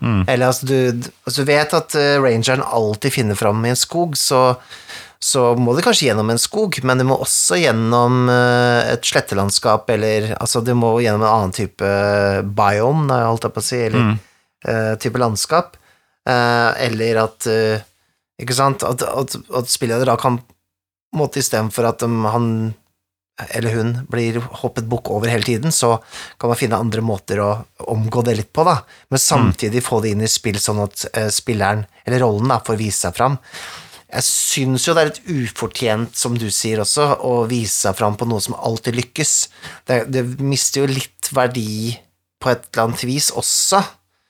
Mm. 0.00 0.22
Eller 0.28 0.46
altså, 0.46 0.66
du, 0.68 1.08
altså, 1.26 1.42
du 1.42 1.48
vet 1.48 1.74
at 1.74 1.94
eh, 1.98 2.16
rangeren 2.22 2.62
alltid 2.62 3.12
finner 3.14 3.38
fram 3.38 3.64
i 3.66 3.72
en 3.72 3.78
skog, 3.78 4.16
så, 4.18 4.42
så 5.18 5.54
må 5.58 5.74
du 5.74 5.82
kanskje 5.82 6.06
gjennom 6.08 6.30
en 6.30 6.38
skog, 6.38 6.78
men 6.86 7.00
du 7.02 7.06
må 7.08 7.16
også 7.18 7.58
gjennom 7.58 8.28
eh, 8.30 8.92
et 8.94 9.04
slettelandskap, 9.10 9.90
eller 9.90 10.32
altså 10.38 10.62
du 10.62 10.70
må 10.78 10.92
gjennom 11.02 11.24
en 11.26 11.32
annen 11.32 11.56
type 11.56 11.90
biome, 12.54 13.08
da, 13.10 13.24
holdt 13.26 13.48
jeg 13.48 13.56
på 13.56 13.64
å 13.64 13.68
si, 13.70 13.82
eller 13.88 14.06
Mm. 14.08 14.16
uh, 14.68 14.94
type 14.98 15.18
landskap. 15.18 15.76
Uh, 16.28 16.74
eller 16.82 17.22
at 17.22 17.46
uh, 17.48 17.78
Ikke 18.42 18.54
sant? 18.54 18.82
At, 18.84 19.00
at, 19.02 19.36
at 19.56 19.70
spilleder 19.70 20.06
da 20.06 20.16
kan 20.20 20.40
måtte 21.16 21.40
Istedenfor 21.40 21.86
at 21.88 22.02
de, 22.02 22.08
han 22.28 22.74
eller 23.54 23.74
hun 23.74 23.90
blir 24.10 24.40
hoppet 24.62 24.86
bukk 24.90 25.10
over 25.14 25.30
hele 25.30 25.46
tiden, 25.46 25.72
så 25.74 25.96
kan 26.40 26.50
man 26.50 26.58
finne 26.58 26.80
andre 26.80 27.02
måter 27.04 27.40
å 27.42 27.50
omgå 27.92 28.22
det 28.26 28.34
litt 28.40 28.52
på, 28.52 28.64
da. 28.66 28.80
Men 29.12 29.22
samtidig 29.22 29.84
få 29.86 30.00
det 30.02 30.10
inn 30.14 30.24
i 30.26 30.30
spill, 30.30 30.58
sånn 30.60 30.80
at 30.84 30.96
eh, 31.12 31.30
spilleren, 31.34 31.84
eller 32.04 32.18
rollen, 32.24 32.48
da, 32.50 32.58
får 32.64 32.80
vise 32.80 33.00
seg 33.06 33.12
fram. 33.18 33.36
Jeg 34.08 34.24
syns 34.24 34.86
jo 34.88 34.94
det 34.96 35.02
er 35.02 35.10
litt 35.10 35.26
ufortjent, 35.28 36.12
som 36.16 36.32
du 36.40 36.48
sier 36.54 36.78
også, 36.80 37.04
å 37.28 37.32
vise 37.50 37.76
seg 37.84 37.92
fram 37.98 38.14
på 38.18 38.24
noe 38.28 38.40
som 38.42 38.54
alltid 38.56 38.94
lykkes. 38.96 39.32
Det, 39.86 39.96
det 40.08 40.22
mister 40.40 40.80
jo 40.82 40.94
litt 40.94 41.24
verdi 41.36 41.98
på 42.40 42.46
et 42.50 42.62
eller 42.72 42.82
annet 42.88 43.02
vis 43.04 43.30
også. 43.36 43.80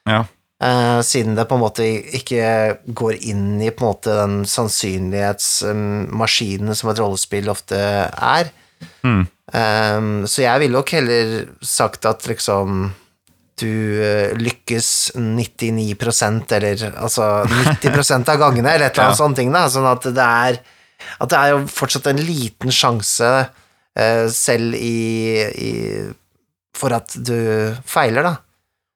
Ja. 0.08 0.24
Uh, 0.58 0.98
siden 1.06 1.38
det 1.38 1.46
på 1.46 1.54
en 1.54 1.62
måte 1.62 1.86
ikke 2.18 2.82
går 2.98 3.14
inn 3.30 3.62
i 3.62 3.70
måte 3.78 4.10
den 4.18 4.42
sannsynlighetsmaskinen 4.50 6.74
som 6.74 6.90
et 6.90 6.98
rollespill 6.98 7.46
ofte 7.52 7.78
er. 8.10 8.50
Mm. 9.06 9.26
Um, 9.48 10.08
så 10.28 10.42
jeg 10.44 10.60
ville 10.62 10.76
nok 10.76 10.90
heller 10.92 11.46
sagt 11.64 12.04
at 12.08 12.26
liksom 12.28 12.90
du 13.58 13.66
eh, 14.04 14.34
lykkes 14.38 15.16
99% 15.18 16.52
eller 16.54 16.82
altså 16.94 17.24
90 17.48 18.28
av 18.28 18.36
gangene, 18.38 18.70
eller 18.70 18.86
et 18.86 18.92
eller 18.94 19.08
annet 19.08 19.16
Ja. 19.16 19.18
sånt 19.18 19.38
ting, 19.40 19.50
da. 19.54 19.64
Sånn 19.72 19.88
at 19.88 20.04
det 20.14 20.26
er 20.26 20.60
at 21.18 21.30
det 21.30 21.38
er 21.38 21.52
jo 21.54 21.64
fortsatt 21.70 22.06
en 22.10 22.20
liten 22.22 22.70
sjanse 22.74 23.26
uh, 23.48 24.26
selv 24.34 24.74
i, 24.74 25.42
i 25.54 25.72
for 26.78 26.94
at 26.94 27.14
du 27.14 27.34
feiler, 27.86 28.26
da. 28.26 28.36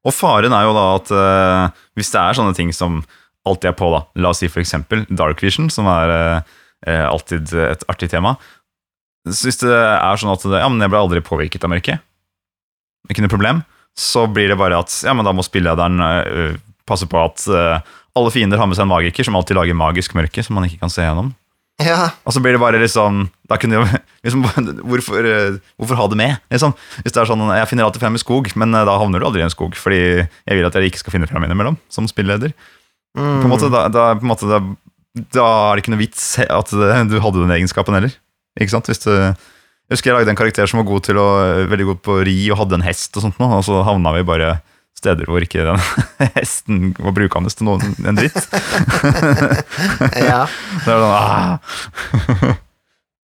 Og 0.07 0.15
faren 0.15 0.55
er 0.55 0.67
jo 0.67 0.73
da 0.75 0.87
at 0.99 1.13
uh, 1.15 1.83
hvis 1.99 2.11
det 2.15 2.23
er 2.23 2.39
sånne 2.39 2.55
ting 2.59 2.73
som 2.75 3.01
alltid 3.47 3.71
er 3.73 3.79
på, 3.79 3.91
da, 3.95 4.03
la 4.23 4.31
oss 4.35 4.43
si 4.43 4.51
for 4.51 4.63
eksempel 4.63 5.07
Dark 5.11 5.43
Vision, 5.43 5.71
som 5.71 5.89
er 5.91 6.13
eh, 6.87 7.03
alltid 7.03 7.51
et 7.59 7.83
artig 7.91 8.07
tema, 8.13 8.37
så 9.29 9.47
hvis 9.47 9.61
det 9.63 9.71
er 9.73 10.19
sånn 10.19 10.33
at 10.33 10.45
det, 10.47 10.59
ja, 10.63 10.69
men 10.71 10.83
jeg 10.83 10.93
ble 10.93 11.03
aldri 11.03 11.23
påvirket 11.25 11.63
av 11.67 11.71
mørket, 11.73 12.03
ikke 13.11 13.25
noe 13.25 13.33
problem, 13.33 13.63
så 13.99 14.25
blir 14.31 14.51
det 14.51 14.59
bare 14.59 14.81
at 14.83 14.95
ja, 15.05 15.13
men 15.15 15.27
da 15.27 15.35
må 15.37 15.45
spillederen 15.47 16.01
uh, 16.01 16.57
passe 16.89 17.07
på 17.11 17.19
at 17.21 17.45
uh, 17.53 17.93
alle 18.19 18.33
fiender 18.33 18.61
har 18.61 18.69
med 18.69 18.79
seg 18.79 18.87
en 18.87 18.93
magiker 18.93 19.27
som 19.27 19.37
alltid 19.39 19.59
lager 19.59 19.79
magisk 19.79 20.17
mørke 20.19 20.45
som 20.45 20.57
man 20.59 20.67
ikke 20.69 20.81
kan 20.83 20.93
se 20.93 21.05
gjennom. 21.05 21.33
Ja, 21.81 22.13
Og 22.29 22.35
så 22.35 22.41
blir 22.45 22.53
det 22.55 22.61
bare 22.61 22.79
liksom 22.79 23.25
da 23.49 23.57
kunne 23.61 23.81
jo, 23.81 23.87
liksom, 24.27 24.45
hvorfor, 24.91 25.27
eh, 25.27 25.57
hvorfor 25.81 25.99
ha 25.99 26.09
det 26.13 26.19
med? 26.21 26.37
Liksom? 26.53 26.75
Hvis 27.03 27.15
det 27.15 27.23
er 27.23 27.31
sånn, 27.31 27.43
Jeg 27.57 27.69
finner 27.71 27.89
alltid 27.89 28.05
frem 28.05 28.19
i 28.19 28.23
skog, 28.23 28.53
men 28.61 28.77
da 28.77 28.99
havner 29.01 29.23
du 29.23 29.27
aldri 29.27 29.43
i 29.43 29.47
en 29.47 29.53
skog. 29.53 29.77
Fordi 29.79 30.01
jeg 30.23 30.59
vil 30.59 30.69
at 30.69 30.77
jeg 30.77 30.93
ikke 30.93 31.03
skal 31.03 31.17
finne 31.17 31.29
frem 31.31 31.45
innimellom, 31.47 31.79
som 31.93 32.09
spilleder. 32.09 32.55
På 33.17 33.25
en 33.25 33.53
måte, 33.53 33.69
da, 33.73 33.87
da, 33.93 34.05
på 34.17 34.25
en 34.25 34.31
måte, 34.31 34.49
da, 34.49 34.61
da 35.35 35.49
er 35.49 35.77
det 35.77 35.85
ikke 35.85 35.95
noe 35.97 36.05
vits 36.05 36.27
at 36.45 36.73
du 36.73 37.19
hadde 37.21 37.43
den 37.43 37.57
egenskapen 37.59 37.97
heller. 37.97 38.15
Ikke 38.61 38.75
sant? 38.75 38.89
Hvis 38.91 39.01
du, 39.05 39.11
jeg 39.13 39.95
husker 39.97 40.11
jeg 40.13 40.19
lagde 40.19 40.33
en 40.35 40.39
karakter 40.39 40.69
som 40.69 40.83
var 40.83 40.89
god 40.91 41.07
til 41.09 41.21
å, 41.21 41.29
veldig 41.71 41.87
god 41.93 42.03
på 42.05 42.19
å 42.19 42.25
ri 42.27 42.37
og 42.53 42.59
hadde 42.63 42.79
en 42.81 42.87
hest, 42.87 43.15
og 43.17 43.25
sånt 43.25 43.39
nå, 43.41 43.49
og 43.59 43.65
så 43.67 43.83
havna 43.87 44.13
vi 44.19 44.27
bare 44.29 44.51
steder 44.99 45.27
hvor 45.27 45.43
ikke 45.43 45.65
den 45.67 45.81
hesten 46.37 46.93
var 47.01 47.15
brukende 47.17 47.51
til 47.51 47.67
noen 47.67 47.95
en 48.07 48.19
dritt. 48.21 48.37
ja. 50.29 50.43
Det 50.85 50.93
er 50.93 51.01
sånn, 51.01 51.17
ah. 51.17 52.59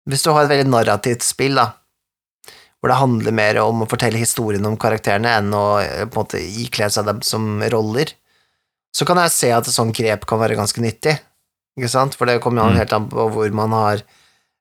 Hvis 0.04 0.22
du 0.26 0.30
har 0.34 0.44
et 0.44 0.52
veldig 0.52 0.68
narrativt 0.70 1.24
spill, 1.24 1.56
da, 1.56 1.70
hvor 2.78 2.92
det 2.92 2.98
handler 3.00 3.32
mer 3.36 3.58
om 3.62 3.82
å 3.84 3.88
fortelle 3.88 4.20
historien 4.20 4.66
om 4.68 4.76
karakterene 4.80 5.30
enn 5.40 5.54
å 5.56 5.64
eh, 5.80 6.02
på 6.04 6.20
en 6.20 6.26
måte 6.26 6.42
ikle 6.44 6.90
seg 6.92 7.06
dem 7.08 7.22
som 7.24 7.46
roller, 7.72 8.12
så 8.94 9.06
kan 9.08 9.18
jeg 9.24 9.32
se 9.34 9.48
at 9.56 9.66
et 9.66 9.74
sånt 9.74 9.96
grep 9.96 10.26
kan 10.28 10.38
være 10.42 10.58
ganske 10.58 10.84
nyttig, 10.84 11.16
ikke 11.80 11.90
sant? 11.90 12.14
For 12.14 12.28
det 12.28 12.36
kommer 12.44 12.66
jo 12.68 12.74
Mm. 12.74 12.78
helt 12.82 12.92
an 12.94 13.08
på 13.10 13.24
hvor 13.34 13.56
man 13.56 13.72
har 13.74 14.04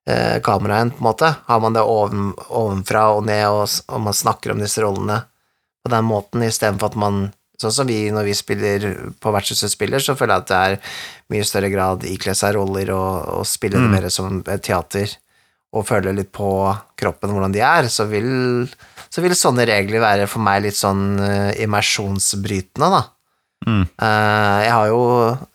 eh, 0.08 0.40
kameraet, 0.44 0.94
på 0.96 1.02
en 1.02 1.08
måte. 1.10 1.30
Har 1.46 1.60
man 1.60 1.76
det 1.76 1.82
oven, 1.82 2.32
ovenfra 2.48 3.06
og 3.16 3.24
ned, 3.28 3.46
og, 3.48 3.68
og 3.88 4.04
man 4.08 4.16
snakker 4.16 4.54
om 4.54 4.60
disse 4.62 4.82
rollene 4.84 5.22
på 5.84 5.92
den 5.92 6.06
måten, 6.08 6.44
istedenfor 6.46 6.92
at 6.92 7.00
man 7.00 7.24
Sånn 7.54 7.70
som 7.70 7.86
vi 7.86 8.10
når 8.10 8.24
vi 8.26 8.32
spiller 8.34 8.84
på 9.22 9.30
vertshuset 9.30 9.70
spiller, 9.70 10.02
så 10.02 10.16
føler 10.18 10.34
jeg 10.34 10.42
at 10.42 10.48
det 10.48 10.56
er 10.58 10.96
mye 11.30 11.44
større 11.46 11.68
grad 11.70 12.02
ikle 12.10 12.32
seg 12.34 12.56
roller 12.56 12.90
og, 12.90 13.28
og 13.30 13.44
spille 13.46 13.78
det 13.78 13.86
Mm. 13.86 13.92
mer 13.94 14.08
som 14.10 14.40
et 14.42 14.64
teater 14.66 15.12
og 15.70 15.86
føle 15.86 16.10
litt 16.18 16.32
på 16.34 16.48
kroppen 16.98 17.30
hvordan 17.30 17.54
de 17.54 17.62
er, 17.62 17.86
så 17.86 18.08
vil, 18.10 18.66
så 19.06 19.22
vil 19.22 19.36
sånne 19.38 19.68
regler 19.70 20.02
være 20.02 20.26
for 20.26 20.42
meg 20.42 20.64
litt 20.66 20.76
sånn 20.76 21.18
eh, 21.22 21.62
immersjonsbrytende, 21.62 22.90
da. 22.90 23.02
Mm. 23.70 23.84
Uh, 23.96 24.58
jeg 24.60 24.72
har 24.74 24.86
jo 24.90 25.00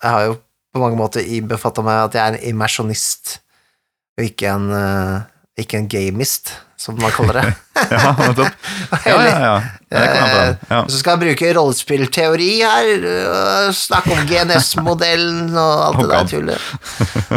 Jeg 0.01 0.09
har 0.09 0.23
jo 0.25 0.37
på 0.73 0.81
mange 0.81 0.97
måter 0.97 1.27
befatta 1.45 1.83
meg 1.85 2.07
at 2.07 2.15
jeg 2.15 2.23
er 2.23 2.37
en 2.37 2.47
immersjonist, 2.55 3.39
og 4.19 4.25
ikke 4.27 4.51
en 4.51 4.71
eh, 4.75 5.27
ikke 5.59 5.79
en 5.79 5.87
gamist, 5.91 6.53
som 6.79 6.97
man 6.99 7.11
kaller 7.15 7.41
det. 7.41 7.49
Ja, 7.89 8.11
nettopp. 8.17 8.65
Ja, 9.07 9.15
ja, 9.23 9.37
ja. 9.39 9.53
Ja. 10.69 10.79
Så 10.91 10.99
skal 10.99 11.15
jeg 11.15 11.21
bruke 11.23 11.51
rollespillteori 11.55 12.49
her, 12.59 12.89
øh, 13.13 13.69
snakke 13.75 14.13
om 14.15 14.25
GNS-modellen 14.27 15.55
og 15.55 15.85
alt 15.85 16.01
det 16.01 16.09
der 16.11 16.27
tullet. 16.33 16.67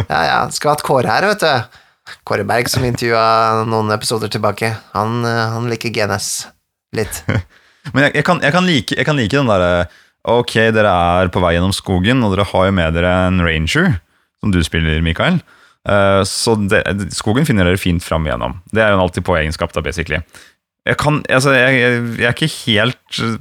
Ja, 0.09 0.19
ja. 0.27 0.37
Skal 0.51 0.71
ha 0.71 0.75
hatt 0.75 0.85
Kåre 0.85 1.09
her, 1.09 1.27
vet 1.31 1.43
du. 1.43 1.79
Kåre 2.27 2.45
Berg 2.47 2.67
som 2.71 2.83
intervjua 2.85 3.63
noen 3.69 3.91
episoder 3.95 4.31
tilbake. 4.31 4.73
Han, 4.93 5.23
øh, 5.23 5.43
han 5.55 5.71
liker 5.71 5.95
GNS 5.95 6.29
litt. 6.99 7.23
Men 7.93 8.07
jeg, 8.07 8.17
jeg, 8.19 8.27
kan, 8.27 8.43
jeg, 8.43 8.55
kan 8.55 8.67
like, 8.67 8.99
jeg 8.99 9.07
kan 9.07 9.19
like 9.19 9.35
den 9.35 9.49
derre 9.49 9.87
Ok, 10.23 10.53
dere 10.71 10.87
er 10.87 11.31
på 11.35 11.41
vei 11.43 11.57
gjennom 11.57 11.73
skogen, 11.75 12.21
og 12.23 12.31
dere 12.31 12.45
har 12.47 12.69
jo 12.69 12.75
med 12.75 12.95
dere 12.95 13.09
en 13.27 13.41
ranger, 13.43 13.97
som 14.39 14.53
du 14.55 14.61
spiller, 14.63 15.01
Mikael. 15.03 15.41
Eh, 15.89 16.21
så 16.29 16.55
det, 16.69 16.83
skogen 17.15 17.47
finner 17.47 17.67
dere 17.67 17.81
fint 17.81 18.03
fram 18.03 18.27
igjennom. 18.27 18.59
Det 18.71 18.83
er 18.83 18.93
jo 18.93 18.99
en 18.99 19.05
alltid 19.05 19.25
på 19.27 19.35
egenskap, 19.39 19.73
da, 19.75 19.83
basically. 19.83 20.21
Jeg, 20.87 20.99
kan, 20.99 21.21
altså, 21.31 21.53
jeg, 21.55 21.79
jeg, 21.79 21.99
jeg 22.19 22.29
er 22.29 22.35
ikke 22.35 22.53
helt 22.55 23.21
eh, 23.23 23.37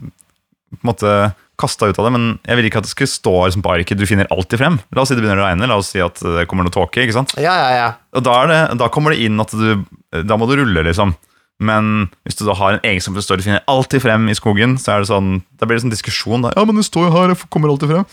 på 0.72 0.82
en 0.82 0.90
måte 0.92 1.16
kasta 1.62 1.90
ut 1.90 1.98
av 2.00 2.06
det, 2.08 2.12
men 2.14 2.28
jeg 2.48 2.58
vil 2.58 2.68
ikke 2.68 2.80
at 2.80 2.86
det 2.86 2.92
skulle 2.94 3.12
stå 3.12 3.34
liksom, 3.44 3.62
på 3.64 3.72
arket 3.74 4.00
du 4.00 4.06
finner 4.08 4.30
alltid 4.34 4.62
frem. 4.62 4.78
La 4.94 5.04
oss 5.04 5.12
si 5.12 5.18
det 5.18 5.22
begynner 5.22 5.44
å 5.44 5.50
regne, 5.50 5.68
la 5.70 5.78
oss 5.78 5.92
si 5.94 6.00
at 6.02 6.18
det 6.22 6.46
kommer 6.50 6.66
noe 6.66 6.74
tåke. 6.74 7.04
ikke 7.04 7.16
sant? 7.16 7.34
Ja, 7.38 7.52
ja, 7.60 7.68
ja. 7.76 7.90
Og 8.16 8.24
da, 8.26 8.38
er 8.42 8.50
det, 8.50 8.62
da 8.80 8.88
kommer 8.92 9.14
det 9.14 9.26
inn 9.26 9.40
at 9.42 9.52
du 9.54 9.84
Da 10.26 10.36
må 10.36 10.48
du 10.48 10.56
rulle, 10.58 10.82
liksom. 10.88 11.14
Men 11.62 12.08
hvis 12.26 12.40
du 12.40 12.42
da 12.48 12.56
har 12.58 12.74
en 12.74 12.82
egenskap 12.82 13.14
som 13.14 13.24
står 13.24 13.38
du 13.38 13.46
finner 13.46 13.62
alltid 13.70 14.02
frem 14.02 14.26
i 14.32 14.36
skogen, 14.36 14.74
så 14.82 14.96
er 14.96 15.04
det 15.04 15.12
sånn 15.12 15.30
Da 15.60 15.68
blir 15.68 15.78
det 15.78 15.84
sånn 15.84 15.94
diskusjon. 15.94 16.44
Da. 16.44 16.54
Ja, 16.56 16.66
men 16.66 16.80
det 16.80 16.88
står 16.88 17.06
jo 17.06 17.14
her, 17.14 17.34
jeg 17.34 17.52
kommer 17.52 17.72
alltid 17.72 17.92
frem. 17.92 18.08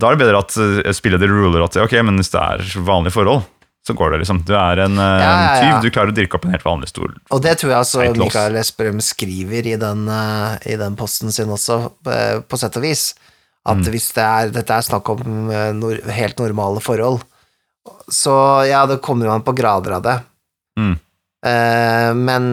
Da 0.00 0.08
er 0.10 0.16
det 0.16 0.24
bedre 0.24 0.40
at 0.42 0.54
uh, 0.56 0.92
spilleder 0.96 1.28
ruler 1.30 1.64
at 1.66 1.76
ok, 1.82 1.94
men 2.08 2.16
hvis 2.20 2.32
det 2.32 2.40
er 2.40 2.64
vanlige 2.86 3.14
forhold, 3.18 3.42
så 3.86 3.94
går 3.96 4.12
det, 4.12 4.18
liksom. 4.22 4.42
Du 4.44 4.52
er 4.56 4.82
en 4.84 4.98
eh, 5.00 5.22
Ja, 5.22 5.28
ja, 5.32 5.44
ja. 5.56 5.60
tyv, 5.60 5.86
du 5.86 5.92
klarer 5.94 6.12
å 6.12 6.16
dirke 6.16 6.36
opp 6.36 6.44
en 6.44 6.52
helt 6.52 6.66
vanlig 6.66 6.90
stol. 6.90 7.14
Og 7.32 7.40
det 7.40 7.54
tror 7.60 7.70
jeg 7.72 7.78
altså 7.78 8.02
Mikael 8.12 8.58
Esperum 8.60 9.00
skriver 9.00 9.70
i 9.72 9.76
den, 9.80 10.02
eh, 10.12 10.58
i 10.74 10.76
den 10.76 10.98
posten 11.00 11.32
sin 11.32 11.48
også, 11.54 11.78
eh, 12.12 12.42
på 12.44 12.58
sett 12.60 12.76
og 12.76 12.84
vis. 12.84 13.06
At 13.64 13.80
Mm. 13.80 13.88
hvis 13.92 14.10
det 14.16 14.24
er, 14.26 14.50
dette 14.52 14.76
er 14.76 14.84
snakk 14.84 15.08
om 15.14 15.48
eh, 15.52 15.72
nor 15.76 15.96
helt 16.12 16.38
normale 16.44 16.80
forhold, 16.84 17.24
så 18.12 18.34
ja, 18.68 18.84
det 18.86 19.00
kommer 19.04 19.32
an 19.32 19.42
på 19.48 19.56
grader 19.56 19.96
av 19.96 20.02
det. 20.04 20.16
Mm. 20.78 20.94
Eh, 21.46 22.12
men 22.20 22.50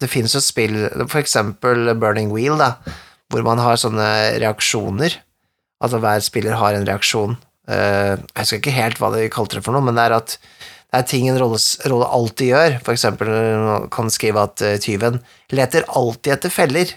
det 0.00 0.08
finnes 0.10 0.32
jo 0.36 0.40
spill, 0.40 0.78
for 1.08 1.20
eksempel 1.20 1.92
Burning 2.00 2.32
Wheel, 2.32 2.56
da, 2.60 2.72
hvor 3.32 3.44
man 3.44 3.60
har 3.60 3.76
sånne 3.80 4.08
reaksjoner. 4.40 5.20
Altså 5.82 5.98
hver 6.02 6.22
spiller 6.24 6.56
har 6.60 6.76
en 6.76 6.86
reaksjon. 6.86 7.36
Eh, 7.68 8.14
jeg 8.14 8.38
husker 8.38 8.60
ikke 8.60 8.76
helt 8.76 9.00
hva 9.00 9.10
de 9.14 9.26
kalte 9.32 9.58
det 9.58 9.64
for 9.66 9.74
noe, 9.76 9.84
men 9.84 9.96
det 9.96 10.04
er 10.06 10.16
at 10.18 10.36
det 10.94 11.00
er 11.00 11.06
ting 11.10 11.24
en 11.26 11.38
rolle, 11.40 11.58
rolle 11.90 12.06
alltid 12.16 12.50
gjør. 12.52 12.76
For 12.86 12.94
eksempel 12.94 13.30
kan 13.94 14.12
skrive 14.14 14.44
at 14.46 14.62
eh, 14.62 14.76
tyven 14.82 15.18
leter 15.54 15.86
alltid 15.90 16.36
etter 16.36 16.52
feller. 16.54 16.92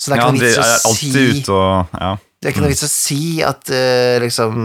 Så 0.00 0.12
det 0.12 0.16
er 0.16 0.22
Ja, 0.22 0.28
ikke 0.28 0.36
noe 0.36 0.40
de 0.40 0.46
vits 0.46 0.58
å 0.60 0.92
si 0.96 1.52
og 1.52 1.96
Ja. 2.00 2.10
det 2.16 2.48
er 2.48 2.52
ikke 2.54 2.64
noe 2.64 2.72
vits 2.72 2.84
å 2.86 2.92
si 2.92 3.20
at 3.44 3.72
eh, 3.72 4.18
liksom 4.24 4.60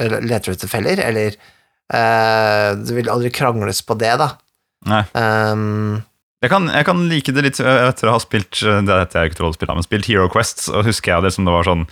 Leter 0.00 0.48
du 0.48 0.54
etter 0.56 0.70
feller, 0.70 0.96
eller 1.04 1.34
uh, 1.92 2.70
Det 2.72 2.94
vil 2.96 3.10
aldri 3.12 3.28
krangles 3.36 3.82
på 3.84 3.92
det, 4.00 4.14
da. 4.16 4.30
Nei. 4.88 5.02
Um, 5.12 5.98
Jeg 6.40 6.48
kan, 6.54 6.70
jeg 6.72 6.86
kan 6.88 7.02
like 7.10 7.34
det 7.36 7.44
litt 7.44 7.60
etter 7.60 8.08
å 8.08 8.14
ha 8.14 8.22
spilt 8.22 8.62
Det 8.64 8.96
heter 8.96 9.26
jeg 9.26 9.34
ikke 9.34 9.42
rollespill, 9.44 9.74
men 9.76 9.84
spilt 9.84 10.08
Hero 10.08 10.30
Quest, 10.32 10.64
så 10.70 10.80
husker 10.86 11.12
jeg 11.12 11.26
det 11.26 11.34
som 11.36 11.44
det 11.44 11.52
var 11.52 11.68
sånn 11.68 11.84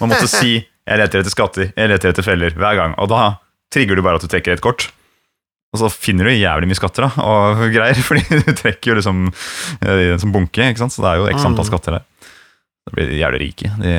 Man 0.00 0.10
måtte 0.12 0.28
si 0.30 0.56
'jeg 0.88 0.98
leter 0.98 1.20
etter 1.20 1.30
skatter', 1.34 1.72
'jeg 1.76 1.88
leter 1.90 2.08
etter 2.10 2.22
feller' 2.24 2.54
hver 2.56 2.76
gang. 2.76 2.94
Og 2.98 3.08
da 3.08 3.38
trigger 3.72 3.96
du 3.96 4.02
bare 4.02 4.16
at 4.16 4.22
du 4.22 4.28
trekker 4.28 4.52
et 4.56 4.60
kort. 4.64 4.88
Og 5.74 5.80
så 5.82 5.90
finner 5.92 6.24
du 6.24 6.30
jævlig 6.32 6.68
mye 6.70 6.78
skatter 6.78 7.04
da, 7.04 7.10
og 7.22 7.58
greier, 7.74 7.94
fordi 8.00 8.24
du 8.40 8.52
trekker 8.56 8.92
jo 8.92 8.94
liksom 8.96 9.26
øh, 9.84 9.98
i 10.00 10.12
en 10.14 10.18
sånn 10.22 10.32
bunke, 10.32 10.64
ikke 10.72 10.78
sant? 10.80 10.92
så 10.96 11.02
det 11.04 11.10
er 11.12 11.16
jo 11.20 11.26
x 11.28 11.44
antall 11.44 11.66
Mm. 11.66 11.70
skatter 11.72 11.92
der. 11.98 12.04
Da 12.88 12.94
blir 12.96 13.06
de 13.10 13.18
jævlig 13.20 13.40
rike. 13.42 13.68
De, 13.76 13.92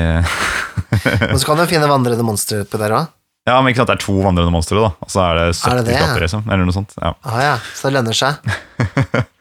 og 1.30 1.38
så 1.38 1.46
kan 1.46 1.56
du 1.62 1.66
finne 1.70 1.86
vandrende 1.86 2.26
monstre 2.26 2.64
oppi 2.64 2.76
der 2.82 2.90
òg. 2.98 3.06
ja, 3.46 3.60
men 3.62 3.70
ikke 3.70 3.84
sant, 3.84 3.86
det 3.94 3.96
er 4.00 4.06
to 4.06 4.16
vandrende 4.20 4.50
monstre, 4.50 4.82
da, 4.82 4.90
og 4.98 5.08
så 5.08 5.22
er 5.30 5.38
det 5.38 5.46
70 5.54 5.70
Er 5.70 5.76
det 5.78 5.86
det, 5.86 5.94
skatter, 6.00 6.20
liksom, 6.26 6.42
eller 6.50 6.64
noe 6.66 6.74
sånt. 6.74 6.92
Ja. 7.00 7.14
Ah, 7.24 7.40
ja, 7.40 7.54
så 7.74 7.86
det 7.88 7.94
lønner 8.00 8.18
seg. 8.18 8.34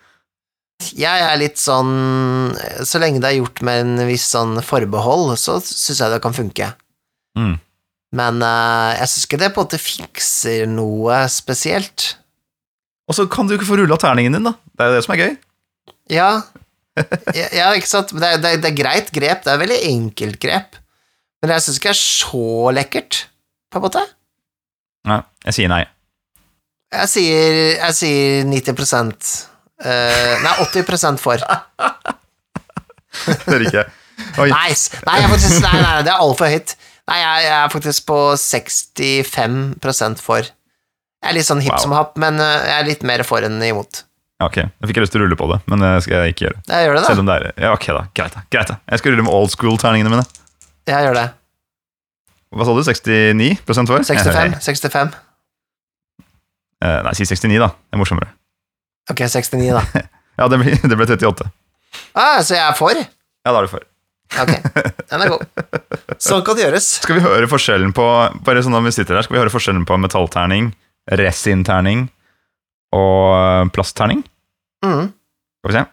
Jeg 0.80 1.24
er 1.26 1.36
litt 1.42 1.60
sånn 1.60 2.54
Så 2.88 3.02
lenge 3.04 3.20
det 3.20 3.28
er 3.28 3.42
gjort 3.42 3.60
med 3.68 3.82
en 3.84 4.06
viss 4.08 4.30
sånn 4.32 4.62
forbehold, 4.64 5.34
så 5.40 5.58
syns 5.64 6.00
jeg 6.00 6.14
det 6.14 6.22
kan 6.24 6.36
funke. 6.36 6.70
Mm. 7.38 7.58
Men 8.16 8.40
uh, 8.42 8.96
jeg 8.96 9.12
syns 9.12 9.28
ikke 9.28 9.42
det 9.42 9.52
på 9.54 9.62
en 9.62 9.68
måte 9.68 9.82
fikser 9.82 10.64
noe 10.72 11.20
spesielt. 11.30 12.14
Og 13.10 13.18
så 13.18 13.28
kan 13.30 13.50
du 13.50 13.58
ikke 13.58 13.68
få 13.68 13.82
rulla 13.82 13.98
terningen 14.00 14.38
din, 14.38 14.48
da. 14.48 14.56
Det 14.72 14.86
er 14.86 14.90
jo 14.90 14.98
det 14.98 15.04
som 15.06 15.16
er 15.16 15.22
gøy. 15.24 15.36
Ja, 16.14 16.32
ja, 17.56 17.70
ikke 17.78 17.90
sant? 17.90 18.14
Men 18.14 18.24
det 18.24 18.32
det, 18.44 18.54
det 18.64 18.72
er 18.72 18.80
greit 18.80 19.12
grep, 19.16 19.44
det 19.46 19.54
er 19.54 19.62
veldig 19.62 19.80
enkelt 19.92 20.40
grep. 20.42 20.80
Men 21.40 21.54
jeg 21.56 21.66
syns 21.66 21.80
ikke 21.80 21.92
det 21.92 21.96
er 21.96 22.02
så 22.02 22.74
lekkert, 22.76 23.22
på 23.72 23.80
en 23.80 23.86
måte. 23.86 24.04
Nei, 25.10 25.22
jeg 25.48 25.58
sier 25.60 25.72
nei. 25.72 25.84
Jeg 26.90 27.12
sier, 27.12 27.58
jeg 27.78 27.96
sier 27.96 28.50
90 28.50 29.30
eh, 29.84 30.36
Nei, 30.44 30.54
80 30.66 31.18
for. 31.22 31.44
Det 33.50 33.58
liker 33.64 33.82
jeg. 33.82 33.88
Oi. 34.40 34.50
Nice! 34.52 35.00
Nei, 35.08 35.16
jeg 35.20 35.26
er 35.26 35.32
faktisk, 35.32 35.62
nei, 35.64 35.76
nei, 35.82 35.94
det 36.06 36.12
er 36.14 36.24
altfor 36.26 36.52
høyt. 36.52 36.76
Nei, 37.10 37.18
jeg, 37.24 37.46
jeg 37.48 37.56
er 37.58 37.72
faktisk 37.74 38.06
på 38.10 38.18
65 38.38 40.22
for. 40.24 40.44
Jeg 41.20 41.32
er 41.32 41.36
litt 41.36 41.48
sånn 41.48 41.64
hipp 41.64 41.74
Wow. 41.76 41.82
som 41.84 41.96
happ, 41.96 42.14
men 42.22 42.40
eh, 42.44 42.68
jeg 42.70 42.76
er 42.84 42.88
litt 42.92 43.04
mer 43.08 43.24
for 43.28 43.44
enn 43.44 43.58
imot. 43.66 44.04
Ok, 44.40 44.62
jeg 44.62 44.88
fikk 44.92 45.02
lyst 45.04 45.12
til 45.12 45.20
å 45.20 45.26
rulle 45.26 45.36
på 45.40 45.50
det, 45.52 45.58
men 45.68 45.82
det 45.84 45.90
skal 46.06 46.22
jeg 46.24 46.36
ikke 46.36 46.46
gjøre. 46.46 46.60
Jeg 46.72 46.86
gjør 46.86 46.94
det, 46.96 47.02
Selv 47.10 47.18
da. 47.18 47.24
om 47.26 47.28
det 47.28 47.36
er 47.36 47.48
Ja, 47.66 47.72
ok 47.76 47.88
da, 47.92 48.04
greit 48.16 48.36
da, 48.38 48.44
greit 48.56 48.70
da. 48.72 48.78
Jeg 48.94 49.02
skal 49.02 49.12
rulle 49.16 49.26
med 49.28 49.36
old 49.36 49.52
school-terningene 49.52 50.14
mine. 50.14 50.24
Jeg 50.88 51.08
gjør 51.10 51.18
det. 51.18 51.26
Hva 52.56 52.66
sa 52.66 52.76
du, 52.78 52.80
69% 52.88 53.92
for? 53.92 54.06
65. 54.08 54.56
65. 54.64 55.18
Uh, 56.80 57.02
nei, 57.04 57.12
si 57.20 57.28
69 57.28 57.60
da, 57.60 57.68
det 57.76 57.98
er 57.98 58.00
morsommere. 58.00 58.32
Ok, 59.12 59.24
69, 59.26 59.70
da. 59.76 59.84
Ja, 60.40 60.46
det 60.48 60.56
ble, 60.62 60.72
det 60.80 60.96
ble 60.96 61.04
38. 61.04 61.50
Ah, 62.16 62.38
så 62.46 62.56
jeg 62.56 62.64
er 62.64 62.76
for? 62.78 62.96
Ja, 62.96 63.52
da 63.52 63.58
er 63.60 63.66
du 63.66 63.72
for. 63.74 63.84
Ok, 64.40 64.52
den 65.10 65.24
er 65.26 65.32
god. 65.34 65.42
Sånn 66.24 66.44
kan 66.48 66.56
det 66.56 66.64
gjøres. 66.64 66.88
Skal 67.02 67.18
vi 67.18 67.24
høre 67.26 67.50
forskjellen 67.52 67.92
på, 67.98 68.06
bare 68.46 68.62
sånn 68.64 68.72
når 68.78 68.86
vi 68.86 68.94
sitter 68.96 69.18
der, 69.18 69.26
skal 69.26 69.36
vi 69.36 69.42
høre 69.42 69.52
forskjellen 69.52 69.84
på 69.90 69.98
metallterning, 70.00 70.70
resinterning 71.20 72.06
og 72.96 73.36
eh, 73.36 73.72
plastterning? 73.76 74.22
Mm. 74.86 75.10
Skal 75.12 75.72
vi 75.72 75.76
se. 75.76 75.84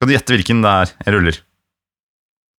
Skal 0.00 0.10
du 0.10 0.14
gjette 0.16 0.34
hvilken 0.34 0.62
det 0.64 0.74
er 0.82 0.94
jeg 1.04 1.14
ruller? 1.14 1.40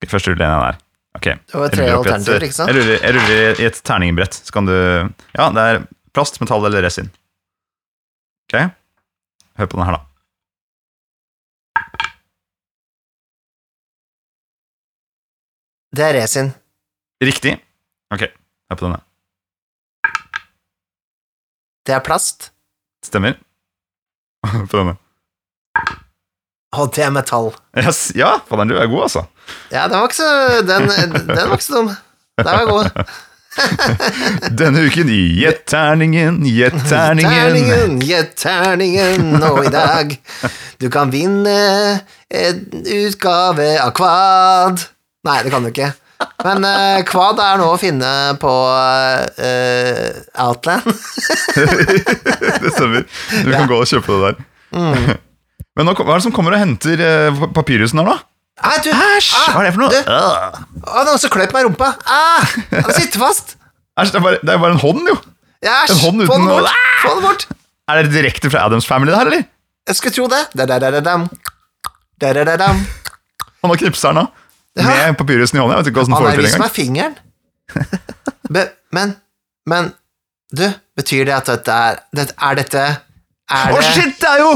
Først 0.07 0.29
ruller 0.31 0.45
jeg 0.45 0.51
den 0.53 0.65
der. 0.67 0.79
Ok. 1.17 1.25
Det 1.27 1.59
var 1.59 1.73
tre 1.75 1.87
alternativer, 1.91 2.45
ikke 2.47 2.55
sant? 2.55 2.71
Jeg 2.71 2.79
ruller, 2.79 3.01
jeg 3.03 3.15
ruller 3.17 3.59
i 3.59 3.67
et 3.67 3.81
terningbrett. 3.87 4.37
Så 4.47 4.53
kan 4.55 4.69
du 4.69 4.75
Ja, 4.77 5.49
det 5.51 5.65
er 5.73 5.81
plast, 6.15 6.39
metall 6.43 6.63
eller 6.69 6.85
resin. 6.87 7.11
Ok. 8.47 8.61
Hør 9.61 9.67
på 9.69 9.77
den 9.77 9.85
her, 9.85 9.93
da. 9.93 10.01
Det 15.95 16.05
er 16.07 16.15
resin. 16.17 16.49
Riktig. 17.21 17.53
Ok, 18.09 18.23
hør 18.71 18.79
på 18.79 18.85
denne. 18.87 18.97
Det 21.85 21.93
er 21.93 22.01
plast. 22.05 22.49
Stemmer. 23.05 23.37
Hør 24.49 24.65
på 24.65 24.81
denne. 24.81 24.95
Og 26.71 26.89
det 26.95 27.03
er 27.05 27.13
metall. 27.13 27.51
Yes. 27.77 27.99
Ja, 28.17 28.37
faen, 28.47 28.69
du 28.71 28.79
er 28.79 28.89
god, 28.89 29.03
altså. 29.09 29.25
Ja, 29.73 29.85
den 29.91 29.99
var 29.99 30.07
ikke 30.07 30.15
så 30.23 30.61
Den, 30.65 30.87
den 31.27 31.37
var 31.37 31.53
ikke 31.57 31.67
så 31.67 31.75
dum. 31.77 31.91
Den 32.41 32.45
var 32.49 32.65
god. 32.71 33.03
Denne 34.59 34.79
uken 34.87 35.09
i 35.09 35.41
Gjett 35.41 35.65
terningen, 35.65 36.45
gjett 36.45 36.89
terningen. 36.89 37.99
Gjett 38.01 38.35
terningen 38.39 39.31
nå 39.41 39.51
i 39.63 39.71
dag. 39.71 40.13
Du 40.77 40.89
kan 40.89 41.11
vinne 41.11 41.57
en 42.29 42.61
utgave 42.85 43.73
av 43.83 43.91
Kvad. 43.97 44.85
Nei, 45.27 45.41
det 45.43 45.51
kan 45.53 45.65
du 45.65 45.71
ikke. 45.71 45.91
Men 46.45 46.65
uh, 46.65 47.01
Kvad 47.07 47.41
er 47.43 47.59
nå 47.61 47.67
å 47.73 47.79
finne 47.81 48.11
på 48.41 48.53
uh, 48.71 50.07
Outland. 50.45 50.87
det 51.57 52.73
stemmer. 52.73 53.05
Du 53.43 53.51
kan 53.51 53.69
gå 53.69 53.81
og 53.81 53.89
kjøpe 53.89 54.15
det 54.15 54.31
der. 54.31 54.41
Mm. 54.77 55.11
Men 55.77 55.87
nå, 55.87 55.95
hva 55.95 56.13
er 56.13 56.19
det 56.19 56.25
som 56.25 56.35
kommer 56.35 56.55
og 56.55 56.61
henter 56.61 57.01
papyrusen 57.55 58.01
her, 58.01 58.09
da? 58.11 58.30
Ah, 58.61 58.77
Æsj! 58.77 59.31
Hva 59.51 59.61
er 59.61 59.67
det 59.67 59.73
for 59.73 59.81
noe? 59.81 59.89
Du, 59.89 59.97
har 60.05 60.53
også 60.85 61.05
noen 61.07 61.21
som 61.23 61.31
kløp 61.33 61.53
meg 61.55 61.63
i 61.63 61.67
rumpa. 61.67 61.87
Ah, 62.05 62.45
han 62.75 62.91
sitter 62.93 63.19
fast. 63.23 63.55
Æsj, 63.99 64.11
det 64.13 64.21
det 64.45 64.53
er 64.53 64.59
bare 64.61 64.75
en 64.75 64.81
hånd, 64.83 65.01
jo. 65.09 65.15
Æsj, 65.65 65.95
få 66.01 66.11
den 66.13 66.27
bort. 66.29 66.69
Få 67.01 67.15
den 67.17 67.23
bort. 67.25 67.47
Er 67.89 68.03
det 68.05 68.13
direkte 68.13 68.51
fra 68.53 68.65
Adams 68.67 68.85
Family, 68.87 69.11
det 69.11 69.17
her, 69.19 69.25
eller? 69.31 69.43
Jeg 69.87 69.95
skulle 69.97 70.13
tro 70.15 70.27
det. 70.31 70.43
Da-da-da-da-dam. 70.57 71.25
Da-da-da-dam. 72.21 72.77
Han 73.61 73.69
har 73.73 73.77
knipsa 73.81 74.11
nå. 74.15 74.27
Ja. 74.77 74.85
Med 74.87 75.17
papyrusen 75.19 75.57
i 75.57 75.61
hånda. 75.61 75.75
Jeg 75.75 75.83
vet 75.83 75.87
ikke 75.91 75.99
hvordan 76.03 76.13
Han 76.13 76.17
han 76.17 76.23
får 76.23 76.29
har 76.29 76.31
det 76.31 76.37
til 76.37 76.45
vist 76.45 76.55
engang. 76.55 76.67
meg 76.67 76.75
fingeren. 76.77 77.15
Be, 78.53 78.63
men, 78.91 79.15
men 79.65 79.91
Du, 80.51 80.65
betyr 80.99 81.25
det 81.29 81.33
at 81.37 81.47
dette 81.47 81.71
er 81.71 81.95
det, 82.15 82.25
Er 82.35 82.53
dette 82.59 82.81
Er 82.83 83.71
Å, 83.71 83.77
oh, 83.77 83.81
shit, 83.93 84.17
det 84.19 84.27
er 84.27 84.39
jo 84.43 84.51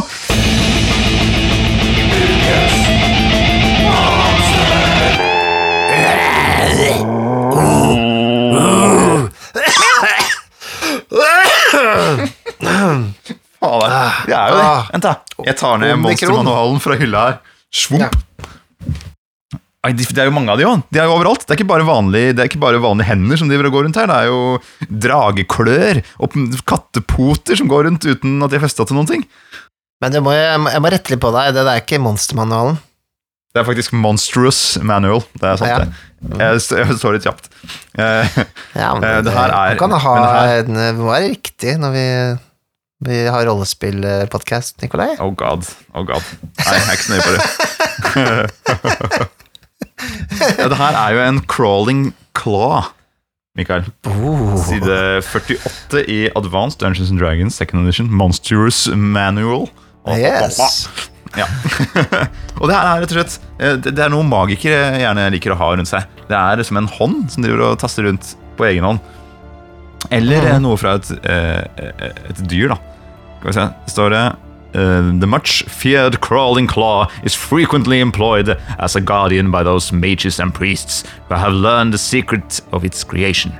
Faen, 12.65 13.91
det 14.27 14.35
er 14.35 14.51
jo 14.51 14.57
det. 14.59 14.65
Ah. 14.65 14.85
Vent, 14.93 15.05
da. 15.05 15.13
Jeg 15.47 15.57
tar 15.59 15.79
ned 15.81 15.95
monstermanualen 16.01 16.81
fra 16.83 16.97
hylla 16.99 17.23
her. 17.25 17.39
Ai, 19.85 19.91
de- 19.93 20.03
Det 20.05 20.17
er 20.17 20.25
jo 20.25 20.31
mange 20.33 20.49
av 20.49 20.57
de 20.57 20.63
òg. 20.65 20.83
De 20.91 20.99
er 20.99 21.05
jo 21.05 21.13
overalt. 21.13 21.45
Det 21.45 21.51
er 21.53 21.57
ikke 21.63 21.67
bare 21.69 21.85
vanlige, 21.85 22.33
det 22.35 22.39
er 22.41 22.49
ikke 22.49 22.59
bare 22.61 22.79
vanlige 22.81 23.05
hender 23.07 23.37
som 23.37 23.47
driver 23.49 23.65
og 23.67 23.71
går 23.73 23.83
rundt 23.85 23.95
her. 23.95 24.07
Det 24.07 24.15
er 24.15 24.25
jo 24.25 24.59
drageklør 24.89 26.03
og 26.19 26.29
kattepoter 26.65 27.55
som 27.57 27.67
går 27.69 27.85
rundt 27.85 28.05
uten 28.05 28.41
at 28.43 28.49
de 28.49 28.55
er 28.57 28.59
festa 28.65 28.85
til 28.85 28.95
noen 28.95 29.07
ting. 29.07 29.25
Men 30.01 30.11
det 30.11 30.21
må, 30.23 30.31
jeg, 30.33 30.59
må- 30.59 30.71
jeg 30.71 30.81
må 30.81 30.89
rette 30.91 31.09
litt 31.13 31.21
på 31.21 31.31
deg. 31.31 31.53
Det 31.53 31.63
der 31.65 31.75
er 31.75 31.81
ikke 31.81 32.01
monstermanualen. 32.01 32.77
Det 33.55 33.61
er 33.61 33.67
faktisk 33.69 33.93
Monstrous 33.95 34.57
Manual. 34.83 35.21
Det 35.39 35.47
er 35.47 35.55
sant, 35.61 35.69
Ja. 35.71 35.77
det. 35.79 35.93
Jeg, 36.41 36.59
jeg 36.75 36.97
står 36.99 37.13
litt 37.15 37.23
kjapt. 37.23 37.45
Eh, 37.97 38.27
Ja, 38.75 38.89
men 38.97 39.03
Eh, 39.07 39.21
det 39.23 39.31
her 39.31 39.47
er- 39.53 39.69
Man 39.69 39.77
kan 39.79 39.91
ha 39.99 40.15
her- 40.43 40.59
en, 40.65 40.73
Det 40.75 40.95
må 40.99 41.05
være 41.13 41.29
riktig 41.31 41.77
når 41.79 41.91
vi, 41.95 42.05
vi 43.07 43.21
har 43.31 43.45
rollespillpodkast, 43.47 44.81
Nikolai. 44.81 45.15
oh 45.19 45.31
god. 45.33 45.63
Oh 45.93 46.03
god. 46.03 46.21
Nei, 46.65 46.73
jeg 46.73 46.83
er 46.83 46.91
ikke 46.91 47.07
så 47.07 47.13
nøye 47.13 47.23
på 47.23 47.31
det. 47.31 47.41
ja, 50.59 50.67
det 50.67 50.77
her 50.77 50.97
er 50.99 51.09
jo 51.15 51.21
en 51.29 51.39
crawling 51.47 52.13
claw. 52.35 52.91
Mikael. 53.55 53.85
Oh. 54.05 54.57
Side 54.67 55.21
48 55.23 56.01
i 56.11 56.29
Advanced 56.35 56.79
Dungeons 56.81 57.09
and 57.09 57.19
Dragons 57.19 57.55
Second 57.55 57.85
Edition 57.85 58.09
Monstrous 58.11 58.87
Manual. 58.93 59.69
Yes. 60.07 60.89
Ja. 61.35 61.47
og 62.59 62.69
det 62.69 62.75
her 62.77 62.87
er 62.87 63.03
rett 63.03 63.11
og 63.11 63.17
slett 63.17 63.33
eh, 63.59 63.73
Det 63.81 63.91
det 63.97 64.03
er 64.05 64.11
noe 64.13 64.23
magikere 64.27 65.01
gjerne 65.01 65.27
liker 65.33 65.55
å 65.55 65.59
ha 65.59 65.73
rundt 65.75 65.91
seg. 65.91 66.07
Det 66.29 66.37
er 66.39 66.63
som 66.67 66.79
en 66.79 66.89
hånd 66.89 67.27
som 67.33 67.45
driver 67.45 67.67
og 67.71 67.79
taster 67.83 68.07
rundt 68.07 68.33
på 68.55 68.67
egen 68.69 68.87
hånd. 68.87 69.03
Eller 70.13 70.47
mm. 70.55 70.63
noe 70.63 70.79
fra 70.79 70.95
et, 70.99 71.11
eh, 71.27 71.85
et 72.29 72.43
dyr, 72.49 72.75
da. 72.75 72.79
Skal 73.39 73.49
vi 73.49 73.57
se. 73.59 73.69
Det 73.85 73.95
står 73.97 74.15
det 74.15 74.25
Uh, 74.75 75.17
The 75.19 75.25
much 75.25 75.63
feared 75.63 76.19
crawling 76.19 76.67
claw 76.67 77.07
is 77.23 77.33
frequently 77.33 78.01
employed 78.01 78.49
as 78.77 78.97
a 78.97 78.99
guardian 78.99 79.49
by 79.49 79.63
those 79.63 79.93
mages 79.93 80.37
and 80.37 80.53
priests 80.53 81.05
who 81.29 81.35
have 81.35 81.53
learned 81.53 81.93
the 81.93 81.97
secret 81.97 82.59
of 82.73 82.83
its 82.83 83.01
creation. 83.01 83.53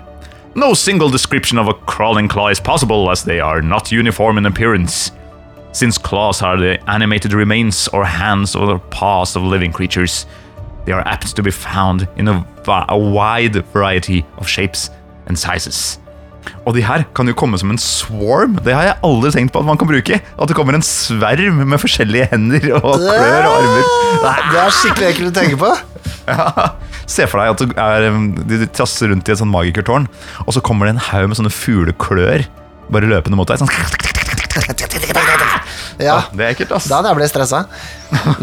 No 0.56 0.74
single 0.74 1.10
description 1.10 1.58
of 1.58 1.70
a 1.70 1.74
crawling 1.74 2.28
claw 2.28 2.50
is 2.50 2.60
possible 2.60 3.10
as 3.12 3.24
they 3.24 3.40
are 3.40 3.62
not 3.62 3.94
uniform 3.94 4.38
in 4.38 4.46
appearance. 4.46 5.12
Since 5.76 5.98
claws 5.98 6.42
are 6.42 6.56
the 6.56 6.80
animated 6.88 7.34
remains 7.34 7.90
or 7.90 8.06
hands 8.06 8.56
or 8.56 8.80
paws 8.92 9.36
of 9.36 9.44
living 9.44 9.74
creatures, 9.74 10.26
they 10.86 10.94
are 10.94 11.04
apt 11.06 11.36
to 11.36 11.44
be 11.44 11.52
found 11.52 12.08
in 12.16 12.30
a, 12.30 12.46
a 12.88 12.98
wide 12.98 13.62
variety 13.74 14.24
of 14.38 14.48
shapes 14.48 14.90
and 15.28 15.36
sizes. 15.38 16.00
Og 16.64 16.78
de 16.78 16.84
her 16.86 17.04
kan 17.18 17.28
jo 17.28 17.36
komme 17.36 17.60
som 17.60 17.74
en 17.74 17.82
swarm. 17.82 18.56
Det 18.64 18.72
har 18.72 18.88
jeg 18.88 18.98
aldri 19.04 19.34
tenkt 19.36 19.52
på 19.52 19.60
at 19.60 19.68
man 19.68 19.82
kan 19.82 19.90
bruke. 19.90 20.22
At 20.24 20.48
det 20.48 20.56
kommer 20.56 20.78
en 20.78 20.86
sverm 20.86 21.60
med 21.68 21.82
forskjellige 21.84 22.30
hender 22.32 22.70
og 22.80 22.96
klør 22.96 23.50
og 23.50 23.58
armer. 23.60 23.86
Det 24.54 24.62
er 24.64 24.76
skikkelig 24.80 25.10
ekkelt 25.12 25.34
å 25.34 25.38
tenke 25.42 25.62
på. 25.66 25.76
Ja. 26.26 26.72
Se 27.06 27.28
for 27.30 27.38
deg 27.38 27.52
at 27.52 27.62
du 27.62 27.74
er, 27.78 28.08
um, 28.10 28.32
de 28.50 28.58
de 28.64 28.66
trasser 28.74 29.12
rundt 29.12 29.28
i 29.30 29.34
et 29.36 29.38
sånn 29.38 29.52
magikertårn, 29.52 30.08
og 30.42 30.56
så 30.56 30.64
kommer 30.66 30.90
det 30.90 30.96
en 30.96 31.04
haug 31.12 31.28
med 31.30 31.38
sånne 31.38 31.54
fugleklør 31.54 32.48
bare 32.90 33.12
løpende 33.12 33.38
mot 33.38 33.50
deg. 33.50 33.62
Sånn. 33.62 34.25
Ja, 36.00 36.22
Det 36.32 36.44
er 36.44 36.50
ekkelt, 36.52 36.72
ass. 36.76 36.88
da 36.92 36.96
hadde 37.00 37.10
jeg 37.14 37.18
blitt 37.20 37.32
stressa. 37.32 37.60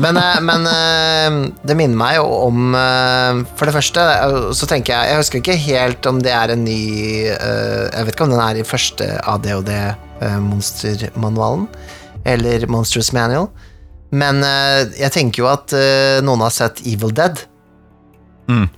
Men, 0.00 0.16
eh, 0.16 0.38
men 0.44 0.66
eh, 0.68 1.30
det 1.68 1.76
minner 1.78 1.96
meg 2.00 2.14
jo 2.16 2.24
om 2.48 2.74
eh, 2.76 3.42
For 3.58 3.64
det 3.68 3.74
første, 3.76 4.00
så 4.56 4.64
tenker 4.68 4.92
jeg 4.94 5.02
Jeg 5.10 5.18
husker 5.20 5.38
ikke 5.42 5.56
helt 5.66 6.02
om 6.10 6.16
det 6.24 6.32
er 6.34 6.48
en 6.54 6.64
ny 6.64 6.80
Jeg 7.28 8.02
vet 8.06 8.14
ikke 8.14 8.26
om 8.26 8.32
den 8.34 8.44
er 8.44 8.54
i 8.58 8.64
første 8.66 9.04
ADHD-monstermanualen. 9.34 11.64
Eller 12.24 12.66
Monsters 12.70 13.12
Manual. 13.12 13.48
Men 14.12 14.42
jeg 14.94 15.10
tenker 15.14 15.42
jo 15.42 15.48
at 15.50 15.72
noen 16.22 16.40
har 16.44 16.50
sett 16.54 16.80
Evil 16.86 17.10
Dead. 17.16 17.36
Mm. 18.50 18.68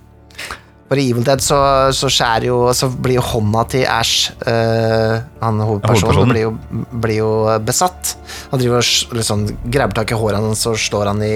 For 0.89 1.01
i 1.01 1.06
Evil 1.11 1.24
Dead 1.24 1.40
så, 1.40 1.59
så 1.97 2.11
jo 2.44 2.59
Så 2.77 2.90
blir 2.93 3.16
jo 3.16 3.24
hånda 3.24 3.65
til 3.73 3.86
Ash 3.89 4.32
uh, 4.44 5.16
Han 5.40 5.62
hovedpersonen 5.65 6.32
blir 6.35 6.44
jo, 6.47 6.52
blir 6.93 7.20
jo 7.23 7.31
besatt. 7.65 8.16
Han 8.52 8.61
driver 8.61 8.82
og 8.82 9.16
liksom, 9.16 9.47
grabber 9.65 10.02
tak 10.02 10.12
i 10.12 10.19
håret 10.19 10.43
hans 10.43 10.66
og 10.69 10.77
slår 10.81 11.12
han 11.12 11.24
i 11.24 11.35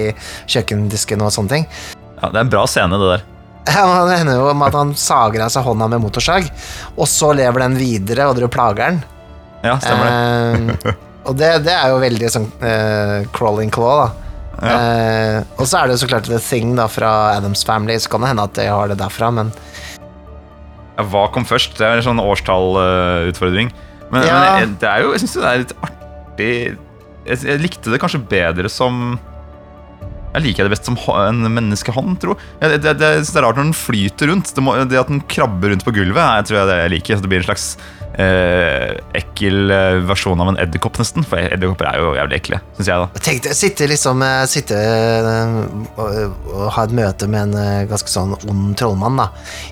kjøkkendisken 0.49 1.25
og 1.25 1.33
sånne 1.33 1.55
ting. 1.55 1.67
Ja, 2.19 2.29
det 2.29 2.35
er 2.35 2.45
en 2.45 2.53
bra 2.53 2.63
scene, 2.69 2.99
det 2.99 3.11
der. 3.15 3.27
Ja, 3.69 3.83
men 3.85 4.07
Det 4.09 4.17
hender 4.21 4.39
jo 4.39 4.47
om 4.53 4.63
at 4.65 4.77
han 4.77 4.95
sager 4.97 5.43
av 5.45 5.51
seg 5.53 5.65
hånda 5.65 5.89
med 5.91 6.01
motorsag, 6.01 6.47
og 6.95 7.05
så 7.09 7.33
lever 7.37 7.65
den 7.65 7.77
videre, 7.77 8.29
og 8.29 8.37
dere 8.37 8.49
plager 8.51 8.81
den. 8.85 9.03
Ja, 9.65 9.75
stemmer 9.81 10.09
det. 10.09 10.79
Uh, 10.87 11.05
og 11.29 11.37
det, 11.37 11.51
det 11.67 11.75
er 11.75 11.91
jo 11.93 12.01
veldig 12.01 12.31
sånn 12.33 12.47
uh, 12.63 13.19
crawling 13.35 13.73
claw, 13.73 14.05
da. 14.05 14.28
Eh, 14.61 15.43
og 15.57 15.65
så 15.69 15.79
er 15.79 15.87
det 15.87 15.95
jo 15.95 16.01
så 16.03 16.09
klart 16.11 16.27
The 16.27 16.39
Thing 16.43 16.73
da 16.75 16.87
fra 16.91 17.11
Adams 17.37 17.63
Family, 17.67 17.95
så 18.01 18.11
kan 18.11 18.21
det 18.25 18.31
hende 18.33 18.43
at 18.49 18.59
jeg 18.59 18.73
har 18.73 18.91
det 18.91 18.97
derfra, 18.99 19.31
men 19.33 19.53
Ja, 20.99 21.05
hva 21.07 21.27
kom 21.31 21.45
først? 21.47 21.77
Det 21.79 21.85
er 21.87 22.01
en 22.01 22.03
sånn 22.09 22.19
årstallutfordring. 22.19 23.71
Men, 24.11 24.23
Ja. 24.25 24.59
men 24.59 24.75
det 24.81 24.89
er 24.89 25.03
jo, 25.05 25.11
jeg 25.13 25.21
syns 25.21 25.33
det 25.37 25.45
er 25.47 25.57
litt 25.63 25.73
artig 25.85 26.77
jeg, 27.29 27.37
jeg 27.45 27.61
likte 27.61 27.91
det 27.93 27.99
kanskje 28.01 28.23
bedre 28.27 28.69
som 28.73 29.19
Jeg 30.33 30.43
liker 30.43 30.65
det 30.67 30.71
best 30.73 30.85
som 30.85 30.97
en 31.13 31.39
menneskehånd, 31.53 32.19
tro. 32.21 32.35
Jeg, 32.61 32.81
det, 32.83 32.97
det, 32.99 33.07
det 33.25 33.37
er 33.37 33.41
rart 33.45 33.57
når 33.57 33.69
den 33.71 33.73
flyter 33.73 34.29
rundt. 34.29 34.51
Det, 34.53 34.61
må, 34.61 34.75
det 34.85 34.99
at 34.99 35.07
den 35.09 35.23
krabber 35.25 35.71
rundt 35.73 35.81
på 35.85 35.93
gulvet, 35.95 36.21
jeg 36.21 36.45
tror 36.45 36.59
jeg 36.59 36.67
det 36.69 36.75
jeg 36.83 36.91
liker. 36.93 37.17
Så 37.17 37.25
det 37.25 37.31
blir 37.31 37.41
en 37.41 37.47
slags 37.47 37.65
eh, 38.17 38.95
ekkel 39.19 39.71
eh, 39.73 39.99
versjon 40.09 40.39
av 40.41 40.53
en 40.53 40.59
edderkopp, 40.63 40.97
nesten. 41.01 41.25
For 41.27 41.39
edderkopper 41.41 41.89
er 41.91 41.99
jo 42.01 42.13
jævlig 42.17 42.39
ekle, 42.41 42.61
syns 42.77 42.89
jeg, 42.91 43.03
da. 43.03 43.23
Tenk 43.29 43.43
deg 43.45 43.57
sitte 43.59 43.89
liksom 43.91 44.23
eh, 44.25 44.45
Sitte 44.49 44.79
eh, 44.79 45.59
og, 45.99 46.39
og 46.55 46.65
ha 46.75 46.87
et 46.87 46.95
møte 46.95 47.29
med 47.29 47.53
en 47.53 47.87
ganske 47.91 48.09
sånn 48.11 48.33
ond 48.49 48.73
trollmann 48.79 49.19
da 49.19 49.29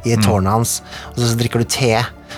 i 0.08 0.16
tårnet 0.22 0.54
hans, 0.54 0.78
og 1.16 1.20
så 1.24 1.34
drikker 1.40 1.64
du 1.64 1.68
te, 1.72 1.92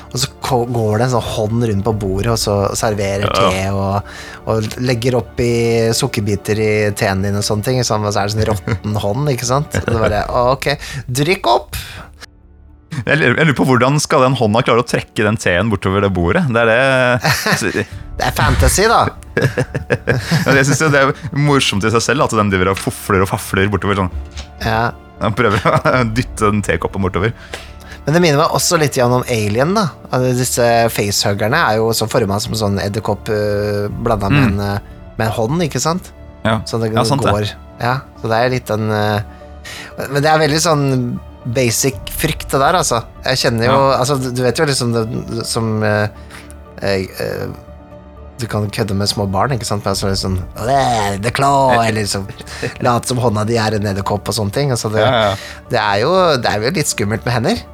og 0.09 0.17
så 0.21 0.29
går 0.69 0.99
det 1.01 1.05
en 1.07 1.13
sånn 1.15 1.27
hånd 1.35 1.65
rundt 1.69 1.85
på 1.85 1.93
bordet, 2.01 2.31
og 2.33 2.39
så 2.41 2.55
serverer 2.77 3.25
Ja. 3.29 3.49
te 3.49 3.63
og, 3.75 4.11
og 4.49 4.79
legger 4.81 5.17
oppi 5.19 5.49
sukkerbiter 5.97 6.61
i 6.61 6.69
teen 6.97 7.21
din 7.25 7.37
og 7.37 7.45
sånne 7.45 7.65
ting, 7.67 7.79
og 7.81 7.85
så 7.87 7.97
er 7.99 8.29
det 8.29 8.35
sånn 8.35 8.45
råtten 8.49 8.99
hånd, 9.03 9.29
ikke 9.33 9.49
sant? 9.49 9.75
Og 9.81 9.89
det 9.89 9.99
bare, 10.05 10.23
ok, 10.55 10.69
drikk 11.21 11.49
opp! 11.51 11.77
Jeg 13.05 13.19
lurer, 13.21 13.53
på 13.57 13.65
hvordan 13.67 13.99
skal 14.01 14.25
den 14.25 14.35
hånda 14.39 14.61
klare 14.65 14.83
å 14.83 14.87
trekke 14.87 15.25
den 15.25 15.37
T-en 15.39 15.71
bortover 15.71 16.03
det 16.05 16.11
bordet? 16.15 16.45
Det 16.51 16.63
er 16.65 16.71
det 16.71 17.85
Det 18.19 18.27
er 18.27 18.35
fantasy, 18.35 18.83
da. 18.91 19.05
Jeg 20.59 20.65
synes 20.67 20.81
det 20.91 20.99
er 20.99 21.13
morsomt 21.39 21.85
i 21.87 21.91
seg 21.93 22.03
selv 22.03 22.25
at 22.25 22.35
den 22.35 22.51
driver 22.51 22.73
og 22.73 22.81
fofler 22.81 23.23
og 23.23 23.29
fafler 23.31 23.69
bortover 23.71 24.01
sånn. 24.01 24.11
Ja. 24.65 24.89
Han 25.21 25.35
prøver 25.37 25.63
å 25.63 26.03
dytte 26.17 26.49
den 26.49 26.63
tekoppen 26.65 27.05
bortover. 27.05 27.31
Men 28.05 28.15
det 28.15 28.21
minner 28.23 28.41
meg 28.41 28.55
også 28.57 28.79
litt 28.81 28.97
om 29.03 29.21
Alien. 29.21 29.75
da 29.77 29.89
Altså, 30.09 30.33
Disse 30.35 30.67
facehuggerne 30.91 31.59
er 31.69 31.79
jo 31.79 31.91
så 31.95 32.07
forma 32.11 32.39
som 32.43 32.55
en 32.55 32.61
sånn 32.63 32.79
edderkopp 32.83 33.31
uh, 33.31 33.87
blanda 34.03 34.31
med, 34.33 34.45
en, 34.49 34.61
eh, 34.65 35.11
med 35.19 35.27
en 35.27 35.35
hånd, 35.35 35.63
ikke 35.67 35.81
sant? 35.83 36.11
Ja, 36.43 36.59
Så 36.65 36.79
det 36.81 36.93
ja 36.95 37.03
sant 37.07 37.23
det. 37.23 37.31
går 37.35 37.51
Ja, 37.79 37.99
så 38.19 38.31
det 38.31 38.37
er 38.39 38.53
litt 38.53 38.69
den 38.71 38.87
uh, 38.91 39.19
Men 40.09 40.23
det 40.23 40.31
er 40.31 40.39
veldig 40.41 40.61
sånn 40.63 40.85
basic 41.45 41.97
frykt, 42.19 42.49
det 42.51 42.59
der, 42.59 42.75
altså. 42.81 43.01
Jeg 43.25 43.39
kjenner 43.43 43.69
jo 43.69 43.79
Altså, 43.95 44.17
du 44.19 44.43
vet 44.43 44.59
jo 44.59 44.67
liksom 44.67 44.93
det 44.95 45.47
som 45.47 45.83
eh, 45.83 46.09
eh, 46.83 47.47
du 48.39 48.45
kan 48.47 48.69
kødde 48.71 48.95
med 48.95 49.09
små 49.11 49.25
barn, 49.27 49.51
ikke 49.51 49.67
sant? 49.67 49.83
Men 49.83 49.91
altså 49.91 50.07
liksom 50.11 50.37
«Åh, 50.59 51.17
The 51.23 51.31
claw, 51.35 51.73
eller 51.85 52.01
liksom 52.01 52.27
late 52.85 53.11
som 53.11 53.19
hånda 53.19 53.43
di 53.47 53.57
er 53.59 53.75
en 53.75 53.89
edderkopp 53.91 54.31
og 54.31 54.37
sånne 54.37 54.55
ting. 54.55 54.71
Altså 54.71 54.91
det, 54.93 55.03
Ja, 55.03 55.29
ja. 55.29 55.65
det, 55.71 55.81
er 55.81 55.97
jo, 56.05 56.13
det 56.39 56.51
er 56.51 56.63
jo 56.63 56.75
litt 56.79 56.91
skummelt 56.91 57.27
med 57.27 57.35
hender. 57.35 57.65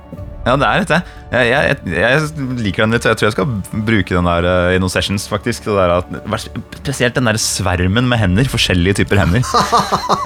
Ja, 0.46 0.54
det 0.62 0.68
er 0.70 0.84
dette. 0.84 0.98
det. 1.32 1.40
Jeg, 1.42 1.48
jeg, 1.50 1.96
jeg, 1.98 2.48
liker 2.62 2.84
den 2.86 2.94
litt. 2.94 3.06
Jeg 3.10 3.18
tror 3.18 3.26
jeg 3.28 3.34
skal 3.34 3.48
bruke 3.88 4.14
den 4.14 4.28
der 4.30 4.46
eh, 4.46 4.76
i 4.76 4.82
noen 4.82 4.94
sessions, 4.94 5.26
faktisk. 5.32 5.66
Det 5.66 5.74
der 5.74 6.38
spesielt 6.78 7.18
den 7.18 7.26
der 7.32 7.40
svermen 7.42 8.06
med 8.12 8.22
hender. 8.22 8.46
Forskjellige 8.52 9.02
typer 9.02 9.24
hender. 9.24 9.42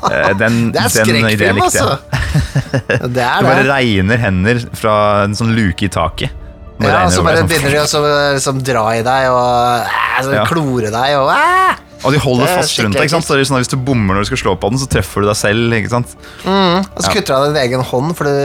Eh, 0.10 0.32
Den, 0.40 0.72
Det 0.74 0.80
er 0.82 0.90
skrekkfilm, 0.90 1.60
altså! 1.62 2.00
Det 2.10 2.98
Det 3.14 3.22
er 3.22 3.44
bare 3.46 3.62
det. 3.62 3.70
regner 3.70 4.18
hender 4.18 4.62
fra 4.80 4.94
en 5.28 5.36
sånn 5.38 5.52
luke 5.54 5.86
i 5.86 5.90
taket. 5.94 6.34
Ja, 6.82 7.04
og 7.06 7.12
så 7.14 7.22
bare 7.26 7.42
sånn. 7.44 7.50
begynner 7.52 7.76
de 7.76 7.82
å 7.84 8.02
liksom, 8.34 8.62
dra 8.66 8.84
i 8.96 9.04
deg 9.06 9.28
og 9.30 9.94
så 10.26 10.34
Ja. 10.34 10.46
klore 10.50 10.90
deg 10.96 11.16
og 11.20 11.30
æ. 11.36 11.76
Og 12.00 12.14
de 12.16 12.20
holder 12.24 12.48
er 12.48 12.62
fast 12.62 12.80
rundt 12.80 12.96
deg. 12.96 13.08
ikke 13.08 13.16
sant? 13.18 13.28
Så 13.28 13.36
det 13.36 13.44
er 13.44 13.50
sånn 13.50 13.58
at 13.60 13.66
Hvis 13.66 13.74
du 13.74 13.82
bommer 13.84 14.16
når 14.16 14.24
du 14.24 14.30
skal 14.32 14.42
slå 14.44 14.54
på 14.60 14.72
den, 14.72 14.80
så 14.80 14.88
treffer 14.92 15.24
du 15.26 15.28
deg 15.30 15.40
selv. 15.40 15.76
ikke 15.76 15.92
sant? 15.92 16.16
Og 16.46 17.02
så 17.04 17.12
kutter 17.12 17.34
du 17.34 17.36
av 17.36 17.48
din 17.50 17.62
egen 17.64 17.84
hånd, 17.92 18.16
for 18.18 18.30
du, 18.30 18.36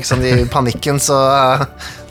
ikke 0.00 0.18
i 0.26 0.46
panikken 0.50 0.98
så, 1.02 1.18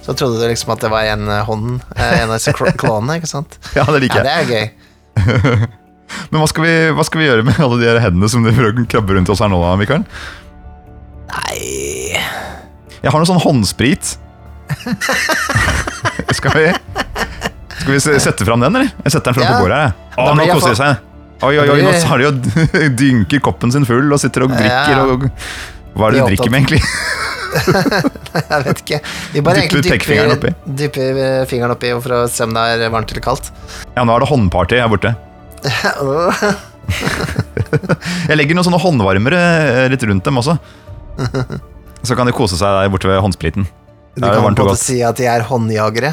så 0.06 0.16
trodde 0.16 0.40
du 0.40 0.48
liksom 0.48 0.72
at 0.76 0.86
det 0.86 0.92
var 0.94 1.10
en 1.12 1.28
hånd, 1.50 1.82
eh, 1.98 2.22
en 2.22 2.30
av 2.30 2.38
disse 2.38 2.56
klonene, 2.56 3.20
ikke 3.20 3.32
sant? 3.32 3.60
Ja, 3.78 3.88
det 3.92 4.06
liker 4.06 4.24
jeg. 4.24 4.26
Ja, 4.26 4.32
det 4.32 4.38
er 4.40 4.54
gøy. 4.54 5.68
Men 6.32 6.40
hva 6.40 6.48
skal, 6.48 6.64
vi, 6.64 6.74
hva 6.96 7.04
skal 7.08 7.22
vi 7.22 7.28
gjøre 7.28 7.46
med 7.48 7.60
alle 7.60 7.80
de 7.82 7.90
her 7.90 8.00
hendene 8.04 8.30
som 8.32 8.46
og 8.46 8.84
krabber 8.92 9.18
rundt 9.18 9.32
oss 9.34 9.42
her 9.44 9.52
nå, 9.52 9.60
da, 9.64 9.76
Mikael? 9.80 10.06
Nei 11.36 12.16
Jeg 13.02 13.12
har 13.12 13.18
noe 13.20 13.28
sånn 13.28 13.42
håndsprit. 13.42 14.16
skal 16.38 16.56
vi 16.56 16.70
Skal 17.86 18.16
vi 18.16 18.20
sette 18.24 18.46
fram 18.48 18.64
den, 18.64 18.74
eller? 18.74 18.88
Jeg 19.06 19.12
setter 19.14 19.30
den 19.30 19.36
fram 19.38 19.46
på 19.52 19.58
bordet 19.62 19.78
her. 19.78 19.92
Å, 20.18 20.20
nå 20.34 20.42
koser 20.50 20.72
de 20.74 20.78
seg. 20.80 20.94
Oi, 21.46 21.54
oi, 21.60 21.68
oi, 21.70 21.82
nå 21.84 21.92
har 22.10 22.18
de 22.22 22.26
jo 22.26 22.32
dynker 23.02 23.40
koppen 23.46 23.70
sin 23.74 23.86
full 23.86 24.08
og 24.10 24.18
sitter 24.22 24.42
og 24.48 24.52
drikker. 24.56 24.96
Og, 25.04 25.10
hva 25.96 26.04
er 26.08 26.12
det 26.16 26.18
De 26.18 26.22
er 26.24 26.28
drikker 26.32 26.50
med, 26.50 26.58
egentlig? 26.64 26.82
Jeg 28.50 28.60
vet 28.66 28.80
ikke. 28.82 29.00
Vi 29.36 29.40
bare 29.46 29.58
Dypper 29.68 29.86
egentlig 29.86 30.18
dypper, 30.32 30.52
dypper 30.82 31.10
eh, 31.24 31.44
fingeren 31.48 31.74
oppi 31.76 31.90
for 32.02 32.12
å 32.18 32.20
se 32.32 32.42
om 32.48 32.52
det 32.56 32.62
er 32.74 32.78
varmt 32.92 33.10
eller 33.14 33.24
kaldt. 33.24 33.46
Ja, 33.94 34.02
nå 34.02 34.10
er 34.16 34.20
det 34.26 34.30
håndparty 34.32 34.76
her 34.82 34.90
borte. 34.92 35.12
Jeg 38.30 38.36
legger 38.40 38.54
noen 38.58 38.68
sånne 38.68 38.82
håndvarmere 38.82 39.40
eh, 39.86 39.90
litt 39.94 40.04
rundt 40.10 40.26
dem 40.28 40.36
også. 40.42 40.54
Så 42.06 42.12
kan 42.18 42.26
de 42.28 42.34
kose 42.36 42.56
seg 42.60 42.70
der 42.82 42.92
borte 42.92 43.08
ved 43.12 43.22
håndspriten. 43.24 43.64
Du 44.16 44.20
kan 44.26 44.42
på 44.42 44.48
en 44.52 44.58
måte 44.58 44.82
si 44.82 44.98
at 45.06 45.16
de 45.20 45.26
er 45.30 45.42
håndjagere. 45.48 46.12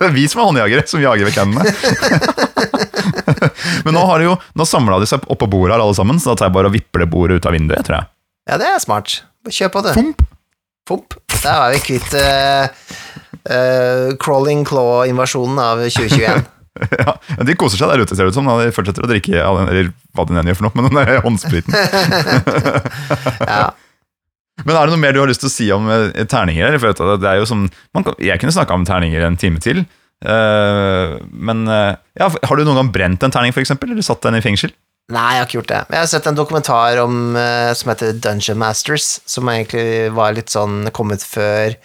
Er 0.00 0.14
vi 0.16 0.26
som 0.28 0.40
er 0.42 0.48
håndjagere, 0.48 0.86
som 0.88 1.02
jager 1.02 1.28
vekk 1.28 1.40
hendene. 1.42 1.64
Men 3.84 3.96
nå, 3.96 4.04
har 4.08 4.20
de 4.20 4.28
jo, 4.30 4.36
nå 4.56 4.66
samla 4.68 5.00
de 5.00 5.08
seg 5.08 5.24
oppå 5.32 5.48
bordet 5.50 5.76
her 5.76 5.84
alle 5.84 5.96
sammen, 5.96 6.20
så 6.20 6.32
da 6.32 6.40
tar 6.40 6.50
jeg 6.50 6.56
bare 6.56 6.70
og 6.70 6.76
vipper 6.76 7.04
det 7.04 7.10
bordet 7.12 7.40
ut 7.40 7.48
av 7.48 7.56
vinduet, 7.56 7.84
tror 7.86 8.00
jeg. 8.00 8.10
Ja, 8.50 8.58
det 8.60 8.68
er 8.70 8.80
smart. 8.82 9.20
Kjør 9.48 9.72
på, 9.74 9.82
du. 9.86 9.90
Fomp! 9.96 10.24
Fomp. 10.88 11.16
Der 11.40 11.60
var 11.62 11.72
vi 11.72 11.82
kvitt 11.84 12.16
uh, 12.16 12.64
uh, 13.48 14.08
crawling 14.20 14.64
claw-invasjonen 14.68 15.60
av 15.66 15.84
2021. 15.88 16.48
Ja, 16.80 17.16
De 17.44 17.52
koser 17.58 17.80
seg 17.80 17.90
der 17.90 18.00
ute, 18.00 18.14
ser 18.14 18.24
det 18.24 18.32
ut 18.32 18.36
som. 18.38 18.46
da. 18.46 18.54
De 18.62 18.72
fortsetter 18.72 19.04
å 19.04 19.08
drikke 19.10 19.34
eller 19.42 19.90
hva 20.16 20.24
de 20.24 20.38
gjør 20.38 20.56
for 20.56 20.64
noe, 20.68 20.74
men 20.78 20.86
den 20.86 21.00
der 21.00 21.24
håndspriten. 21.24 21.74
Ja. 23.42 23.64
Men 24.66 24.76
er 24.76 24.86
det 24.86 24.94
noe 24.94 25.02
mer 25.02 25.16
du 25.16 25.22
har 25.22 25.30
lyst 25.30 25.42
til 25.44 25.50
å 25.50 25.54
si 25.54 25.70
om 25.74 25.88
eh, 25.92 26.26
terninger? 26.28 26.76
Jeg, 26.76 27.48
som, 27.48 27.66
man 27.96 28.06
kan, 28.06 28.16
jeg 28.20 28.42
kunne 28.42 28.54
snakka 28.54 28.76
om 28.76 28.86
terninger 28.88 29.24
en 29.26 29.38
time 29.40 29.62
til. 29.62 29.84
Uh, 30.20 31.16
men 31.32 31.64
uh, 31.64 31.96
ja, 32.18 32.26
har 32.28 32.58
du 32.58 32.66
noen 32.66 32.76
gang 32.82 32.92
brent 32.92 33.22
en 33.24 33.32
terning, 33.32 33.54
eksempel, 33.56 33.94
eller 33.94 34.04
satt 34.04 34.20
den 34.26 34.36
i 34.36 34.44
fengsel? 34.44 34.74
Nei, 35.10 35.30
jeg 35.34 35.40
har 35.40 35.48
ikke 35.48 35.58
gjort 35.58 35.72
det. 35.72 35.80
Jeg 35.90 36.02
har 36.04 36.10
sett 36.12 36.28
en 36.28 36.38
dokumentar 36.38 37.00
om, 37.02 37.16
uh, 37.38 37.72
som 37.76 37.92
heter 37.92 38.20
Dungeon 38.20 38.60
Masters, 38.60 39.08
som 39.24 39.48
egentlig 39.50 40.12
var 40.14 40.36
litt 40.36 40.52
sånn 40.52 40.92
kommet 40.96 41.24
før 41.26 41.78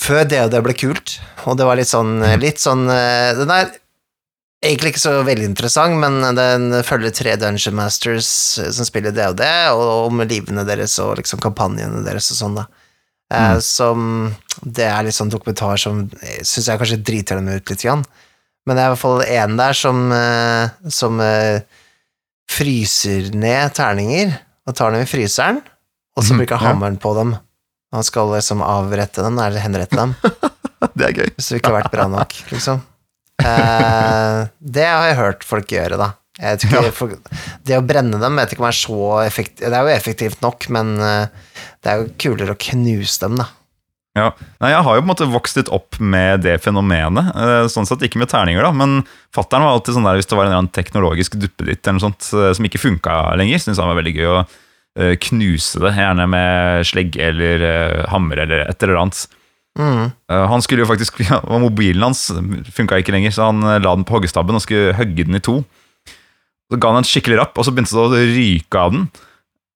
Før 0.00 0.22
det 0.24 0.38
og 0.40 0.52
det 0.54 0.62
ble 0.64 0.72
kult. 0.80 1.18
Og 1.44 1.58
det 1.60 1.66
var 1.68 1.76
litt 1.76 1.90
sånn, 1.90 2.22
litt 2.40 2.56
sånn 2.62 2.86
Den 2.88 3.50
er 3.52 3.66
egentlig 4.62 4.92
ikke 4.94 5.00
så 5.02 5.12
veldig 5.24 5.46
interessant, 5.48 5.96
men 6.02 6.20
den 6.36 6.82
følger 6.84 7.14
tre 7.16 7.36
Dungeon 7.40 7.74
Masters 7.78 8.26
som 8.76 8.84
spiller 8.88 9.12
det 9.16 9.26
og 9.72 10.08
om 10.10 10.20
livene 10.28 10.64
deres 10.68 10.98
og 11.00 11.16
liksom 11.20 11.40
kampanjene 11.40 12.02
deres 12.04 12.30
og 12.34 12.40
sånn, 12.42 12.58
da. 12.60 12.66
Eh, 13.32 13.58
Som 13.62 14.34
Det 14.64 14.84
er 14.84 15.04
litt 15.06 15.14
sånn 15.14 15.30
dokumentar 15.30 15.78
som 15.78 16.02
syns 16.42 16.66
jeg 16.68 16.78
kanskje 16.80 17.02
driter 17.06 17.36
dem 17.38 17.48
ut 17.48 17.70
litt, 17.70 17.82
grann. 17.86 18.04
men 18.66 18.76
det 18.76 18.82
er 18.82 18.88
i 18.90 18.92
hvert 18.92 19.00
fall 19.00 19.22
en 19.22 19.56
der 19.56 19.72
som, 19.72 20.12
eh, 20.12 20.68
som 20.90 21.20
eh, 21.24 21.60
fryser 22.50 23.30
ned 23.34 23.72
terninger, 23.74 24.34
og 24.68 24.74
tar 24.76 24.92
dem 24.92 25.02
i 25.02 25.08
fryseren, 25.08 25.62
og 26.16 26.24
så 26.24 26.34
Mhm, 26.34 26.38
bruker 26.42 26.58
ja. 26.60 26.66
hammeren 26.68 26.98
på 27.00 27.14
dem. 27.16 27.36
Han 27.92 28.02
skal 28.04 28.28
liksom 28.34 28.60
avrette 28.62 29.22
dem, 29.22 29.38
eller 29.38 29.58
henrette 29.60 29.96
dem, 29.96 30.14
Det 30.96 31.06
er 31.06 31.12
gøy. 31.12 31.30
hvis 31.36 31.48
det 31.48 31.60
ikke 31.62 31.70
har 31.72 31.82
vært 31.82 31.92
bra 31.92 32.06
nok, 32.08 32.32
liksom. 32.52 32.82
Eh, 33.50 34.48
det 34.78 34.86
har 34.88 35.06
jeg 35.10 35.18
hørt 35.20 35.44
folk 35.46 35.70
gjøre, 35.74 35.98
da. 36.00 36.10
Ikke, 36.40 36.80
Ja. 36.86 36.90
folk, 36.96 37.18
det 37.68 37.76
å 37.76 37.84
brenne 37.84 38.16
dem 38.22 38.38
vet 38.40 38.54
ikke 38.54 38.62
om 38.62 38.68
er 38.70 38.76
så 38.78 38.98
effektivt 39.26 39.66
Det 39.68 39.76
er 39.76 39.82
jo 39.84 39.92
effektivt 39.92 40.40
nok, 40.40 40.68
men 40.72 40.94
eh, 41.04 41.26
det 41.84 41.90
er 41.92 41.98
jo 42.00 42.06
kulere 42.22 42.54
å 42.54 42.60
knuse 42.70 43.18
dem, 43.26 43.36
da. 43.42 43.46
Ja. 44.16 44.30
Nei, 44.62 44.70
jeg 44.72 44.82
har 44.86 44.96
jo 44.96 45.02
på 45.02 45.04
en 45.04 45.10
måte 45.12 45.28
vokst 45.30 45.58
litt 45.60 45.68
opp 45.70 45.98
med 46.00 46.40
det 46.46 46.56
fenomenet. 46.64 47.28
eh, 47.36 47.66
Sånn 47.70 47.86
sett 47.86 48.02
ikke 48.02 48.18
med 48.22 48.30
terninger, 48.32 48.62
da, 48.64 48.72
men 48.72 49.02
fattern 49.36 49.62
var 49.66 49.76
alltid 49.76 49.94
sånn 49.98 50.08
der 50.08 50.16
hvis 50.18 50.30
det 50.32 50.38
var 50.40 50.48
en 50.50 50.68
teknologisk 50.72 51.36
duppeditt 51.38 51.84
eller 51.86 51.98
noe 52.00 52.06
sånt 52.08 52.56
som 52.56 52.66
ikke 52.66 52.80
funka 52.82 53.36
lenger, 53.38 53.60
syntes 53.62 53.78
han 53.78 53.92
var 53.92 54.00
veldig 54.00 54.16
gøy 54.16 54.32
å 54.32 54.40
knuse 55.22 55.78
det, 55.84 55.92
gjerne 55.94 56.24
med 56.28 56.82
slegge 56.88 57.22
eller 57.30 57.62
hammer 58.10 58.40
eller 58.42 58.64
et 58.66 58.82
eller 58.82 58.98
annet. 58.98 59.20
Mm. 59.80 60.10
Han 60.50 60.62
skulle 60.64 60.84
jo 60.84 60.90
faktisk, 60.90 61.22
ja, 61.30 61.40
Mobilen 61.62 62.10
hans 62.10 62.28
funka 62.76 63.00
ikke 63.00 63.14
lenger, 63.14 63.34
så 63.34 63.48
han 63.50 63.64
eh, 63.64 63.80
la 63.80 63.94
den 63.96 64.06
på 64.08 64.18
hoggestabben 64.18 64.58
og 64.58 64.64
skulle 64.64 64.94
hogge 64.98 65.26
den 65.26 65.38
i 65.38 65.42
to. 65.44 65.60
Så 66.70 66.78
ga 66.78 66.92
han 66.92 67.02
en 67.02 67.08
skikkelig 67.08 67.40
rapp, 67.40 67.58
og 67.58 67.66
så 67.66 67.74
begynte 67.74 67.96
det 67.96 68.04
å 68.04 68.24
ryke 68.36 68.84
av 68.84 68.94
den. 68.94 69.10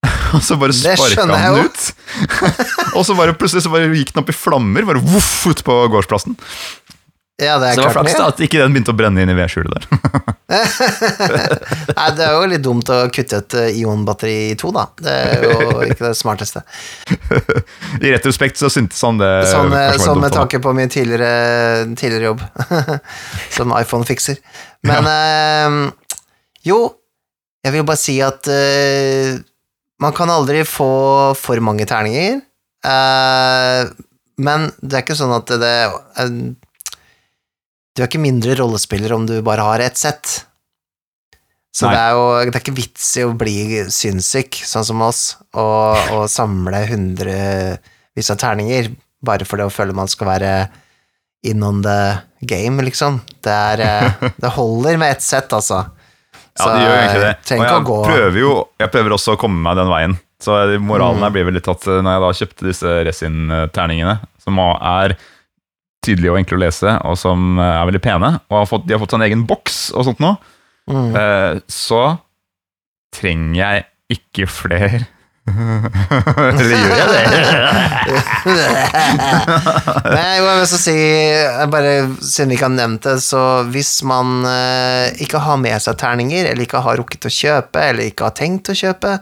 Og 0.35 0.43
så 0.45 0.57
bare 0.61 0.75
sparka 0.77 1.25
han 1.25 1.31
den 1.33 1.69
ut. 1.69 1.85
og 2.99 3.05
så 3.07 3.15
bare 3.17 3.33
plutselig 3.39 3.63
så 3.65 3.71
bare 3.73 3.87
gikk 3.95 4.11
den 4.13 4.21
opp 4.21 4.33
i 4.33 4.35
flammer, 4.37 4.85
bare 4.85 5.01
voff 5.01 5.47
ut 5.49 5.63
på 5.65 5.77
gårdsplassen. 5.95 6.35
Ja, 7.43 7.57
det 7.59 7.67
er 7.67 7.75
Så 7.75 7.81
det 7.81 7.87
var 7.89 7.95
klart 7.97 8.07
flaks 8.07 8.19
da 8.21 8.27
at 8.31 8.41
ikke 8.47 8.61
den 8.63 8.75
begynte 8.77 8.93
å 8.95 8.99
brenne 8.99 9.23
inn 9.25 9.31
i 9.33 9.35
vedskjulet 9.35 9.75
der. 9.75 9.87
Nei, 11.99 12.07
det 12.15 12.27
er 12.29 12.37
jo 12.37 12.45
litt 12.53 12.63
dumt 12.63 12.93
å 12.95 12.99
kutte 13.11 13.41
et 13.43 13.57
eh, 13.59 13.81
ionbatteri 13.81 14.35
i 14.53 14.55
to, 14.61 14.71
da. 14.75 14.85
Det 15.03 15.15
er 15.19 15.43
jo 15.43 15.57
ikke 15.83 16.05
det 16.05 16.13
smarteste. 16.15 16.63
I 18.05 18.15
retrospekt 18.15 18.63
så 18.63 18.71
syntes 18.71 19.03
han 19.03 19.19
det 19.19 19.33
Sånn, 19.51 19.75
eh, 19.75 19.99
sånn 19.99 20.23
med 20.23 20.37
tanke 20.37 20.63
på 20.63 20.77
min 20.79 20.93
tidligere, 20.95 21.91
tidligere 21.99 22.31
jobb 22.31 22.47
som 23.57 23.75
iPhone-fikser. 23.81 24.39
Men 24.87 25.11
eh, 25.11 25.81
jo, 26.71 26.79
jeg 27.67 27.75
vil 27.75 27.87
bare 27.89 27.99
si 27.99 28.21
at 28.23 28.47
øh, 28.47 29.43
man 30.07 30.15
kan 30.15 30.31
aldri 30.31 30.63
få 30.69 30.93
for 31.39 31.67
mange 31.67 31.87
terninger. 31.91 32.45
Øh, 32.87 33.91
men 34.45 34.69
det 34.83 34.99
er 34.99 35.05
ikke 35.05 35.19
sånn 35.19 35.35
at 35.35 35.51
det 35.59 35.75
eh, 35.83 36.31
Du 37.95 38.03
er 38.03 38.09
ikke 38.11 38.23
mindre 38.23 38.57
rollespiller 38.59 39.13
om 39.15 39.27
du 39.29 39.37
bare 39.47 39.63
har 39.63 39.83
ett 39.85 39.99
sett. 40.01 40.41
Så 41.75 41.87
Nei. 41.89 41.95
det 41.95 42.01
er 42.03 42.15
jo 42.15 42.25
det 42.51 42.55
er 42.55 42.63
ikke 42.63 42.77
vits 42.77 43.07
i 43.19 43.25
å 43.27 43.33
bli 43.39 43.55
sinnssyk, 43.91 44.61
sånn 44.67 44.87
som 44.87 45.03
oss, 45.03 45.23
og, 45.59 46.11
og 46.15 46.25
samle 46.31 46.85
hundrevis 46.91 48.31
av 48.31 48.39
terninger 48.43 48.93
bare 49.25 49.47
for 49.49 49.59
det 49.59 49.67
å 49.67 49.73
føle 49.75 49.97
man 49.97 50.11
skal 50.11 50.29
være 50.29 50.53
in 51.49 51.63
on 51.67 51.83
the 51.85 51.97
game, 52.47 52.83
liksom. 52.87 53.19
Det, 53.45 53.53
er, 53.53 53.83
eh, 53.85 54.29
det 54.43 54.53
holder 54.55 54.99
med 55.01 55.17
ett 55.17 55.25
sett, 55.25 55.51
altså. 55.55 55.83
Ja, 56.55 56.69
det 56.71 56.85
gjør 56.85 56.95
egentlig 57.01 57.23
det. 57.25 57.33
jeg 57.51 57.59
Og 57.59 57.73
jeg 57.75 58.15
prøver 58.15 58.37
jo 58.39 58.51
Jeg 58.79 58.91
prøver 58.95 59.15
også 59.17 59.33
å 59.35 59.39
komme 59.41 59.59
meg 59.65 59.75
den 59.81 59.89
veien. 59.91 60.13
Så 60.45 60.55
moralen 60.79 61.19
Mm. 61.19 61.25
her 61.27 61.33
blir 61.35 61.47
vel 61.49 61.57
litt 61.59 61.69
at 61.73 61.87
eh, 61.91 61.99
når 62.05 62.15
jeg 62.15 62.23
da 62.23 62.31
kjøpte 62.39 62.69
disse 62.69 62.93
resin-terningene, 63.09 64.15
som 64.45 64.61
er 64.63 65.17
tydelige 66.05 66.35
og 66.35 66.41
enkle 66.41 66.59
å 66.59 66.63
lese, 66.65 66.99
og 67.09 67.17
som 67.21 67.59
eh, 67.59 67.73
er 67.81 67.89
veldig 67.91 68.05
pene, 68.05 68.35
og 68.51 68.61
har 68.61 68.69
fått, 68.71 68.87
de 68.89 68.97
har 68.97 69.03
fått 69.03 69.17
en 69.17 69.27
egen 69.27 69.47
boks 69.49 69.89
og 69.95 70.09
sånt 70.11 70.23
nå, 70.25 70.37
mm. 70.91 71.11
Uh, 71.17 71.53
så 71.71 72.05
trenger 73.15 73.61
jeg 73.61 73.85
ikke 74.15 74.49
flere. 74.51 75.05
Eller 76.49 76.71
gjør 76.73 76.95
jeg 76.97 77.09
det? 77.11 77.25
Nei, 80.15 80.23
jeg 80.39 80.45
må 80.47 80.55
så 80.69 80.79
si, 80.81 80.95
bare, 81.73 81.93
siden 82.25 82.53
vi 82.53 82.57
ikke 82.57 82.69
har 82.71 82.77
nevnt 82.79 83.05
det, 83.05 83.19
så 83.25 83.43
hvis 83.69 83.99
man 84.09 84.41
uh, 84.49 85.13
ikke 85.21 85.43
har 85.45 85.61
med 85.61 85.85
seg 85.85 85.99
terninger, 86.01 86.49
eller 86.49 86.65
ikke 86.65 86.81
har 86.87 86.97
rukket 87.01 87.29
å 87.29 87.35
kjøpe, 87.35 87.85
eller 87.91 88.09
ikke 88.09 88.29
har 88.31 88.37
tenkt 88.39 88.73
å 88.73 88.79
kjøpe, 88.79 89.19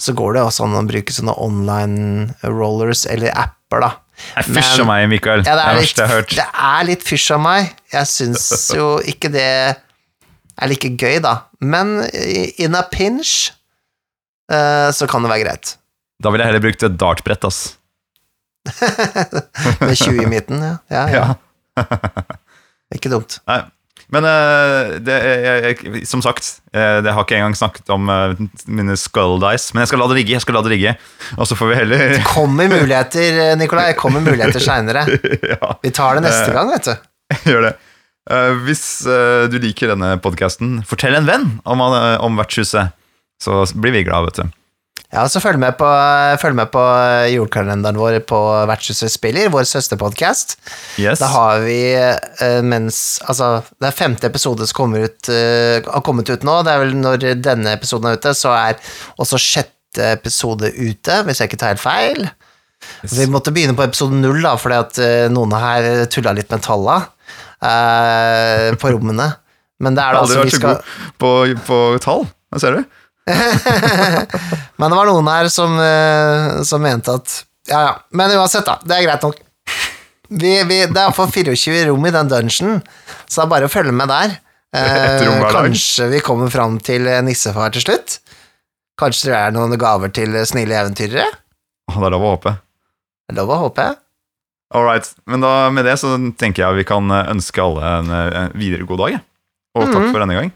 så 0.00 0.16
går 0.16 0.38
det 0.38 0.44
også 0.46 0.66
an 0.66 0.80
å 0.80 0.88
bruke 0.88 1.14
sånne 1.14 1.36
online 1.36 2.30
rollers 2.48 3.04
eller 3.10 3.34
apper, 3.36 3.84
da. 3.84 3.92
Nei, 4.36 4.44
Fysj 4.58 4.82
av 4.82 4.88
meg, 4.90 5.06
Mikael. 5.12 5.44
Ja, 5.46 5.54
det, 5.54 5.62
det 5.62 5.66
er 5.66 5.76
er 5.76 5.80
litt, 5.82 5.98
jeg 5.98 6.10
har 6.10 6.20
hørt. 6.20 6.34
det 6.38 6.46
er 6.68 6.88
litt 6.88 7.04
fysj 7.06 7.28
av 7.36 7.42
meg. 7.44 7.70
Jeg 7.94 8.10
syns 8.10 8.46
jo 8.74 8.88
ikke 9.08 9.30
det 9.34 9.48
er 9.48 10.70
like 10.72 10.90
gøy, 10.98 11.18
da. 11.24 11.34
Men 11.62 12.00
in 12.58 12.74
a 12.78 12.82
pinch 12.90 13.52
uh, 14.52 14.90
så 14.94 15.08
kan 15.10 15.24
det 15.24 15.32
være 15.32 15.44
greit. 15.46 15.74
Da 16.18 16.32
ville 16.34 16.44
jeg 16.44 16.52
heller 16.52 16.64
brukt 16.64 16.82
et 16.82 16.98
dartbrett, 16.98 17.46
ass. 17.46 17.60
Med 19.86 19.94
20 19.96 20.22
i 20.24 20.28
midten, 20.28 20.62
ja. 20.64 20.76
ja, 20.92 21.04
ja. 21.14 21.26
Ja. 21.78 22.38
Ikke 22.96 23.10
dumt. 23.12 23.38
Nei. 23.48 23.62
Men 24.14 24.24
eh, 24.24 24.94
det, 25.04 25.16
jeg, 25.44 26.04
som 26.08 26.22
sagt, 26.24 26.46
eh, 26.72 26.98
det 27.04 27.12
har 27.12 27.26
ikke 27.26 27.36
engang 27.36 27.56
snakket 27.58 27.90
om 27.92 28.08
eh, 28.12 28.40
mine 28.64 28.96
skull 29.00 29.36
dice, 29.42 29.74
men 29.74 29.84
jeg 29.84 29.90
skal 29.92 30.00
la 30.02 30.08
det 30.08 30.16
ligge. 30.22 30.36
jeg 30.36 30.44
skal 30.44 30.56
la 30.56 30.62
det 30.64 30.72
ligge 30.72 30.94
Og 31.36 31.48
så 31.50 31.58
får 31.58 31.72
vi 31.72 31.76
heller 31.76 32.14
Kommer 32.28 32.70
muligheter, 32.72 33.56
Nikolai. 33.60 33.92
Kommer 33.98 34.24
muligheter 34.24 34.64
seinere. 34.64 35.04
Ja, 35.52 35.74
Vi 35.82 35.92
tar 35.94 36.16
det 36.16 36.24
neste 36.24 36.52
gang, 36.54 36.72
vet 36.72 36.88
du. 36.88 36.94
gjør 37.50 37.68
det. 37.68 37.74
Hvis 38.66 38.82
du 39.48 39.56
liker 39.60 39.92
denne 39.94 40.10
podkasten, 40.20 40.82
fortell 40.88 41.16
en 41.16 41.28
venn 41.28 41.46
om, 41.64 41.80
om 41.80 42.40
vertshuset. 42.40 42.92
Så 43.40 43.62
blir 43.78 43.94
vi 43.94 44.02
glad, 44.04 44.28
vet 44.28 44.40
du. 44.42 44.57
Ja, 45.08 45.22
så 45.30 45.40
følg 45.40 45.56
med 45.60 45.78
på, 45.80 45.88
følg 46.42 46.56
med 46.58 46.68
på 46.72 46.82
julekalenderen 47.32 47.96
vår 47.96 48.18
på 48.28 48.38
Vertshuset 48.68 49.12
spiller, 49.12 49.48
vår 49.52 49.64
søsterpodkast. 49.70 50.58
Yes. 51.00 51.22
Da 51.22 51.30
har 51.32 51.62
vi 51.64 51.78
eh, 51.96 52.58
mens 52.60 53.18
Altså, 53.24 53.62
det 53.80 53.88
er 53.88 53.96
femte 53.96 54.28
episode 54.28 54.66
som 54.68 54.76
kommer 54.76 55.06
ut, 55.08 55.30
eh, 55.32 55.80
har 55.80 56.04
kommet 56.04 56.28
ut 56.28 56.44
nå. 56.44 56.58
Det 56.66 56.74
er 56.74 56.82
vel 56.84 56.92
når 57.00 57.24
denne 57.40 57.72
episoden 57.78 58.10
er 58.10 58.20
ute, 58.20 58.34
så 58.36 58.52
er 58.52 58.92
også 59.16 59.40
sjette 59.40 60.12
episode 60.12 60.68
ute, 60.76 61.22
hvis 61.24 61.40
jeg 61.40 61.48
ikke 61.48 61.62
tar 61.62 61.72
helt 61.72 61.82
feil. 61.82 62.28
Vi 63.08 63.26
måtte 63.32 63.52
begynne 63.54 63.76
på 63.78 63.88
episode 63.88 64.18
null, 64.20 64.42
da, 64.44 64.54
fordi 64.60 64.80
at 64.82 65.02
eh, 65.02 65.26
noen 65.32 65.56
her 65.56 66.04
tulla 66.12 66.36
litt 66.36 66.52
med 66.52 66.62
talla 66.68 67.00
eh, 67.64 68.70
på 68.76 68.92
rommene. 68.92 69.32
Men 69.80 69.96
det 69.96 70.04
er 70.04 70.16
da 70.16 70.22
aldri 70.26 70.36
altså 70.36 70.44
vi 70.44 70.44
vært 70.44 70.54
så 70.54 70.60
skal 70.60 70.76
god 70.76 71.18
på, 71.22 71.34
på 71.64 71.82
tall. 72.04 72.28
Ser 72.60 72.76
du? 72.76 72.97
Men 74.78 74.90
det 74.92 74.96
var 74.98 75.08
noen 75.10 75.28
her 75.30 75.48
som, 75.52 75.74
eh, 75.82 76.62
som 76.68 76.82
mente 76.84 77.14
at 77.18 77.34
Ja, 77.68 77.80
ja. 77.84 77.94
Men 78.16 78.32
uansett, 78.38 78.64
da. 78.66 78.78
Det 78.82 78.96
er 78.96 79.06
greit 79.06 79.24
nok. 79.26 79.40
Vi, 80.28 80.52
vi, 80.68 80.78
det 80.88 80.96
er 80.96 81.06
iallfall 81.06 81.30
24 81.32 81.86
rom 81.88 82.04
i 82.08 82.12
den 82.12 82.28
dungeon, 82.30 82.78
så 83.26 83.40
det 83.40 83.44
er 83.46 83.50
bare 83.54 83.68
å 83.68 83.72
følge 83.72 83.94
med 83.96 84.10
der. 84.12 84.36
Eh, 84.76 85.46
kanskje 85.48 86.10
vi 86.12 86.18
kommer 86.20 86.50
fram 86.52 86.74
til 86.84 87.06
nissefar 87.24 87.70
til 87.72 87.80
slutt? 87.86 88.18
Kanskje 89.00 89.30
det 89.30 89.36
er 89.38 89.54
noen 89.56 89.72
gaver 89.80 90.10
til 90.12 90.34
snille 90.44 90.76
eventyrere? 90.76 91.24
Det 91.88 91.96
er 91.96 92.12
lov 92.12 92.26
å 92.26 92.32
håpe. 92.34 92.52
Det 93.24 93.32
er 93.32 93.38
Lov 93.40 93.52
å 93.54 93.56
håpe. 93.62 93.86
All 94.76 94.84
right. 94.84 95.08
Men 95.24 95.40
da, 95.40 95.54
med 95.72 95.88
det 95.88 95.94
så 96.02 96.10
tenker 96.36 96.66
jeg 96.66 96.82
vi 96.82 96.84
kan 96.90 97.08
eh, 97.16 97.30
ønske 97.32 97.64
alle 97.64 97.94
en, 98.02 98.12
eh, 98.12 98.28
en 98.42 98.52
videre 98.60 98.84
god 98.84 99.00
dag. 99.06 99.16
Og 99.78 99.86
takk 99.88 100.02
Mhm. 100.02 100.12
for 100.12 100.20
denne 100.26 100.36
gang. 100.36 100.52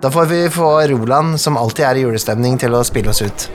Da 0.00 0.10
får 0.10 0.26
vi 0.26 0.50
få 0.50 0.80
Roland, 0.80 1.40
som 1.40 1.56
alltid 1.56 1.84
er 1.84 1.94
i 1.94 2.04
julestemning, 2.06 2.54
til 2.58 2.72
å 2.72 2.80
spille 2.88 3.12
oss 3.12 3.20
ut. 3.20 3.50